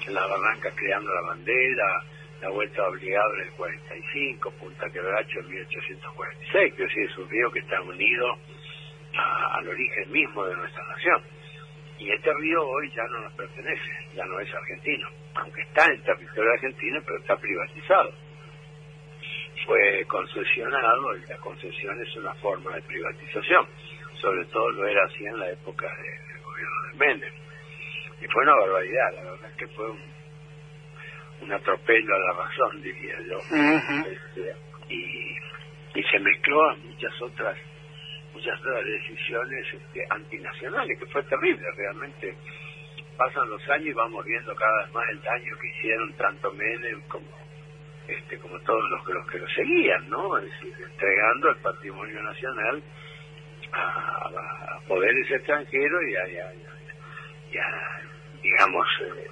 en 0.07 0.13
la 0.13 0.27
Barranca 0.27 0.71
creando 0.75 1.13
la 1.13 1.21
bandera, 1.21 2.03
la 2.41 2.49
vuelta 2.49 2.87
obligada 2.87 3.33
en 3.35 3.47
el 3.47 3.51
45, 3.53 4.51
Punta 4.51 4.89
Quebracho 4.89 5.39
en 5.39 5.49
1846, 5.49 6.73
que 6.75 6.87
sí 6.89 6.99
es 7.01 7.17
un 7.17 7.29
río 7.29 7.51
que 7.51 7.59
está 7.59 7.81
unido 7.81 8.37
a- 9.17 9.57
al 9.57 9.67
origen 9.67 10.11
mismo 10.11 10.45
de 10.45 10.55
nuestra 10.55 10.83
nación. 10.87 11.21
Y 11.97 12.11
este 12.11 12.33
río 12.33 12.67
hoy 12.67 12.91
ya 12.91 13.03
no 13.03 13.21
nos 13.21 13.33
pertenece, 13.33 13.89
ya 14.15 14.25
no 14.25 14.39
es 14.39 14.53
argentino, 14.53 15.07
aunque 15.35 15.61
está 15.61 15.85
en 15.85 16.01
territorio 16.03 16.51
argentino, 16.51 17.01
pero 17.05 17.19
está 17.19 17.37
privatizado. 17.37 18.11
Fue 19.65 20.05
concesionado 20.07 21.17
y 21.17 21.25
la 21.25 21.37
concesión 21.37 21.99
es 22.01 22.15
una 22.17 22.33
forma 22.35 22.75
de 22.75 22.81
privatización, 22.83 23.65
sobre 24.21 24.45
todo 24.45 24.69
lo 24.71 24.87
era 24.87 25.03
así 25.05 25.25
en 25.25 25.39
la 25.39 25.49
época 25.49 25.87
de- 25.87 26.33
del 26.33 26.41
gobierno 26.43 26.81
de 26.91 26.97
Menem. 26.97 27.33
Y 28.21 28.27
fue 28.27 28.43
una 28.43 28.55
barbaridad, 28.55 29.13
la 29.15 29.23
verdad 29.31 29.49
es 29.51 29.57
que 29.57 29.67
fue 29.69 29.89
un, 29.89 30.01
un 31.41 31.51
atropello 31.53 32.15
a 32.15 32.19
la 32.19 32.33
razón, 32.43 32.81
diría 32.81 33.15
yo. 33.29 33.39
Este, 34.05 34.55
y, 34.89 35.35
y 35.95 36.03
se 36.03 36.19
mezcló 36.19 36.69
a 36.69 36.75
muchas 36.75 37.21
otras 37.21 37.57
muchas 38.35 38.59
otras 38.59 38.85
decisiones 38.85 39.73
este, 39.73 40.05
antinacionales, 40.09 40.99
que 40.99 41.05
fue 41.07 41.23
terrible, 41.23 41.65
realmente 41.77 42.35
pasan 43.17 43.49
los 43.49 43.67
años 43.69 43.87
y 43.87 43.93
vamos 43.93 44.23
viendo 44.25 44.53
cada 44.55 44.83
vez 44.83 44.93
más 44.93 45.09
el 45.09 45.21
daño 45.21 45.57
que 45.57 45.69
hicieron 45.69 46.13
tanto 46.13 46.51
Menem 46.51 47.01
como 47.07 47.25
este 48.07 48.37
como 48.37 48.59
todos 48.59 48.87
los 48.89 49.07
los 49.07 49.27
que 49.27 49.39
lo 49.39 49.47
seguían, 49.49 50.07
¿no? 50.09 50.37
Es 50.37 50.43
decir, 50.43 50.75
entregando 50.83 51.49
el 51.49 51.55
patrimonio 51.57 52.21
nacional 52.21 52.83
a, 53.71 54.79
poderes 54.87 55.31
extranjeros 55.31 56.03
y 56.03 56.15
a, 56.15 56.27
y 56.27 56.37
digamos, 58.43 58.87
eh, 59.01 59.27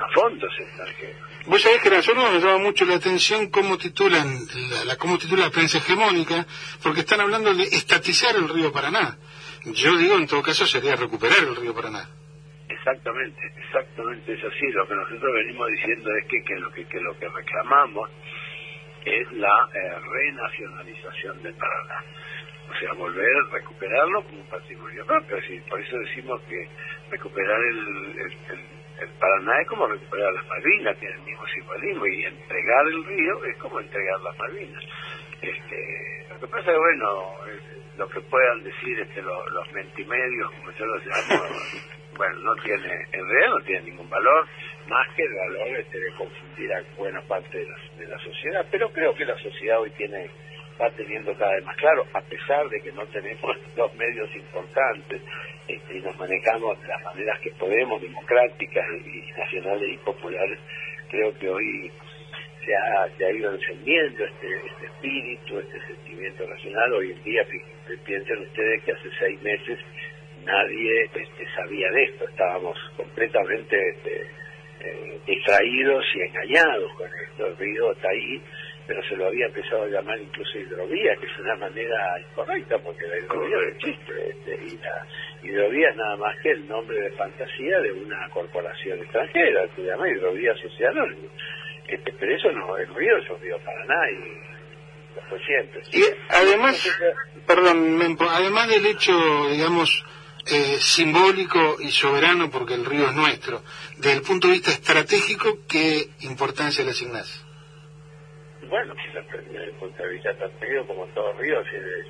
a 0.00 0.08
fondos 0.14 0.50
extranjeros. 0.58 1.22
Vos 1.46 1.60
sabés 1.62 1.82
que 1.82 1.90
nosotros 1.90 2.32
nos 2.32 2.42
llama 2.42 2.58
mucho 2.58 2.84
la 2.84 2.94
atención 2.96 3.50
cómo 3.50 3.76
titulan 3.78 4.26
la, 4.70 4.84
la- 4.84 4.96
cómo 4.96 5.18
titula 5.18 5.44
la 5.46 5.50
prensa 5.50 5.78
hegemónica, 5.78 6.46
porque 6.82 7.00
están 7.00 7.20
hablando 7.20 7.52
de 7.54 7.64
estatizar 7.64 8.34
el 8.36 8.48
río 8.48 8.72
Paraná. 8.72 9.16
Yo 9.64 9.96
digo, 9.96 10.14
en 10.16 10.26
todo 10.26 10.42
caso, 10.42 10.66
sería 10.66 10.96
recuperar 10.96 11.38
el 11.40 11.56
río 11.56 11.74
Paraná. 11.74 12.08
Exactamente, 12.68 13.40
exactamente 13.64 14.32
es 14.34 14.44
así. 14.44 14.66
Lo 14.72 14.86
que 14.88 14.94
nosotros 14.94 15.32
venimos 15.34 15.68
diciendo 15.70 16.10
es 16.16 16.26
que, 16.26 16.42
que 16.44 16.54
lo 16.60 16.72
que, 16.72 16.84
que 16.86 17.00
lo 17.00 17.18
que 17.18 17.28
reclamamos 17.28 18.10
es 19.04 19.32
la 19.32 19.68
eh, 19.74 19.98
renacionalización 20.00 21.42
del 21.42 21.54
Paraná. 21.54 22.04
o 22.70 22.78
sea, 22.78 22.92
volver 22.94 23.26
a 23.26 23.52
recuperarlo 23.54 24.24
como 24.24 24.40
un 24.40 24.46
patrimonio 24.48 25.04
propio. 25.06 25.36
Así, 25.38 25.60
por 25.68 25.80
eso 25.80 25.96
decimos 25.98 26.40
que 26.48 26.68
recuperar 27.10 27.60
el, 27.60 27.78
el, 27.78 28.32
el, 28.50 28.60
Paraná 29.18 29.60
es 29.60 29.68
como 29.68 29.86
recuperar 29.86 30.32
las 30.32 30.46
Malvinas, 30.46 30.98
tiene 30.98 31.14
el 31.14 31.22
mismo 31.22 31.46
simbolismo, 31.46 32.06
y 32.06 32.24
entregar 32.24 32.86
el 32.86 33.04
río 33.04 33.44
es 33.44 33.56
como 33.58 33.80
entregar 33.80 34.20
las 34.20 34.38
Malvinas. 34.38 34.84
Este, 35.40 36.26
lo 36.30 36.40
que 36.40 36.46
pasa 36.46 36.70
es, 36.70 36.78
bueno, 36.78 37.34
lo 37.96 38.08
que 38.08 38.20
puedan 38.20 38.62
decir 38.62 39.00
este, 39.00 39.22
los, 39.22 39.52
los 39.52 39.72
mentimedios, 39.72 40.50
como 40.52 40.70
yo 40.72 40.86
los 40.86 41.04
llamo, 41.04 41.44
bueno, 42.16 42.38
no 42.40 42.54
tiene, 42.62 43.06
en 43.12 43.28
realidad 43.28 43.50
no 43.50 43.64
tiene 43.64 43.82
ningún 43.82 44.08
valor, 44.10 44.46
más 44.88 45.08
que 45.14 45.22
el 45.22 45.34
valor 45.34 45.68
este, 45.78 45.98
de 45.98 46.14
confundir 46.14 46.72
a 46.72 46.82
buena 46.96 47.20
parte 47.22 47.58
de 47.58 47.66
la, 47.66 47.76
de 47.98 48.06
la 48.06 48.18
sociedad, 48.18 48.66
pero 48.70 48.92
creo 48.92 49.14
que 49.14 49.24
la 49.24 49.38
sociedad 49.38 49.80
hoy 49.80 49.90
tiene 49.90 50.30
va 50.80 50.90
teniendo 50.90 51.34
cada 51.34 51.54
vez 51.54 51.64
más 51.64 51.76
claro, 51.76 52.04
a 52.12 52.20
pesar 52.22 52.68
de 52.68 52.80
que 52.80 52.92
no 52.92 53.06
tenemos 53.06 53.56
los 53.76 53.94
medios 53.94 54.34
importantes 54.34 55.22
este, 55.68 55.98
y 55.98 56.00
nos 56.00 56.16
manejamos 56.16 56.80
de 56.80 56.88
las 56.88 57.02
maneras 57.02 57.38
que 57.40 57.50
podemos, 57.52 58.00
democráticas 58.02 58.84
y 59.04 59.32
nacionales 59.38 59.92
y 59.92 59.96
populares, 59.98 60.58
creo 61.10 61.38
que 61.38 61.48
hoy 61.48 61.92
se 62.64 62.74
ha, 62.74 63.08
se 63.16 63.24
ha 63.24 63.30
ido 63.30 63.52
encendiendo 63.52 64.24
este, 64.24 64.56
este 64.56 64.86
espíritu, 64.86 65.58
este 65.58 65.86
sentimiento 65.86 66.48
nacional. 66.48 66.92
Hoy 66.92 67.12
en 67.12 67.22
día, 67.24 67.42
piensen 68.04 68.38
ustedes 68.38 68.82
que 68.84 68.92
hace 68.92 69.08
seis 69.18 69.42
meses 69.42 69.78
nadie 70.44 71.04
este, 71.04 71.46
sabía 71.54 71.90
de 71.90 72.04
esto, 72.04 72.28
estábamos 72.28 72.76
completamente 72.96 73.76
este, 73.90 74.26
eh, 74.80 75.20
distraídos 75.26 76.04
y 76.14 76.20
engañados 76.22 76.92
con 76.94 77.06
esto. 77.06 77.46
El 77.46 77.56
río 77.56 77.92
está 77.92 78.08
ahí, 78.08 78.42
pero 78.86 79.02
se 79.08 79.16
lo 79.16 79.26
había 79.26 79.46
empezado 79.46 79.84
a 79.84 79.88
llamar 79.88 80.18
incluso 80.20 80.58
hidrovía, 80.58 81.16
que 81.16 81.26
es 81.26 81.38
una 81.38 81.56
manera 81.56 82.20
incorrecta, 82.20 82.78
porque 82.78 83.06
la 83.06 83.18
hidrovía 83.18 83.56
no 83.56 83.68
existe, 83.68 84.30
este, 84.30 84.64
y 84.64 84.78
la 84.78 85.06
hidrovía 85.42 85.90
es 85.90 85.96
nada 85.96 86.16
más 86.16 86.36
que 86.42 86.50
el 86.50 86.66
nombre 86.66 87.00
de 87.00 87.10
fantasía 87.12 87.80
de 87.80 87.92
una 87.92 88.28
corporación 88.30 88.98
extranjera, 89.00 89.66
se 89.76 89.82
llama 89.82 90.08
hidrovía 90.08 90.54
social 90.56 90.94
este, 91.88 92.12
pero 92.18 92.34
eso 92.34 92.50
no, 92.52 92.76
el 92.76 92.94
río 92.94 93.18
es 93.18 93.30
un 93.30 93.40
río 93.40 93.58
Paraná 93.58 94.10
y 94.10 95.16
lo 95.16 95.22
fue 95.28 95.38
siempre. 95.44 95.82
Y 95.92 96.04
además, 96.30 96.88
perdón, 97.46 98.16
además 98.30 98.68
del 98.68 98.86
hecho, 98.86 99.12
digamos, 99.50 100.04
eh, 100.46 100.78
simbólico 100.80 101.76
y 101.80 101.90
soberano, 101.90 102.50
porque 102.50 102.74
el 102.74 102.84
río 102.84 103.08
es 103.08 103.14
nuestro, 103.14 103.62
desde 103.96 104.14
el 104.14 104.22
punto 104.22 104.48
de 104.48 104.54
vista 104.54 104.70
estratégico, 104.70 105.58
¿qué 105.68 106.08
importancia 106.20 106.84
le 106.84 106.90
asignás? 106.90 107.41
Bueno, 108.72 108.94
desde 109.14 109.64
el 109.64 109.72
punto 109.72 110.02
de 110.02 110.08
vista 110.08 110.30
estratégico, 110.30 110.86
como 110.86 111.04
todo 111.08 111.30
río, 111.34 111.60
es, 111.60 112.06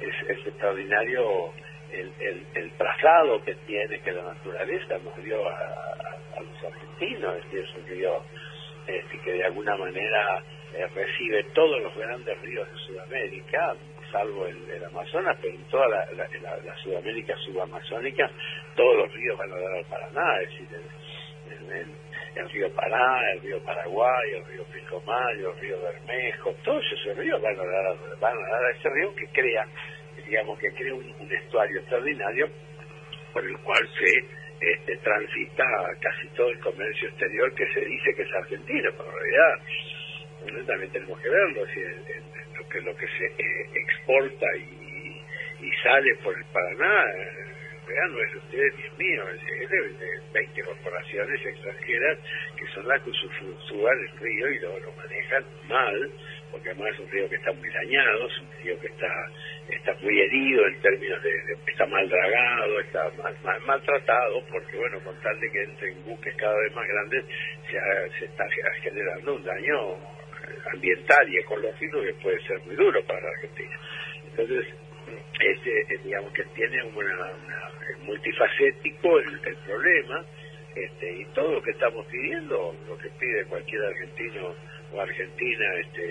es, 0.00 0.46
extraordinario 0.48 1.52
el, 1.92 2.12
el, 2.18 2.44
el, 2.54 2.72
trazado 2.72 3.40
que 3.44 3.54
tiene, 3.54 4.00
que 4.00 4.10
la 4.10 4.24
naturaleza 4.24 4.98
nos 4.98 5.16
dio 5.22 5.48
a, 5.48 5.54
a, 5.54 6.40
los 6.40 6.64
argentinos, 6.64 7.36
es, 7.36 7.54
es 7.54 7.76
un 7.76 7.86
río 7.86 8.20
este, 8.88 9.16
que 9.20 9.32
de 9.32 9.44
alguna 9.44 9.76
manera 9.76 10.42
eh, 10.74 10.88
recibe 10.92 11.44
todos 11.54 11.80
los 11.80 11.96
grandes 11.96 12.36
ríos 12.40 12.68
de 12.68 12.78
Sudamérica, 12.80 13.76
salvo 14.10 14.46
el, 14.46 14.84
Amazonas, 14.84 15.38
pero 15.40 15.54
en 15.54 15.64
toda 15.66 15.86
la, 15.86 16.04
la, 16.16 16.76
Sudamérica 16.82 17.36
subamazónica, 17.46 18.28
todos 18.74 18.96
los 18.96 19.14
ríos 19.14 19.38
van 19.38 19.52
a 19.52 19.56
dar 19.56 19.72
al 19.72 19.84
Paraná, 19.84 20.40
es 20.40 20.50
decir, 20.50 20.68
el, 22.34 22.50
río 22.50 22.70
Paraná, 22.74 23.32
el 23.32 23.40
río 23.42 23.62
Paraguay, 23.64 24.34
el 24.34 24.44
río 24.46 24.64
Pilcomayo, 24.64 25.52
el 25.52 25.60
río 25.60 25.80
Bermejo, 25.82 26.54
todos 26.64 26.84
esos 26.92 27.16
ríos 27.16 27.40
van 27.40 27.58
a 27.58 27.64
dar, 27.64 27.96
van 28.20 28.36
a, 28.36 28.48
dar 28.48 28.64
a 28.64 28.70
ese 28.70 28.88
río 28.90 29.14
que 29.14 29.26
crea, 29.28 29.66
digamos 30.26 30.58
que 30.58 30.70
crea 30.72 30.94
un, 30.94 31.32
estuario 31.32 31.80
extraordinario 31.80 32.48
por 33.32 33.44
el 33.44 33.58
cual 33.58 33.88
se 33.98 34.18
este, 34.60 34.96
transita 34.98 35.64
casi 36.00 36.28
todo 36.36 36.50
el 36.50 36.58
comercio 36.60 37.08
exterior 37.08 37.54
que 37.54 37.66
se 37.72 37.80
dice 37.80 38.14
que 38.14 38.22
es 38.22 38.32
argentino, 38.34 38.90
pero 38.96 39.10
en 39.10 39.16
realidad 39.16 40.66
también 40.66 40.92
tenemos 40.92 41.20
que 41.20 41.28
verlo, 41.28 41.66
si 41.66 41.80
lo, 42.58 42.68
que, 42.68 42.80
lo 42.80 42.96
que 42.96 43.06
se 43.06 43.26
eh, 43.26 43.70
exporta 43.74 44.46
y, 44.56 45.22
y, 45.60 45.70
sale 45.82 46.14
por 46.22 46.36
el 46.36 46.44
Paraná, 46.46 47.04
no 47.86 48.22
es 48.22 48.32
de 48.32 48.38
ustedes 48.38 48.74
ni 48.76 48.82
es 48.84 48.98
mío, 48.98 49.28
es 49.28 49.70
de, 49.70 50.20
20 50.32 50.62
corporaciones 50.62 51.46
extranjeras 51.46 52.18
que 52.56 52.66
son 52.68 52.88
las 52.88 53.02
que 53.02 53.12
suban 53.12 53.98
el 53.98 54.18
río 54.18 54.50
y 54.50 54.58
lo, 54.60 54.78
lo 54.80 54.92
manejan 54.92 55.44
mal, 55.68 56.10
porque 56.50 56.70
además 56.70 56.88
es 56.94 57.00
un 57.00 57.10
río 57.10 57.28
que 57.28 57.36
está 57.36 57.52
muy 57.52 57.68
dañado, 57.68 58.28
es 58.28 58.38
un 58.38 58.62
río 58.62 58.80
que 58.80 58.86
está 58.86 59.26
está 59.68 59.94
muy 60.02 60.20
herido 60.20 60.66
en 60.66 60.80
términos 60.80 61.22
de, 61.22 61.32
está 61.66 61.86
mal 61.86 62.08
dragado, 62.08 62.80
está 62.80 63.10
mal, 63.22 63.60
maltratado, 63.66 64.44
porque 64.50 64.76
bueno, 64.76 65.00
con 65.00 65.18
tal 65.20 65.38
de 65.40 65.50
que 65.50 65.62
entren 65.62 66.04
buques 66.04 66.34
cada 66.36 66.56
vez 66.58 66.74
más 66.74 66.86
grandes, 66.86 67.24
se, 67.70 68.18
se 68.18 68.24
está 68.26 68.44
generando 68.82 69.34
un 69.34 69.44
daño 69.44 69.96
ambiental 70.72 71.28
y 71.28 71.38
ecológico 71.38 72.02
que 72.02 72.14
puede 72.14 72.40
ser 72.46 72.60
muy 72.60 72.74
duro 72.74 73.02
para 73.04 73.20
la 73.20 73.28
Argentina. 73.28 73.78
Entonces, 74.30 74.66
este, 75.40 75.80
eh, 75.94 76.00
digamos 76.04 76.32
que 76.32 76.44
tiene 76.54 76.82
una, 76.84 77.32
multifacético 78.04 79.18
el, 79.18 79.40
el 79.44 79.56
problema, 79.56 80.24
este, 80.74 81.20
y 81.20 81.24
todo 81.34 81.52
lo 81.52 81.62
que 81.62 81.70
estamos 81.70 82.06
pidiendo, 82.06 82.74
lo 82.88 82.96
que 82.98 83.08
pide 83.20 83.44
cualquier 83.46 83.82
argentino 83.84 84.54
o 84.92 85.00
argentina, 85.00 85.74
este, 85.80 86.02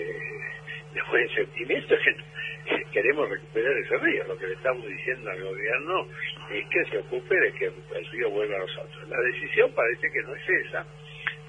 de 0.94 1.02
buen 1.10 1.28
sentimiento, 1.30 1.94
es 1.94 2.00
que 2.04 2.84
queremos 2.92 3.28
recuperar 3.28 3.76
ese 3.78 3.96
río. 3.98 4.24
Lo 4.24 4.38
que 4.38 4.46
le 4.46 4.54
estamos 4.54 4.86
diciendo 4.86 5.30
al 5.30 5.42
gobierno 5.42 6.06
es 6.50 6.66
que 6.68 6.84
se 6.90 6.98
ocupe 6.98 7.34
de 7.34 7.52
que 7.52 7.66
el 7.66 8.06
río 8.12 8.30
vuelva 8.30 8.56
a 8.56 8.60
nosotros. 8.60 9.08
La 9.08 9.20
decisión 9.20 9.72
parece 9.72 10.10
que 10.10 10.22
no 10.22 10.34
es 10.34 10.48
esa, 10.66 10.86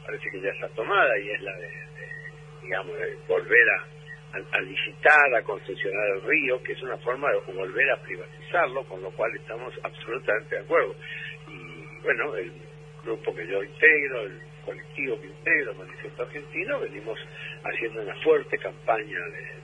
parece 0.05 0.29
que 0.31 0.41
ya 0.41 0.49
está 0.49 0.69
tomada 0.69 1.19
y 1.19 1.29
es 1.29 1.41
la 1.41 1.55
de, 1.57 1.69
digamos, 2.63 2.97
de 2.97 3.17
volver 3.27 3.69
a, 3.69 3.87
a, 4.33 4.61
licitar, 4.61 5.35
a 5.35 5.43
concesionar 5.43 6.09
el 6.15 6.21
río, 6.23 6.61
que 6.63 6.73
es 6.73 6.81
una 6.81 6.97
forma 6.97 7.29
de 7.31 7.53
volver 7.53 7.91
a 7.91 8.01
privatizarlo, 8.01 8.83
con 8.85 9.01
lo 9.01 9.11
cual 9.11 9.31
estamos 9.35 9.73
absolutamente 9.83 10.55
de 10.55 10.61
acuerdo. 10.61 10.95
Y 11.47 12.01
bueno, 12.03 12.35
el 12.35 12.51
grupo 13.03 13.35
que 13.35 13.47
yo 13.47 13.63
integro, 13.63 14.21
el 14.23 14.41
colectivo 14.65 15.21
que 15.21 15.27
integro, 15.27 15.75
Manifiesto 15.75 16.23
Argentino, 16.23 16.79
venimos 16.79 17.19
haciendo 17.63 18.01
una 18.01 18.15
fuerte 18.21 18.57
campaña 18.57 19.19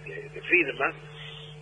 de 0.06 0.41
firmas 0.41 0.96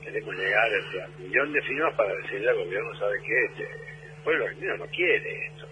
queremos 0.07 0.35
llegar 0.37 0.71
al 1.03 1.19
millón 1.19 1.51
de 1.51 1.61
firmas 1.63 1.93
para 1.95 2.13
decirle 2.15 2.49
al 2.49 2.55
gobierno, 2.55 2.95
¿sabe 2.97 3.17
qué? 3.25 3.45
Este, 3.45 3.63
el 3.63 4.23
pueblo 4.23 4.45
argentino 4.45 4.77
no 4.77 4.85
quiere 4.85 5.47
esto. 5.47 5.67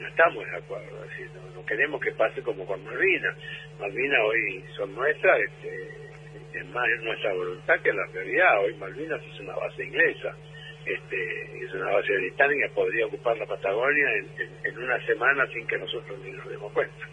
No 0.00 0.08
estamos 0.08 0.44
de 0.44 0.56
acuerdo, 0.56 1.02
decir, 1.02 1.28
no, 1.54 1.66
queremos 1.66 2.00
que 2.00 2.12
pase 2.12 2.42
como 2.42 2.64
con 2.64 2.82
Malvinas. 2.84 3.36
Malvinas 3.78 4.20
hoy 4.24 4.64
son 4.74 4.94
nuestras, 4.94 5.38
este, 5.40 6.07
es 6.52 6.66
más 6.68 6.88
es 6.88 7.02
nuestra 7.02 7.32
voluntad 7.32 7.80
que 7.82 7.92
la 7.92 8.06
realidad. 8.12 8.64
Hoy 8.64 8.74
Malvinas 8.74 9.20
es 9.22 9.40
una 9.40 9.54
base 9.56 9.84
inglesa, 9.84 10.36
este, 10.84 11.64
es 11.64 11.74
una 11.74 11.92
base 11.92 12.12
británica, 12.16 12.68
podría 12.74 13.06
ocupar 13.06 13.36
la 13.36 13.46
Patagonia 13.46 14.08
en, 14.64 14.78
una 14.78 15.04
semana 15.06 15.46
sin 15.52 15.66
que 15.66 15.78
nosotros 15.78 16.18
ni 16.24 16.32
nos 16.32 16.48
demos 16.48 16.72
cuenta. 16.72 17.06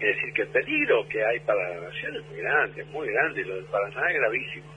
Es 0.00 0.16
decir, 0.16 0.32
que 0.34 0.42
el 0.42 0.48
peligro 0.48 1.06
que 1.08 1.24
hay 1.24 1.38
para 1.40 1.68
la 1.68 1.88
nación 1.88 2.16
es 2.16 2.26
muy 2.26 2.40
grande, 2.40 2.84
muy 2.84 3.08
grande, 3.08 3.40
y 3.40 3.44
lo 3.44 3.54
del 3.56 3.64
Paraná 3.66 4.10
es 4.10 4.16
gravísimo 4.16 4.72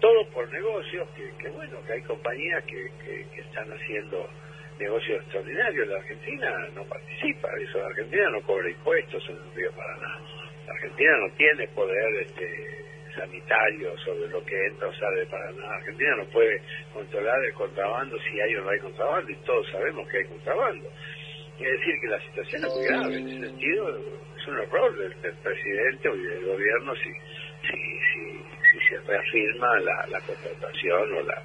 todo 0.00 0.24
por 0.30 0.50
negocios, 0.52 1.08
que, 1.16 1.48
bueno, 1.48 1.78
que 1.86 1.92
hay 1.92 2.02
compañías 2.02 2.64
que, 2.64 2.90
que, 3.04 3.40
están 3.40 3.70
haciendo 3.72 4.28
negocios 4.78 5.22
extraordinarios. 5.22 5.88
La 5.88 5.98
Argentina 5.98 6.68
no 6.74 6.84
participa 6.84 7.48
de 7.54 7.64
eso, 7.64 7.78
la 7.78 7.86
Argentina 7.86 8.30
no 8.30 8.42
cobra 8.42 8.70
impuestos 8.70 9.24
en 9.28 9.36
el 9.36 9.54
río 9.54 9.72
Paraná. 9.72 10.20
La 10.66 10.72
Argentina 10.74 11.16
no 11.16 11.30
tiene 11.36 11.68
poder 11.68 12.14
este, 12.22 12.87
sanitario 13.18 13.98
sobre 13.98 14.28
lo 14.28 14.44
que 14.44 14.66
entra 14.66 14.88
o 14.88 14.94
sale 14.94 15.20
de 15.20 15.26
Paraná. 15.26 15.74
Argentina 15.74 16.16
no 16.16 16.24
puede 16.26 16.62
controlar 16.92 17.44
el 17.44 17.52
contrabando 17.54 18.16
si 18.20 18.40
hay 18.40 18.54
o 18.56 18.62
no 18.62 18.70
hay 18.70 18.78
contrabando, 18.78 19.30
y 19.30 19.36
todos 19.44 19.66
sabemos 19.70 20.08
que 20.08 20.18
hay 20.18 20.24
contrabando. 20.24 20.88
Es 21.58 21.72
decir, 21.72 21.94
que 22.00 22.06
la 22.06 22.20
situación 22.20 22.64
es 22.64 22.74
muy 22.74 22.86
grave. 22.86 23.16
En 23.18 23.28
ese 23.28 23.46
sentido, 23.48 23.98
es 24.36 24.46
un 24.46 24.58
error 24.58 24.96
del, 24.96 25.12
presidente 25.42 26.08
o 26.08 26.16
del 26.16 26.44
gobierno 26.46 26.94
si, 26.94 27.10
si, 27.66 28.44
si 28.70 28.88
se 28.88 29.00
reafirma 29.00 29.80
la, 29.80 30.06
la 30.06 30.20
contratación 30.20 31.12
o 31.14 31.22
la, 31.22 31.42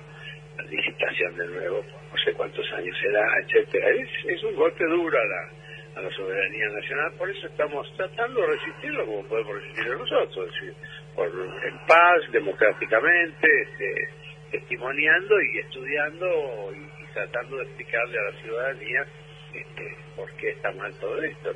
licitación 0.70 1.36
de 1.36 1.48
nuevo, 1.48 1.84
no 2.12 2.18
sé 2.24 2.32
cuántos 2.34 2.66
años 2.74 2.95
será, 3.02 3.26
etcétera. 3.41 3.90
Es, 3.90 4.10
es 4.26 4.44
un 4.44 4.56
golpe 4.56 4.84
duro 4.86 5.18
a 5.18 5.26
la, 5.26 6.00
a 6.00 6.02
la 6.02 6.16
soberanía 6.16 6.70
nacional, 6.70 7.12
por 7.18 7.30
eso 7.30 7.48
estamos 7.48 7.91
tratando 7.95 8.41
de 8.41 8.48
resistirlo 8.48 9.06
como 9.06 9.24
podemos 9.28 9.56
resistirlo 9.56 9.98
nosotros, 10.00 10.48
es 10.48 10.54
decir, 10.54 10.76
por, 11.15 11.27
en 11.27 11.85
paz, 11.88 12.19
democráticamente, 12.31 13.48
este, 13.61 14.10
testimoniando 14.52 15.35
y 15.41 15.60
estudiando 15.60 16.73
y, 16.73 17.03
tratando 17.14 17.57
de 17.57 17.64
explicarle 17.64 18.18
a 18.18 18.31
la 18.31 18.41
ciudadanía 18.41 19.06
este, 19.53 19.98
por 20.15 20.31
qué 20.38 20.49
está 20.49 20.72
mal 20.72 20.91
todo 20.95 21.22
esto. 21.22 21.53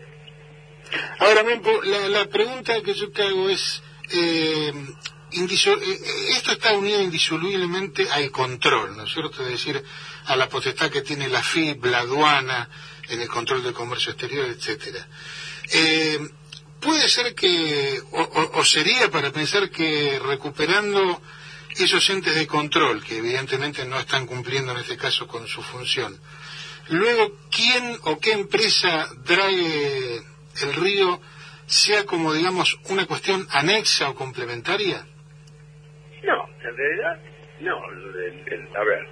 Ahora, 1.20 1.42
la, 1.84 2.10
la 2.10 2.26
pregunta 2.28 2.80
que 2.84 2.94
yo 2.94 3.12
te 3.12 3.24
hago 3.24 3.50
es, 3.50 3.82
eh, 4.14 4.72
eh, 5.32 5.48
eh, 5.66 5.98
esto 6.30 6.52
está 6.52 6.74
unido 6.74 7.02
indisolublemente 7.02 8.08
al 8.10 8.30
control, 8.32 8.96
¿no 8.96 9.04
es 9.04 9.12
cierto? 9.12 9.44
Es 9.44 9.52
decir, 9.52 9.84
a 10.26 10.36
la 10.36 10.48
potestad 10.48 10.92
que 10.92 11.02
tiene 11.02 11.28
la 11.28 11.42
FIP, 11.42 11.86
la 11.86 12.00
aduana, 12.00 12.70
en 13.10 13.22
el 13.22 13.28
control 13.28 13.64
del 13.64 13.74
comercio 13.74 14.12
exterior, 14.12 14.46
etcétera. 14.46 15.08
Eh, 15.74 16.20
puede 16.82 17.08
ser 17.10 17.34
que, 17.34 18.00
o, 18.12 18.64
sería 18.64 19.10
para 19.10 19.32
pensar 19.32 19.70
que 19.70 20.20
recuperando 20.20 21.22
esos 21.80 22.10
entes 22.10 22.36
de 22.36 22.48
control, 22.48 23.04
que 23.04 23.18
evidentemente 23.18 23.86
no 23.86 24.00
están 24.00 24.26
cumpliendo 24.26 24.72
en 24.72 24.80
este 24.80 24.98
caso 24.98 25.28
con 25.28 25.48
su 25.48 25.62
función, 25.62 26.18
luego, 26.90 27.34
¿quién 27.52 27.98
o 28.04 28.20
qué 28.20 28.34
empresa 28.34 29.08
drague 29.26 30.18
el 30.64 30.74
río 30.76 31.22
sea 31.66 32.06
como, 32.06 32.34
digamos, 32.34 32.80
una 32.90 33.06
cuestión 33.06 33.46
anexa 33.52 34.10
o 34.10 34.16
complementaria? 34.16 35.06
No, 36.24 36.48
en 36.64 36.78
realidad, 36.78 37.20
no. 37.60 37.76
a 37.76 38.84
ver, 38.84 39.08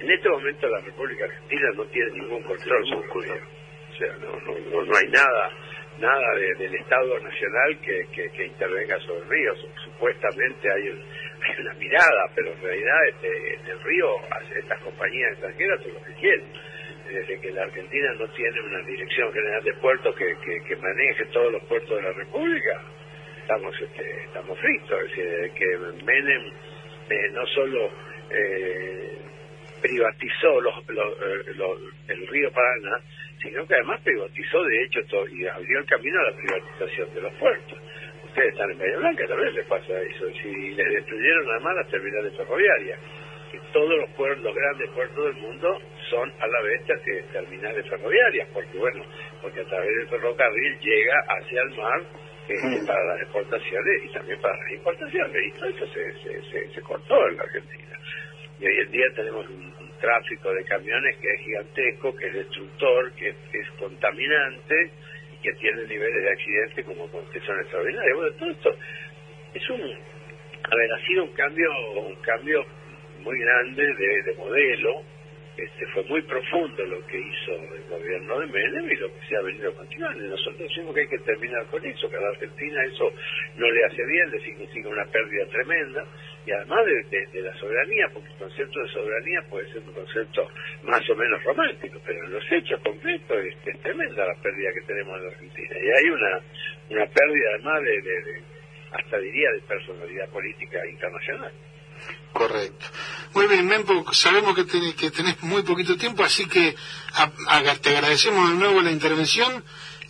en 0.00 0.10
este 0.10 0.28
momento 0.28 0.68
la 0.68 0.80
República 0.80 1.24
Argentina 1.24 1.70
no 1.76 1.84
tiene 1.86 2.10
ningún 2.12 2.42
control 2.42 2.84
sobre 2.88 3.06
el 3.06 3.22
río. 3.22 3.58
O 3.90 3.98
sea, 3.98 4.16
no, 4.18 4.40
no, 4.40 4.58
no, 4.70 4.84
no 4.84 4.96
hay 4.96 5.08
nada 5.08 5.67
nada 6.00 6.34
de- 6.36 6.54
del 6.54 6.74
Estado 6.76 7.18
Nacional 7.20 7.78
que, 7.80 8.06
que, 8.14 8.46
intervenga 8.46 8.98
sobre 9.00 9.20
el 9.22 9.28
río. 9.28 9.56
Su- 9.56 9.68
Supuestamente 9.84 10.70
hay, 10.72 10.88
un- 10.90 11.04
hay 11.42 11.60
una 11.60 11.74
mirada, 11.74 12.30
pero 12.34 12.52
en 12.52 12.62
realidad 12.62 13.08
este, 13.08 13.54
en 13.54 13.66
el 13.66 13.82
río 13.82 14.08
estas 14.56 14.80
compañías 14.80 15.32
extranjeras 15.32 15.82
son 15.82 15.94
lo 15.94 16.02
que 16.04 16.12
quieren. 16.14 16.44
Desde 17.08 17.40
que 17.40 17.50
la 17.52 17.62
Argentina 17.62 18.12
no 18.18 18.28
tiene 18.32 18.60
una 18.60 18.80
dirección 18.86 19.32
general 19.32 19.64
de 19.64 19.72
puertos 19.74 20.14
que, 20.14 20.36
que, 20.66 20.76
maneje 20.76 21.24
todos 21.32 21.50
los 21.52 21.62
puertos 21.64 21.96
de 21.96 22.02
la 22.02 22.12
República, 22.12 22.82
estamos 23.40 23.74
este, 23.80 24.24
estamos 24.24 24.58
fritos. 24.58 25.00
Es 25.04 25.16
decir, 25.16 25.52
que 25.54 26.04
Menem 26.04 26.52
eh, 27.08 27.30
no 27.32 27.46
solo 27.46 27.90
eh, 28.30 29.16
privatizó 29.80 30.60
los, 30.60 30.86
los, 30.88 31.12
eh, 31.22 31.52
los- 31.56 31.80
el 32.08 32.26
río 32.28 32.50
Paraná, 32.52 33.00
sino 33.42 33.66
que 33.66 33.74
además 33.74 34.00
privatizó 34.02 34.62
de 34.64 34.82
hecho 34.84 35.00
todo, 35.08 35.26
y 35.28 35.46
abrió 35.46 35.78
el 35.78 35.86
camino 35.86 36.20
a 36.20 36.30
la 36.30 36.36
privatización 36.36 37.14
de 37.14 37.20
los 37.22 37.32
puertos. 37.34 37.78
Ustedes 38.24 38.52
están 38.52 38.70
en 38.70 38.78
Bahía 38.78 38.96
Blanca, 38.98 39.26
también 39.26 39.54
les 39.54 39.66
pasa 39.66 40.00
eso. 40.02 40.30
Si 40.42 40.70
les 40.74 40.92
destruyeron 40.94 41.50
además 41.50 41.76
las 41.76 41.88
terminales 41.88 42.36
ferroviarias, 42.36 42.98
que 43.50 43.58
todos 43.72 43.98
los 43.98 44.10
puertos, 44.10 44.44
los 44.44 44.54
grandes 44.54 44.90
puertos 44.90 45.24
del 45.24 45.42
mundo 45.42 45.80
son 46.10 46.30
a 46.38 46.46
la 46.46 46.60
vez 46.62 46.84
ter- 46.86 47.24
terminales 47.32 47.88
ferroviarias, 47.88 48.48
porque 48.52 48.76
bueno, 48.76 49.02
porque 49.40 49.60
a 49.60 49.64
través 49.64 49.88
del 49.96 50.08
ferrocarril 50.08 50.78
llega 50.80 51.14
hacia 51.28 51.62
el 51.62 51.70
mar 51.76 52.02
este, 52.48 52.86
para 52.86 53.04
las 53.04 53.22
exportaciones 53.22 54.04
y 54.04 54.12
también 54.12 54.40
para 54.40 54.56
las 54.56 54.72
importaciones. 54.72 55.46
Y 55.46 55.52
todo 55.52 55.68
eso 55.70 55.86
se, 55.86 56.12
se, 56.22 56.42
se, 56.50 56.68
se 56.74 56.80
cortó 56.82 57.28
en 57.28 57.36
la 57.38 57.42
Argentina. 57.44 57.98
Y 58.60 58.66
hoy 58.66 58.78
en 58.80 58.90
día 58.90 59.06
tenemos 59.16 59.48
un 59.48 59.87
tráfico 60.00 60.52
de 60.52 60.64
camiones 60.64 61.16
que 61.18 61.32
es 61.32 61.40
gigantesco, 61.40 62.16
que 62.16 62.26
es 62.26 62.34
destructor, 62.34 63.12
que 63.12 63.28
es, 63.28 63.70
contaminante 63.78 64.90
y 65.32 65.42
que 65.42 65.52
tiene 65.54 65.84
niveles 65.84 66.22
de 66.22 66.30
accidente 66.30 66.84
como 66.84 67.08
que 67.30 67.40
son 67.40 67.60
extraordinarios. 67.60 68.16
Bueno, 68.16 68.32
todo 68.36 68.50
esto 68.50 68.76
es 69.54 69.70
un, 69.70 69.80
a 69.80 70.76
ver, 70.76 70.92
ha 70.92 71.06
sido 71.06 71.24
un 71.24 71.32
cambio, 71.32 71.70
un 71.96 72.16
cambio 72.16 72.64
muy 73.22 73.38
grande 73.38 73.82
de, 73.82 74.22
de 74.22 74.34
modelo. 74.36 75.02
Este, 75.58 75.86
fue 75.88 76.04
muy 76.04 76.22
profundo 76.22 76.84
lo 76.86 77.04
que 77.08 77.18
hizo 77.18 77.52
el 77.74 77.82
gobierno 77.90 78.38
de 78.38 78.46
Menem 78.46 78.92
y 78.92 78.94
lo 78.96 79.08
que 79.12 79.26
se 79.28 79.36
ha 79.36 79.42
venido 79.42 79.74
continuando. 79.74 80.22
Nosotros 80.22 80.58
decimos 80.60 80.94
que 80.94 81.00
hay 81.00 81.08
que 81.08 81.18
terminar 81.18 81.66
con 81.66 81.84
eso, 81.84 82.08
que 82.08 82.16
a 82.16 82.20
la 82.20 82.28
Argentina 82.28 82.84
eso 82.84 83.12
no 83.56 83.68
le 83.68 83.84
hace 83.86 84.06
bien, 84.06 84.30
le 84.30 84.40
significa 84.40 84.88
una 84.88 85.04
pérdida 85.06 85.46
tremenda. 85.48 86.04
Y 86.46 86.52
además 86.52 86.86
de, 86.86 87.42
la 87.42 87.52
soberanía, 87.58 88.08
porque 88.14 88.28
el 88.30 88.38
concepto 88.38 88.80
de 88.80 88.88
soberanía 88.88 89.42
puede 89.50 89.72
ser 89.72 89.82
un 89.82 89.92
concepto 89.94 90.48
más 90.84 91.10
o 91.10 91.16
menos 91.16 91.42
romántico, 91.42 92.00
pero 92.06 92.24
en 92.24 92.32
los 92.34 92.52
hechos 92.52 92.80
concretos 92.80 93.38
es, 93.44 93.82
tremenda 93.82 94.26
la 94.26 94.34
pérdida 94.40 94.70
que 94.72 94.86
tenemos 94.86 95.18
en 95.18 95.24
la 95.24 95.30
Argentina. 95.32 95.74
Y 95.82 95.90
hay 95.90 96.10
una, 96.10 96.40
una 96.90 97.06
pérdida 97.06 97.50
además 97.54 97.82
de, 97.82 98.00
de- 98.02 98.22
de- 98.22 98.42
hasta 98.92 99.18
diría, 99.18 99.50
de 99.50 99.60
personalidad 99.62 100.28
política 100.30 100.86
internacional. 100.86 101.52
Correcto. 102.32 102.86
Muy 103.34 103.46
bien, 103.46 103.66
Mempo, 103.66 104.12
sabemos 104.12 104.54
que 104.54 104.64
tenés, 104.64 104.94
que 104.94 105.10
tenés 105.10 105.42
muy 105.42 105.62
poquito 105.62 105.96
tiempo, 105.96 106.22
así 106.24 106.46
que 106.46 106.74
a- 107.14 107.30
a- 107.48 107.74
te 107.76 107.90
agradecemos 107.96 108.50
de 108.50 108.56
nuevo 108.56 108.80
la 108.80 108.90
intervención 108.90 109.64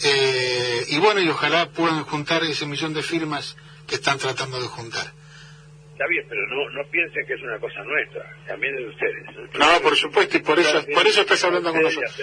eh, 0.04 0.84
y 0.88 0.98
bueno, 0.98 1.20
y 1.20 1.28
ojalá 1.28 1.70
puedan 1.70 2.04
juntar 2.04 2.44
ese 2.44 2.66
millón 2.66 2.94
de 2.94 3.02
firmas 3.02 3.56
que 3.86 3.96
están 3.96 4.18
tratando 4.18 4.60
de 4.60 4.68
juntar. 4.68 5.12
Está 5.92 6.06
bien, 6.08 6.24
pero 6.28 6.40
no, 6.46 6.70
no 6.70 6.88
piensen 6.90 7.26
que 7.26 7.34
es 7.34 7.42
una 7.42 7.58
cosa 7.58 7.82
nuestra, 7.82 8.22
también 8.46 8.72
es 8.76 8.80
de 8.82 8.88
ustedes. 8.90 9.58
No, 9.58 9.80
por 9.82 9.96
supuesto, 9.96 10.36
y 10.36 10.40
por 10.40 10.58
eso, 10.60 10.84
por 10.94 11.04
eso 11.06 11.22
estás 11.22 11.42
hablando 11.42 11.72
con 11.72 11.82
nosotros. 11.82 12.14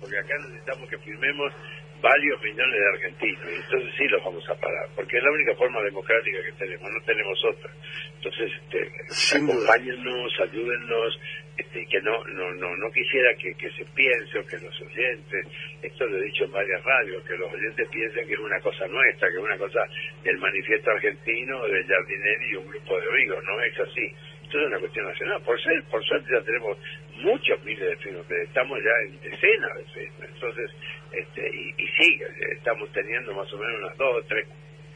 Porque 0.00 0.18
acá 0.18 0.34
necesitamos 0.48 0.88
que 0.88 0.96
firmemos 0.98 1.52
varios 2.00 2.42
millones 2.42 2.78
de 2.78 2.88
argentinos, 2.88 3.44
y 3.50 3.56
entonces 3.56 3.94
sí 3.96 4.08
los 4.08 4.24
vamos 4.24 4.48
a 4.48 4.54
parar, 4.54 4.88
porque 4.94 5.16
es 5.16 5.22
la 5.22 5.30
única 5.30 5.54
forma 5.54 5.82
democrática 5.82 6.42
que 6.42 6.52
tenemos, 6.52 6.90
no 6.90 7.00
tenemos 7.04 7.44
otra. 7.44 7.70
Entonces, 8.16 8.52
este, 8.62 9.36
acompáñennos, 9.36 10.40
ayúdennos, 10.40 11.20
este, 11.56 11.86
que 11.86 12.00
no, 12.02 12.24
no, 12.24 12.54
no, 12.54 12.76
no 12.76 12.90
quisiera 12.92 13.34
que, 13.34 13.52
que 13.54 13.70
se 13.70 13.84
piense 13.86 14.38
o 14.38 14.46
que 14.46 14.58
los 14.58 14.80
oyentes, 14.80 15.46
esto 15.82 16.06
lo 16.06 16.18
he 16.18 16.22
dicho 16.22 16.44
en 16.44 16.52
varias 16.52 16.82
radios, 16.84 17.24
que 17.24 17.36
los 17.36 17.52
oyentes 17.52 17.88
piensen 17.88 18.26
que 18.28 18.34
es 18.34 18.40
una 18.40 18.60
cosa 18.60 18.86
nuestra, 18.86 19.28
que 19.28 19.34
es 19.34 19.42
una 19.42 19.58
cosa 19.58 19.80
del 20.22 20.38
manifiesto 20.38 20.90
argentino, 20.90 21.66
del 21.66 21.86
Jardinelli 21.86 22.52
y 22.52 22.56
un 22.56 22.68
grupo 22.68 23.00
de 23.00 23.08
amigos, 23.08 23.44
no 23.44 23.60
es 23.60 23.78
así. 23.80 24.14
Esto 24.48 24.60
es 24.60 24.66
una 24.68 24.78
cuestión 24.78 25.04
nacional. 25.06 25.42
Por, 25.42 25.60
ser, 25.60 25.82
por 25.90 26.02
suerte 26.04 26.26
ya 26.32 26.40
tenemos 26.40 26.78
muchos 27.20 27.62
miles 27.64 27.86
de 27.86 27.96
firmas, 27.98 28.24
pero 28.26 28.42
estamos 28.44 28.78
ya 28.82 28.94
en 29.04 29.20
decenas 29.20 29.76
de 29.76 29.84
firmas. 29.92 30.28
Entonces, 30.32 30.70
este, 31.12 31.50
y, 31.54 31.68
y 31.76 31.86
sí, 31.88 32.20
estamos 32.56 32.90
teniendo 32.94 33.34
más 33.34 33.52
o 33.52 33.58
menos 33.58 33.76
unas 33.82 33.96
dos 33.98 34.16
o 34.16 34.22
tres 34.26 34.48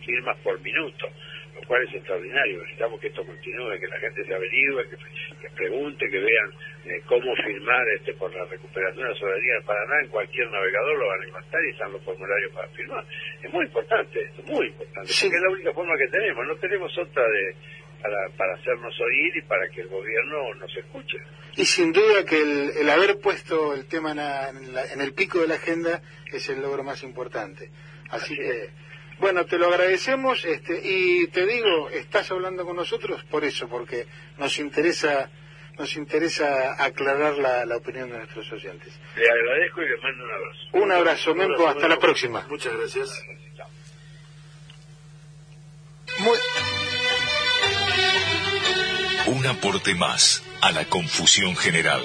firmas 0.07 0.39
por 0.39 0.59
minuto, 0.63 1.07
lo 1.55 1.61
cual 1.69 1.83
es 1.87 1.95
extraordinario. 1.95 2.63
Necesitamos 2.63 2.99
que 2.99 3.09
esto 3.09 3.27
continúe, 3.27 3.79
que 3.79 3.87
la 3.89 3.99
gente 3.99 4.25
se 4.25 4.35
averigüe, 4.35 4.89
que, 4.89 4.97
que 5.43 5.51
pregunte, 5.55 6.09
que 6.09 6.19
vean 6.19 6.51
eh, 6.87 7.03
cómo 7.05 7.37
firmar 7.37 7.87
este 7.91 8.15
por 8.15 8.35
la 8.35 8.47
recuperación 8.47 9.05
de 9.05 9.13
la 9.13 9.19
soberanía 9.21 9.53
del 9.57 9.65
Paraná. 9.65 10.01
En 10.01 10.09
cualquier 10.09 10.51
navegador 10.51 10.99
lo 10.99 11.07
van 11.09 11.21
a 11.21 11.27
encontrar 11.27 11.63
y 11.63 11.71
están 11.73 11.93
los 11.93 12.03
formularios 12.05 12.53
para 12.53 12.69
firmar. 12.69 13.05
Es 13.43 13.53
muy 13.53 13.67
importante 13.67 14.19
esto, 14.19 14.43
muy 14.45 14.67
importante, 14.69 15.13
Sí. 15.13 15.27
porque 15.27 15.37
es 15.37 15.43
la 15.43 15.51
única 15.51 15.73
forma 15.75 15.99
que 15.99 16.09
tenemos. 16.09 16.47
No 16.47 16.57
tenemos 16.57 16.97
otra 16.97 17.23
de 17.29 17.55
para, 18.03 18.29
para 18.37 18.55
hacernos 18.55 18.95
oír 19.01 19.37
y 19.37 19.43
para 19.43 19.69
que 19.69 19.81
el 19.83 19.89
gobierno 19.89 20.55
nos 20.57 20.77
escuche. 20.77 21.19
Y 21.57 21.65
sin 21.65 21.93
duda 21.93 22.25
que 22.25 22.41
el, 22.41 22.71
el 22.79 22.91
haber 22.91 23.19
puesto 23.21 23.75
el 23.75 23.87
tema 23.87 24.11
en, 24.13 24.17
la- 24.19 24.49
en 24.51 24.75
la- 24.75 24.85
en 24.93 25.01
el 25.01 25.13
pico 25.15 25.39
de 25.41 25.49
la 25.49 25.55
agenda 25.55 26.03
es 26.33 26.49
el 26.49 26.61
logro 26.61 26.83
más 26.83 27.03
importante. 27.03 27.71
Así 28.11 28.25
Así 28.25 28.37
que, 28.37 28.71
bueno, 29.19 29.45
te 29.47 29.59
lo 29.59 29.67
agradecemos 29.69 30.45
este, 30.45 30.81
y 30.83 31.29
te 31.29 31.47
digo, 31.47 31.89
estás 31.91 32.31
hablando 32.31 32.65
con 32.65 32.77
nosotros 32.77 33.23
por 33.25 33.45
eso, 33.45 33.69
porque 33.69 34.07
nos 34.39 34.59
interesa 34.59 35.31
nos 35.79 35.97
interesa 35.97 36.75
aclarar 36.85 37.39
la, 37.39 37.65
la 37.65 37.77
opinión 37.79 38.11
de 38.11 38.19
nuestros 38.19 38.53
oyentes. 38.53 38.93
Le 39.17 39.27
agradezco 39.31 39.83
y 39.83 39.89
le 39.89 39.97
mando 40.03 40.25
un 40.25 40.31
abrazo. 40.31 40.61
Un 40.75 40.93
abrazo, 40.93 41.35
Mempo, 41.35 41.67
hasta 41.67 41.89
la 41.89 41.99
próxima. 41.99 42.47
Muchas 42.49 42.77
gracias. 42.77 43.25
Muy- 46.19 46.39
Un 49.33 49.47
aporte 49.47 49.95
más 49.95 50.43
a 50.61 50.73
la 50.73 50.85
confusión 50.85 51.57
general. 51.57 52.05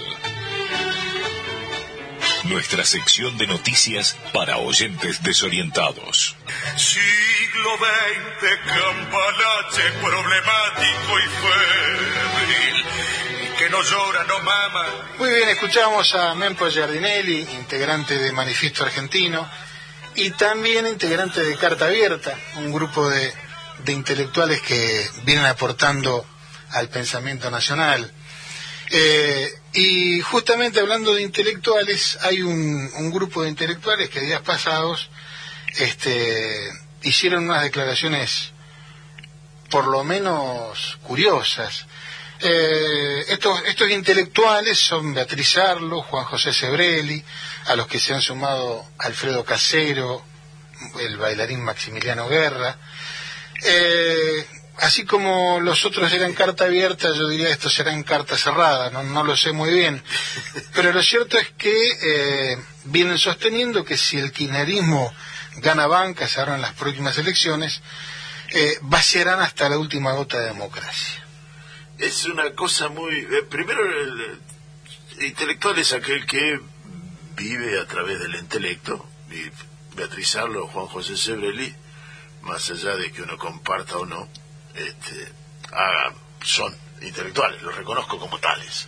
Nuestra 2.45 2.85
sección 2.85 3.37
de 3.37 3.47
noticias 3.47 4.15
para 4.31 4.59
oyentes 4.59 5.21
desorientados. 5.23 6.37
Siglo 6.77 7.71
XX, 7.79 8.49
campanache 8.65 9.91
problemático 10.01 11.19
y 11.19 11.27
febril, 11.43 12.85
que 13.59 13.69
no 13.71 13.83
llora, 13.83 14.23
no 14.23 14.39
mama. 14.39 14.85
Muy 15.19 15.29
bien, 15.29 15.49
escuchamos 15.49 16.15
a 16.15 16.33
Mempo 16.33 16.69
Giardinelli, 16.69 17.41
integrante 17.41 18.17
de 18.17 18.31
Manifiesto 18.31 18.85
Argentino, 18.85 19.45
y 20.15 20.29
también 20.31 20.87
integrante 20.87 21.43
de 21.43 21.57
Carta 21.57 21.87
Abierta, 21.87 22.33
un 22.55 22.71
grupo 22.71 23.09
de, 23.09 23.33
de 23.83 23.91
intelectuales 23.91 24.61
que 24.61 25.09
vienen 25.25 25.45
aportando 25.45 26.25
al 26.71 26.89
pensamiento 26.89 27.49
nacional. 27.51 28.11
Eh, 28.89 29.53
y 29.73 30.21
justamente 30.21 30.79
hablando 30.79 31.13
de 31.13 31.21
intelectuales, 31.21 32.17
hay 32.21 32.41
un, 32.41 33.11
grupo 33.11 33.43
de 33.43 33.49
intelectuales 33.49 34.09
que 34.09 34.21
días 34.21 34.41
pasados 34.41 35.09
este, 35.77 36.69
hicieron 37.03 37.45
unas 37.49 37.63
declaraciones 37.63 38.51
por 39.69 39.87
lo 39.87 40.03
menos 40.03 40.97
curiosas. 41.03 41.85
Eh, 42.39 43.25
estos, 43.29 43.61
estos 43.65 43.89
intelectuales 43.89 44.79
son 44.79 45.13
Beatriz 45.13 45.57
Arlo, 45.57 46.01
Juan 46.03 46.25
José 46.25 46.53
Sebrelli, 46.53 47.23
a 47.65 47.75
los 47.75 47.87
que 47.87 47.99
se 47.99 48.13
han 48.13 48.21
sumado 48.21 48.85
Alfredo 48.99 49.43
Casero, 49.43 50.23
el 50.99 51.17
bailarín 51.17 51.63
Maximiliano 51.63 52.27
Guerra. 52.29 52.77
Eh, 53.63 54.47
así 54.79 55.05
como 55.05 55.59
los 55.59 55.85
otros 55.85 56.11
eran 56.13 56.33
carta 56.33 56.65
abierta, 56.65 57.13
yo 57.13 57.27
diría 57.27 57.49
estos 57.49 57.73
serán 57.73 58.03
carta 58.03 58.37
cerrada, 58.37 58.89
no, 58.89 59.03
no 59.03 59.23
lo 59.23 59.35
sé 59.35 59.51
muy 59.51 59.73
bien. 59.73 60.03
Pero 60.73 60.91
lo 60.93 61.01
cierto 61.01 61.37
es 61.37 61.49
que 61.57 61.73
eh, 61.73 62.57
vienen 62.85 63.17
sosteniendo 63.17 63.83
que 63.83 63.97
si 63.97 64.17
el 64.17 64.31
kirchnerismo 64.31 65.13
gana 65.57 65.87
bancas 65.87 66.37
ahora 66.37 66.55
en 66.55 66.61
las 66.61 66.73
próximas 66.73 67.17
elecciones, 67.17 67.81
eh, 68.49 68.77
vaciarán 68.81 69.41
hasta 69.41 69.69
la 69.69 69.77
última 69.77 70.13
gota 70.13 70.39
de 70.39 70.47
democracia. 70.47 71.25
Es 71.97 72.25
una 72.25 72.51
cosa 72.51 72.89
muy... 72.89 73.13
eh, 73.15 73.43
primero, 73.49 73.83
el, 73.83 74.39
el 75.17 75.25
intelectual 75.25 75.77
es 75.79 75.93
aquel 75.93 76.25
que 76.25 76.59
vive 77.35 77.79
a 77.79 77.85
través 77.85 78.19
del 78.19 78.35
intelecto, 78.35 79.07
y 79.31 79.49
Beatriz 79.95 80.35
Arlo, 80.35 80.67
Juan 80.67 80.87
José 80.87 81.17
Sebrelli, 81.17 81.75
más 82.41 82.69
allá 82.69 82.95
de 82.95 83.11
que 83.11 83.23
uno 83.23 83.37
comparta 83.37 83.97
o 83.97 84.05
no, 84.05 84.29
este, 84.77 85.31
son 86.43 86.75
intelectuales, 87.01 87.61
los 87.61 87.75
reconozco 87.75 88.17
como 88.19 88.39
tales. 88.39 88.87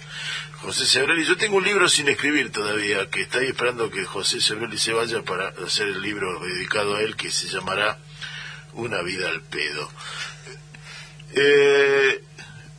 José 0.61 0.85
Sebrelli, 0.85 1.23
yo 1.25 1.37
tengo 1.37 1.57
un 1.57 1.63
libro 1.63 1.87
sin 1.87 2.09
escribir 2.09 2.51
todavía, 2.51 3.09
que 3.09 3.21
está 3.21 3.39
esperando 3.41 3.89
que 3.89 4.03
José 4.05 4.41
Sebrelli 4.41 4.77
se 4.77 4.91
vaya 4.93 5.21
para 5.23 5.49
hacer 5.65 5.87
el 5.87 6.01
libro 6.01 6.39
dedicado 6.39 6.95
a 6.95 7.01
él, 7.01 7.15
que 7.15 7.31
se 7.31 7.47
llamará 7.47 7.97
Una 8.73 9.01
vida 9.01 9.29
al 9.29 9.41
pedo. 9.41 9.89
Eh, 11.33 12.23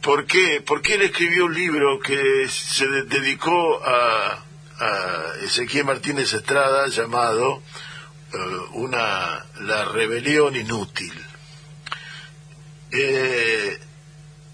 ¿Por 0.02 0.26
qué? 0.26 0.62
Porque 0.66 0.94
él 0.94 1.02
escribió 1.02 1.44
un 1.46 1.54
libro 1.54 2.00
que 2.00 2.48
se 2.48 2.86
de- 2.88 3.02
dedicó 3.04 3.82
a, 3.84 4.44
a 4.78 5.24
Ezequiel 5.42 5.84
Martínez 5.84 6.32
Estrada 6.32 6.88
llamado 6.88 7.62
eh, 8.32 8.36
una 8.72 9.44
La 9.60 9.84
rebelión 9.86 10.56
inútil. 10.56 11.12
Eh, 12.92 13.78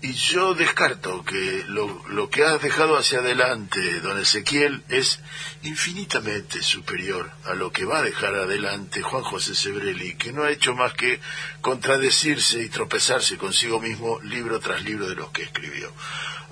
y 0.03 0.13
yo 0.13 0.55
descarto 0.55 1.25
que 1.25 1.65
lo, 1.69 2.07
lo 2.09 2.29
que 2.29 2.45
has 2.45 2.61
dejado 2.61 2.97
hacia 2.97 3.21
adelante, 3.21 4.01
don 4.01 4.21
Ezequiel, 4.21 4.85
es 4.89 5.21
infinitamente 5.63 6.63
superior 6.63 7.31
a 7.45 7.55
lo 7.55 7.73
que 7.73 7.87
va 7.87 7.99
a 7.99 8.03
dejar 8.03 8.35
adelante 8.35 9.03
Juan 9.03 9.25
José 9.25 9.55
Sebrelli, 9.55 10.15
que 10.15 10.33
no 10.33 10.45
ha 10.45 10.51
hecho 10.51 10.75
más 10.75 10.93
que 10.93 11.19
contradecirse 11.63 12.63
y 12.63 12.69
tropezarse 12.69 13.39
consigo 13.39 13.81
mismo 13.81 14.21
libro 14.21 14.61
tras 14.61 14.83
libro 14.85 15.09
de 15.09 15.17
los 15.17 15.31
que 15.31 15.45
escribió. 15.45 15.91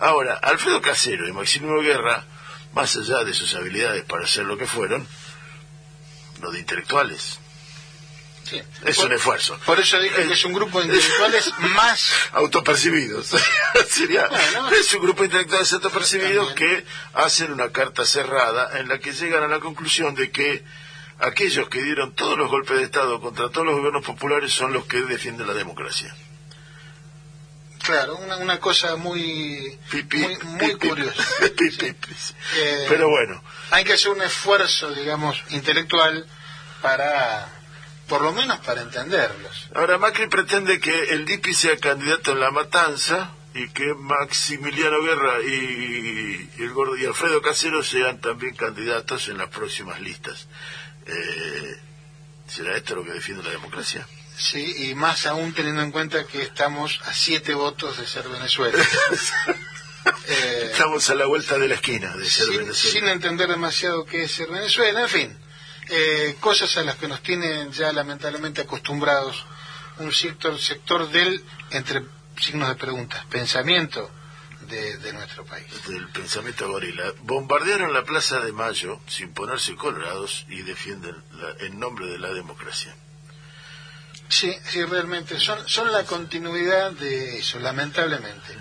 Ahora, 0.01 0.35
Alfredo 0.35 0.81
Casero 0.81 1.29
y 1.29 1.33
Maximiliano 1.33 1.83
Guerra, 1.83 2.25
más 2.73 2.97
allá 2.97 3.25
de 3.25 3.35
sus 3.35 3.55
habilidades 3.55 4.05
para 4.05 4.27
ser 4.27 4.47
lo 4.47 4.57
que 4.57 4.67
fueron, 4.67 5.07
lo 6.41 6.51
de 6.51 6.61
intelectuales. 6.61 7.39
es 8.85 8.97
Por- 8.97 9.07
un 9.07 9.13
esfuerzo. 9.13 9.59
Por 9.67 9.81
eso 9.81 9.99
dije 10.01 10.27
que 10.27 10.33
es 10.35 10.45
un 10.45 10.53
grupo 10.53 10.81
de 10.81 10.87
intelectuales 10.87 11.53
más 11.59 12.11
autopercibidos. 12.33 13.29
Sería, 13.89 14.27
Bueno. 14.29 14.71
es 14.71 14.93
un 14.95 15.03
grupo 15.03 15.23
de 15.23 15.27
intelectuales 15.27 15.73
autopercibidos 15.73 16.53
que 16.55 16.85
hacen 17.15 17.53
una 17.53 17.71
carta 17.71 18.05
cerrada 18.05 18.79
en 18.79 18.89
la 18.89 18.99
que 18.99 19.13
llegan 19.13 19.43
a 19.43 19.49
la 19.49 19.61
conclusión 19.61 20.15
de 20.15 20.31
que 20.31 20.65
aquellos 21.21 21.69
que 21.69 21.83
dieron 21.83 22.15
todos 22.15 22.37
los 22.37 22.51
golpes 22.51 22.77
de 22.79 22.85
Estado 22.85 23.21
contra 23.21 23.49
todos 23.51 23.67
los 23.67 23.77
gobiernos 23.77 24.05
populares 24.05 24.53
son 24.53 24.73
los 24.73 24.85
que 24.87 25.01
defienden 25.03 25.47
la 25.47 25.55
democracia. 25.55 26.15
Claro, 27.83 28.17
una, 28.17 28.39
una 28.39 28.59
cosa 28.61 28.97
muy, 28.97 29.79
muy, 29.93 30.75
curiosa. 30.79 31.23
Eh, 31.43 32.87
Pero 32.89 33.11
bueno, 33.11 33.43
Hay 33.73 33.85
que 33.85 33.93
hacer 33.93 34.11
un 34.11 34.23
esfuerzo, 34.23 34.91
digamos, 34.93 35.37
intelectual 35.51 36.27
para, 36.81 37.47
por 38.09 38.23
lo 38.23 38.33
menos 38.33 38.59
para 38.61 38.83
entenderlos. 38.83 39.69
ahora 39.75 39.99
Macri 39.99 40.27
pretende 40.27 40.81
que 40.81 41.11
el 41.11 41.25
DIPI 41.25 41.55
sea 41.55 41.77
candidato 41.79 42.33
en 42.33 42.41
la 42.41 42.51
matanza 42.51 43.31
y 43.55 43.69
que 43.69 43.95
Maximiliano 43.95 45.03
Guerra 45.03 45.41
y, 45.43 46.51
y 46.59 46.63
el 46.63 46.73
gordo 46.73 46.97
y 46.97 47.07
Alfredo 47.07 47.41
Casero 47.41 47.83
sean 47.83 48.21
también 48.21 48.57
candidatos 48.57 49.29
en 49.29 49.39
las 49.39 49.49
próximas 49.49 50.01
listas. 50.01 50.49
Eh, 51.07 51.77
¿Será 52.49 52.77
esto 52.77 52.97
lo 52.97 53.05
que 53.05 53.13
defiende 53.13 53.43
la 53.45 53.51
democracia? 53.51 54.07
Sí, 54.37 54.89
y 54.91 54.95
más 54.95 55.27
aún 55.27 55.53
teniendo 55.53 55.83
en 55.83 55.93
cuenta 55.93 56.27
que 56.27 56.43
estamos 56.43 57.01
a 57.05 57.13
siete 57.13 57.55
votos 57.55 57.99
de 57.99 58.07
ser 58.07 58.29
Venezuela. 58.29 58.83
Eh, 60.27 60.69
Estamos 60.73 61.09
a 61.09 61.15
la 61.15 61.27
vuelta 61.27 61.57
de 61.57 61.69
la 61.69 61.77
esquina 61.77 62.15
de 62.17 62.29
ser 62.29 62.47
sin, 62.47 62.57
Venezuela. 62.59 62.93
sin 62.93 63.09
entender 63.09 63.49
demasiado 63.49 64.05
qué 64.05 64.25
es 64.25 64.33
ser 64.33 64.49
Venezuela, 64.51 65.03
en 65.03 65.09
fin, 65.09 65.39
eh, 65.89 66.37
cosas 66.41 66.77
a 66.77 66.83
las 66.85 66.97
que 66.97 67.09
nos 67.09 67.23
tienen 67.23 67.73
ya 67.73 67.93
lamentablemente 67.93 68.63
acostumbrados 68.63 69.45
un 69.99 70.13
sector, 70.13 70.59
sector 70.59 71.09
del, 71.11 71.45
entre 71.71 72.03
signos 72.41 72.69
de 72.69 72.75
preguntas, 72.75 73.25
pensamiento 73.27 74.11
de, 74.63 74.97
de 74.99 75.13
nuestro 75.13 75.45
país. 75.45 75.67
del 75.87 76.09
pensamiento 76.09 76.67
gorila. 76.69 77.13
Bombardearon 77.23 77.93
la 77.93 78.03
Plaza 78.03 78.41
de 78.41 78.51
Mayo 78.53 78.99
sin 79.07 79.33
ponerse 79.33 79.75
colorados 79.77 80.47
y 80.49 80.63
defienden 80.63 81.15
la- 81.33 81.67
en 81.67 81.79
nombre 81.79 82.07
de 82.07 82.19
la 82.19 82.33
democracia. 82.33 82.97
Sí, 84.29 84.53
sí, 84.65 84.83
realmente, 84.85 85.39
son, 85.39 85.69
son 85.69 85.93
la 85.93 86.05
continuidad 86.05 86.93
de 86.93 87.39
eso, 87.39 87.59
lamentablemente. 87.61 88.57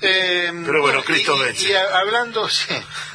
Eh, 0.00 0.52
Pero 0.64 0.80
bueno, 0.80 1.02
Cristo 1.02 1.36
y- 1.36 1.40
vence. 1.46 1.76
Hablando, 1.76 2.48
sí, 2.48 2.74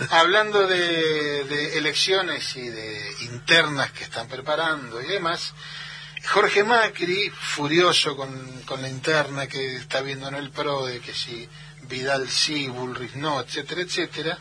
hablando 0.09 0.67
de, 0.67 1.43
de 1.45 1.77
elecciones 1.77 2.55
y 2.55 2.67
de 2.69 3.13
internas 3.21 3.91
que 3.91 4.03
están 4.03 4.27
preparando 4.27 5.01
y 5.01 5.05
demás, 5.07 5.53
Jorge 6.25 6.63
Macri, 6.63 7.29
furioso 7.29 8.15
con, 8.15 8.61
con 8.63 8.81
la 8.81 8.89
interna 8.89 9.47
que 9.47 9.75
está 9.75 10.01
viendo 10.01 10.27
en 10.27 10.35
el 10.35 10.51
PRO, 10.51 10.85
de 10.85 10.99
que 10.99 11.13
si 11.13 11.47
Vidal 11.83 12.29
sí, 12.29 12.67
Bullrich 12.67 13.13
no, 13.15 13.41
etcétera, 13.41 13.81
etcétera, 13.81 14.37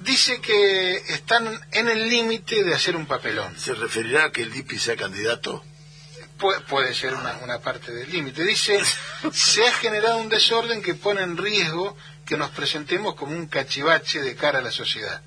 dice 0.00 0.40
que 0.40 0.96
están 1.08 1.60
en 1.72 1.88
el 1.88 2.08
límite 2.08 2.64
de 2.64 2.74
hacer 2.74 2.96
un 2.96 3.06
papelón. 3.06 3.58
¿Se 3.58 3.74
referirá 3.74 4.24
a 4.26 4.32
que 4.32 4.42
el 4.42 4.52
DIPI 4.52 4.78
sea 4.78 4.96
candidato? 4.96 5.62
Pu- 6.38 6.62
puede 6.64 6.92
ser 6.94 7.14
una, 7.14 7.38
una 7.38 7.58
parte 7.60 7.92
del 7.92 8.10
límite. 8.10 8.44
Dice, 8.44 8.80
se 9.32 9.66
ha 9.66 9.72
generado 9.72 10.18
un 10.18 10.28
desorden 10.28 10.82
que 10.82 10.94
pone 10.94 11.22
en 11.22 11.36
riesgo 11.36 11.96
que 12.24 12.36
nos 12.36 12.50
presentemos 12.50 13.14
como 13.14 13.32
un 13.34 13.46
cachivache 13.46 14.20
de 14.20 14.34
cara 14.36 14.58
a 14.58 14.62
la 14.62 14.70
sociedad. 14.72 15.22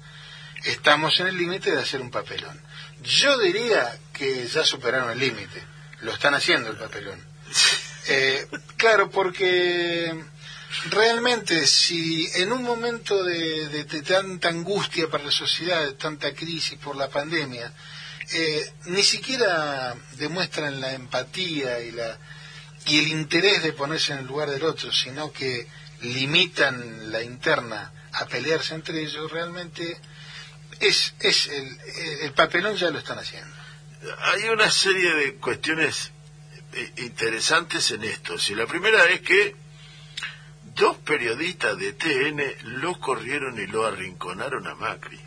Estamos 0.65 1.19
en 1.19 1.27
el 1.27 1.37
límite 1.37 1.71
de 1.71 1.81
hacer 1.81 2.01
un 2.01 2.11
papelón. 2.11 2.61
Yo 3.01 3.37
diría 3.39 3.97
que 4.13 4.45
ya 4.47 4.63
superaron 4.65 5.09
el 5.11 5.19
límite. 5.19 5.63
Lo 6.01 6.11
están 6.13 6.33
haciendo 6.33 6.69
el 6.69 6.77
papelón. 6.77 7.23
Eh, 8.07 8.47
claro, 8.77 9.09
porque 9.09 10.13
realmente 10.89 11.65
si 11.65 12.27
en 12.35 12.51
un 12.51 12.63
momento 12.63 13.23
de, 13.23 13.67
de- 13.69 13.83
de 13.85 14.01
tanta 14.01 14.49
angustia 14.49 15.07
para 15.09 15.23
la 15.23 15.31
sociedad, 15.31 15.81
de 15.81 15.93
tanta 15.93 16.33
crisis 16.33 16.77
por 16.77 16.95
la 16.95 17.07
pandemia, 17.09 17.71
eh, 18.31 18.71
ni 18.85 19.03
siquiera 19.03 19.95
demuestran 20.17 20.79
la 20.79 20.93
empatía 20.93 21.79
y 21.79 21.91
la 21.91 22.17
y 22.85 22.99
el 22.99 23.07
interés 23.07 23.61
de 23.63 23.73
ponerse 23.73 24.13
en 24.13 24.19
el 24.19 24.27
lugar 24.27 24.49
del 24.49 24.63
otro, 24.63 24.91
sino 24.91 25.31
que 25.31 25.67
limitan 26.01 27.11
la 27.11 27.21
interna 27.21 27.91
a 28.13 28.25
pelearse 28.25 28.73
entre 28.73 29.01
ellos, 29.01 29.31
realmente 29.31 29.97
es, 30.79 31.13
es 31.19 31.47
el, 31.47 31.77
el 32.21 32.33
papelón 32.33 32.75
ya 32.75 32.89
lo 32.89 32.99
están 32.99 33.19
haciendo. 33.19 33.53
Hay 34.19 34.43
una 34.49 34.71
serie 34.71 35.13
de 35.13 35.35
cuestiones 35.35 36.11
eh, 36.73 36.93
interesantes 36.97 37.91
en 37.91 38.03
esto. 38.03 38.37
Si 38.37 38.55
la 38.55 38.65
primera 38.65 39.05
es 39.05 39.21
que 39.21 39.55
dos 40.75 40.97
periodistas 40.97 41.77
de 41.77 41.93
TN 41.93 42.79
lo 42.79 42.99
corrieron 42.99 43.59
y 43.59 43.67
lo 43.67 43.85
arrinconaron 43.85 44.65
a 44.67 44.75
Macri. 44.75 45.19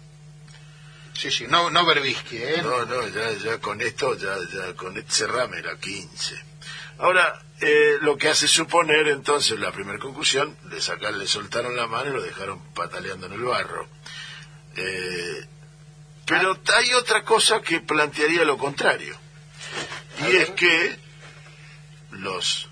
Sí, 1.14 1.30
sí, 1.30 1.46
no, 1.48 1.70
no 1.70 1.84
Berbisky, 1.84 2.36
¿eh? 2.36 2.60
No, 2.62 2.84
no, 2.84 3.06
ya, 3.08 3.32
ya 3.32 3.58
con 3.58 3.80
esto, 3.80 4.16
ya, 4.16 4.36
ya 4.52 4.74
con 4.74 4.96
este 4.96 5.12
cerrame 5.12 5.58
era 5.58 5.78
15. 5.78 6.34
Ahora, 6.98 7.40
eh, 7.60 7.98
lo 8.00 8.16
que 8.16 8.28
hace 8.28 8.48
suponer 8.48 9.08
entonces 9.08 9.58
la 9.58 9.72
primera 9.72 9.98
conclusión, 9.98 10.56
le 10.70 10.80
sacar, 10.80 11.14
le 11.14 11.26
soltaron 11.26 11.76
la 11.76 11.86
mano 11.86 12.10
y 12.10 12.14
lo 12.14 12.22
dejaron 12.22 12.60
pataleando 12.74 13.26
en 13.26 13.32
el 13.34 13.42
barro. 13.42 13.88
Eh, 14.76 15.46
pero 16.26 16.58
hay 16.76 16.92
otra 16.94 17.24
cosa 17.24 17.60
que 17.60 17.80
plantearía 17.80 18.44
lo 18.44 18.56
contrario. 18.56 19.16
Y 20.28 20.36
es 20.36 20.50
que 20.50 20.96
los 22.12 22.68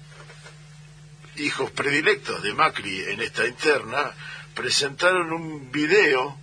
hijos 1.36 1.70
predilectos 1.70 2.42
de 2.42 2.54
Macri 2.54 3.04
en 3.04 3.20
esta 3.20 3.46
interna 3.46 4.12
presentaron 4.54 5.32
un 5.32 5.70
video 5.70 6.38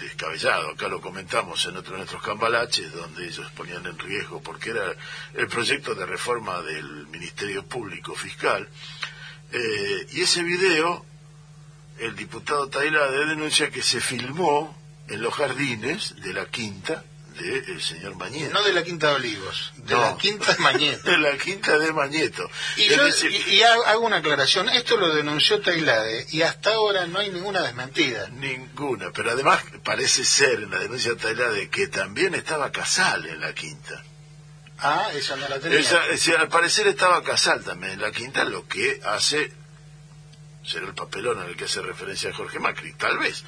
descabellado, 0.00 0.70
acá 0.70 0.88
lo 0.88 1.00
comentamos 1.00 1.64
en 1.66 1.76
otro 1.76 1.96
nuestros 1.96 2.22
cambalaches, 2.22 2.92
donde 2.92 3.26
ellos 3.26 3.50
ponían 3.52 3.86
en 3.86 3.98
riesgo, 3.98 4.42
porque 4.42 4.70
era 4.70 4.94
el 5.34 5.48
proyecto 5.48 5.94
de 5.94 6.06
reforma 6.06 6.60
del 6.62 7.06
Ministerio 7.08 7.64
Público 7.64 8.14
Fiscal, 8.14 8.68
eh, 9.52 10.06
y 10.12 10.22
ese 10.22 10.42
video, 10.42 11.04
el 11.98 12.16
diputado 12.16 12.68
Tailade 12.68 13.26
denuncia 13.26 13.70
que 13.70 13.82
se 13.82 14.00
filmó 14.00 14.76
en 15.08 15.20
los 15.20 15.34
jardines 15.34 16.16
de 16.22 16.32
la 16.32 16.46
quinta 16.46 17.04
del 17.42 17.82
señor 17.82 18.14
Mañeto. 18.16 18.52
No 18.54 18.62
de 18.62 18.72
la 18.72 18.82
Quinta 18.82 19.08
de 19.08 19.14
Olivos, 19.14 19.72
de 19.76 19.94
No. 19.94 20.00
la 20.00 20.16
Quinta 20.16 20.52
de 20.52 20.58
Mañeto. 20.62 21.10
de 21.10 21.18
la 21.18 21.36
quinta 21.36 21.78
de 21.78 21.92
Mañeto. 21.92 22.50
Y 22.76 22.88
yo 22.88 23.04
decir, 23.04 23.30
y, 23.30 23.54
y 23.54 23.62
hago 23.62 24.06
una 24.06 24.16
aclaración, 24.18 24.68
esto 24.68 24.96
lo 24.96 25.14
denunció 25.14 25.60
Tailade 25.60 26.26
y 26.30 26.42
hasta 26.42 26.74
ahora 26.74 27.06
no 27.06 27.18
hay 27.18 27.30
ninguna 27.30 27.62
desmentida. 27.62 28.28
Ninguna, 28.30 29.10
pero 29.12 29.30
además 29.32 29.62
parece 29.84 30.24
ser 30.24 30.60
en 30.60 30.70
la 30.70 30.78
denuncia 30.78 31.14
de 31.14 31.68
que 31.70 31.88
también 31.88 32.34
estaba 32.34 32.70
Casal 32.72 33.26
en 33.26 33.40
la 33.40 33.52
quinta. 33.52 34.02
Ah, 34.78 35.10
esa 35.14 35.36
no 35.36 35.48
la 35.48 35.60
tenía. 35.60 35.78
Esa- 35.78 36.40
al 36.40 36.48
parecer 36.48 36.86
estaba 36.88 37.22
Casal 37.22 37.62
también 37.62 37.92
en 37.94 38.00
la 38.00 38.10
quinta, 38.10 38.44
lo 38.44 38.66
que 38.66 39.00
hace 39.04 39.52
será 40.64 40.86
el 40.86 40.94
papelón 40.94 41.40
al 41.40 41.56
que 41.56 41.64
hace 41.64 41.82
referencia 41.82 42.32
Jorge 42.32 42.58
Macri, 42.60 42.92
tal 42.94 43.18
vez. 43.18 43.44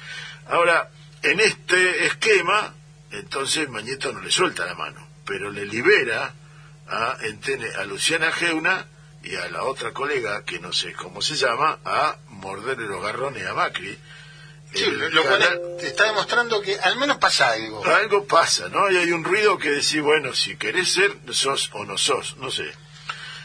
Ahora, 0.47 0.91
en 1.23 1.39
este 1.39 2.05
esquema, 2.05 2.73
entonces 3.11 3.69
Mañeto 3.69 4.11
no 4.11 4.19
le 4.21 4.31
suelta 4.31 4.65
la 4.65 4.75
mano, 4.75 5.07
pero 5.25 5.51
le 5.51 5.65
libera 5.65 6.33
a, 6.87 7.17
Entene- 7.21 7.73
a 7.75 7.83
Luciana 7.85 8.31
Geuna 8.31 8.85
y 9.23 9.35
a 9.35 9.49
la 9.49 9.63
otra 9.63 9.91
colega, 9.91 10.43
que 10.45 10.59
no 10.59 10.71
sé 10.73 10.93
cómo 10.93 11.21
se 11.21 11.35
llama, 11.35 11.79
a 11.83 12.17
morderle 12.29 12.87
los 12.87 13.01
garrones 13.01 13.45
a 13.47 13.53
Macri. 13.53 13.97
Sí, 14.73 14.83
El 14.83 15.13
lo, 15.13 15.23
cual 15.23 15.61
te 15.79 15.87
está 15.87 16.03
demostrando 16.05 16.61
que 16.61 16.77
al 16.77 16.97
menos 16.97 17.17
pasa 17.17 17.51
algo. 17.51 17.83
algo 17.85 18.25
pasa, 18.25 18.67
¿no? 18.69 18.91
Y 18.91 18.97
hay 18.97 19.11
un 19.11 19.23
ruido 19.23 19.57
que 19.57 19.71
decís, 19.71 20.01
bueno, 20.01 20.33
si 20.33 20.57
querés 20.57 20.91
ser, 20.91 21.15
sos 21.31 21.69
o 21.73 21.85
no 21.85 21.97
sos, 21.97 22.35
no 22.37 22.51
sé. 22.51 22.71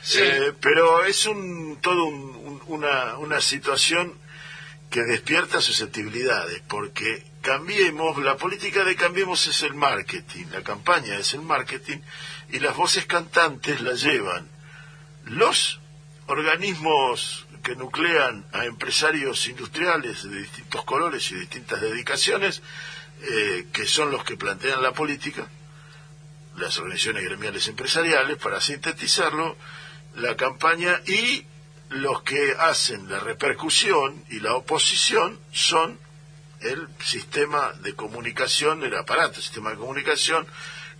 Sí. 0.03 0.19
Eh, 0.23 0.53
pero 0.61 1.05
es 1.05 1.27
un 1.27 1.78
todo 1.81 2.05
un- 2.07 2.35
un- 2.37 2.62
una, 2.66 3.16
una 3.19 3.41
situación 3.41 4.19
que 4.91 5.03
despierta 5.03 5.61
susceptibilidades, 5.61 6.62
porque 6.69 7.23
cambiemos, 7.40 8.18
la 8.18 8.36
política 8.36 8.84
de 8.84 8.96
cambiemos 8.96 9.46
es 9.46 9.62
el 9.62 9.74
marketing, 9.74 10.46
la 10.52 10.62
campaña 10.62 11.16
es 11.16 11.34
el 11.34 11.42
marketing, 11.42 11.98
y 12.50 12.58
las 12.58 12.76
voces 12.76 13.06
cantantes 13.06 13.80
la 13.80 13.92
llevan. 13.92 14.48
Los 15.24 15.80
organismos 16.26 17.46
que 17.62 17.76
nuclean 17.76 18.46
a 18.52 18.64
empresarios 18.64 19.46
industriales 19.48 20.22
de 20.22 20.38
distintos 20.40 20.84
colores 20.84 21.30
y 21.30 21.36
distintas 21.36 21.80
dedicaciones, 21.80 22.62
eh, 23.22 23.66
que 23.72 23.86
son 23.86 24.10
los 24.10 24.24
que 24.24 24.36
plantean 24.36 24.82
la 24.82 24.92
política, 24.92 25.46
las 26.56 26.78
organizaciones 26.78 27.24
gremiales 27.24 27.68
empresariales, 27.68 28.36
para 28.38 28.60
sintetizarlo, 28.60 29.56
la 30.16 30.36
campaña 30.36 31.00
y 31.06 31.44
los 31.90 32.22
que 32.22 32.54
hacen 32.58 33.10
la 33.10 33.20
repercusión 33.20 34.24
y 34.30 34.40
la 34.40 34.54
oposición 34.54 35.38
son 35.52 35.98
el 36.61 36.89
sistema 37.05 37.73
de 37.81 37.95
comunicación, 37.95 38.82
el 38.85 38.95
aparato, 38.97 39.37
el 39.37 39.43
sistema 39.43 39.70
de 39.70 39.77
comunicación 39.77 40.47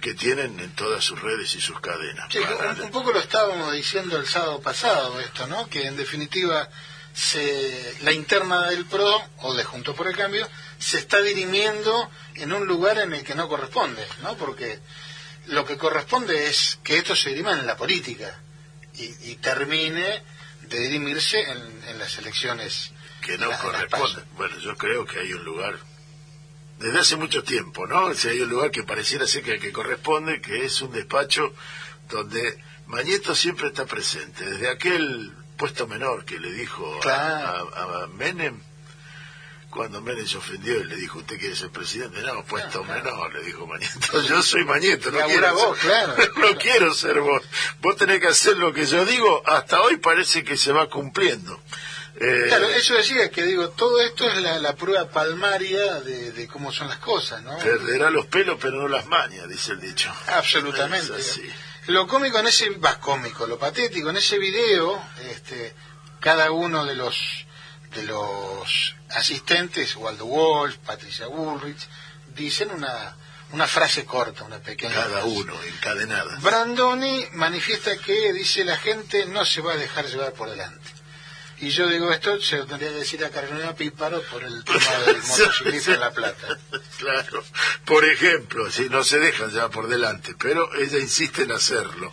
que 0.01 0.15
tienen 0.15 0.59
en 0.61 0.75
todas 0.75 1.05
sus 1.05 1.21
redes 1.21 1.55
y 1.55 1.61
sus 1.61 1.79
cadenas. 1.81 2.27
Sí, 2.31 2.39
un, 2.39 2.81
un 2.81 2.91
poco 2.91 3.13
lo 3.13 3.19
estábamos 3.19 3.73
diciendo 3.73 4.17
el 4.17 4.27
sábado 4.27 4.61
pasado 4.61 5.21
esto, 5.21 5.47
¿no? 5.47 5.69
Que 5.69 5.87
en 5.87 5.97
definitiva 5.97 6.69
se, 7.13 7.97
la 8.03 8.13
interna 8.13 8.69
del 8.69 8.87
PRO 8.87 9.23
o 9.39 9.55
de 9.55 9.65
Juntos 9.65 9.95
por 9.95 10.09
el 10.09 10.17
Cambio 10.17 10.49
se 10.79 10.99
está 10.99 11.21
dirimiendo 11.21 12.11
en 12.37 12.53
un 12.53 12.67
lugar 12.67 12.99
en 12.99 13.13
el 13.13 13.25
que 13.25 13.35
no 13.35 13.49
corresponde, 13.49 14.07
¿no? 14.23 14.37
Porque 14.37 14.81
lo 15.47 15.65
que 15.67 15.77
corresponde 15.77 16.47
es 16.47 16.79
que 16.83 16.97
esto 16.97 17.15
se 17.15 17.31
dirima 17.31 17.53
en 17.53 17.67
la 17.67 17.77
política 17.77 18.41
y, 18.95 19.31
y 19.31 19.37
termine 19.37 20.23
de 20.63 20.79
dirimirse 20.79 21.41
en, 21.41 21.85
en 21.89 21.99
las 21.99 22.17
elecciones 22.19 22.93
que 23.21 23.39
no 23.39 23.49
la- 23.49 23.59
corresponde. 23.59 24.23
Bueno, 24.37 24.59
yo 24.59 24.77
creo 24.77 25.05
que 25.07 25.21
hay 25.21 25.33
un 25.33 25.45
lugar, 25.45 25.79
desde 26.79 26.99
hace 26.99 27.17
mucho 27.17 27.43
tiempo, 27.45 27.87
¿no? 27.87 28.15
Sea, 28.15 28.33
hay 28.33 28.41
un 28.41 28.49
lugar 28.51 28.71
que 28.71 28.83
pareciera 28.83 29.27
ser 29.27 29.43
que, 29.43 29.59
que 29.59 29.73
corresponde, 29.73 30.41
que 30.41 30.65
es 30.65 30.81
un 30.81 30.93
despacho 30.93 31.53
donde 32.09 32.59
Mañeto 32.87 33.35
siempre 33.35 33.69
está 33.69 33.87
presente, 33.87 34.45
desde 34.45 34.69
aquel 34.69 35.33
puesto 35.57 35.87
menor 35.87 36.25
que 36.25 36.39
le 36.41 36.51
dijo 36.53 36.97
a- 36.97 37.01
Claro. 37.01 37.71
a, 37.75 38.05
a 38.05 38.07
Menem, 38.09 38.59
cuando 39.71 40.01
Menem 40.01 40.27
se 40.27 40.37
ofendió 40.39 40.81
y 40.81 40.85
le 40.85 40.97
dijo, 40.97 41.19
¿usted 41.21 41.39
quiere 41.39 41.55
ser 41.55 41.71
presidente? 41.71 42.21
No, 42.23 42.45
puesto 42.45 42.83
menor, 42.83 43.33
le 43.33 43.43
dijo 43.45 43.67
Mañeto. 43.69 44.21
Yo 44.29 44.43
soy 44.43 44.65
Mañeto, 44.65 45.13
no 45.13 45.21
quiero 45.27 45.55
vos, 45.55 45.79
ser, 45.79 45.89
claro. 45.91 46.17
no 46.37 46.59
quiero 46.59 46.95
ser 46.95 47.21
vos. 47.21 47.43
Vos 47.81 47.95
tenés 47.97 48.21
que 48.21 48.27
hacer 48.27 48.57
lo 48.57 48.73
que 48.73 48.85
yo 48.87 49.05
digo, 49.05 49.43
hasta 49.47 49.81
hoy 49.83 49.99
parece 49.99 50.43
que 50.43 50.57
se 50.57 50.73
va 50.73 50.89
cumpliendo. 50.89 51.61
Eh, 52.17 52.45
Claro, 52.49 52.69
eso 52.69 52.95
decía 52.95 53.31
que 53.31 53.43
digo, 53.45 53.71
todo 53.71 54.01
esto 54.01 54.29
es 54.29 54.39
la, 54.43 54.59
la 54.59 54.75
prueba 54.75 55.09
palmaria 55.09 56.01
de, 56.01 56.33
de 56.33 56.49
cómo 56.49 56.73
son 56.73 56.89
las 56.89 56.99
cosas, 56.99 57.43
¿no? 57.43 57.57
Perderá 57.59 58.11
los 58.11 58.27
pelos 58.27 58.59
pero 58.61 58.81
no 58.83 58.89
las 58.89 59.07
mañas, 59.07 59.49
dice 59.49 59.73
el 59.73 59.81
dicho. 59.81 60.13
Absolutamente. 60.27 61.13
Lo 61.87 62.07
cómico 62.07 62.39
en 62.39 62.47
ese, 62.49 62.71
va 62.71 63.01
cómico, 63.01 63.47
lo 63.47 63.59
patético 63.59 64.11
en 64.11 64.17
ese 64.19 64.39
video, 64.39 65.03
este, 65.31 65.75
cada 66.21 66.51
uno 66.51 66.85
de 66.85 66.95
los 66.95 67.17
de 67.95 68.05
los 68.05 68.95
asistentes, 69.09 69.97
Waldo 69.97 70.27
Wolf, 70.27 70.77
Patricia 70.87 71.27
Bullrich, 71.27 71.89
dicen 72.37 72.71
una 72.71 73.17
una 73.53 73.67
frase 73.67 74.05
corta, 74.05 74.45
una 74.45 74.61
pequeña. 74.61 74.95
Cada 74.95 75.23
frase. 75.23 75.27
uno, 75.27 75.55
encadenada. 75.65 76.39
Brandoni 76.41 77.27
manifiesta 77.33 77.97
que 77.97 78.33
dice 78.33 78.65
la 78.65 78.77
gente 78.77 79.27
no 79.27 79.45
se 79.45 79.61
va 79.61 79.73
a 79.73 79.77
dejar 79.77 80.07
llevar 80.07 80.33
por 80.35 80.51
delante. 80.51 80.89
Y 81.63 81.69
yo 81.71 81.87
digo 81.89 82.11
esto, 82.11 82.41
se 82.41 82.57
lo 82.57 82.67
tendría 82.67 82.89
que 82.91 82.97
decir 82.97 83.23
a 83.23 83.29
Carolina 83.29 83.75
Píparo 83.75 84.23
por 84.31 84.43
el 84.43 84.65
tema 84.65 84.99
del 85.07 85.23
motociclista 85.29 85.93
en 85.95 86.01
La 86.01 86.11
Plata. 86.11 86.59
Claro. 86.97 87.45
Por 87.85 88.05
ejemplo, 88.07 88.71
si 88.71 88.89
no 88.89 89.05
se 89.05 89.19
dejan 89.19 89.51
ya 89.51 89.69
por 89.69 89.87
delante, 89.87 90.35
pero 90.39 90.75
ella 90.75 90.99
insiste 90.99 91.43
en 91.43 91.53
hacerlo. 91.53 92.11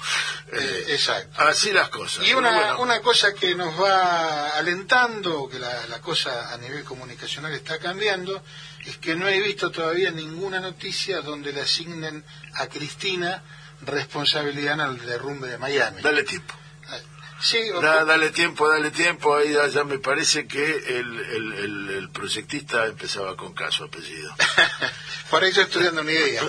Eh, 0.51 0.57
Eh, 0.59 0.85
exacto. 0.93 1.41
así 1.41 1.71
las 1.71 1.87
cosas. 1.89 2.27
Y 2.27 2.33
una, 2.33 2.51
bueno, 2.53 2.81
una 2.81 3.01
cosa 3.01 3.33
que 3.33 3.55
nos 3.55 3.79
va 3.81 4.49
alentando, 4.57 5.47
que 5.47 5.59
la, 5.59 5.87
la 5.87 6.01
cosa 6.01 6.53
a 6.53 6.57
nivel 6.57 6.83
comunicacional 6.83 7.53
está 7.53 7.79
cambiando, 7.79 8.43
es 8.85 8.97
que 8.97 9.15
no 9.15 9.27
he 9.27 9.39
visto 9.39 9.71
todavía 9.71 10.11
ninguna 10.11 10.59
noticia 10.59 11.21
donde 11.21 11.53
le 11.53 11.61
asignen 11.61 12.23
a 12.55 12.67
Cristina 12.67 13.43
responsabilidad 13.81 14.73
en 14.73 14.81
el 14.81 15.05
derrumbe 15.05 15.47
de 15.47 15.57
Miami. 15.57 16.01
Dale 16.01 16.23
tiempo. 16.23 16.53
Sí, 17.39 17.59
Da- 17.81 18.03
dale 18.03 18.31
tiempo, 18.31 18.67
dale 18.67 18.89
tiempo. 18.91 19.35
Ahí 19.35 19.53
ya, 19.53 19.67
ya 19.67 19.83
me 19.83 19.99
parece 19.99 20.47
que 20.47 20.63
el, 20.65 21.19
el, 21.19 21.53
el, 21.53 21.89
el 21.91 22.09
proyectista 22.09 22.85
empezaba 22.87 23.35
con 23.37 23.53
caso 23.53 23.83
apellido. 23.85 24.33
por 25.29 25.43
ahí 25.43 25.49
estoy 25.49 25.65
estudiando 25.65 26.01
una 26.01 26.11
idea. 26.11 26.41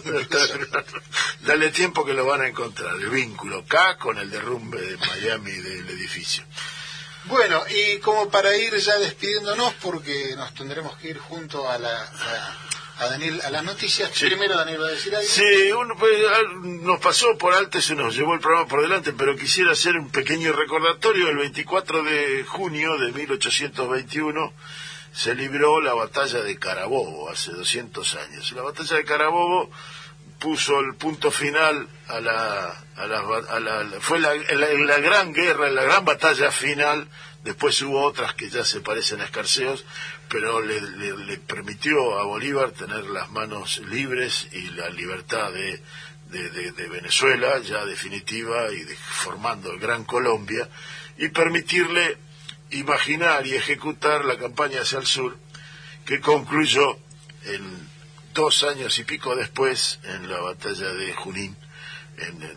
Dale 1.40 1.70
tiempo 1.70 2.05
que 2.05 2.15
lo 2.15 2.24
van 2.27 2.40
a 2.43 2.48
encontrar. 2.48 2.94
El 2.97 3.10
vínculo 3.10 3.65
K 3.66 3.98
con 3.98 4.19
el 4.19 4.31
derrumbe 4.31 4.81
de 4.81 4.97
Miami 4.97 5.52
del 5.52 5.89
edificio. 5.90 6.44
Bueno, 7.24 7.62
y 7.69 7.98
como 7.98 8.31
para 8.31 8.56
ir 8.56 8.74
ya 8.77 8.97
despidiéndonos, 8.98 9.74
porque 9.82 10.35
nos 10.36 10.55
tendremos 10.55 10.97
que 10.97 11.09
ir 11.10 11.19
junto 11.19 11.69
a 11.69 11.78
la 11.78 12.02
a, 12.02 12.56
a 12.99 13.07
Daniel 13.09 13.41
a 13.45 13.51
las 13.51 13.65
noticias. 13.65 14.11
Primero 14.19 14.57
Daniel 14.57 14.83
va 14.83 14.87
a 14.89 14.91
decir 14.91 15.15
algo. 15.15 15.29
Sí, 15.29 15.73
uno, 15.73 15.95
pues, 15.97 16.12
nos 16.83 17.01
pasó 17.01 17.37
por 17.39 17.55
alto, 17.55 17.81
se 17.81 17.95
nos 17.95 18.15
llevó 18.16 18.35
el 18.35 18.41
programa 18.41 18.66
por 18.69 18.83
delante, 18.83 19.12
pero 19.12 19.37
quisiera 19.37 19.73
hacer 19.73 19.97
un 19.97 20.11
pequeño 20.11 20.53
recordatorio. 20.53 21.29
El 21.29 21.37
24 21.39 22.03
de 22.03 22.45
junio 22.45 22.97
de 22.99 23.12
1821 23.12 24.53
se 25.12 25.35
libró 25.35 25.81
la 25.81 25.95
batalla 25.95 26.41
de 26.43 26.59
Carabobo, 26.59 27.31
hace 27.31 27.53
200 27.53 28.15
años. 28.16 28.53
La 28.53 28.62
batalla 28.62 28.97
de 28.97 29.05
Carabobo 29.05 29.70
puso 30.39 30.81
el 30.81 30.95
punto 30.95 31.31
final 31.31 31.89
a 32.09 32.20
la, 32.20 32.85
a 32.97 33.07
la, 33.07 33.19
a 33.51 33.61
la- 33.61 34.01
fue 34.01 34.20
la, 34.20 34.35
la- 34.35 34.73
la 34.73 34.99
gran 34.99 35.33
guerra, 35.33 35.69
la 35.70 35.83
gran 35.85 36.05
batalla 36.05 36.51
final. 36.53 37.09
Después 37.45 37.81
hubo 37.83 38.03
otras 38.03 38.35
que 38.35 38.49
ya 38.51 38.65
se 38.65 38.81
parecen 38.81 39.20
a 39.20 39.25
escarceos, 39.25 39.85
pero 40.30 40.60
le, 40.60 40.80
le- 40.80 41.16
le 41.16 41.38
permitió 41.38 42.18
a 42.18 42.24
Bolívar 42.24 42.70
tener 42.72 43.05
las 43.05 43.30
manos 43.30 43.78
libres 43.88 44.48
y 44.52 44.70
la 44.70 44.88
libertad 44.90 45.52
de, 45.52 45.80
de- 46.30 46.88
Venezuela 46.88 47.59
ya 47.60 47.84
definitiva 47.86 48.72
y 48.72 48.84
formando 48.96 49.70
el 49.72 49.78
Gran 49.78 50.05
Colombia 50.05 50.68
y 51.16 51.28
permitirle 51.28 52.18
imaginar 52.70 53.46
y 53.46 53.55
ejecutar 53.55 54.24
la 54.24 54.36
campaña 54.38 54.82
hacia 54.82 54.98
el 54.98 55.06
sur 55.06 55.38
que 56.05 56.20
concluyó 56.20 56.98
en 57.44 57.88
dos 58.34 58.62
años 58.62 58.98
y 58.98 59.05
pico 59.05 59.34
después 59.36 59.98
en 60.05 60.28
la 60.30 60.38
batalla 60.40 60.92
de 60.92 61.12
Junín 61.14 61.56
en 62.18 62.42
el 62.42 62.56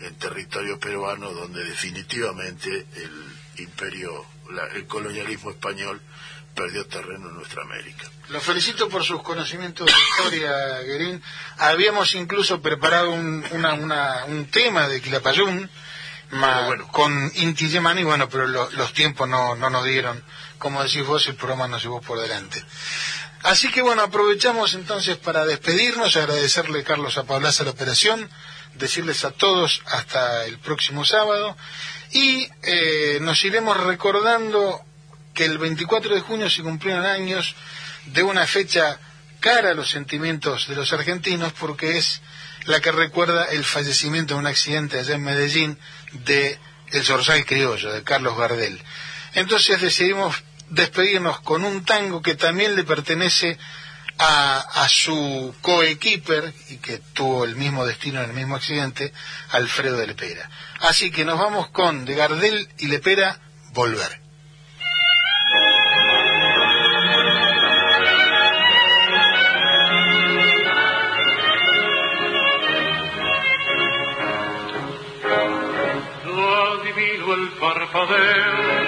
en 0.00 0.14
territorio 0.16 0.78
peruano 0.78 1.30
donde 1.32 1.64
definitivamente 1.64 2.86
el 2.96 3.36
imperio 3.58 4.24
la- 4.50 4.66
el 4.74 4.86
colonialismo 4.86 5.50
español 5.50 6.00
perdió 6.54 6.84
terreno 6.86 7.28
en 7.28 7.36
nuestra 7.36 7.62
América 7.62 8.04
Lo 8.30 8.40
felicito 8.40 8.88
por 8.88 9.04
sus 9.04 9.22
conocimientos 9.22 9.86
de 9.86 9.92
historia, 9.92 10.78
Guerín. 10.82 11.22
Habíamos 11.58 12.14
incluso 12.14 12.60
preparado 12.60 13.10
un, 13.12 13.44
una- 13.52 13.74
una- 13.74 14.24
un 14.26 14.46
tema 14.46 14.88
de 14.88 15.00
Quilapayún 15.00 15.70
ma- 16.30 16.76
con 16.92 17.30
Inti 17.36 17.68
Yemani, 17.68 18.02
bueno, 18.04 18.28
pero 18.28 18.46
lo- 18.48 18.70
los 18.72 18.92
tiempos 18.92 19.28
no, 19.28 19.54
no 19.56 19.68
nos 19.70 19.84
dieron. 19.84 20.22
Como 20.58 20.82
decís 20.82 21.04
vos, 21.06 21.26
el 21.28 21.34
programa 21.36 21.66
nos 21.68 21.82
llevó 21.82 22.00
por 22.00 22.20
delante. 22.20 22.62
Así 23.42 23.70
que 23.70 23.80
bueno, 23.82 24.02
aprovechamos 24.02 24.74
entonces 24.74 25.16
para 25.16 25.44
despedirnos, 25.46 26.16
agradecerle 26.16 26.84
Carlos 26.84 27.16
a 27.16 27.24
Paulaza 27.24 27.64
la 27.64 27.70
operación, 27.70 28.28
decirles 28.74 29.24
a 29.24 29.30
todos 29.30 29.82
hasta 29.86 30.44
el 30.46 30.58
próximo 30.58 31.04
sábado 31.04 31.56
y 32.12 32.48
eh, 32.62 33.18
nos 33.20 33.44
iremos 33.44 33.76
recordando 33.76 34.80
que 35.34 35.44
el 35.44 35.58
24 35.58 36.14
de 36.14 36.20
junio 36.20 36.50
se 36.50 36.62
cumplieron 36.62 37.04
años 37.04 37.54
de 38.06 38.22
una 38.22 38.46
fecha 38.46 38.98
cara 39.40 39.70
a 39.70 39.74
los 39.74 39.90
sentimientos 39.90 40.68
de 40.68 40.76
los 40.76 40.92
argentinos 40.92 41.52
porque 41.54 41.98
es 41.98 42.20
la 42.66 42.80
que 42.80 42.92
recuerda 42.92 43.44
el 43.46 43.64
fallecimiento 43.64 44.34
de 44.34 44.40
un 44.40 44.46
accidente 44.46 44.98
allá 44.98 45.14
en 45.14 45.24
Medellín 45.24 45.78
de 46.12 46.58
el 46.92 47.04
Zorzal 47.04 47.44
Criollo, 47.46 47.92
de 47.92 48.02
Carlos 48.02 48.36
Gardel. 48.36 48.80
Entonces 49.34 49.80
decidimos 49.80 50.42
despedirnos 50.68 51.40
con 51.40 51.64
un 51.64 51.84
tango 51.84 52.22
que 52.22 52.34
también 52.34 52.76
le 52.76 52.84
pertenece 52.84 53.58
a, 54.20 54.86
su 54.88 55.54
coequiper 55.62 56.52
y 56.68 56.76
que 56.76 56.98
tuvo 57.12 57.44
el 57.44 57.56
mismo 57.56 57.86
destino 57.86 58.20
en 58.20 58.30
el 58.30 58.36
mismo 58.36 58.56
accidente, 58.56 59.12
Alfredo 59.50 59.96
de 59.96 60.08
Lepera. 60.08 60.50
Así 60.80 61.10
que 61.10 61.24
nos 61.24 61.38
vamos 61.38 61.68
con 61.70 62.04
de 62.04 62.14
Gardel 62.14 62.68
y 62.78 62.88
Lepera, 62.88 63.38
Volver. 63.72 64.20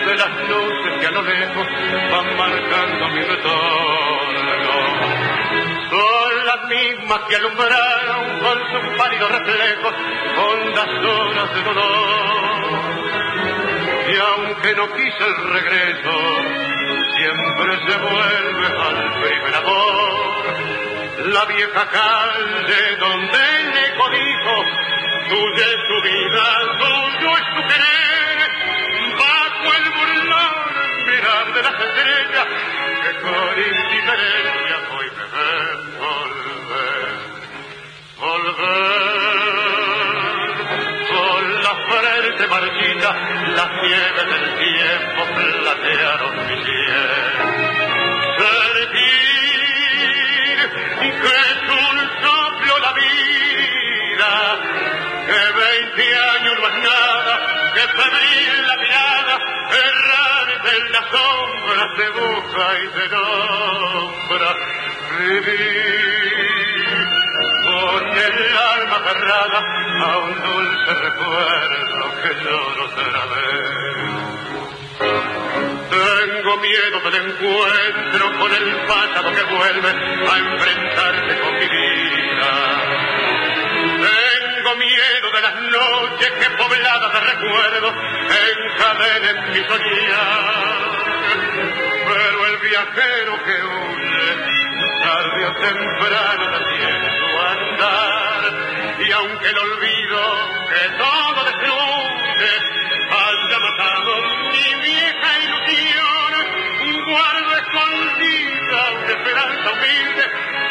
de 0.07 0.17
las 0.17 0.49
luces 0.49 1.01
que 1.01 1.07
a 1.07 1.11
lo 1.11 1.23
lejos 1.23 1.67
van 2.11 2.37
marcando 2.37 3.09
mi 3.09 3.21
retorno. 3.23 4.12
Mismas 6.69 7.21
que 7.29 7.37
alumbraron 7.37 8.41
con 8.41 8.59
sus 8.71 8.97
pálidos 8.97 9.31
reflejos 9.31 9.95
hondas 10.37 10.89
horas 11.05 11.55
de 11.55 11.63
dolor. 11.63 12.73
Y 14.09 14.17
aunque 14.17 14.75
no 14.75 14.87
quise 14.93 15.25
el 15.27 15.37
regreso, 15.53 16.13
siempre 17.17 17.79
se 17.87 17.97
vuelve 17.99 18.67
al 18.67 19.21
primer 19.23 19.55
amor. 19.55 20.43
La 21.33 21.45
vieja 21.47 21.89
calle 21.91 22.97
donde 22.99 23.39
el 23.61 23.77
eco 23.87 24.11
dijo, 24.11 24.55
tuya 25.29 25.67
es 25.67 25.83
tu 25.89 26.03
vida, 26.03 26.45
tuyo 26.79 27.31
es 27.37 27.45
tu 27.55 27.63
querer 27.69 28.13
el 29.71 29.91
burlón 29.91 30.53
mirar 31.07 31.55
de 31.55 31.63
las 31.63 31.73
estrellas 31.73 32.47
que 33.03 33.21
con 33.21 33.59
indiferencia 33.59 34.77
me 34.91 34.99
ven 34.99 35.13
volver, 35.31 35.92
Con 38.63 38.71
la 41.63 41.75
frente 41.89 42.47
marchita, 42.47 43.11
las 43.57 43.71
nieves 43.83 44.27
del 44.31 44.47
tiempo 44.57 45.21
platearon 45.35 46.33
mi 46.47 46.57
piel. 46.63 47.33
Sentir 48.39 49.23
que 51.01 51.33
es 51.51 51.63
un 51.71 51.97
soplo 52.23 52.73
la 52.79 52.93
vida, 52.93 54.31
que 55.27 55.41
veinte 55.59 56.05
años 56.15 56.55
no 56.61 56.67
es 56.69 56.77
nada, 56.85 57.35
que 57.75 57.81
febril 57.81 58.55
la 58.69 58.77
mirada, 58.77 59.35
errante 59.91 60.71
en 60.79 60.87
la 60.93 61.03
sombra 61.11 61.83
se 61.97 62.07
busca 62.11 62.65
y 62.79 62.87
se 62.93 63.05
nombra. 63.09 64.51
Vivir 65.19 66.52
con 67.83 68.07
el 68.07 68.57
alma 68.57 68.99
cerrada 69.07 69.59
a 70.05 70.19
un 70.19 70.35
dulce 70.43 70.95
recuerdo 70.95 72.05
que 72.23 72.31
lloro 72.45 72.85
otra 72.85 73.23
vez. 73.33 74.13
Tengo 75.91 76.53
miedo 76.59 76.97
del 77.01 77.17
encuentro 77.27 78.25
con 78.39 78.51
el 78.55 78.67
pasado 78.87 79.29
que 79.35 79.45
vuelve 79.55 79.91
a 79.91 80.39
enfrentarse 80.39 81.41
con 81.41 81.53
mi 81.59 81.69
vida 81.69 82.93
tengo 84.63 84.77
miedo 84.77 85.31
de 85.33 85.41
las 85.41 85.55
noches 85.55 86.31
que 86.31 86.51
pobladas 86.57 87.13
de 87.13 87.21
recuerdos 87.21 87.95
encadenen 88.53 89.51
mi 89.51 89.61
soñar. 89.67 90.93
Pero 92.07 92.47
el 92.47 92.57
viajero 92.59 93.45
que 93.45 93.57
huye, 93.65 94.62
tarde 95.03 95.47
o 95.47 95.53
temprano 95.55 96.59
siento 96.77 97.27
andar, 97.51 98.43
y 99.01 99.13
aunque 99.13 99.49
el 99.49 99.59
olvido 99.59 100.21
que 100.71 100.83
todo 100.99 101.45
destruye 101.45 102.53
haya 103.11 103.59
matado 103.59 104.13
mi 104.53 104.69
vieja 104.87 105.31
ilusión, 105.45 106.33
guardo 107.07 107.51
escondida 107.63 108.79
una 108.93 109.13
esperanza 109.13 109.67
humilde 109.73 110.25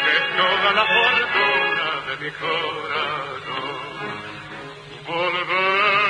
de 0.06 0.16
toda 0.36 0.68
la 0.72 0.84
fortuna 0.96 1.86
de 2.08 2.14
mi 2.24 2.30
corazón. 2.32 3.82
Volver 5.06 6.01